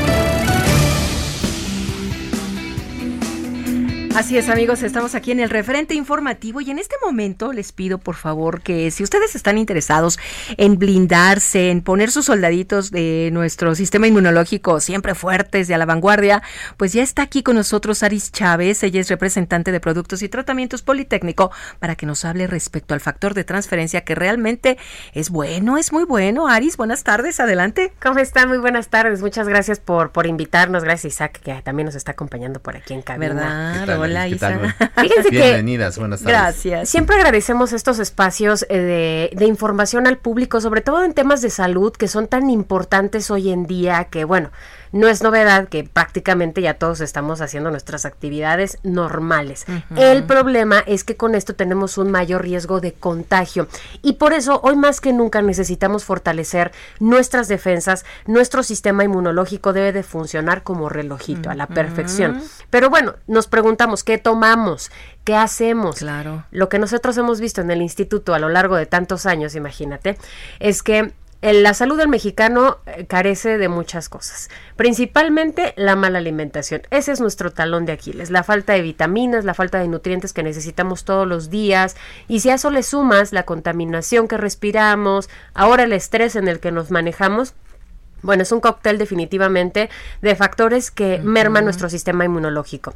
Así 4.15 4.37
es 4.37 4.49
amigos, 4.49 4.83
estamos 4.83 5.15
aquí 5.15 5.31
en 5.31 5.39
el 5.39 5.49
referente 5.49 5.93
informativo 5.93 6.59
y 6.59 6.69
en 6.69 6.79
este 6.79 6.95
momento 7.03 7.53
les 7.53 7.71
pido 7.71 7.97
por 7.97 8.15
favor 8.15 8.61
que 8.61 8.91
si 8.91 9.03
ustedes 9.03 9.35
están 9.35 9.57
interesados 9.57 10.19
en 10.57 10.77
blindarse, 10.77 11.71
en 11.71 11.81
poner 11.81 12.11
sus 12.11 12.25
soldaditos 12.25 12.91
de 12.91 13.29
nuestro 13.31 13.73
sistema 13.73 14.07
inmunológico 14.07 14.81
siempre 14.81 15.15
fuertes 15.15 15.69
y 15.69 15.73
a 15.73 15.77
la 15.77 15.85
vanguardia, 15.85 16.43
pues 16.75 16.91
ya 16.91 17.03
está 17.03 17.21
aquí 17.21 17.41
con 17.41 17.55
nosotros 17.55 18.03
Aris 18.03 18.31
Chávez, 18.31 18.83
ella 18.83 18.99
es 18.99 19.09
representante 19.09 19.71
de 19.71 19.79
Productos 19.79 20.21
y 20.23 20.29
Tratamientos 20.29 20.81
Politécnico 20.81 21.51
para 21.79 21.95
que 21.95 22.05
nos 22.05 22.25
hable 22.25 22.47
respecto 22.47 22.93
al 22.93 22.99
factor 22.99 23.33
de 23.33 23.45
transferencia 23.45 24.01
que 24.01 24.13
realmente 24.13 24.77
es 25.13 25.29
bueno, 25.29 25.77
es 25.77 25.93
muy 25.93 26.03
bueno. 26.03 26.47
Aris, 26.49 26.75
buenas 26.75 27.03
tardes, 27.03 27.39
adelante. 27.39 27.93
¿Cómo 28.01 28.19
están? 28.19 28.49
Muy 28.49 28.57
buenas 28.57 28.89
tardes, 28.89 29.21
muchas 29.21 29.47
gracias 29.47 29.79
por, 29.79 30.11
por 30.11 30.27
invitarnos, 30.27 30.83
gracias 30.83 31.13
Isaac 31.13 31.39
que 31.41 31.61
también 31.61 31.85
nos 31.85 31.95
está 31.95 32.11
acompañando 32.11 32.59
por 32.59 32.75
aquí 32.75 32.93
en 32.93 33.01
cabina. 33.01 33.33
¿Verdad? 33.33 34.00
Hola, 34.01 34.27
Isa. 34.27 34.59
Fíjense 35.01 35.29
Bienvenidas, 35.29 35.97
buenas 35.97 36.21
tardes. 36.21 36.37
Gracias. 36.37 36.89
Siempre 36.89 37.15
agradecemos 37.15 37.73
estos 37.73 37.99
espacios 37.99 38.65
eh, 38.69 39.29
de, 39.33 39.37
de, 39.37 39.45
información 39.45 40.07
al 40.07 40.17
público, 40.17 40.61
sobre 40.61 40.81
todo 40.81 41.03
en 41.03 41.13
temas 41.13 41.41
de 41.41 41.49
salud 41.49 41.91
que 41.93 42.07
son 42.07 42.27
tan 42.27 42.49
importantes 42.49 43.31
hoy 43.31 43.51
en 43.51 43.65
día 43.65 44.05
que, 44.05 44.23
bueno, 44.23 44.51
no 44.91 45.07
es 45.07 45.21
novedad 45.23 45.67
que 45.67 45.83
prácticamente 45.83 46.61
ya 46.61 46.75
todos 46.75 47.01
estamos 47.01 47.41
haciendo 47.41 47.71
nuestras 47.71 48.05
actividades 48.05 48.77
normales. 48.83 49.65
El 49.95 50.23
problema 50.23 50.79
es 50.85 51.03
que 51.03 51.15
con 51.15 51.35
esto 51.35 51.55
tenemos 51.55 51.97
un 51.97 52.11
mayor 52.11 52.43
riesgo 52.43 52.81
de 52.81 52.93
contagio 52.93 53.67
y 54.01 54.13
por 54.13 54.33
eso 54.33 54.59
hoy 54.63 54.75
más 54.75 55.01
que 55.01 55.13
nunca 55.13 55.41
necesitamos 55.41 56.03
fortalecer 56.03 56.71
nuestras 56.99 57.47
defensas. 57.47 58.05
Nuestro 58.25 58.63
sistema 58.63 59.03
inmunológico 59.03 59.73
debe 59.73 59.91
de 59.91 60.03
funcionar 60.03 60.63
como 60.63 60.89
relojito 60.89 61.49
a 61.49 61.55
la 61.55 61.67
perfección. 61.67 62.41
Pero 62.69 62.89
bueno, 62.89 63.15
nos 63.27 63.47
preguntamos 63.47 64.03
qué 64.03 64.17
tomamos, 64.17 64.91
qué 65.23 65.35
hacemos. 65.35 65.97
Claro. 65.97 66.45
Lo 66.51 66.69
que 66.69 66.79
nosotros 66.79 67.17
hemos 67.17 67.39
visto 67.39 67.61
en 67.61 67.71
el 67.71 67.81
instituto 67.81 68.33
a 68.33 68.39
lo 68.39 68.49
largo 68.49 68.75
de 68.75 68.85
tantos 68.85 69.25
años, 69.25 69.55
imagínate, 69.55 70.17
es 70.59 70.83
que 70.83 71.13
la 71.41 71.73
salud 71.73 71.97
del 71.97 72.07
mexicano 72.07 72.77
eh, 72.85 73.05
carece 73.07 73.57
de 73.57 73.67
muchas 73.67 74.09
cosas, 74.09 74.49
principalmente 74.75 75.73
la 75.75 75.95
mala 75.95 76.19
alimentación. 76.19 76.83
Ese 76.91 77.11
es 77.11 77.19
nuestro 77.19 77.51
talón 77.51 77.85
de 77.85 77.93
Aquiles, 77.93 78.29
la 78.29 78.43
falta 78.43 78.73
de 78.73 78.81
vitaminas, 78.81 79.43
la 79.43 79.55
falta 79.55 79.79
de 79.79 79.87
nutrientes 79.87 80.33
que 80.33 80.43
necesitamos 80.43 81.03
todos 81.03 81.27
los 81.27 81.49
días, 81.49 81.95
y 82.27 82.41
si 82.41 82.51
a 82.51 82.55
eso 82.55 82.69
le 82.69 82.83
sumas 82.83 83.33
la 83.33 83.43
contaminación 83.43 84.27
que 84.27 84.37
respiramos, 84.37 85.29
ahora 85.53 85.83
el 85.83 85.93
estrés 85.93 86.35
en 86.35 86.47
el 86.47 86.59
que 86.59 86.71
nos 86.71 86.91
manejamos, 86.91 87.55
bueno, 88.21 88.43
es 88.43 88.51
un 88.51 88.59
cóctel 88.59 88.97
definitivamente 88.97 89.89
de 90.21 90.35
factores 90.35 90.91
que 90.91 91.19
merman 91.23 91.63
nuestro 91.63 91.89
sistema 91.89 92.25
inmunológico. 92.25 92.93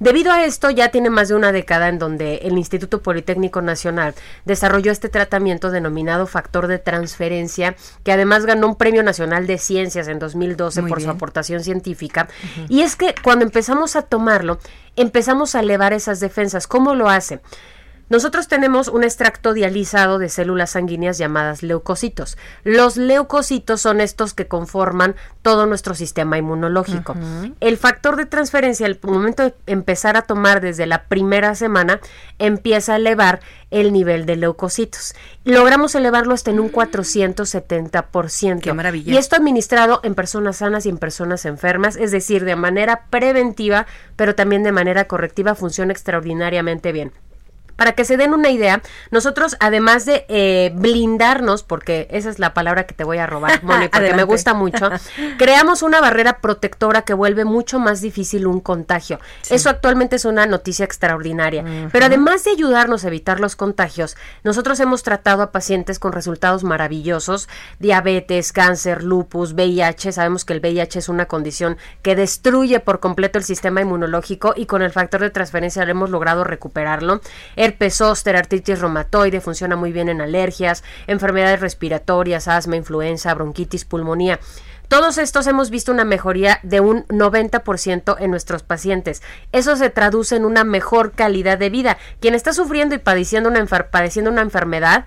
Debido 0.00 0.32
a 0.32 0.44
esto, 0.44 0.70
ya 0.70 0.90
tiene 0.90 1.10
más 1.10 1.28
de 1.28 1.34
una 1.34 1.52
década 1.52 1.88
en 1.88 1.98
donde 1.98 2.36
el 2.44 2.58
Instituto 2.58 3.02
Politécnico 3.02 3.62
Nacional 3.62 4.14
desarrolló 4.44 4.92
este 4.92 5.08
tratamiento 5.08 5.70
denominado 5.70 6.26
factor 6.26 6.66
de 6.66 6.78
transferencia, 6.78 7.76
que 8.04 8.12
además 8.12 8.46
ganó 8.46 8.68
un 8.68 8.76
Premio 8.76 9.02
Nacional 9.02 9.46
de 9.46 9.58
Ciencias 9.58 10.08
en 10.08 10.18
2012 10.18 10.82
por 10.84 11.02
su 11.02 11.10
aportación 11.10 11.62
científica. 11.62 12.28
Y 12.68 12.82
es 12.82 12.96
que 12.96 13.14
cuando 13.22 13.44
empezamos 13.44 13.96
a 13.96 14.02
tomarlo, 14.02 14.58
empezamos 14.96 15.54
a 15.54 15.60
elevar 15.60 15.92
esas 15.92 16.20
defensas. 16.20 16.66
¿Cómo 16.66 16.94
lo 16.94 17.08
hace? 17.08 17.40
Nosotros 18.08 18.48
tenemos 18.48 18.88
un 18.88 19.04
extracto 19.04 19.52
dializado 19.52 20.18
de 20.18 20.28
células 20.28 20.70
sanguíneas 20.70 21.18
llamadas 21.18 21.62
leucocitos. 21.62 22.38
Los 22.64 22.96
leucocitos 22.96 23.80
son 23.80 24.00
estos 24.00 24.34
que 24.34 24.48
conforman 24.48 25.14
todo 25.42 25.66
nuestro 25.66 25.94
sistema 25.94 26.38
inmunológico. 26.38 27.14
El 27.60 27.76
factor 27.76 28.16
de 28.16 28.26
transferencia, 28.26 28.86
al 28.86 28.98
momento 29.02 29.42
de 29.42 29.54
empezar 29.66 30.16
a 30.16 30.22
tomar 30.22 30.60
desde 30.60 30.86
la 30.86 31.04
primera 31.04 31.54
semana, 31.54 32.00
empieza 32.38 32.94
a 32.94 32.96
elevar 32.96 33.40
el 33.70 33.92
nivel 33.92 34.24
de 34.24 34.36
leucocitos. 34.36 35.14
Logramos 35.44 35.94
elevarlo 35.94 36.32
hasta 36.32 36.50
en 36.50 36.60
un 36.60 36.72
470%. 36.72 38.60
Qué 38.60 38.72
maravilla. 38.72 39.12
Y 39.12 39.16
esto 39.16 39.36
administrado 39.36 40.00
en 40.02 40.14
personas 40.14 40.56
sanas 40.58 40.86
y 40.86 40.88
en 40.88 40.98
personas 40.98 41.44
enfermas, 41.44 41.96
es 41.96 42.10
decir, 42.10 42.44
de 42.44 42.56
manera 42.56 43.04
preventiva, 43.10 43.86
pero 44.16 44.34
también 44.34 44.62
de 44.62 44.72
manera 44.72 45.04
correctiva, 45.06 45.54
funciona 45.54 45.92
extraordinariamente 45.92 46.92
bien. 46.92 47.12
Para 47.78 47.92
que 47.92 48.04
se 48.04 48.16
den 48.16 48.34
una 48.34 48.50
idea, 48.50 48.82
nosotros 49.12 49.56
además 49.60 50.04
de 50.04 50.24
eh, 50.28 50.72
blindarnos, 50.74 51.62
porque 51.62 52.08
esa 52.10 52.28
es 52.28 52.40
la 52.40 52.52
palabra 52.54 52.86
que 52.86 52.94
te 52.94 53.04
voy 53.04 53.18
a 53.18 53.26
robar, 53.26 53.62
Moni, 53.62 53.86
porque 53.88 54.14
me 54.14 54.24
gusta 54.24 54.52
mucho, 54.52 54.90
creamos 55.38 55.82
una 55.82 56.00
barrera 56.00 56.38
protectora 56.38 57.02
que 57.02 57.14
vuelve 57.14 57.44
mucho 57.44 57.78
más 57.78 58.00
difícil 58.00 58.48
un 58.48 58.60
contagio. 58.60 59.20
Eso 59.48 59.70
actualmente 59.70 60.16
es 60.16 60.24
una 60.24 60.46
noticia 60.46 60.84
extraordinaria. 60.84 61.64
Pero 61.92 62.06
además 62.06 62.44
de 62.44 62.52
ayudarnos 62.52 63.04
a 63.04 63.08
evitar 63.08 63.38
los 63.38 63.54
contagios, 63.54 64.16
nosotros 64.42 64.80
hemos 64.80 65.02
tratado 65.02 65.42
a 65.42 65.52
pacientes 65.52 65.98
con 65.98 66.12
resultados 66.12 66.64
maravillosos, 66.64 67.48
diabetes, 67.78 68.52
cáncer, 68.52 69.04
lupus, 69.04 69.52
VIH. 69.52 70.12
Sabemos 70.12 70.44
que 70.44 70.54
el 70.54 70.60
VIH 70.60 70.98
es 70.98 71.08
una 71.08 71.26
condición 71.26 71.76
que 72.02 72.16
destruye 72.16 72.80
por 72.80 72.98
completo 72.98 73.38
el 73.38 73.44
sistema 73.44 73.80
inmunológico 73.80 74.54
y 74.56 74.66
con 74.66 74.82
el 74.82 74.90
factor 74.90 75.20
de 75.20 75.30
transferencia 75.30 75.84
hemos 75.90 76.10
logrado 76.10 76.44
recuperarlo. 76.44 77.20
Herpes 77.68 77.96
zóster, 77.96 78.34
artritis 78.34 78.80
reumatoide, 78.80 79.42
funciona 79.42 79.76
muy 79.76 79.92
bien 79.92 80.08
en 80.08 80.22
alergias, 80.22 80.82
enfermedades 81.06 81.60
respiratorias, 81.60 82.48
asma, 82.48 82.76
influenza, 82.76 83.34
bronquitis, 83.34 83.84
pulmonía. 83.84 84.40
Todos 84.88 85.18
estos 85.18 85.46
hemos 85.46 85.68
visto 85.68 85.92
una 85.92 86.06
mejoría 86.06 86.60
de 86.62 86.80
un 86.80 87.04
90% 87.08 88.16
en 88.20 88.30
nuestros 88.30 88.62
pacientes. 88.62 89.22
Eso 89.52 89.76
se 89.76 89.90
traduce 89.90 90.36
en 90.36 90.46
una 90.46 90.64
mejor 90.64 91.12
calidad 91.12 91.58
de 91.58 91.68
vida. 91.68 91.98
Quien 92.20 92.34
está 92.34 92.54
sufriendo 92.54 92.94
y 92.94 92.98
padeciendo 92.98 93.50
una, 93.50 93.62
padeciendo 93.66 94.30
una 94.30 94.40
enfermedad 94.40 95.04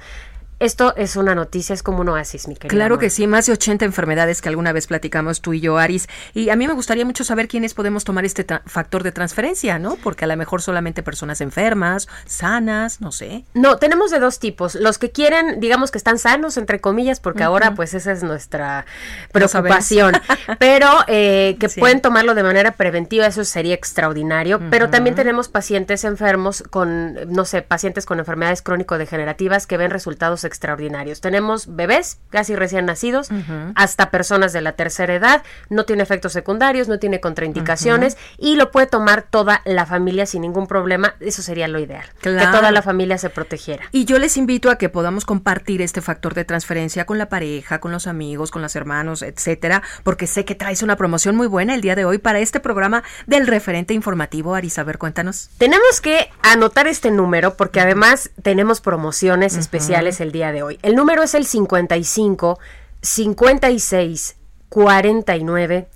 esto 0.62 0.96
es 0.96 1.16
una 1.16 1.34
noticia, 1.34 1.74
es 1.74 1.82
como 1.82 2.02
un 2.02 2.10
oasis, 2.10 2.48
mi 2.48 2.56
querida. 2.56 2.70
Claro 2.70 3.00
que 3.00 3.10
sí, 3.10 3.26
más 3.26 3.48
de 3.48 3.54
80 3.54 3.84
enfermedades 3.84 4.42
que 4.42 4.50
alguna 4.50 4.72
vez 4.74 4.86
platicamos 4.86 5.42
tú 5.42 5.54
y 5.54 5.60
yo, 5.60 5.80
Aris. 5.80 6.08
Y 6.36 6.50
a 6.50 6.56
mí 6.56 6.68
me 6.68 6.74
gustaría 6.74 7.04
mucho 7.04 7.24
saber 7.24 7.48
quiénes 7.48 7.74
podemos 7.74 8.04
tomar 8.04 8.26
este 8.26 8.46
factor 8.68 9.02
de 9.02 9.12
transferencia, 9.12 9.80
¿no? 9.80 9.96
Porque 9.96 10.26
a 10.26 10.28
lo 10.28 10.38
mejor 10.38 10.62
solamente 10.62 11.02
personas 11.02 11.42
enfermas, 11.42 12.08
sanas, 12.28 13.02
no 13.02 13.12
sé. 13.12 13.44
No, 13.56 13.78
tenemos 13.78 14.12
de 14.12 14.20
dos 14.20 14.38
tipos. 14.38 14.76
Los 14.76 15.00
que 15.00 15.12
quieren, 15.12 15.60
digamos 15.60 15.90
que 15.90 15.98
están 15.98 16.20
sanos, 16.20 16.58
entre 16.58 16.80
comillas, 16.80 17.20
porque 17.20 17.42
ahora 17.42 17.74
pues 17.74 17.96
esa 17.96 18.12
es 18.12 18.22
nuestra 18.22 18.86
preocupación. 19.32 20.14
pero 20.60 20.88
eh, 21.08 21.58
que 21.60 21.70
pueden 21.70 22.02
tomarlo 22.02 22.36
de 22.36 22.44
manera 22.44 22.74
preventiva, 22.74 23.26
eso 23.26 23.44
sería 23.46 23.74
extraordinario. 23.74 24.60
Pero 24.70 24.92
también 24.92 25.16
tenemos 25.16 25.50
pacientes 25.50 26.04
enfermos 26.04 26.64
con, 26.70 27.16
no 27.34 27.46
sé, 27.46 27.64
pacientes 27.64 28.06
con 28.06 28.20
enfermedades 28.20 28.62
crónico-degenerativas 28.62 29.66
que 29.66 29.78
ven 29.78 29.90
resultados 29.90 30.44
extraordinarios. 30.52 31.22
Tenemos 31.22 31.74
bebés 31.76 32.20
casi 32.30 32.56
recién 32.56 32.86
nacidos, 32.86 33.30
hasta 33.76 34.12
personas 34.12 34.52
de 34.52 34.60
la 34.60 34.74
tercera 34.74 35.16
edad, 35.16 35.44
no 35.70 35.86
tiene 35.86 36.04
efectos 36.04 36.34
secundarios, 36.34 36.90
no 36.90 37.00
tiene 37.00 37.22
contraindicaciones 37.22 38.18
y 38.38 38.56
lo 38.56 38.70
puede 38.72 38.88
tomar 38.88 39.22
toda 39.22 39.62
la 39.64 39.86
familia 39.86 40.26
sin 40.26 40.42
ningún 40.42 40.68
problema. 40.68 41.16
Eso 41.22 41.42
sería 41.42 41.70
lo 41.70 41.80
ideal, 41.80 42.06
que 42.22 42.32
toda 42.32 42.72
la 42.72 42.82
familia 42.82 43.18
se 43.18 43.30
protegiera. 43.30 43.86
Y 43.92 44.04
yo 44.04 44.20
les 44.20 44.36
invito 44.36 44.70
a 44.70 44.78
que 44.78 44.90
podamos 44.90 45.26
compartir 45.26 45.82
este 45.82 46.02
factor 46.02 46.34
de 46.34 46.44
transferencia 46.44 47.06
con 47.06 47.18
la 47.18 47.30
pareja, 47.30 47.80
con 47.80 47.92
los 47.92 48.08
amigos, 48.08 48.52
con 48.52 48.62
los 48.62 48.76
hermanos, 48.76 49.22
etcétera, 49.22 49.82
porque 50.04 50.28
sé 50.28 50.44
que 50.44 50.56
traes 50.56 50.84
una 50.84 50.98
promoción 50.98 51.36
muy 51.36 51.48
buena 51.48 51.76
el 51.76 51.82
día 51.82 51.96
de 51.96 52.04
hoy 52.04 52.18
para 52.18 52.40
este 52.40 52.60
programa 52.60 53.04
del 53.26 53.48
referente 53.48 53.94
informativo. 53.94 54.54
Arisaber, 54.56 54.98
cuéntanos. 54.98 55.50
Tenemos 55.58 56.02
que 56.02 56.30
anotar 56.42 56.88
este 56.88 57.12
número 57.12 57.56
porque 57.56 57.80
además 57.80 58.32
tenemos 58.42 58.82
promociones 58.82 59.56
especiales 59.56 60.20
el 60.20 60.32
día 60.32 60.41
de 60.50 60.64
hoy. 60.64 60.80
El 60.82 60.96
número 60.96 61.22
es 61.22 61.36
el 61.36 61.46
55 61.46 62.60
56 63.02 64.38
49 64.70 65.90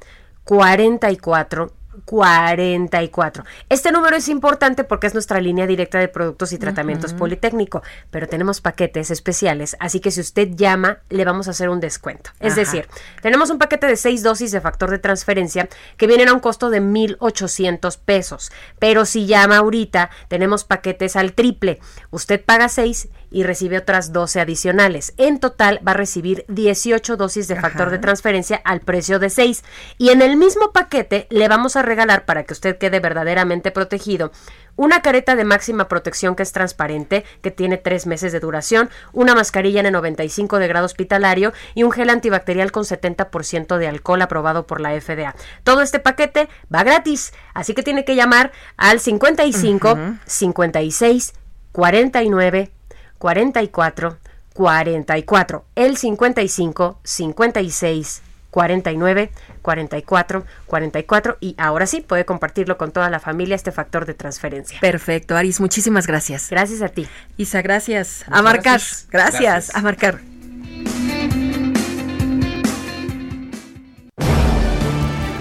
44 0.43 1.73
44. 2.03 3.43
Este 3.69 3.91
número 3.91 4.15
es 4.17 4.27
importante 4.27 4.83
porque 4.83 5.07
es 5.07 5.13
nuestra 5.13 5.39
línea 5.39 5.65
directa 5.65 5.99
de 5.99 6.07
productos 6.07 6.51
y 6.51 6.57
tratamientos 6.57 7.13
Politécnico, 7.13 7.81
pero 8.11 8.27
tenemos 8.27 8.61
paquetes 8.61 9.11
especiales, 9.11 9.77
así 9.79 9.99
que 9.99 10.11
si 10.11 10.21
usted 10.21 10.49
llama, 10.55 10.99
le 11.09 11.23
vamos 11.23 11.47
a 11.47 11.51
hacer 11.51 11.69
un 11.69 11.79
descuento. 11.79 12.31
Es 12.39 12.55
decir, 12.55 12.87
tenemos 13.21 13.49
un 13.49 13.59
paquete 13.59 13.87
de 13.87 13.95
seis 13.95 14.23
dosis 14.23 14.51
de 14.51 14.61
factor 14.61 14.91
de 14.91 14.99
transferencia 14.99 15.69
que 15.97 16.07
vienen 16.07 16.29
a 16.29 16.33
un 16.33 16.39
costo 16.39 16.69
de 16.69 16.81
1,800 16.81 17.97
pesos, 17.97 18.51
pero 18.79 19.05
si 19.05 19.25
llama 19.25 19.57
ahorita, 19.57 20.09
tenemos 20.27 20.63
paquetes 20.63 21.15
al 21.15 21.33
triple. 21.33 21.79
Usted 22.11 22.43
paga 22.43 22.69
6 22.69 23.07
y 23.31 23.43
recibe 23.43 23.77
otras 23.77 24.13
12 24.13 24.39
adicionales. 24.41 25.13
En 25.17 25.39
total 25.39 25.79
va 25.85 25.91
a 25.91 25.95
recibir 25.95 26.45
18 26.47 27.17
dosis 27.17 27.47
de 27.47 27.55
factor 27.55 27.89
de 27.89 27.99
transferencia 27.99 28.61
al 28.63 28.81
precio 28.81 29.19
de 29.19 29.29
6. 29.29 29.63
Y 29.97 30.09
en 30.09 30.21
el 30.21 30.37
mismo 30.37 30.71
paquete 30.71 31.27
le 31.29 31.47
vamos 31.47 31.75
a 31.75 31.81
regalar 31.81 32.25
para 32.25 32.43
que 32.43 32.53
usted 32.53 32.77
quede 32.77 32.99
verdaderamente 32.99 33.71
protegido 33.71 34.31
una 34.75 35.01
careta 35.01 35.35
de 35.35 35.45
máxima 35.45 35.87
protección 35.87 36.35
que 36.35 36.43
es 36.43 36.51
transparente, 36.51 37.23
que 37.41 37.51
tiene 37.51 37.77
tres 37.77 38.05
meses 38.05 38.31
de 38.31 38.39
duración, 38.39 38.89
una 39.13 39.35
mascarilla 39.35 39.81
N95 39.81 40.59
de 40.59 40.67
grado 40.67 40.85
hospitalario 40.85 41.53
y 41.73 41.83
un 41.83 41.91
gel 41.91 42.09
antibacterial 42.09 42.71
con 42.71 42.83
70% 42.83 43.77
de 43.77 43.87
alcohol 43.87 44.21
aprobado 44.21 44.67
por 44.67 44.81
la 44.81 44.99
FDA. 44.99 45.35
Todo 45.63 45.81
este 45.81 45.99
paquete 45.99 46.49
va 46.73 46.83
gratis, 46.83 47.33
así 47.53 47.73
que 47.73 47.83
tiene 47.83 48.05
que 48.05 48.15
llamar 48.15 48.51
al 48.77 48.99
55 48.99 49.97
56 50.25 51.33
49 51.71 52.71
44 53.17 54.17
44. 54.55 55.65
El 55.75 55.97
55 55.97 56.99
56 57.03 58.21
49 58.49 59.31
44 59.61 60.45
44 60.65 61.37
y 61.41 61.55
ahora 61.57 61.85
sí 61.85 61.99
puede 61.99 62.23
compartirlo 62.23 62.77
con 62.77 62.93
toda 62.93 63.09
la 63.09 63.19
familia 63.19 63.55
este 63.55 63.73
factor 63.73 64.05
de 64.05 64.13
transferencia. 64.13 64.79
Perfecto, 64.79 65.35
Aris, 65.35 65.59
muchísimas 65.59 66.07
gracias. 66.07 66.49
Gracias 66.49 66.81
a 66.81 66.87
ti. 66.87 67.05
Isa, 67.35 67.61
gracias. 67.61 68.23
a 68.31 68.41
marcar. 68.41 68.79
gracias. 69.11 69.75
A 69.75 69.81
marcar. 69.81 70.21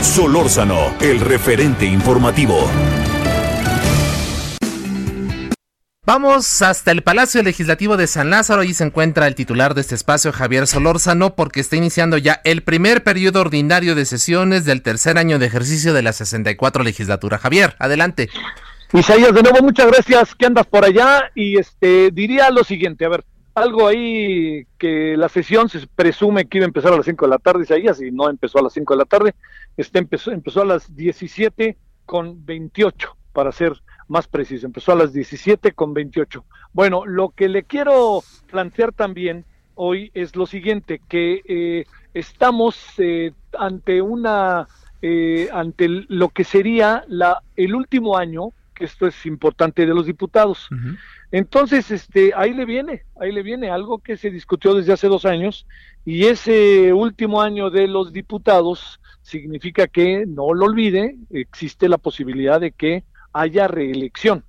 Solórzano, 0.01 0.95
el 1.01 1.21
referente 1.21 1.87
informativo. 1.87 2.69
Vamos 6.07 6.61
hasta 6.61 6.91
el 6.91 7.01
Palacio 7.01 7.43
Legislativo 7.43 7.97
de 7.97 8.07
San 8.07 8.29
Lázaro. 8.29 8.61
Allí 8.61 8.75
se 8.75 8.85
encuentra 8.85 9.27
el 9.27 9.35
titular 9.35 9.73
de 9.73 9.81
este 9.81 9.95
espacio, 9.95 10.33
Javier 10.33 10.67
Solórzano, 10.67 11.35
porque 11.35 11.61
está 11.61 11.77
iniciando 11.77 12.19
ya 12.19 12.43
el 12.45 12.63
primer 12.63 13.03
periodo 13.03 13.41
ordinario 13.41 13.95
de 13.95 14.05
sesiones 14.05 14.67
del 14.67 14.83
tercer 14.83 15.17
año 15.17 15.39
de 15.39 15.47
ejercicio 15.47 15.95
de 15.95 16.03
la 16.03 16.13
64 16.13 16.85
legislatura. 16.85 17.39
Javier, 17.39 17.75
adelante. 17.79 18.29
Isaías, 18.93 19.33
de 19.33 19.43
nuevo, 19.43 19.63
muchas 19.63 19.87
gracias. 19.87 20.35
que 20.35 20.45
andas 20.45 20.67
por 20.67 20.85
allá? 20.85 21.31
Y 21.35 21.59
este 21.59 22.11
diría 22.11 22.51
lo 22.51 22.65
siguiente, 22.65 23.07
a 23.07 23.09
ver, 23.09 23.25
algo 23.55 23.89
ahí 23.89 24.67
que 24.77 25.17
la 25.17 25.31
sesión 25.31 25.71
se 25.71 25.87
presume 25.87 26.45
que 26.45 26.59
iba 26.59 26.67
a 26.67 26.69
empezar 26.69 26.93
a 26.93 26.97
las 26.97 27.07
5 27.07 27.25
de 27.25 27.31
la 27.31 27.39
tarde, 27.39 27.63
Isaías, 27.63 28.03
y 28.03 28.11
no 28.11 28.29
empezó 28.29 28.59
a 28.59 28.63
las 28.63 28.75
5 28.75 28.93
de 28.93 28.99
la 28.99 29.07
tarde, 29.07 29.35
este 29.79 30.01
empezó, 30.01 30.33
empezó 30.33 30.61
a 30.61 30.67
las 30.67 30.95
17 30.95 31.79
con 32.05 32.45
28, 32.45 33.17
para 33.33 33.53
ser 33.53 33.73
más 34.09 34.29
preciso, 34.29 34.67
empezó 34.67 34.93
a 34.93 34.97
las 34.97 35.13
17 35.13 35.73
con 35.73 35.95
28. 35.95 36.45
Bueno, 36.73 37.07
lo 37.07 37.31
que 37.31 37.49
le 37.49 37.65
quiero 37.65 38.23
plantear 38.51 38.93
también 38.93 39.45
hoy 39.75 40.11
es 40.15 40.37
lo 40.37 40.47
siguiente, 40.47 41.01
que 41.09 41.43
eh, 41.47 41.87
estamos 42.13 42.77
eh, 42.99 43.33
ante 43.59 44.01
una, 44.01 44.69
eh, 45.03 45.49
ante 45.53 45.89
lo 45.89 46.29
que 46.29 46.45
sería 46.45 47.05
la, 47.09 47.43
el 47.57 47.75
último 47.75 48.17
año, 48.17 48.51
que 48.75 48.85
esto 48.85 49.07
es 49.07 49.27
importante, 49.27 49.87
de 49.87 49.95
los 49.95 50.07
diputados. 50.07 50.69
Entonces, 51.31 51.91
este, 51.91 52.33
ahí 52.35 52.53
le 52.55 52.65
viene, 52.65 53.03
ahí 53.21 53.31
le 53.33 53.43
viene 53.43 53.71
algo 53.71 53.99
que 53.99 54.17
se 54.17 54.31
discutió 54.31 54.75
desde 54.75 54.93
hace 54.93 55.09
dos 55.09 55.25
años, 55.25 55.67
y 56.05 56.25
ese 56.27 56.93
último 56.93 57.41
año 57.41 57.71
de 57.71 57.87
los 57.87 58.13
diputados 58.13 59.01
significa 59.23 59.87
que, 59.87 60.27
no 60.27 60.53
lo 60.55 60.67
olvide, 60.67 61.17
existe 61.31 61.89
la 61.89 61.99
posibilidad 61.99 62.61
de 62.61 62.73
que 62.73 63.05
haya 63.35 63.69
reelección. 63.69 64.45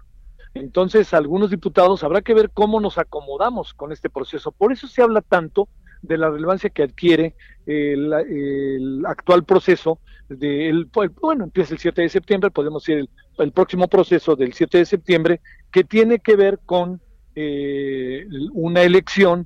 Entonces, 0.53 1.14
algunos 1.14 1.49
diputados 1.49 2.03
habrá 2.03 2.22
que 2.22 2.34
ver 2.34 2.49
cómo 2.52 2.80
nos 2.80 2.98
acomodamos 2.98 3.74
con 3.74 3.91
este 3.91 4.10
proceso. 4.10 4.53
Por 4.53 4.72
eso 4.72 4.88
se 4.88 5.02
habla 5.02 5.20
tanto 5.22 5.68
de 6.02 6.18
la 6.18 6.30
relevancia 6.30 6.70
que 6.70 6.84
adquiere 6.84 7.36
el, 7.66 9.03
actual 9.06 9.44
proceso. 9.44 9.99
De 10.30 10.70
el, 10.70 10.90
bueno, 11.22 11.44
empieza 11.44 11.74
el 11.74 11.80
7 11.80 12.03
de 12.03 12.10
septiembre, 12.10 12.52
podemos 12.52 12.84
decir 12.84 13.10
el, 13.38 13.52
próximo 13.52 13.88
proceso 13.90 14.36
del 14.36 14.53
7 14.53 14.78
de 14.78 14.86
septiembre, 14.86 15.41
que 15.72 15.84
tiene 15.84 16.20
que 16.20 16.38
ver 16.38 16.60
con 16.66 17.02
eh, 17.36 18.26
una 18.53 18.82
elección 18.82 19.45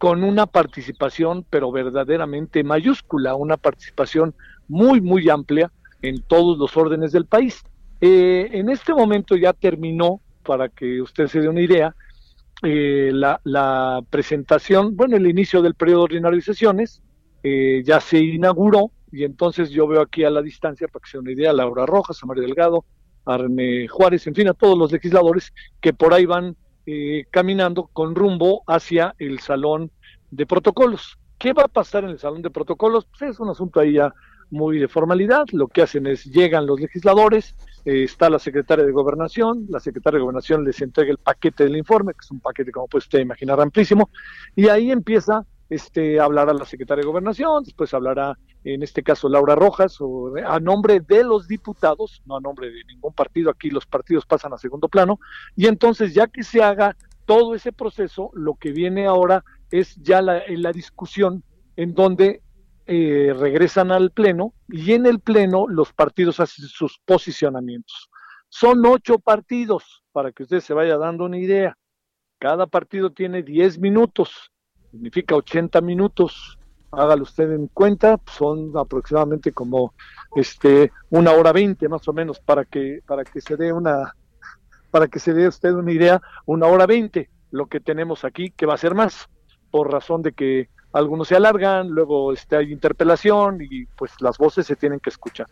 con 0.00 0.24
una 0.24 0.46
participación, 0.46 1.44
pero 1.50 1.70
verdaderamente 1.70 2.64
mayúscula, 2.64 3.34
una 3.34 3.58
participación 3.58 4.34
muy, 4.66 5.02
muy 5.02 5.28
amplia 5.28 5.70
en 6.00 6.22
todos 6.22 6.56
los 6.56 6.74
órdenes 6.74 7.12
del 7.12 7.26
país. 7.26 7.62
Eh, 8.00 8.48
en 8.52 8.70
este 8.70 8.94
momento 8.94 9.36
ya 9.36 9.52
terminó, 9.52 10.20
para 10.44 10.68
que 10.68 11.02
usted 11.02 11.26
se 11.26 11.40
dé 11.40 11.48
una 11.48 11.60
idea, 11.60 11.94
eh, 12.62 13.10
la, 13.12 14.02
presentación, 14.10 14.96
bueno, 14.96 15.16
el 15.16 15.26
inicio 15.26 15.62
del 15.62 15.74
periodo 15.74 16.02
ordinario 16.02 16.36
de 16.36 16.44
sesiones, 16.44 17.02
eh, 17.42 17.82
ya 17.84 18.00
se 18.00 18.18
inauguró 18.18 18.90
y 19.12 19.24
entonces 19.24 19.70
yo 19.70 19.86
veo 19.86 20.02
aquí 20.02 20.24
a 20.24 20.30
la 20.30 20.42
distancia, 20.42 20.86
para 20.88 21.02
que 21.02 21.10
se 21.10 21.16
dé 21.16 21.22
una 21.22 21.32
idea, 21.32 21.50
a 21.50 21.54
Laura 21.54 21.86
Rojas, 21.86 22.22
a 22.22 22.26
Mario 22.26 22.42
Delgado, 22.42 22.84
a 23.24 23.38
René 23.38 23.88
Juárez, 23.88 24.26
en 24.26 24.34
fin, 24.34 24.48
a 24.48 24.54
todos 24.54 24.78
los 24.78 24.92
legisladores 24.92 25.52
que 25.80 25.92
por 25.92 26.14
ahí 26.14 26.26
van 26.26 26.56
eh, 26.86 27.24
caminando 27.30 27.88
con 27.92 28.14
rumbo 28.14 28.62
hacia 28.66 29.14
el 29.18 29.40
salón 29.40 29.90
de 30.30 30.46
protocolos. 30.46 31.18
¿Qué 31.38 31.52
va 31.52 31.64
a 31.64 31.68
pasar 31.68 32.04
en 32.04 32.10
el 32.10 32.18
salón 32.18 32.42
de 32.42 32.50
protocolos? 32.50 33.06
Pues 33.06 33.30
es 33.30 33.40
un 33.40 33.48
asunto 33.48 33.80
ahí 33.80 33.94
ya 33.94 34.12
muy 34.50 34.78
de 34.78 34.88
formalidad. 34.88 35.46
Lo 35.52 35.68
que 35.68 35.82
hacen 35.82 36.06
es 36.06 36.24
llegan 36.24 36.66
los 36.66 36.80
legisladores, 36.80 37.54
eh, 37.84 38.04
está 38.04 38.28
la 38.30 38.38
secretaria 38.38 38.84
de 38.84 38.92
Gobernación, 38.92 39.66
la 39.68 39.80
secretaria 39.80 40.18
de 40.18 40.22
Gobernación 40.22 40.64
les 40.64 40.80
entrega 40.82 41.10
el 41.10 41.18
paquete 41.18 41.64
del 41.64 41.76
informe, 41.76 42.12
que 42.12 42.20
es 42.20 42.30
un 42.30 42.40
paquete, 42.40 42.72
como 42.72 42.88
puede 42.88 43.00
usted 43.00 43.20
imaginar, 43.20 43.60
amplísimo, 43.60 44.10
y 44.54 44.68
ahí 44.68 44.90
empieza 44.90 45.44
este, 45.70 46.18
hablará 46.18 46.52
la 46.52 46.64
secretaria 46.64 47.02
de 47.02 47.06
Gobernación, 47.06 47.62
después 47.62 47.94
hablará, 47.94 48.36
en 48.64 48.82
este 48.82 49.04
caso, 49.04 49.28
Laura 49.28 49.54
Rojas, 49.54 49.98
o, 50.00 50.34
a 50.44 50.58
nombre 50.58 51.00
de 51.00 51.22
los 51.22 51.46
diputados, 51.46 52.22
no 52.26 52.36
a 52.36 52.40
nombre 52.40 52.70
de 52.70 52.84
ningún 52.84 53.14
partido, 53.14 53.50
aquí 53.50 53.70
los 53.70 53.86
partidos 53.86 54.26
pasan 54.26 54.52
a 54.52 54.58
segundo 54.58 54.88
plano, 54.88 55.20
y 55.54 55.66
entonces 55.66 56.12
ya 56.12 56.26
que 56.26 56.42
se 56.42 56.62
haga 56.62 56.96
todo 57.24 57.54
ese 57.54 57.70
proceso, 57.72 58.30
lo 58.34 58.54
que 58.54 58.72
viene 58.72 59.06
ahora 59.06 59.44
es 59.70 59.94
ya 60.02 60.20
la 60.20 60.72
discusión 60.72 61.44
en 61.76 61.94
donde 61.94 62.42
eh, 62.92 63.32
regresan 63.38 63.92
al 63.92 64.10
Pleno 64.10 64.52
y 64.68 64.94
en 64.94 65.06
el 65.06 65.20
Pleno 65.20 65.66
los 65.68 65.92
partidos 65.92 66.40
hacen 66.40 66.66
sus 66.66 67.00
posicionamientos. 67.04 68.10
Son 68.48 68.84
ocho 68.84 69.20
partidos, 69.20 70.02
para 70.10 70.32
que 70.32 70.42
usted 70.42 70.58
se 70.58 70.74
vaya 70.74 70.96
dando 70.96 71.24
una 71.24 71.38
idea. 71.38 71.76
Cada 72.40 72.66
partido 72.66 73.12
tiene 73.12 73.42
diez 73.44 73.78
minutos 73.78 74.50
significa 74.90 75.36
80 75.36 75.80
minutos. 75.80 76.58
Hágalo 76.92 77.22
usted 77.22 77.52
en 77.52 77.68
cuenta, 77.68 78.18
son 78.26 78.72
aproximadamente 78.76 79.52
como 79.52 79.94
este 80.34 80.90
una 81.10 81.32
hora 81.32 81.52
veinte 81.52 81.88
más 81.88 82.06
o 82.08 82.12
menos 82.12 82.40
para 82.40 82.64
que 82.64 83.00
para 83.06 83.24
que 83.24 83.40
se 83.40 83.56
dé 83.56 83.72
una 83.72 84.12
para 84.90 85.06
que 85.06 85.20
se 85.20 85.32
dé 85.32 85.46
usted 85.46 85.72
una 85.72 85.92
idea, 85.92 86.20
una 86.46 86.66
hora 86.66 86.86
veinte 86.86 87.30
lo 87.52 87.66
que 87.66 87.78
tenemos 87.78 88.24
aquí 88.24 88.50
que 88.50 88.66
va 88.66 88.74
a 88.74 88.78
ser 88.78 88.94
más 88.94 89.28
por 89.70 89.92
razón 89.92 90.22
de 90.22 90.32
que 90.32 90.68
algunos 90.92 91.28
se 91.28 91.36
alargan, 91.36 91.88
luego 91.88 92.32
este 92.32 92.56
hay 92.56 92.72
interpelación 92.72 93.58
y 93.60 93.86
pues 93.86 94.12
las 94.20 94.38
voces 94.38 94.66
se 94.66 94.76
tienen 94.76 95.00
que 95.00 95.10
escuchar. 95.10 95.46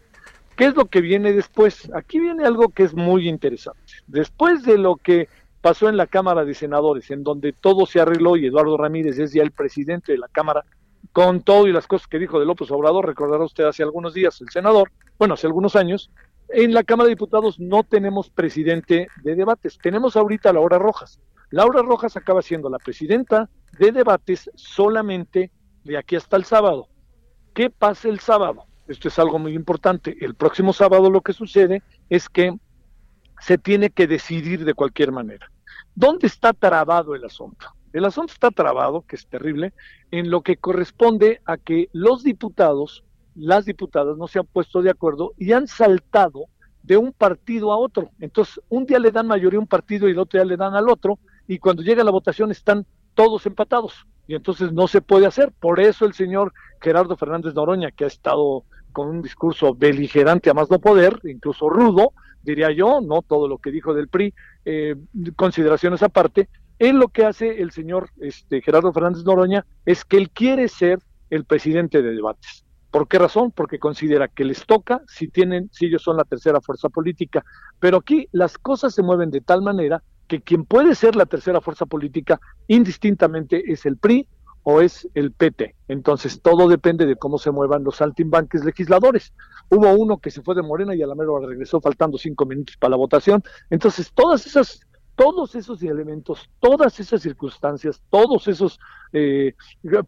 ¿Qué 0.56 0.66
es 0.66 0.74
lo 0.74 0.86
que 0.86 1.00
viene 1.00 1.32
después? 1.32 1.90
Aquí 1.94 2.18
viene 2.18 2.44
algo 2.44 2.70
que 2.70 2.82
es 2.82 2.94
muy 2.94 3.28
interesante. 3.28 3.80
Después 4.08 4.64
de 4.64 4.76
lo 4.76 4.96
que 4.96 5.28
pasó 5.60 5.88
en 5.88 5.96
la 5.96 6.06
Cámara 6.06 6.44
de 6.44 6.54
Senadores, 6.54 7.10
en 7.10 7.22
donde 7.22 7.52
todo 7.52 7.86
se 7.86 8.00
arregló 8.00 8.36
y 8.36 8.46
Eduardo 8.46 8.76
Ramírez 8.76 9.18
es 9.18 9.32
ya 9.32 9.42
el 9.42 9.52
presidente 9.52 10.12
de 10.12 10.18
la 10.18 10.28
Cámara, 10.28 10.64
con 11.12 11.42
todo 11.42 11.66
y 11.66 11.72
las 11.72 11.86
cosas 11.86 12.08
que 12.08 12.18
dijo 12.18 12.40
de 12.40 12.46
López 12.46 12.70
Obrador, 12.70 13.06
recordará 13.06 13.44
usted 13.44 13.64
hace 13.64 13.82
algunos 13.82 14.14
días 14.14 14.40
el 14.40 14.50
senador, 14.50 14.90
bueno, 15.18 15.34
hace 15.34 15.46
algunos 15.46 15.76
años, 15.76 16.10
en 16.48 16.72
la 16.72 16.82
Cámara 16.82 17.06
de 17.06 17.14
Diputados 17.14 17.60
no 17.60 17.82
tenemos 17.84 18.30
presidente 18.30 19.08
de 19.22 19.34
debates, 19.34 19.78
tenemos 19.78 20.16
ahorita 20.16 20.50
a 20.50 20.54
Laura 20.54 20.78
Rojas. 20.78 21.20
Laura 21.50 21.82
Rojas 21.82 22.16
acaba 22.16 22.42
siendo 22.42 22.68
la 22.68 22.78
presidenta 22.78 23.48
de 23.78 23.92
debates 23.92 24.50
solamente 24.54 25.50
de 25.84 25.96
aquí 25.96 26.16
hasta 26.16 26.36
el 26.36 26.44
sábado. 26.44 26.88
¿Qué 27.54 27.70
pasa 27.70 28.08
el 28.08 28.20
sábado? 28.20 28.64
Esto 28.86 29.08
es 29.08 29.18
algo 29.18 29.38
muy 29.38 29.54
importante. 29.54 30.16
El 30.20 30.34
próximo 30.34 30.72
sábado 30.72 31.10
lo 31.10 31.20
que 31.20 31.32
sucede 31.32 31.82
es 32.08 32.28
que 32.28 32.56
se 33.40 33.58
tiene 33.58 33.90
que 33.90 34.06
decidir 34.06 34.64
de 34.64 34.74
cualquier 34.74 35.12
manera. 35.12 35.50
¿Dónde 35.94 36.26
está 36.26 36.52
trabado 36.52 37.14
el 37.14 37.24
asunto? 37.24 37.66
El 37.92 38.04
asunto 38.04 38.32
está 38.32 38.50
trabado, 38.50 39.02
que 39.02 39.16
es 39.16 39.26
terrible, 39.26 39.72
en 40.10 40.30
lo 40.30 40.42
que 40.42 40.56
corresponde 40.56 41.40
a 41.44 41.56
que 41.56 41.88
los 41.92 42.22
diputados, 42.22 43.04
las 43.34 43.64
diputadas 43.64 44.16
no 44.16 44.28
se 44.28 44.38
han 44.38 44.46
puesto 44.46 44.82
de 44.82 44.90
acuerdo 44.90 45.32
y 45.36 45.52
han 45.52 45.66
saltado 45.66 46.46
de 46.82 46.96
un 46.96 47.12
partido 47.12 47.72
a 47.72 47.78
otro. 47.78 48.10
Entonces, 48.18 48.60
un 48.68 48.86
día 48.86 48.98
le 48.98 49.10
dan 49.10 49.26
mayoría 49.26 49.58
a 49.58 49.62
un 49.62 49.66
partido 49.66 50.08
y 50.08 50.12
el 50.12 50.18
otro 50.18 50.38
día 50.38 50.46
le 50.46 50.56
dan 50.56 50.74
al 50.74 50.88
otro, 50.88 51.18
y 51.46 51.58
cuando 51.58 51.82
llega 51.82 52.04
la 52.04 52.10
votación 52.10 52.50
están 52.50 52.86
todos 53.18 53.46
empatados. 53.46 54.06
Y 54.28 54.36
entonces 54.36 54.72
no 54.72 54.86
se 54.86 55.00
puede 55.00 55.26
hacer. 55.26 55.52
Por 55.58 55.80
eso 55.80 56.04
el 56.04 56.14
señor 56.14 56.52
Gerardo 56.80 57.16
Fernández 57.16 57.52
Noroña, 57.52 57.90
que 57.90 58.04
ha 58.04 58.06
estado 58.06 58.62
con 58.92 59.08
un 59.08 59.22
discurso 59.22 59.74
beligerante 59.74 60.50
a 60.50 60.54
más 60.54 60.70
no 60.70 60.78
poder, 60.78 61.18
incluso 61.24 61.68
rudo, 61.68 62.12
diría 62.44 62.70
yo, 62.70 63.00
no 63.00 63.22
todo 63.22 63.48
lo 63.48 63.58
que 63.58 63.72
dijo 63.72 63.92
del 63.92 64.06
PRI, 64.06 64.32
eh, 64.64 64.94
consideraciones 65.34 66.04
aparte, 66.04 66.48
él 66.78 66.94
lo 66.94 67.08
que 67.08 67.24
hace 67.24 67.60
el 67.60 67.72
señor 67.72 68.08
este, 68.20 68.62
Gerardo 68.62 68.92
Fernández 68.92 69.24
Noroña 69.24 69.66
es 69.84 70.04
que 70.04 70.16
él 70.16 70.30
quiere 70.30 70.68
ser 70.68 71.00
el 71.28 71.44
presidente 71.44 72.02
de 72.02 72.12
debates. 72.12 72.64
¿Por 72.92 73.08
qué 73.08 73.18
razón? 73.18 73.50
Porque 73.50 73.80
considera 73.80 74.28
que 74.28 74.44
les 74.44 74.64
toca 74.64 75.02
si 75.08 75.26
tienen, 75.26 75.70
si 75.72 75.86
ellos 75.86 76.02
son 76.02 76.16
la 76.16 76.24
tercera 76.24 76.60
fuerza 76.60 76.88
política. 76.88 77.44
Pero 77.80 77.96
aquí 77.96 78.28
las 78.30 78.58
cosas 78.58 78.94
se 78.94 79.02
mueven 79.02 79.32
de 79.32 79.40
tal 79.40 79.60
manera 79.60 80.04
que 80.28 80.40
quien 80.42 80.64
puede 80.64 80.94
ser 80.94 81.16
la 81.16 81.26
tercera 81.26 81.60
fuerza 81.60 81.86
política 81.86 82.40
indistintamente 82.68 83.72
es 83.72 83.86
el 83.86 83.96
PRI 83.96 84.28
o 84.62 84.82
es 84.82 85.08
el 85.14 85.32
PT. 85.32 85.74
Entonces 85.88 86.42
todo 86.42 86.68
depende 86.68 87.06
de 87.06 87.16
cómo 87.16 87.38
se 87.38 87.50
muevan 87.50 87.84
los 87.84 87.96
saltimbanques 87.96 88.64
legisladores. 88.64 89.32
Hubo 89.70 89.90
uno 89.94 90.18
que 90.18 90.30
se 90.30 90.42
fue 90.42 90.54
de 90.54 90.62
Morena 90.62 90.94
y 90.94 91.02
a 91.02 91.06
la 91.06 91.14
mera 91.14 91.30
regresó 91.42 91.80
faltando 91.80 92.18
cinco 92.18 92.44
minutos 92.44 92.76
para 92.76 92.90
la 92.90 92.96
votación. 92.98 93.42
Entonces 93.70 94.12
todas 94.12 94.46
esas, 94.46 94.80
todos 95.16 95.54
esos 95.54 95.82
elementos, 95.82 96.50
todas 96.60 97.00
esas 97.00 97.22
circunstancias, 97.22 98.02
todos 98.10 98.46
esos 98.46 98.78
eh, 99.14 99.54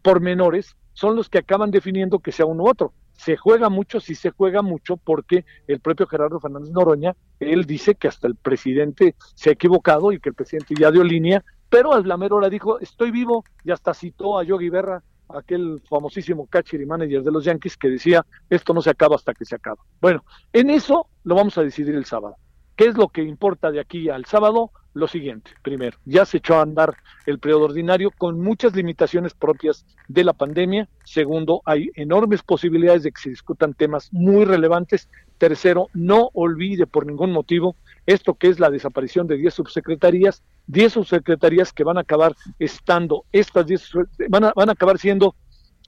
pormenores 0.03 0.75
son 0.93 1.15
los 1.15 1.27
que 1.29 1.39
acaban 1.39 1.71
definiendo 1.71 2.19
que 2.19 2.31
sea 2.31 2.45
uno 2.45 2.63
u 2.63 2.69
otro. 2.69 2.93
Se 3.23 3.37
juega 3.37 3.69
mucho, 3.69 3.99
sí 3.99 4.15
se 4.15 4.31
juega 4.31 4.61
mucho, 4.61 4.97
porque 4.97 5.45
el 5.67 5.79
propio 5.79 6.07
Gerardo 6.07 6.39
Fernández 6.39 6.71
Noroña, 6.71 7.15
él 7.39 7.65
dice 7.65 7.95
que 7.95 8.07
hasta 8.07 8.27
el 8.27 8.35
presidente 8.35 9.15
se 9.35 9.49
ha 9.49 9.53
equivocado 9.53 10.11
y 10.11 10.19
que 10.19 10.29
el 10.29 10.35
presidente 10.35 10.73
ya 10.77 10.91
dio 10.91 11.03
línea 11.03 11.43
pero 11.71 12.03
mera 12.17 12.35
hora 12.35 12.49
dijo, 12.49 12.81
estoy 12.81 13.11
vivo, 13.11 13.45
y 13.63 13.71
hasta 13.71 13.93
citó 13.93 14.37
a 14.37 14.43
Yogi 14.43 14.69
Berra, 14.69 15.01
aquel 15.29 15.81
famosísimo 15.89 16.45
catcher 16.47 16.81
y 16.81 16.85
manager 16.85 17.23
de 17.23 17.31
los 17.31 17.45
Yankees, 17.45 17.77
que 17.77 17.87
decía, 17.87 18.25
esto 18.49 18.73
no 18.73 18.81
se 18.81 18.89
acaba 18.89 19.15
hasta 19.15 19.33
que 19.33 19.45
se 19.45 19.55
acaba. 19.55 19.81
Bueno, 20.01 20.25
en 20.51 20.69
eso 20.69 21.07
lo 21.23 21.33
vamos 21.33 21.57
a 21.57 21.63
decidir 21.63 21.95
el 21.95 22.03
sábado. 22.03 22.35
¿Qué 22.75 22.87
es 22.87 22.97
lo 22.97 23.07
que 23.07 23.23
importa 23.23 23.71
de 23.71 23.79
aquí 23.79 24.09
al 24.09 24.25
sábado? 24.25 24.71
Lo 24.93 25.07
siguiente, 25.07 25.51
primero, 25.61 25.97
ya 26.03 26.25
se 26.25 26.37
echó 26.37 26.55
a 26.55 26.63
andar 26.63 26.97
el 27.25 27.39
periodo 27.39 27.63
ordinario 27.65 28.11
con 28.11 28.41
muchas 28.41 28.75
limitaciones 28.75 29.33
propias 29.33 29.85
de 30.09 30.25
la 30.25 30.33
pandemia. 30.33 30.89
Segundo, 31.05 31.61
hay 31.63 31.89
enormes 31.95 32.43
posibilidades 32.43 33.03
de 33.03 33.13
que 33.13 33.21
se 33.21 33.29
discutan 33.29 33.73
temas 33.73 34.09
muy 34.11 34.43
relevantes. 34.43 35.07
Tercero, 35.37 35.87
no 35.93 36.29
olvide 36.33 36.87
por 36.87 37.05
ningún 37.05 37.31
motivo 37.31 37.77
esto 38.05 38.33
que 38.33 38.47
es 38.47 38.59
la 38.59 38.69
desaparición 38.69 39.27
de 39.27 39.37
10 39.37 39.53
subsecretarías, 39.53 40.43
10 40.67 40.93
subsecretarías 40.93 41.71
que 41.71 41.85
van 41.85 41.97
a 41.97 42.01
acabar 42.01 42.35
estando, 42.59 43.25
estas 43.31 43.67
10 43.67 43.91
van 44.29 44.45
a, 44.45 44.53
van 44.53 44.69
a 44.69 44.73
acabar 44.73 44.97
siendo 44.97 45.35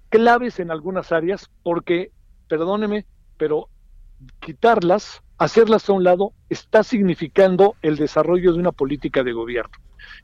claves 0.10 0.60
en 0.60 0.72
algunas 0.72 1.12
áreas, 1.12 1.50
porque, 1.64 2.12
perdóneme, 2.48 3.06
pero 3.38 3.68
quitarlas, 4.40 5.22
hacerlas 5.38 5.90
a 5.90 5.94
un 5.94 6.04
lado, 6.04 6.34
está 6.50 6.84
significando 6.84 7.76
el 7.82 7.96
desarrollo 7.98 8.54
de 8.54 8.60
una 8.60 8.72
política 8.72 9.24
de 9.24 9.34
gobierno. 9.34 9.78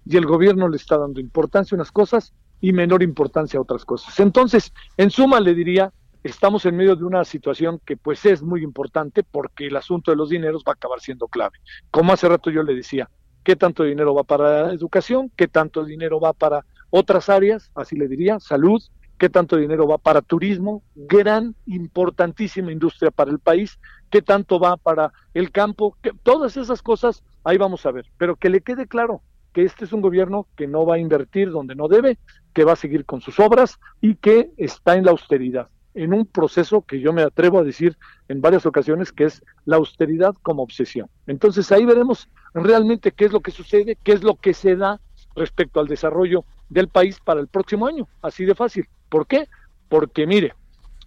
Y 0.05 0.17
el 0.17 0.25
gobierno 0.25 0.67
le 0.67 0.77
está 0.77 0.97
dando 0.97 1.19
importancia 1.19 1.75
a 1.75 1.77
unas 1.77 1.91
cosas 1.91 2.33
y 2.61 2.73
menor 2.73 3.03
importancia 3.03 3.57
a 3.57 3.61
otras 3.61 3.85
cosas. 3.85 4.19
Entonces, 4.19 4.73
en 4.97 5.09
suma, 5.09 5.39
le 5.39 5.53
diría, 5.53 5.93
estamos 6.23 6.65
en 6.65 6.75
medio 6.75 6.95
de 6.95 7.05
una 7.05 7.23
situación 7.23 7.79
que 7.85 7.97
pues 7.97 8.25
es 8.25 8.41
muy 8.41 8.63
importante 8.63 9.23
porque 9.23 9.67
el 9.67 9.75
asunto 9.75 10.11
de 10.11 10.17
los 10.17 10.29
dineros 10.29 10.63
va 10.67 10.73
a 10.73 10.75
acabar 10.75 10.99
siendo 10.99 11.27
clave. 11.27 11.57
Como 11.91 12.13
hace 12.13 12.27
rato 12.27 12.49
yo 12.51 12.63
le 12.63 12.75
decía, 12.75 13.09
¿qué 13.43 13.55
tanto 13.55 13.83
dinero 13.83 14.13
va 14.13 14.23
para 14.23 14.73
educación? 14.73 15.31
¿Qué 15.35 15.47
tanto 15.47 15.85
dinero 15.85 16.19
va 16.19 16.33
para 16.33 16.65
otras 16.89 17.29
áreas? 17.29 17.71
Así 17.75 17.95
le 17.95 18.07
diría, 18.07 18.39
salud. 18.39 18.81
¿Qué 19.19 19.29
tanto 19.29 19.57
dinero 19.57 19.85
va 19.85 19.97
para 19.97 20.21
turismo? 20.21 20.81
Gran, 20.95 21.53
importantísima 21.65 22.71
industria 22.71 23.11
para 23.11 23.31
el 23.31 23.39
país. 23.39 23.77
¿Qué 24.09 24.21
tanto 24.21 24.59
va 24.59 24.77
para 24.77 25.11
el 25.33 25.51
campo? 25.51 25.97
Todas 26.23 26.55
esas 26.55 26.81
cosas 26.81 27.21
ahí 27.43 27.57
vamos 27.57 27.85
a 27.85 27.91
ver. 27.91 28.05
Pero 28.17 28.37
que 28.37 28.49
le 28.49 28.61
quede 28.61 28.87
claro 28.87 29.21
que 29.51 29.63
este 29.63 29.83
es 29.83 29.91
un 29.91 29.99
gobierno 29.99 30.47
que 30.55 30.67
no 30.67 30.85
va 30.85 30.95
a 30.95 30.99
invertir 30.99 31.51
donde 31.51 31.75
no 31.75 31.89
debe, 31.89 32.17
que 32.53 32.63
va 32.63 32.73
a 32.73 32.77
seguir 32.77 33.05
con 33.05 33.19
sus 33.19 33.41
obras 33.41 33.77
y 33.99 34.15
que 34.15 34.51
está 34.55 34.95
en 34.95 35.03
la 35.03 35.11
austeridad 35.11 35.67
en 35.95 36.13
un 36.13 36.25
proceso 36.25 36.83
que 36.83 37.01
yo 37.01 37.11
me 37.11 37.23
atrevo 37.23 37.59
a 37.59 37.63
decir 37.63 37.97
en 38.29 38.39
varias 38.39 38.65
ocasiones 38.65 39.11
que 39.11 39.25
es 39.25 39.43
la 39.65 39.75
austeridad 39.77 40.33
como 40.43 40.63
obsesión. 40.63 41.09
Entonces 41.27 41.71
ahí 41.73 41.83
veremos 41.83 42.29
realmente 42.53 43.11
qué 43.11 43.25
es 43.25 43.33
lo 43.33 43.41
que 43.41 43.51
sucede, 43.51 43.97
qué 44.01 44.13
es 44.13 44.23
lo 44.23 44.35
que 44.35 44.53
se 44.53 44.77
da 44.77 45.01
respecto 45.35 45.79
al 45.79 45.87
desarrollo 45.87 46.45
del 46.69 46.87
país 46.87 47.19
para 47.19 47.41
el 47.41 47.47
próximo 47.47 47.85
año, 47.85 48.07
así 48.21 48.45
de 48.45 48.55
fácil. 48.55 48.87
¿Por 49.09 49.27
qué? 49.27 49.47
Porque 49.89 50.25
mire, 50.27 50.53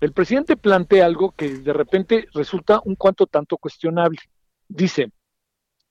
el 0.01 0.13
presidente 0.13 0.57
plantea 0.57 1.07
algo 1.07 1.33
que 1.33 1.49
de 1.49 1.73
repente 1.73 2.29
resulta 2.35 2.81
un 2.85 2.97
cuanto 2.97 3.27
tanto 3.27 3.57
cuestionable. 3.57 4.19
Dice, 4.69 5.13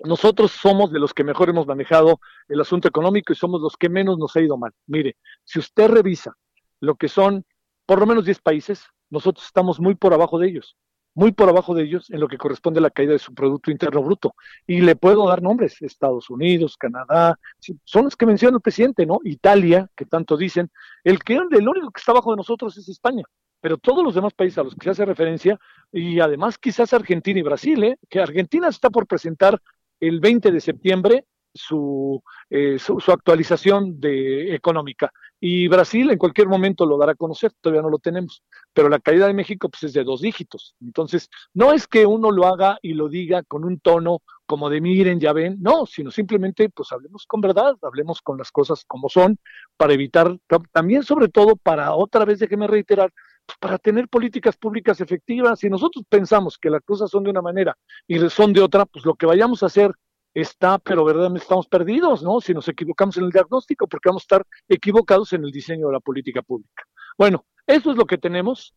nosotros 0.03 0.51
somos 0.51 0.91
de 0.91 0.99
los 0.99 1.13
que 1.13 1.23
mejor 1.23 1.49
hemos 1.49 1.67
manejado 1.67 2.19
el 2.47 2.59
asunto 2.59 2.87
económico 2.87 3.31
y 3.31 3.35
somos 3.35 3.61
los 3.61 3.77
que 3.77 3.89
menos 3.89 4.17
nos 4.17 4.35
ha 4.35 4.41
ido 4.41 4.57
mal. 4.57 4.73
Mire, 4.87 5.15
si 5.45 5.59
usted 5.59 5.87
revisa 5.89 6.35
lo 6.79 6.95
que 6.95 7.07
son 7.07 7.45
por 7.85 7.99
lo 7.99 8.05
menos 8.05 8.25
10 8.25 8.41
países, 8.41 8.85
nosotros 9.09 9.45
estamos 9.45 9.79
muy 9.79 9.95
por 9.95 10.13
abajo 10.13 10.39
de 10.39 10.49
ellos. 10.49 10.77
Muy 11.13 11.31
por 11.31 11.49
abajo 11.49 11.73
de 11.73 11.83
ellos 11.83 12.09
en 12.09 12.19
lo 12.19 12.27
que 12.27 12.37
corresponde 12.37 12.79
a 12.79 12.81
la 12.81 12.89
caída 12.89 13.13
de 13.13 13.19
su 13.19 13.33
Producto 13.33 13.71
Interno 13.71 14.01
Bruto. 14.01 14.35
Y 14.65 14.81
le 14.81 14.95
puedo 14.95 15.27
dar 15.27 15.41
nombres, 15.41 15.81
Estados 15.81 16.29
Unidos, 16.29 16.77
Canadá, 16.77 17.37
son 17.83 18.05
los 18.05 18.15
que 18.15 18.25
menciona 18.25 18.55
el 18.55 18.61
presidente, 18.61 19.05
¿no? 19.05 19.19
Italia, 19.23 19.89
que 19.95 20.05
tanto 20.05 20.37
dicen. 20.37 20.71
El 21.03 21.19
que 21.23 21.33
el 21.33 21.67
único 21.67 21.91
que 21.91 21.99
está 21.99 22.11
abajo 22.11 22.31
de 22.31 22.37
nosotros 22.37 22.77
es 22.77 22.87
España, 22.87 23.23
pero 23.59 23.77
todos 23.77 24.03
los 24.03 24.15
demás 24.15 24.33
países 24.33 24.57
a 24.57 24.63
los 24.63 24.75
que 24.75 24.85
se 24.85 24.89
hace 24.91 25.05
referencia, 25.05 25.59
y 25.91 26.19
además 26.19 26.57
quizás 26.57 26.93
Argentina 26.93 27.39
y 27.39 27.43
Brasil, 27.43 27.83
¿eh? 27.83 27.97
que 28.09 28.19
Argentina 28.19 28.67
está 28.67 28.89
por 28.89 29.07
presentar 29.07 29.61
el 29.99 30.19
20 30.19 30.51
de 30.51 30.61
septiembre 30.61 31.25
su, 31.53 32.21
eh, 32.49 32.77
su, 32.79 32.97
actualización 33.11 33.99
de, 33.99 34.55
económica. 34.55 35.11
Y 35.39 35.67
Brasil 35.67 36.09
en 36.11 36.17
cualquier 36.17 36.47
momento 36.47 36.85
lo 36.85 36.97
dará 36.97 37.13
a 37.13 37.15
conocer, 37.15 37.51
todavía 37.59 37.81
no 37.81 37.89
lo 37.89 37.97
tenemos, 37.97 38.43
pero 38.73 38.89
la 38.89 38.99
caída 38.99 39.27
de 39.27 39.33
México 39.33 39.69
pues, 39.69 39.83
es 39.83 39.93
de 39.93 40.03
dos 40.03 40.21
dígitos. 40.21 40.75
Entonces, 40.81 41.29
no 41.53 41.73
es 41.73 41.87
que 41.87 42.05
uno 42.05 42.31
lo 42.31 42.45
haga 42.45 42.77
y 42.81 42.93
lo 42.93 43.09
diga 43.09 43.43
con 43.43 43.65
un 43.65 43.79
tono 43.79 44.19
como 44.45 44.69
de 44.69 44.81
miren, 44.81 45.19
ya 45.19 45.31
ven, 45.31 45.57
no, 45.61 45.85
sino 45.85 46.11
simplemente 46.11 46.69
pues 46.69 46.91
hablemos 46.91 47.25
con 47.25 47.39
verdad, 47.39 47.75
hablemos 47.83 48.21
con 48.21 48.37
las 48.37 48.51
cosas 48.51 48.83
como 48.85 49.07
son, 49.07 49.37
para 49.77 49.93
evitar, 49.93 50.37
también 50.73 51.03
sobre 51.03 51.29
todo 51.29 51.55
para, 51.55 51.93
otra 51.95 52.25
vez 52.25 52.39
déjeme 52.39 52.67
reiterar, 52.67 53.13
pues, 53.45 53.57
para 53.59 53.77
tener 53.77 54.09
políticas 54.09 54.57
públicas 54.57 54.99
efectivas. 55.01 55.59
Si 55.59 55.69
nosotros 55.69 56.03
pensamos 56.09 56.57
que 56.57 56.69
las 56.69 56.81
cosas 56.83 57.09
son 57.09 57.23
de 57.23 57.29
una 57.29 57.41
manera 57.41 57.77
y 58.07 58.19
son 58.29 58.53
de 58.53 58.61
otra, 58.61 58.85
pues 58.85 59.05
lo 59.05 59.15
que 59.15 59.25
vayamos 59.25 59.63
a 59.63 59.67
hacer 59.67 59.93
está, 60.33 60.79
pero 60.79 61.03
verdaderamente 61.03 61.43
estamos 61.43 61.67
perdidos, 61.67 62.23
¿no? 62.23 62.39
Si 62.39 62.53
nos 62.53 62.67
equivocamos 62.67 63.17
en 63.17 63.25
el 63.25 63.31
diagnóstico, 63.31 63.87
porque 63.87 64.09
vamos 64.09 64.23
a 64.23 64.25
estar 64.25 64.47
equivocados 64.67 65.33
en 65.33 65.43
el 65.43 65.51
diseño 65.51 65.87
de 65.87 65.93
la 65.93 65.99
política 65.99 66.41
pública. 66.41 66.83
Bueno, 67.17 67.45
eso 67.67 67.91
es 67.91 67.97
lo 67.97 68.05
que 68.05 68.17
tenemos. 68.17 68.73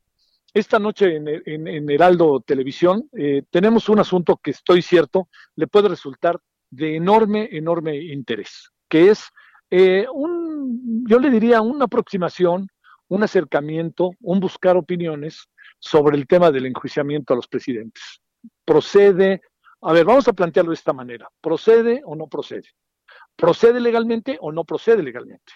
Esta 0.52 0.78
noche 0.78 1.16
en, 1.16 1.90
Heraldo 1.90 2.40
Televisión 2.40 3.08
eh, 3.12 3.42
tenemos 3.50 3.88
un 3.88 3.98
asunto 3.98 4.36
que 4.36 4.52
estoy 4.52 4.82
cierto 4.82 5.28
le 5.56 5.66
puede 5.66 5.88
resultar 5.88 6.40
de 6.70 6.96
enorme, 6.96 7.48
enorme 7.50 7.96
interés, 7.96 8.70
que 8.88 9.10
es 9.10 9.28
eh, 9.70 10.06
un, 10.12 11.04
yo 11.08 11.18
le 11.18 11.30
diría, 11.30 11.60
una 11.60 11.86
aproximación, 11.86 12.68
un 13.08 13.22
acercamiento, 13.24 14.12
un 14.20 14.38
buscar 14.38 14.76
opiniones 14.76 15.48
sobre 15.80 16.16
el 16.16 16.26
tema 16.26 16.50
del 16.50 16.66
enjuiciamiento 16.66 17.32
a 17.32 17.36
los 17.36 17.48
presidentes. 17.48 18.20
Procede 18.64 19.42
a 19.84 19.92
ver, 19.92 20.04
vamos 20.06 20.26
a 20.28 20.32
plantearlo 20.32 20.70
de 20.70 20.76
esta 20.76 20.92
manera. 20.92 21.28
¿Procede 21.40 22.02
o 22.06 22.16
no 22.16 22.26
procede? 22.26 22.68
¿Procede 23.36 23.80
legalmente 23.80 24.38
o 24.40 24.50
no 24.50 24.64
procede 24.64 25.02
legalmente? 25.02 25.52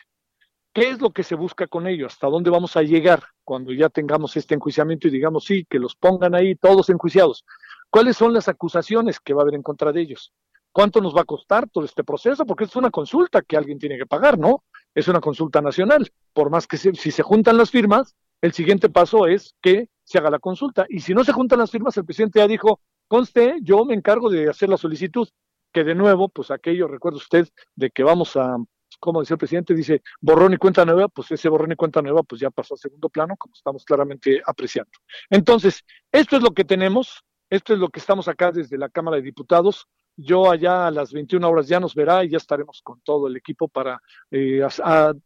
¿Qué 0.75 0.91
es 0.91 1.01
lo 1.01 1.11
que 1.11 1.23
se 1.23 1.35
busca 1.35 1.67
con 1.67 1.87
ello? 1.87 2.07
¿Hasta 2.07 2.29
dónde 2.29 2.51
vamos 2.51 2.77
a 2.77 2.83
llegar 2.83 3.23
cuando 3.43 3.73
ya 3.73 3.89
tengamos 3.89 4.37
este 4.37 4.55
enjuiciamiento 4.55 5.09
y 5.09 5.11
digamos, 5.11 5.45
sí, 5.45 5.65
que 5.69 5.79
los 5.79 5.97
pongan 5.97 6.35
ahí 6.35 6.55
todos 6.55 6.91
enjuiciados? 6.91 7.45
¿Cuáles 7.89 8.19
son 8.19 8.35
las 8.35 8.49
acusaciones 8.49 9.19
que 9.19 9.33
va 9.33 9.41
a 9.41 9.45
haber 9.45 9.55
en 9.55 9.63
contra 9.63 9.93
de 9.93 10.03
ellos? 10.03 10.33
¿Cuánto 10.73 11.01
nos 11.01 11.17
va 11.17 11.23
a 11.23 11.25
costar 11.25 11.69
todo 11.71 11.85
este 11.85 12.05
proceso? 12.05 12.45
Porque 12.45 12.65
es 12.65 12.77
una 12.77 12.91
consulta 12.91 13.41
que 13.41 13.57
alguien 13.57 13.79
tiene 13.79 13.97
que 13.97 14.07
pagar, 14.07 14.39
¿no? 14.39 14.63
Es 14.95 15.09
una 15.09 15.21
consulta 15.21 15.63
nacional. 15.63 16.13
Por 16.35 16.51
más 16.51 16.67
que 16.67 16.77
si 16.77 17.11
se 17.11 17.23
juntan 17.23 17.57
las 17.57 17.71
firmas, 17.71 18.15
el 18.43 18.53
siguiente 18.53 18.91
paso 18.91 19.27
es 19.27 19.55
que 19.63 19.89
se 20.05 20.19
haga 20.19 20.31
la 20.31 20.39
consulta. 20.39 20.87
Y 20.89 21.01
si 21.01 21.15
no 21.15 21.25
se 21.25 21.33
juntan 21.33 21.59
las 21.59 21.71
firmas, 21.71 21.97
el 21.97 22.05
presidente 22.05 22.41
ya 22.41 22.47
dijo, 22.47 22.81
Conste, 23.09 23.59
yo 23.63 23.85
me 23.85 23.95
encargo 23.95 24.31
de 24.31 24.49
hacer 24.49 24.69
la 24.69 24.77
solicitud, 24.77 25.29
que 25.73 25.83
de 25.83 25.95
nuevo, 25.95 26.29
pues 26.29 26.51
aquello, 26.51 26.87
recuerda 26.89 27.17
usted, 27.17 27.49
de 27.75 27.91
que 27.91 28.03
vamos 28.03 28.37
a, 28.37 28.57
como 29.01 29.21
decía 29.21 29.35
el 29.35 29.39
presidente, 29.39 29.75
dice 29.75 30.03
borrón 30.21 30.53
y 30.53 30.57
cuenta 30.57 30.85
nueva, 30.85 31.09
pues 31.09 31.31
ese 31.31 31.49
borrón 31.49 31.73
y 31.73 31.77
cuenta 31.77 32.03
nueva, 32.03 32.23
pues 32.23 32.41
ya 32.41 32.51
pasó 32.51 32.75
a 32.75 32.77
segundo 32.77 33.09
plano, 33.09 33.37
como 33.37 33.55
estamos 33.55 33.85
claramente 33.85 34.41
apreciando. 34.45 34.93
Entonces, 35.31 35.85
esto 36.13 36.37
es 36.37 36.43
lo 36.43 36.53
que 36.53 36.65
tenemos, 36.65 37.25
esto 37.51 37.75
es 37.75 37.79
lo 37.79 37.89
que 37.89 38.01
estamos 38.01 38.29
acá 38.29 38.53
desde 38.53 38.77
la 38.77 38.89
Cámara 38.89 39.17
de 39.17 39.23
Diputados. 39.23 39.87
Yo 40.17 40.51
allá 40.51 40.89
a 40.89 40.91
las 40.91 41.13
21 41.13 41.49
horas 41.49 41.69
ya 41.69 41.79
nos 41.79 41.95
verá 41.95 42.25
y 42.25 42.31
ya 42.31 42.39
estaremos 42.39 42.83
con 42.83 43.01
todo 43.03 43.29
el 43.29 43.37
equipo 43.37 43.69
para, 43.69 44.03
eh, 44.33 44.67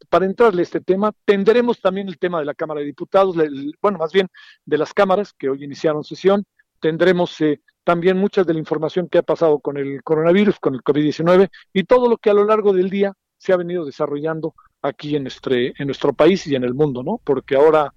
para 0.07 0.25
entrarle 0.25 0.61
a 0.61 0.63
este 0.63 0.81
tema. 0.81 1.11
Tendremos 1.25 1.81
también 1.81 2.07
el 2.07 2.19
tema 2.19 2.39
de 2.39 2.45
la 2.45 2.53
Cámara 2.53 2.79
de 2.79 2.85
Diputados, 2.85 3.35
bueno, 3.81 3.97
más 3.97 4.13
bien 4.13 4.29
de 4.65 4.77
las 4.77 4.93
cámaras 4.93 5.33
que 5.33 5.49
hoy 5.49 5.63
iniciaron 5.63 6.03
sesión. 6.03 6.45
Tendremos 6.79 7.41
eh, 7.41 7.61
también 7.83 8.17
mucha 8.17 8.43
de 8.43 8.53
la 8.53 8.59
información 8.59 9.09
que 9.09 9.17
ha 9.17 9.23
pasado 9.23 9.59
con 9.59 9.77
el 9.77 10.03
coronavirus, 10.03 10.59
con 10.59 10.75
el 10.75 10.81
COVID-19 10.81 11.49
y 11.73 11.83
todo 11.83 12.09
lo 12.09 12.17
que 12.17 12.29
a 12.29 12.33
lo 12.33 12.45
largo 12.45 12.73
del 12.73 12.89
día 12.89 13.13
se 13.37 13.53
ha 13.53 13.57
venido 13.57 13.85
desarrollando 13.85 14.53
aquí 14.81 15.15
en, 15.15 15.27
en 15.27 15.85
nuestro 15.87 16.13
país 16.13 16.47
y 16.47 16.55
en 16.55 16.63
el 16.63 16.73
mundo, 16.73 17.03
¿no? 17.03 17.19
Porque 17.23 17.55
ahora 17.55 17.93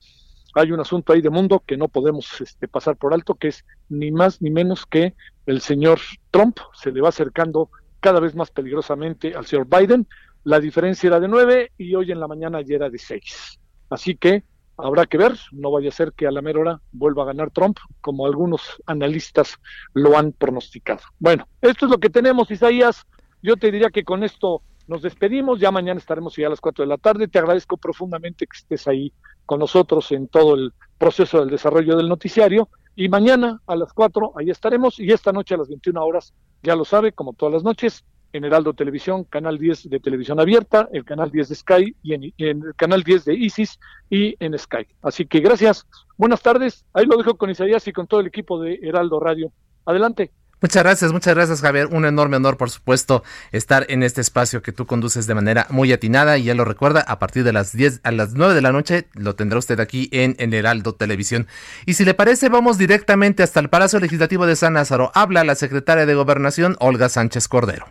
hay 0.54 0.72
un 0.72 0.80
asunto 0.80 1.12
ahí 1.12 1.20
de 1.20 1.30
mundo 1.30 1.62
que 1.66 1.76
no 1.76 1.88
podemos 1.88 2.40
este, 2.40 2.66
pasar 2.66 2.96
por 2.96 3.12
alto, 3.12 3.34
que 3.34 3.48
es 3.48 3.64
ni 3.88 4.10
más 4.10 4.40
ni 4.40 4.50
menos 4.50 4.86
que 4.86 5.14
el 5.44 5.60
señor 5.60 6.00
Trump 6.30 6.58
se 6.72 6.90
le 6.92 7.00
va 7.00 7.10
acercando 7.10 7.70
cada 8.00 8.20
vez 8.20 8.34
más 8.34 8.50
peligrosamente 8.50 9.34
al 9.34 9.46
señor 9.46 9.66
Biden. 9.68 10.06
La 10.44 10.58
diferencia 10.60 11.08
era 11.08 11.20
de 11.20 11.28
nueve 11.28 11.72
y 11.76 11.94
hoy 11.94 12.10
en 12.10 12.20
la 12.20 12.28
mañana 12.28 12.62
ya 12.62 12.76
era 12.76 12.88
de 12.88 12.98
seis. 12.98 13.60
Así 13.90 14.16
que 14.16 14.44
Habrá 14.78 15.06
que 15.06 15.16
ver, 15.16 15.32
no 15.52 15.70
vaya 15.70 15.88
a 15.88 15.92
ser 15.92 16.12
que 16.12 16.26
a 16.26 16.30
la 16.30 16.42
mera 16.42 16.60
hora 16.60 16.80
vuelva 16.92 17.22
a 17.22 17.26
ganar 17.26 17.50
Trump, 17.50 17.78
como 18.02 18.26
algunos 18.26 18.82
analistas 18.86 19.56
lo 19.94 20.18
han 20.18 20.32
pronosticado. 20.32 21.00
Bueno, 21.18 21.48
esto 21.62 21.86
es 21.86 21.90
lo 21.90 21.98
que 21.98 22.10
tenemos, 22.10 22.50
Isaías. 22.50 23.06
Yo 23.42 23.56
te 23.56 23.70
diría 23.70 23.88
que 23.90 24.04
con 24.04 24.22
esto 24.22 24.62
nos 24.86 25.02
despedimos, 25.02 25.58
ya 25.60 25.70
mañana 25.70 25.98
estaremos 25.98 26.36
ya 26.36 26.46
a 26.46 26.50
las 26.50 26.60
4 26.60 26.84
de 26.84 26.88
la 26.88 26.98
tarde. 26.98 27.26
Te 27.26 27.38
agradezco 27.38 27.76
profundamente 27.76 28.46
que 28.46 28.56
estés 28.56 28.86
ahí 28.86 29.12
con 29.46 29.60
nosotros 29.60 30.12
en 30.12 30.28
todo 30.28 30.54
el 30.54 30.72
proceso 30.98 31.40
del 31.40 31.50
desarrollo 31.50 31.96
del 31.96 32.08
noticiario. 32.08 32.68
Y 32.94 33.08
mañana 33.08 33.60
a 33.66 33.76
las 33.76 33.92
4 33.92 34.34
ahí 34.36 34.50
estaremos 34.50 34.98
y 35.00 35.10
esta 35.10 35.32
noche 35.32 35.54
a 35.54 35.58
las 35.58 35.68
21 35.68 36.04
horas, 36.04 36.34
ya 36.62 36.76
lo 36.76 36.84
sabe, 36.84 37.12
como 37.12 37.32
todas 37.32 37.54
las 37.54 37.62
noches, 37.62 38.04
en 38.36 38.44
Heraldo 38.44 38.74
Televisión, 38.74 39.24
Canal 39.24 39.58
10 39.58 39.88
de 39.88 40.00
Televisión 40.00 40.38
Abierta, 40.38 40.88
el 40.92 41.04
Canal 41.04 41.30
10 41.30 41.48
de 41.48 41.54
Sky 41.54 41.96
y 42.02 42.14
en, 42.14 42.32
el 42.38 42.74
Canal 42.76 43.02
10 43.02 43.24
de 43.24 43.34
Isis 43.34 43.78
y 44.10 44.36
en 44.44 44.58
Sky. 44.58 44.86
Así 45.02 45.26
que 45.26 45.40
gracias, 45.40 45.86
buenas 46.16 46.42
tardes. 46.42 46.84
Ahí 46.92 47.06
lo 47.06 47.16
dejo 47.16 47.36
con 47.36 47.50
Isaías 47.50 47.86
y 47.88 47.92
con 47.92 48.06
todo 48.06 48.20
el 48.20 48.26
equipo 48.26 48.60
de 48.60 48.78
Heraldo 48.82 49.20
Radio. 49.20 49.52
Adelante. 49.84 50.30
Muchas 50.60 50.82
gracias, 50.82 51.12
muchas 51.12 51.34
gracias 51.34 51.60
Javier. 51.60 51.88
Un 51.92 52.06
enorme 52.06 52.36
honor, 52.36 52.56
por 52.56 52.70
supuesto, 52.70 53.22
estar 53.52 53.84
en 53.90 54.02
este 54.02 54.22
espacio 54.22 54.62
que 54.62 54.72
tú 54.72 54.86
conduces 54.86 55.26
de 55.26 55.34
manera 55.34 55.66
muy 55.68 55.92
atinada 55.92 56.38
y 56.38 56.44
ya 56.44 56.54
lo 56.54 56.64
recuerda, 56.64 57.02
a 57.02 57.18
partir 57.18 57.44
de 57.44 57.52
las 57.52 57.72
10 57.72 58.00
a 58.04 58.10
las 58.10 58.32
9 58.32 58.54
de 58.54 58.62
la 58.62 58.72
noche 58.72 59.06
lo 59.12 59.34
tendrá 59.34 59.58
usted 59.58 59.80
aquí 59.80 60.08
en, 60.12 60.34
en 60.38 60.54
Heraldo 60.54 60.94
Televisión. 60.94 61.46
Y 61.84 61.94
si 61.94 62.06
le 62.06 62.14
parece, 62.14 62.48
vamos 62.48 62.78
directamente 62.78 63.42
hasta 63.42 63.60
el 63.60 63.68
Palacio 63.68 64.00
Legislativo 64.00 64.46
de 64.46 64.56
San 64.56 64.74
Lázaro. 64.74 65.12
Habla 65.14 65.44
la 65.44 65.56
secretaria 65.56 66.06
de 66.06 66.14
Gobernación, 66.14 66.76
Olga 66.80 67.10
Sánchez 67.10 67.48
Cordero 67.48 67.86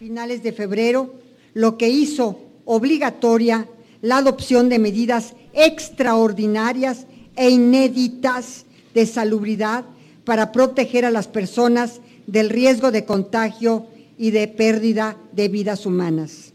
finales 0.00 0.42
de 0.42 0.52
febrero, 0.52 1.12
lo 1.52 1.76
que 1.76 1.90
hizo 1.90 2.40
obligatoria 2.64 3.68
la 4.00 4.16
adopción 4.16 4.70
de 4.70 4.78
medidas 4.78 5.34
extraordinarias 5.52 7.04
e 7.36 7.50
inéditas 7.50 8.64
de 8.94 9.04
salubridad 9.04 9.84
para 10.24 10.52
proteger 10.52 11.04
a 11.04 11.10
las 11.10 11.28
personas 11.28 12.00
del 12.26 12.48
riesgo 12.48 12.90
de 12.90 13.04
contagio 13.04 13.88
y 14.16 14.30
de 14.30 14.48
pérdida 14.48 15.18
de 15.32 15.48
vidas 15.48 15.84
humanas. 15.84 16.54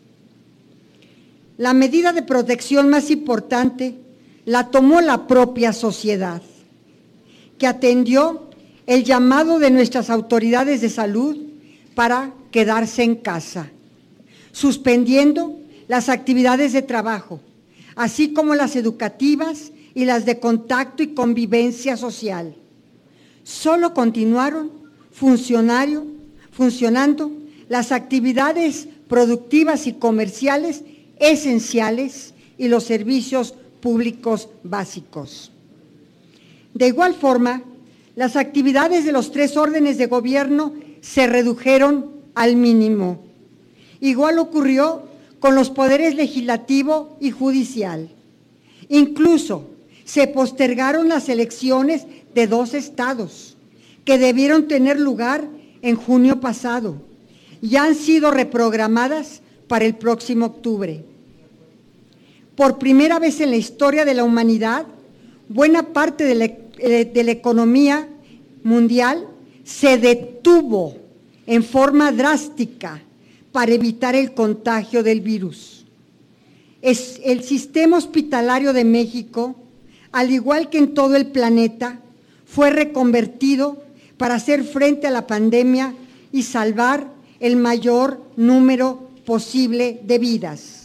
La 1.59 1.75
medida 1.75 2.13
de 2.13 2.23
protección 2.23 2.89
más 2.89 3.11
importante 3.11 3.93
la 4.45 4.71
tomó 4.71 5.01
la 5.01 5.27
propia 5.27 5.71
sociedad, 5.71 6.41
que 7.59 7.67
atendió 7.67 8.49
el 8.87 9.03
llamado 9.03 9.59
de 9.59 9.69
nuestras 9.69 10.09
autoridades 10.09 10.81
de 10.81 10.89
salud 10.89 11.37
para 11.93 12.33
quedarse 12.55 13.03
en 13.03 13.15
casa, 13.15 13.69
suspendiendo 14.53 15.59
las 15.89 16.07
actividades 16.07 16.71
de 16.71 16.83
trabajo, 16.83 17.41
así 17.97 18.31
como 18.31 18.55
las 18.55 18.77
educativas 18.77 19.73
y 19.93 20.05
las 20.05 20.25
de 20.25 20.39
contacto 20.39 21.03
y 21.03 21.07
convivencia 21.07 21.97
social. 21.97 22.55
Solo 23.43 23.93
continuaron 23.93 24.71
funcionando 25.11 26.05
las 27.67 27.91
actividades 27.91 28.87
productivas 29.09 29.85
y 29.85 29.91
comerciales 29.91 30.85
esenciales 31.19 32.33
y 32.57 32.69
los 32.69 32.85
servicios 32.85 33.53
públicos 33.81 34.47
básicos. 34.63 35.51
De 36.73 36.87
igual 36.87 37.15
forma, 37.15 37.63
las 38.15 38.37
actividades 38.37 39.03
de 39.03 39.11
los 39.11 39.33
tres 39.33 39.57
órdenes 39.57 39.97
de 39.97 40.05
gobierno 40.05 40.73
se 41.01 41.27
redujeron 41.27 42.14
al 42.35 42.55
mínimo. 42.55 43.19
Igual 44.01 44.37
ocurrió 44.39 45.03
con 45.39 45.55
los 45.55 45.69
poderes 45.69 46.15
legislativo 46.15 47.17
y 47.19 47.31
judicial. 47.31 48.09
Incluso 48.89 49.69
se 50.03 50.27
postergaron 50.27 51.09
las 51.09 51.29
elecciones 51.29 52.05
de 52.33 52.47
dos 52.47 52.73
estados 52.73 53.57
que 54.03 54.19
debieron 54.19 54.67
tener 54.67 54.99
lugar 54.99 55.47
en 55.81 55.95
junio 55.95 56.39
pasado 56.39 57.01
y 57.61 57.75
han 57.77 57.95
sido 57.95 58.31
reprogramadas 58.31 59.41
para 59.67 59.85
el 59.85 59.95
próximo 59.95 60.45
octubre. 60.45 61.03
Por 62.55 62.77
primera 62.77 63.19
vez 63.19 63.41
en 63.41 63.49
la 63.49 63.57
historia 63.57 64.05
de 64.05 64.13
la 64.13 64.23
humanidad, 64.23 64.85
buena 65.49 65.93
parte 65.93 66.23
de 66.23 66.35
la, 66.35 66.45
eh, 66.45 67.11
economía 67.15 68.07
mundial 68.63 69.27
se 69.63 69.97
detuvo 69.97 70.95
en 71.47 71.63
forma 71.63 72.11
drástica 72.11 73.01
para 73.51 73.73
evitar 73.73 74.15
el 74.15 74.33
contagio 74.33 75.03
del 75.03 75.21
virus. 75.21 75.85
El 76.81 77.43
sistema 77.43 77.97
hospitalario 77.97 78.73
de 78.73 78.83
México, 78.85 79.55
al 80.11 80.31
igual 80.31 80.69
que 80.69 80.77
en 80.77 80.93
todo 80.93 81.15
el 81.15 81.27
planeta, 81.27 81.99
fue 82.45 82.69
reconvertido 82.69 83.83
para 84.17 84.35
hacer 84.35 84.63
frente 84.63 85.07
a 85.07 85.11
la 85.11 85.25
pandemia 85.27 85.93
y 86.31 86.43
salvar 86.43 87.07
el 87.39 87.55
mayor 87.55 88.21
número 88.35 89.09
posible 89.25 89.99
de 90.03 90.19
vidas. 90.19 90.84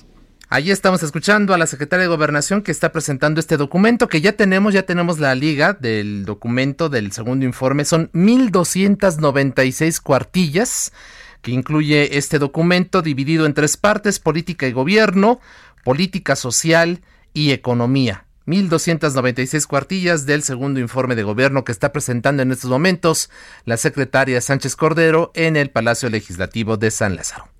Allí 0.52 0.72
estamos 0.72 1.04
escuchando 1.04 1.54
a 1.54 1.58
la 1.58 1.68
secretaria 1.68 2.02
de 2.02 2.08
Gobernación 2.08 2.62
que 2.62 2.72
está 2.72 2.90
presentando 2.90 3.38
este 3.38 3.56
documento 3.56 4.08
que 4.08 4.20
ya 4.20 4.32
tenemos, 4.32 4.74
ya 4.74 4.82
tenemos 4.82 5.20
la 5.20 5.32
liga 5.36 5.74
del 5.74 6.24
documento 6.24 6.88
del 6.88 7.12
segundo 7.12 7.46
informe. 7.46 7.84
Son 7.84 8.10
1.296 8.14 10.02
cuartillas 10.02 10.92
que 11.40 11.52
incluye 11.52 12.18
este 12.18 12.40
documento 12.40 13.00
dividido 13.00 13.46
en 13.46 13.54
tres 13.54 13.76
partes, 13.76 14.18
política 14.18 14.66
y 14.66 14.72
gobierno, 14.72 15.38
política 15.84 16.34
social 16.34 17.00
y 17.32 17.52
economía. 17.52 18.26
1.296 18.48 19.68
cuartillas 19.68 20.26
del 20.26 20.42
segundo 20.42 20.80
informe 20.80 21.14
de 21.14 21.22
gobierno 21.22 21.62
que 21.62 21.70
está 21.70 21.92
presentando 21.92 22.42
en 22.42 22.50
estos 22.50 22.70
momentos 22.70 23.30
la 23.66 23.76
secretaria 23.76 24.40
Sánchez 24.40 24.74
Cordero 24.74 25.30
en 25.34 25.54
el 25.54 25.70
Palacio 25.70 26.10
Legislativo 26.10 26.76
de 26.76 26.90
San 26.90 27.14
Lázaro. 27.14 27.59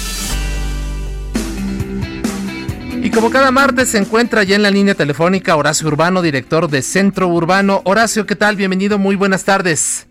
Y 3.03 3.09
como 3.09 3.31
cada 3.31 3.49
martes 3.49 3.89
se 3.89 3.97
encuentra 3.97 4.43
ya 4.43 4.55
en 4.55 4.61
la 4.61 4.69
línea 4.69 4.93
telefónica 4.93 5.55
Horacio 5.55 5.87
Urbano, 5.87 6.21
director 6.21 6.67
de 6.67 6.83
Centro 6.83 7.27
Urbano. 7.29 7.81
Horacio, 7.83 8.27
¿qué 8.27 8.35
tal? 8.35 8.55
Bienvenido, 8.55 8.99
muy 8.99 9.15
buenas 9.15 9.43
tardes. 9.43 10.07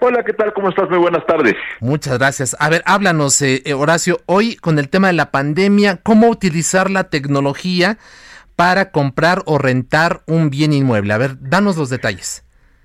Hola, 0.00 0.24
¿qué 0.24 0.32
tal? 0.32 0.52
¿Cómo 0.52 0.70
estás? 0.70 0.90
Muy 0.90 0.98
buenas 0.98 1.24
tardes. 1.24 1.54
Muchas 1.78 2.18
gracias. 2.18 2.56
A 2.58 2.68
ver, 2.68 2.82
háblanos, 2.84 3.40
eh, 3.42 3.62
eh, 3.64 3.74
Horacio, 3.74 4.18
hoy 4.26 4.56
con 4.56 4.80
el 4.80 4.88
tema 4.88 5.06
de 5.06 5.12
la 5.12 5.30
pandemia, 5.30 5.98
¿cómo 6.02 6.28
utilizar 6.30 6.90
la 6.90 7.10
tecnología 7.10 7.98
para 8.56 8.90
comprar 8.90 9.42
o 9.46 9.58
rentar 9.58 10.22
un 10.26 10.50
bien 10.50 10.72
inmueble? 10.72 11.12
A 11.12 11.18
ver, 11.18 11.36
danos 11.38 11.76
los 11.76 11.90
detalles. 11.90 12.44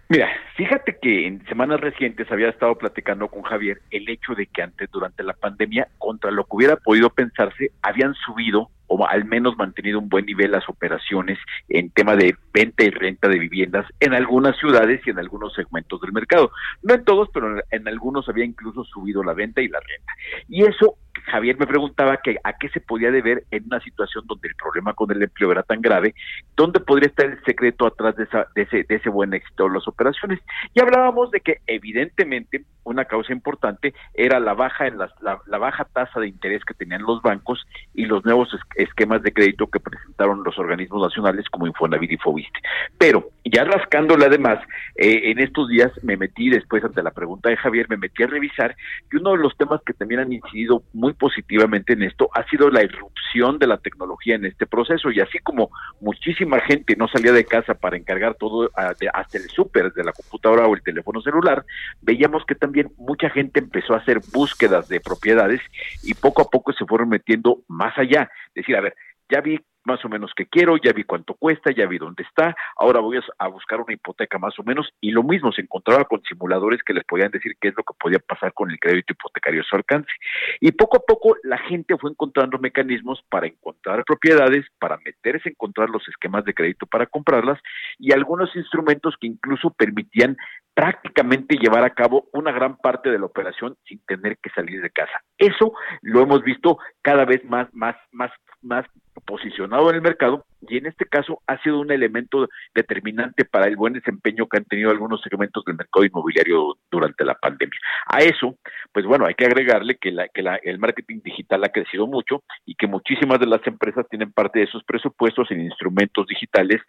Mira, 0.09 0.29
fíjate 0.55 0.99
que 1.01 1.25
en 1.25 1.43
semanas 1.47 1.81
recientes 1.81 2.31
había 2.31 2.49
estado 2.49 2.75
platicando 2.77 3.27
con 3.27 3.41
Javier 3.41 3.81
el 3.89 4.07
hecho 4.07 4.35
de 4.35 4.45
que 4.45 4.61
antes, 4.61 4.88
durante 4.91 5.23
la 5.23 5.34
pandemia, 5.34 5.88
contra 5.97 6.29
lo 6.29 6.43
que 6.43 6.55
hubiera 6.55 6.75
podido 6.75 7.09
pensarse, 7.09 7.71
habían 7.81 8.13
subido 8.13 8.69
o 8.88 9.05
al 9.07 9.26
menos 9.26 9.57
mantenido 9.57 9.99
un 9.99 10.09
buen 10.09 10.26
nivel 10.26 10.51
las 10.51 10.68
operaciones 10.69 11.38
en 11.69 11.89
tema 11.91 12.15
de 12.15 12.35
venta 12.53 12.84
y 12.84 12.89
renta 12.89 13.27
de 13.27 13.39
viviendas 13.39 13.85
en 13.99 14.14
algunas 14.14 14.57
ciudades 14.57 15.01
y 15.05 15.09
en 15.09 15.19
algunos 15.19 15.53
segmentos 15.53 16.01
del 16.01 16.14
mercado. 16.14 16.51
No 16.81 16.93
en 16.93 17.03
todos, 17.03 17.30
pero 17.34 17.61
en 17.69 17.88
algunos 17.88 18.27
había 18.30 18.45
incluso 18.45 18.84
subido 18.85 19.23
la 19.23 19.34
venta 19.34 19.61
y 19.61 19.68
la 19.68 19.80
renta. 19.80 20.14
Y 20.47 20.64
eso 20.64 20.97
Javier 21.26 21.57
me 21.57 21.68
preguntaba 21.68 22.18
que 22.18 22.38
a 22.44 22.53
qué 22.53 22.69
se 22.69 22.80
podía 22.80 23.11
deber 23.11 23.44
en 23.52 23.65
una 23.65 23.80
situación 23.81 24.26
donde 24.27 24.48
el 24.49 24.56
problema 24.56 24.94
con 24.94 25.11
el 25.11 25.22
empleo 25.22 25.52
era 25.52 25.64
tan 25.64 25.81
grave, 25.81 26.15
dónde 26.56 26.80
podría 26.80 27.10
estar 27.10 27.26
el 27.26 27.44
secreto 27.44 27.85
atrás 27.85 28.15
de, 28.15 28.23
esa, 28.23 28.48
de, 28.56 28.64
ese, 28.64 28.84
de 28.84 28.95
ese 28.95 29.10
buen 29.10 29.34
éxito 29.34 29.68
de 29.68 29.76
las 29.76 29.88
operaciones. 29.88 30.39
Y 30.73 30.81
hablábamos 30.81 31.31
de 31.31 31.41
que 31.41 31.61
evidentemente 31.68 32.64
una 32.88 33.06
causa 33.06 33.34
importante 33.34 33.94
era 34.14 34.39
la 34.39 34.53
baja 34.53 34.88
en 34.88 34.98
las, 34.98 35.11
la, 35.22 35.57
baja 35.57 35.85
tasa 35.85 36.19
de 36.19 36.27
interés 36.27 36.64
que 36.64 36.73
tenían 36.73 37.02
los 37.02 37.22
bancos 37.22 37.65
y 37.94 38.06
los 38.06 38.23
nuevos 38.23 38.49
esquemas 38.76 39.22
de 39.23 39.34
crédito 39.34 39.68
que 39.68 39.80
presentaron 39.80 40.44
los 40.44 40.57
organismos 40.57 41.02
nacionales 41.02 41.45
como 41.49 41.68
Infonavit 41.68 42.14
y 42.14 42.18
Fobiste. 42.18 42.60
Pero 42.98 43.30
ya 43.44 43.65
rascándole 43.65 44.26
además, 44.26 44.60
eh, 44.95 45.31
en 45.31 45.39
estos 45.39 45.68
días 45.68 45.91
me 46.02 46.15
metí 46.15 46.49
después 46.49 46.84
ante 46.84 47.03
la 47.03 47.11
pregunta 47.11 47.49
de 47.49 47.57
Javier, 47.57 47.88
me 47.89 47.98
metí 47.98 48.23
a 48.23 48.27
revisar 48.27 48.76
que 49.10 49.18
uno 49.18 49.31
de 49.31 49.39
los 49.39 49.56
temas 49.57 49.81
que 49.85 49.94
también 49.94 50.22
han 50.22 50.31
incidido 50.31 50.84
positivamente 51.13 51.93
en 51.93 52.03
esto 52.03 52.29
ha 52.34 52.47
sido 52.49 52.69
la 52.69 52.84
irrupción 52.84 53.59
de 53.59 53.67
la 53.67 53.77
tecnología 53.77 54.35
en 54.35 54.45
este 54.45 54.65
proceso. 54.65 55.11
Y 55.11 55.19
así 55.19 55.39
como 55.39 55.69
muchísima 56.01 56.59
gente 56.61 56.95
no 56.95 57.07
salía 57.07 57.31
de 57.31 57.45
casa 57.45 57.73
para 57.73 57.97
encargar 57.97 58.35
todo 58.35 58.69
hasta 58.75 59.38
el 59.38 59.49
súper 59.49 59.93
de 59.93 60.03
la 60.03 60.13
computadora 60.13 60.67
o 60.67 60.75
el 60.75 60.84
teléfono 60.84 61.21
celular, 61.21 61.65
veíamos 62.01 62.45
que 62.45 62.55
también 62.55 62.91
mucha 62.97 63.29
gente 63.29 63.59
empezó 63.59 63.93
a 63.93 63.97
hacer 63.97 64.19
búsquedas 64.34 64.88
de 64.88 64.99
propiedades 64.99 65.61
y 66.03 66.13
poco 66.13 66.41
a 66.41 66.49
poco 66.49 66.73
se 66.73 66.85
fueron 66.85 67.09
metiendo 67.09 67.59
más 67.67 67.97
allá, 67.97 68.29
decir, 68.55 68.75
a 68.75 68.81
ver, 68.81 68.95
ya 69.29 69.41
vi 69.41 69.59
más 69.88 70.03
o 70.05 70.09
menos 70.09 70.31
que 70.35 70.45
quiero, 70.45 70.77
ya 70.77 70.91
vi 70.91 71.03
cuánto 71.03 71.34
cuesta, 71.34 71.72
ya 71.72 71.88
vi 71.88 71.97
dónde 71.97 72.23
está, 72.23 72.55
ahora 72.76 72.99
voy 72.99 73.19
a, 73.39 73.47
buscar 73.47 73.80
una 73.80 73.93
hipoteca 73.93 74.38
más 74.38 74.59
o 74.59 74.64
menos 74.64 74.89
y 75.01 75.11
lo 75.11 75.23
mismo 75.23 75.51
se 75.51 75.61
encontraba 75.61 76.03
con 76.03 76.22
simuladores 76.23 76.84
que 76.84 76.93
les 76.93 77.05
podían 77.05 77.31
decir 77.31 77.55
qué 77.59 77.69
es 77.69 77.73
lo 77.76 77.84
que 77.84 77.93
podía 77.97 78.19
pasar 78.19 78.53
con 78.53 78.69
el 78.69 78.80
crédito 78.80 79.14
hipotecario 79.14 79.61
a 79.61 79.64
su 79.64 79.76
alcance. 79.76 80.11
Y 80.59 80.73
poco 80.73 80.97
a 80.97 80.99
poco 80.99 81.38
la 81.43 81.57
gente 81.57 81.97
fue 81.97 82.11
encontrando 82.11 82.59
mecanismos 82.59 83.23
para 83.30 83.47
encontrar 83.47 84.03
propiedades, 84.03 84.65
para 84.80 84.97
meterse 84.97 85.49
a 85.49 85.51
encontrar 85.51 85.89
los 85.89 86.07
esquemas 86.07 86.43
de 86.43 86.53
crédito 86.53 86.85
para 86.85 87.05
comprarlas 87.05 87.59
y 87.97 88.11
algunos 88.11 88.53
instrumentos 88.55 89.15
que 89.19 89.27
incluso 89.27 89.72
permitían 89.72 90.35
prácticamente 90.73 91.55
llevar 91.55 91.84
a 91.84 91.89
cabo 91.89 92.30
una 92.34 92.51
gran 92.51 92.77
parte 92.77 93.09
de 93.09 93.18
la 93.18 93.26
operación 93.26 93.76
sin 93.88 93.99
tener 94.05 94.38
que 94.38 94.51
salir 94.51 94.81
de 94.81 94.91
casa. 94.91 95.23
Eso 95.38 95.73
lo 96.01 96.22
hemos 96.22 96.43
visto 96.43 96.77
cada 97.01 97.26
vez 97.26 97.43
más, 97.45 97.68
más, 97.73 97.95
más, 98.11 98.31
más 98.61 98.85
posicionado 99.26 99.89
en 99.89 99.95
el 99.95 100.02
mercado 100.02 100.45
y 100.61 100.77
en 100.77 100.88
este 100.88 101.06
caso 101.06 101.41
ha 101.48 101.61
sido 101.61 101.80
un 101.80 101.91
elemento 101.91 102.48
determinante 102.73 103.45
para 103.45 103.68
el 103.68 103.76
buen 103.76 103.94
desempeño 103.94 104.48
que 104.48 104.57
han 104.57 104.65
tenido 104.65 104.89
algunos 104.89 105.22
segmentos 105.22 105.64
del 105.65 105.76
mercado 105.76 106.06
inmobiliario 106.06 106.77
durante 106.89 107.23
la 107.26 107.35
pandemia. 107.35 107.80
A 108.07 108.19
eso, 108.19 108.56
pues 108.91 109.06
bueno, 109.06 109.26
hay 109.26 109.35
que 109.35 109.45
agregarle 109.45 109.95
que, 109.95 110.15
el 110.64 110.80
marketing 110.80 111.22
digital 111.23 111.64
ha 111.64 111.69
crecido 111.69 112.07
mucho 112.07 112.44
y 112.65 112.76
que 112.76 112.88
muchísimas 112.88 113.39
de 113.39 113.48
las 113.48 113.65
empresas 113.68 114.07
tienen 114.10 114.31
parte 114.31 114.60
de 114.60 114.68
sus 114.68 114.84
presupuestos 114.84 115.49
en 115.52 115.61
instrumentos 115.61 116.26
digitales 116.27 116.81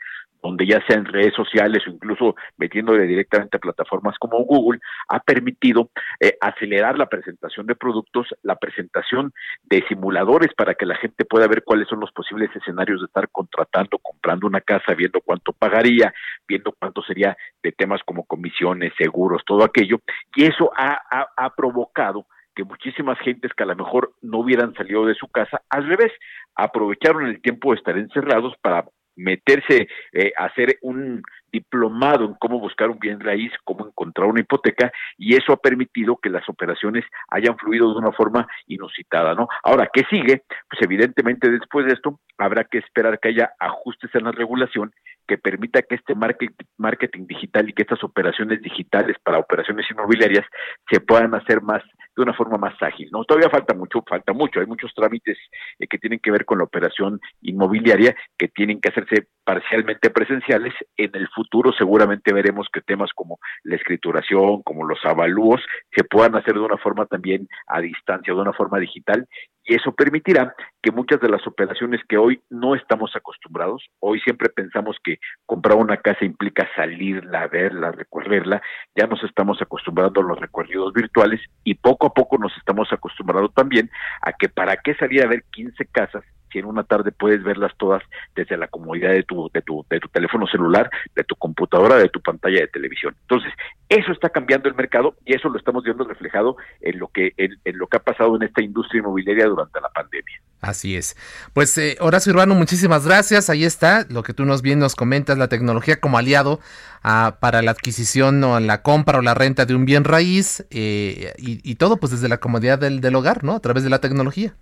donde 0.42 0.66
ya 0.66 0.84
sea 0.86 0.96
en 0.96 1.04
redes 1.04 1.34
sociales 1.34 1.82
o 1.86 1.90
incluso 1.90 2.36
metiéndole 2.56 3.06
directamente 3.06 3.56
a 3.56 3.60
plataformas 3.60 4.16
como 4.18 4.38
Google, 4.44 4.80
ha 5.08 5.20
permitido 5.20 5.90
eh, 6.20 6.36
acelerar 6.40 6.96
la 6.96 7.06
presentación 7.06 7.66
de 7.66 7.74
productos, 7.74 8.28
la 8.42 8.56
presentación 8.56 9.32
de 9.64 9.84
simuladores 9.88 10.54
para 10.54 10.74
que 10.74 10.86
la 10.86 10.96
gente 10.96 11.24
pueda 11.24 11.48
ver 11.48 11.64
cuáles 11.64 11.88
son 11.88 12.00
los 12.00 12.12
posibles 12.18 12.50
escenarios 12.56 13.00
de 13.00 13.06
estar 13.06 13.28
contratando, 13.30 13.96
comprando 14.00 14.48
una 14.48 14.60
casa, 14.60 14.92
viendo 14.94 15.20
cuánto 15.20 15.52
pagaría, 15.52 16.12
viendo 16.48 16.74
cuánto 16.76 17.00
sería 17.02 17.36
de 17.62 17.70
temas 17.70 18.00
como 18.04 18.24
comisiones, 18.24 18.92
seguros, 18.98 19.44
todo 19.46 19.62
aquello, 19.62 20.00
y 20.34 20.46
eso 20.46 20.72
ha, 20.76 21.54
provocado 21.56 22.26
que 22.56 22.64
muchísimas 22.64 23.20
gentes 23.20 23.52
que 23.54 23.62
a 23.62 23.66
lo 23.66 23.76
mejor 23.76 24.14
no 24.20 24.38
hubieran 24.38 24.74
salido 24.74 25.06
de 25.06 25.14
su 25.14 25.28
casa, 25.28 25.62
al 25.70 25.86
revés, 25.86 26.12
aprovecharon 26.56 27.26
el 27.26 27.40
tiempo 27.40 27.70
de 27.70 27.78
estar 27.78 27.96
encerrados 27.96 28.54
para 28.60 28.84
meterse 29.14 29.86
eh, 30.12 30.32
hacer 30.36 30.76
un 30.82 31.22
diplomado 31.52 32.24
en 32.24 32.34
cómo 32.34 32.58
buscar 32.58 32.90
un 32.90 32.98
bien 32.98 33.20
raíz, 33.20 33.52
cómo 33.64 33.86
encontrar 33.86 34.28
una 34.28 34.40
hipoteca, 34.40 34.92
y 35.16 35.36
eso 35.36 35.52
ha 35.52 35.56
permitido 35.56 36.16
que 36.16 36.30
las 36.30 36.48
operaciones 36.48 37.04
hayan 37.28 37.56
fluido 37.56 37.92
de 37.92 37.98
una 37.98 38.12
forma 38.12 38.46
inusitada, 38.66 39.34
¿no? 39.34 39.48
Ahora, 39.62 39.88
¿qué 39.92 40.04
sigue? 40.10 40.42
Pues 40.68 40.82
evidentemente 40.82 41.50
después 41.50 41.86
de 41.86 41.92
esto 41.92 42.20
habrá 42.38 42.64
que 42.64 42.78
esperar 42.78 43.18
que 43.18 43.28
haya 43.28 43.52
ajustes 43.58 44.14
en 44.14 44.24
la 44.24 44.32
regulación 44.32 44.92
que 45.28 45.38
permita 45.38 45.82
que 45.82 45.96
este 45.96 46.14
marketing 46.14 47.26
digital 47.26 47.68
y 47.68 47.72
que 47.74 47.82
estas 47.82 48.02
operaciones 48.02 48.62
digitales 48.62 49.16
para 49.22 49.38
operaciones 49.38 49.86
inmobiliarias 49.90 50.46
se 50.90 51.00
puedan 51.00 51.34
hacer 51.34 51.60
más 51.62 51.82
de 52.16 52.22
una 52.22 52.34
forma 52.34 52.58
más 52.58 52.74
ágil. 52.82 53.08
No, 53.12 53.22
todavía 53.24 53.48
falta 53.48 53.74
mucho, 53.74 54.02
falta 54.08 54.32
mucho. 54.32 54.58
Hay 54.58 54.66
muchos 54.66 54.92
trámites 54.94 55.38
eh, 55.78 55.86
que 55.86 55.98
tienen 55.98 56.18
que 56.18 56.32
ver 56.32 56.44
con 56.44 56.58
la 56.58 56.64
operación 56.64 57.20
inmobiliaria 57.42 58.16
que 58.36 58.48
tienen 58.48 58.80
que 58.80 58.88
hacerse 58.88 59.28
parcialmente 59.44 60.10
presenciales. 60.10 60.74
En 60.96 61.14
el 61.14 61.28
futuro 61.28 61.72
seguramente 61.72 62.32
veremos 62.32 62.66
que 62.72 62.80
temas 62.80 63.10
como 63.14 63.38
la 63.62 63.76
escrituración, 63.76 64.62
como 64.62 64.84
los 64.84 64.98
avalúos, 65.04 65.60
se 65.94 66.02
puedan 66.02 66.34
hacer 66.34 66.54
de 66.54 66.60
una 66.60 66.78
forma 66.78 67.06
también 67.06 67.46
a 67.68 67.80
distancia, 67.80 68.34
de 68.34 68.40
una 68.40 68.52
forma 68.52 68.78
digital 68.80 69.28
y 69.68 69.74
eso 69.74 69.92
permitirá 69.92 70.54
que 70.82 70.90
muchas 70.90 71.20
de 71.20 71.28
las 71.28 71.46
operaciones 71.46 72.00
que 72.08 72.16
hoy 72.16 72.40
no 72.48 72.74
estamos 72.74 73.14
acostumbrados, 73.14 73.86
hoy 74.00 74.18
siempre 74.20 74.48
pensamos 74.48 74.96
que 75.04 75.18
comprar 75.44 75.76
una 75.76 75.98
casa 75.98 76.24
implica 76.24 76.66
salirla, 76.74 77.46
verla, 77.48 77.92
recorrerla, 77.92 78.62
ya 78.96 79.06
nos 79.06 79.22
estamos 79.22 79.60
acostumbrando 79.60 80.22
a 80.22 80.24
los 80.24 80.40
recorridos 80.40 80.94
virtuales 80.94 81.40
y 81.64 81.74
poco 81.74 82.06
a 82.06 82.14
poco 82.14 82.38
nos 82.38 82.56
estamos 82.56 82.90
acostumbrando 82.92 83.50
también 83.50 83.90
a 84.22 84.32
que 84.32 84.48
para 84.48 84.78
qué 84.78 84.94
salir 84.94 85.22
a 85.22 85.28
ver 85.28 85.44
15 85.52 85.84
casas 85.92 86.24
si 86.50 86.58
en 86.58 86.66
una 86.66 86.84
tarde 86.84 87.12
puedes 87.12 87.42
verlas 87.42 87.72
todas 87.76 88.02
desde 88.34 88.56
la 88.56 88.68
comodidad 88.68 89.10
de 89.10 89.22
tu, 89.22 89.50
de 89.52 89.62
tu, 89.62 89.84
de 89.88 90.00
tu 90.00 90.08
teléfono 90.08 90.46
celular, 90.46 90.90
de 91.14 91.24
tu 91.24 91.34
computadora, 91.36 91.96
de 91.96 92.08
tu 92.08 92.20
pantalla 92.20 92.60
de 92.60 92.68
televisión. 92.68 93.14
Entonces, 93.22 93.52
eso 93.88 94.12
está 94.12 94.28
cambiando 94.28 94.68
el 94.68 94.74
mercado 94.74 95.14
y 95.24 95.34
eso 95.34 95.48
lo 95.48 95.58
estamos 95.58 95.82
viendo 95.82 96.04
reflejado 96.04 96.56
en 96.80 96.98
lo 96.98 97.08
que, 97.08 97.32
en, 97.36 97.58
lo 97.64 97.86
que 97.86 97.96
ha 97.96 98.02
pasado 98.02 98.36
en 98.36 98.42
esta 98.42 98.62
industria 98.62 99.00
inmobiliaria 99.00 99.46
durante 99.46 99.80
la 99.80 99.88
pandemia. 99.88 100.40
Así 100.60 100.96
es. 100.96 101.16
Pues 101.54 101.76
eh, 101.78 101.96
Horacio 102.00 102.32
Urbano, 102.32 102.54
muchísimas 102.54 103.06
gracias. 103.06 103.48
Ahí 103.48 103.64
está 103.64 104.06
lo 104.10 104.22
que 104.22 104.34
tú 104.34 104.44
nos 104.44 104.60
bien 104.60 104.78
nos 104.78 104.94
comentas, 104.94 105.38
la 105.38 105.48
tecnología 105.48 106.00
como 106.00 106.18
aliado 106.18 106.60
ah, 107.02 107.38
para 107.40 107.62
la 107.62 107.70
adquisición 107.70 108.42
o 108.44 108.58
la 108.60 108.82
compra 108.82 109.18
o 109.18 109.22
la 109.22 109.34
renta 109.34 109.66
de 109.66 109.74
un 109.74 109.84
bien 109.84 110.04
raíz 110.04 110.66
eh, 110.70 111.32
y, 111.38 111.74
todo 111.76 111.98
pues 111.98 112.12
desde 112.12 112.28
la 112.28 112.38
comodidad 112.38 112.78
del, 112.78 113.00
del 113.00 113.14
hogar, 113.14 113.44
¿no? 113.44 113.54
A 113.54 113.60
través 113.60 113.84
de 113.84 113.90
la 113.90 114.00
tecnología. 114.00 114.54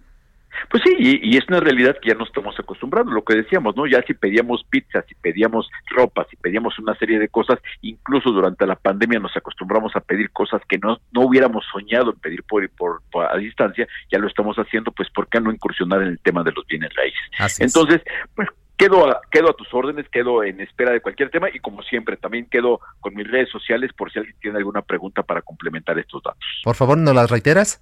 Pues 0.70 0.82
sí, 0.84 0.94
y, 0.98 1.36
es 1.36 1.46
una 1.48 1.60
realidad 1.60 1.96
que 2.00 2.10
ya 2.10 2.14
nos 2.14 2.28
estamos 2.28 2.58
acostumbrando, 2.58 3.12
lo 3.12 3.24
que 3.24 3.34
decíamos, 3.34 3.76
¿no? 3.76 3.86
Ya 3.86 4.02
si 4.02 4.14
pedíamos 4.14 4.64
pizza, 4.68 5.02
si 5.08 5.14
pedíamos 5.14 5.68
ropa, 5.90 6.26
si 6.30 6.36
pedíamos 6.36 6.78
una 6.78 6.94
serie 6.96 7.18
de 7.18 7.28
cosas, 7.28 7.58
incluso 7.82 8.30
durante 8.30 8.66
la 8.66 8.76
pandemia 8.76 9.18
nos 9.18 9.36
acostumbramos 9.36 9.94
a 9.96 10.00
pedir 10.00 10.30
cosas 10.30 10.62
que 10.68 10.78
no, 10.78 10.98
no 11.12 11.22
hubiéramos 11.22 11.64
soñado 11.72 12.12
en 12.12 12.18
pedir 12.18 12.42
por, 12.42 12.68
por, 12.70 13.00
a 13.30 13.36
distancia, 13.36 13.86
ya 14.10 14.18
lo 14.18 14.28
estamos 14.28 14.56
haciendo, 14.56 14.92
pues 14.92 15.10
¿por 15.10 15.28
qué 15.28 15.40
no 15.40 15.52
incursionar 15.52 16.02
en 16.02 16.08
el 16.08 16.18
tema 16.20 16.42
de 16.42 16.52
los 16.52 16.66
bienes 16.66 16.90
raíces? 16.94 17.60
Entonces, 17.60 18.02
pues 18.34 18.48
quedo 18.76 19.08
a, 19.08 19.20
quedo 19.30 19.50
a 19.50 19.54
tus 19.54 19.72
órdenes, 19.72 20.08
quedo 20.10 20.42
en 20.42 20.60
espera 20.60 20.92
de 20.92 21.00
cualquier 21.00 21.30
tema 21.30 21.48
y 21.52 21.60
como 21.60 21.82
siempre 21.82 22.16
también 22.16 22.46
quedo 22.46 22.80
con 23.00 23.14
mis 23.14 23.28
redes 23.30 23.50
sociales 23.50 23.92
por 23.96 24.12
si 24.12 24.18
alguien 24.18 24.36
tiene 24.40 24.58
alguna 24.58 24.82
pregunta 24.82 25.22
para 25.22 25.42
complementar 25.42 25.98
estos 25.98 26.22
datos. 26.22 26.44
Por 26.64 26.74
favor, 26.74 26.98
¿no 26.98 27.12
las 27.12 27.30
reiteras? 27.30 27.80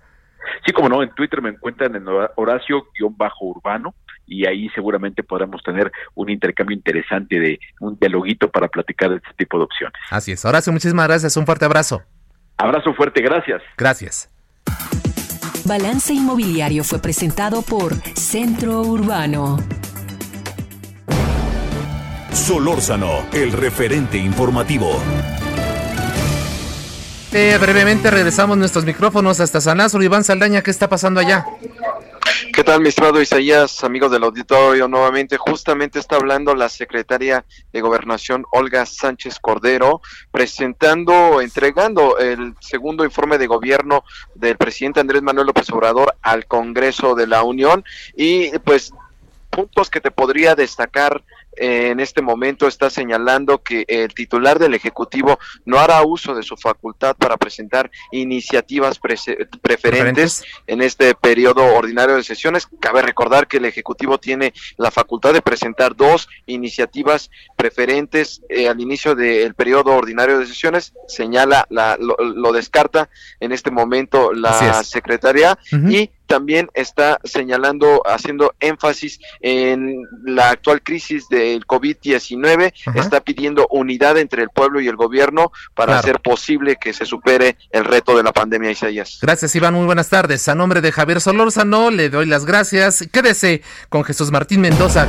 Sí, 0.64 0.72
como 0.72 0.88
no, 0.88 1.02
en 1.02 1.10
Twitter 1.14 1.42
me 1.42 1.50
encuentran 1.50 1.94
en 1.96 2.04
Horacio-Urbano 2.36 3.94
y 4.26 4.46
ahí 4.46 4.68
seguramente 4.70 5.22
podremos 5.22 5.62
tener 5.62 5.92
un 6.14 6.30
intercambio 6.30 6.76
interesante 6.76 7.38
de 7.38 7.58
un 7.80 7.98
dialoguito 7.98 8.50
para 8.50 8.68
platicar 8.68 9.10
de 9.10 9.16
este 9.16 9.30
tipo 9.36 9.58
de 9.58 9.64
opciones. 9.64 9.94
Así 10.10 10.32
es. 10.32 10.44
Horacio, 10.44 10.72
muchísimas 10.72 11.06
gracias. 11.06 11.36
Un 11.36 11.46
fuerte 11.46 11.64
abrazo. 11.64 12.02
Abrazo 12.56 12.94
fuerte, 12.94 13.20
gracias. 13.20 13.62
Gracias. 13.76 14.30
Balance 15.66 16.12
Inmobiliario 16.12 16.84
fue 16.84 17.00
presentado 17.00 17.62
por 17.62 17.94
Centro 18.14 18.82
Urbano. 18.82 19.58
Solórzano, 22.30 23.24
el 23.32 23.52
referente 23.52 24.18
informativo 24.18 25.00
brevemente 27.34 28.12
regresamos 28.12 28.56
nuestros 28.56 28.84
micrófonos 28.84 29.40
hasta 29.40 29.60
San 29.60 29.78
Lázaro. 29.78 30.04
Iván 30.04 30.22
Saldaña, 30.22 30.62
¿qué 30.62 30.70
está 30.70 30.88
pasando 30.88 31.18
allá? 31.18 31.44
¿Qué 32.52 32.62
tal, 32.62 32.80
mi 32.80 32.90
estimado 32.90 33.20
Isaías, 33.20 33.82
amigos 33.82 34.12
del 34.12 34.22
auditorio? 34.22 34.86
Nuevamente, 34.86 35.36
justamente 35.36 35.98
está 35.98 36.14
hablando 36.14 36.54
la 36.54 36.68
secretaria 36.68 37.44
de 37.72 37.80
Gobernación, 37.80 38.44
Olga 38.52 38.86
Sánchez 38.86 39.40
Cordero, 39.40 40.00
presentando, 40.30 41.40
entregando 41.40 42.18
el 42.18 42.54
segundo 42.60 43.04
informe 43.04 43.36
de 43.36 43.48
gobierno 43.48 44.04
del 44.36 44.56
presidente 44.56 45.00
Andrés 45.00 45.22
Manuel 45.22 45.48
López 45.48 45.68
Obrador 45.70 46.14
al 46.22 46.46
Congreso 46.46 47.16
de 47.16 47.26
la 47.26 47.42
Unión 47.42 47.84
y 48.16 48.56
pues 48.60 48.92
puntos 49.50 49.90
que 49.90 50.00
te 50.00 50.12
podría 50.12 50.54
destacar 50.54 51.24
en 51.56 52.00
este 52.00 52.22
momento 52.22 52.66
está 52.66 52.90
señalando 52.90 53.62
que 53.62 53.84
el 53.88 54.14
titular 54.14 54.58
del 54.58 54.74
Ejecutivo 54.74 55.38
no 55.64 55.78
hará 55.78 56.02
uso 56.02 56.34
de 56.34 56.42
su 56.42 56.56
facultad 56.56 57.16
para 57.16 57.36
presentar 57.36 57.90
iniciativas 58.12 58.98
preferentes 59.62 60.44
en 60.66 60.82
este 60.82 61.14
periodo 61.14 61.64
ordinario 61.74 62.16
de 62.16 62.24
sesiones. 62.24 62.68
Cabe 62.80 63.02
recordar 63.02 63.46
que 63.46 63.58
el 63.58 63.64
Ejecutivo 63.64 64.18
tiene 64.18 64.52
la 64.76 64.90
facultad 64.90 65.32
de 65.32 65.42
presentar 65.42 65.96
dos 65.96 66.28
iniciativas 66.46 67.30
preferentes 67.64 68.42
eh, 68.50 68.68
al 68.68 68.78
inicio 68.78 69.14
del 69.14 69.54
periodo 69.54 69.96
ordinario 69.96 70.38
de 70.38 70.44
sesiones. 70.44 70.92
Señala, 71.08 71.66
la, 71.70 71.96
lo, 71.98 72.52
descarta 72.52 73.08
en 73.40 73.52
este 73.52 73.70
momento 73.70 74.34
la 74.34 74.84
secretaria 74.84 75.58
y 75.72 76.10
también 76.26 76.68
está 76.74 77.20
señalando, 77.24 78.02
haciendo 78.04 78.54
énfasis 78.60 79.18
en 79.40 80.02
la 80.26 80.50
actual 80.50 80.82
crisis 80.82 81.26
del 81.30 81.66
COVID-19, 81.66 82.74
está 82.96 83.22
pidiendo 83.22 83.66
unidad 83.70 84.18
entre 84.18 84.42
el 84.42 84.50
pueblo 84.50 84.82
y 84.82 84.88
el 84.88 84.96
gobierno 84.96 85.50
para 85.74 85.98
hacer 85.98 86.20
posible 86.20 86.76
que 86.76 86.92
se 86.92 87.06
supere 87.06 87.56
el 87.70 87.86
reto 87.86 88.14
de 88.14 88.24
la 88.24 88.32
pandemia, 88.32 88.70
Isaías. 88.70 89.20
Gracias, 89.22 89.56
Iván, 89.56 89.72
muy 89.72 89.86
buenas 89.86 90.10
tardes. 90.10 90.46
A 90.48 90.54
nombre 90.54 90.82
de 90.82 90.92
Javier 90.92 91.22
Solórzano, 91.22 91.90
le 91.90 92.10
doy 92.10 92.26
las 92.26 92.44
gracias. 92.44 93.08
Quédese 93.10 93.62
con 93.88 94.04
Jesús 94.04 94.30
Martín 94.30 94.60
Mendoza. 94.60 95.08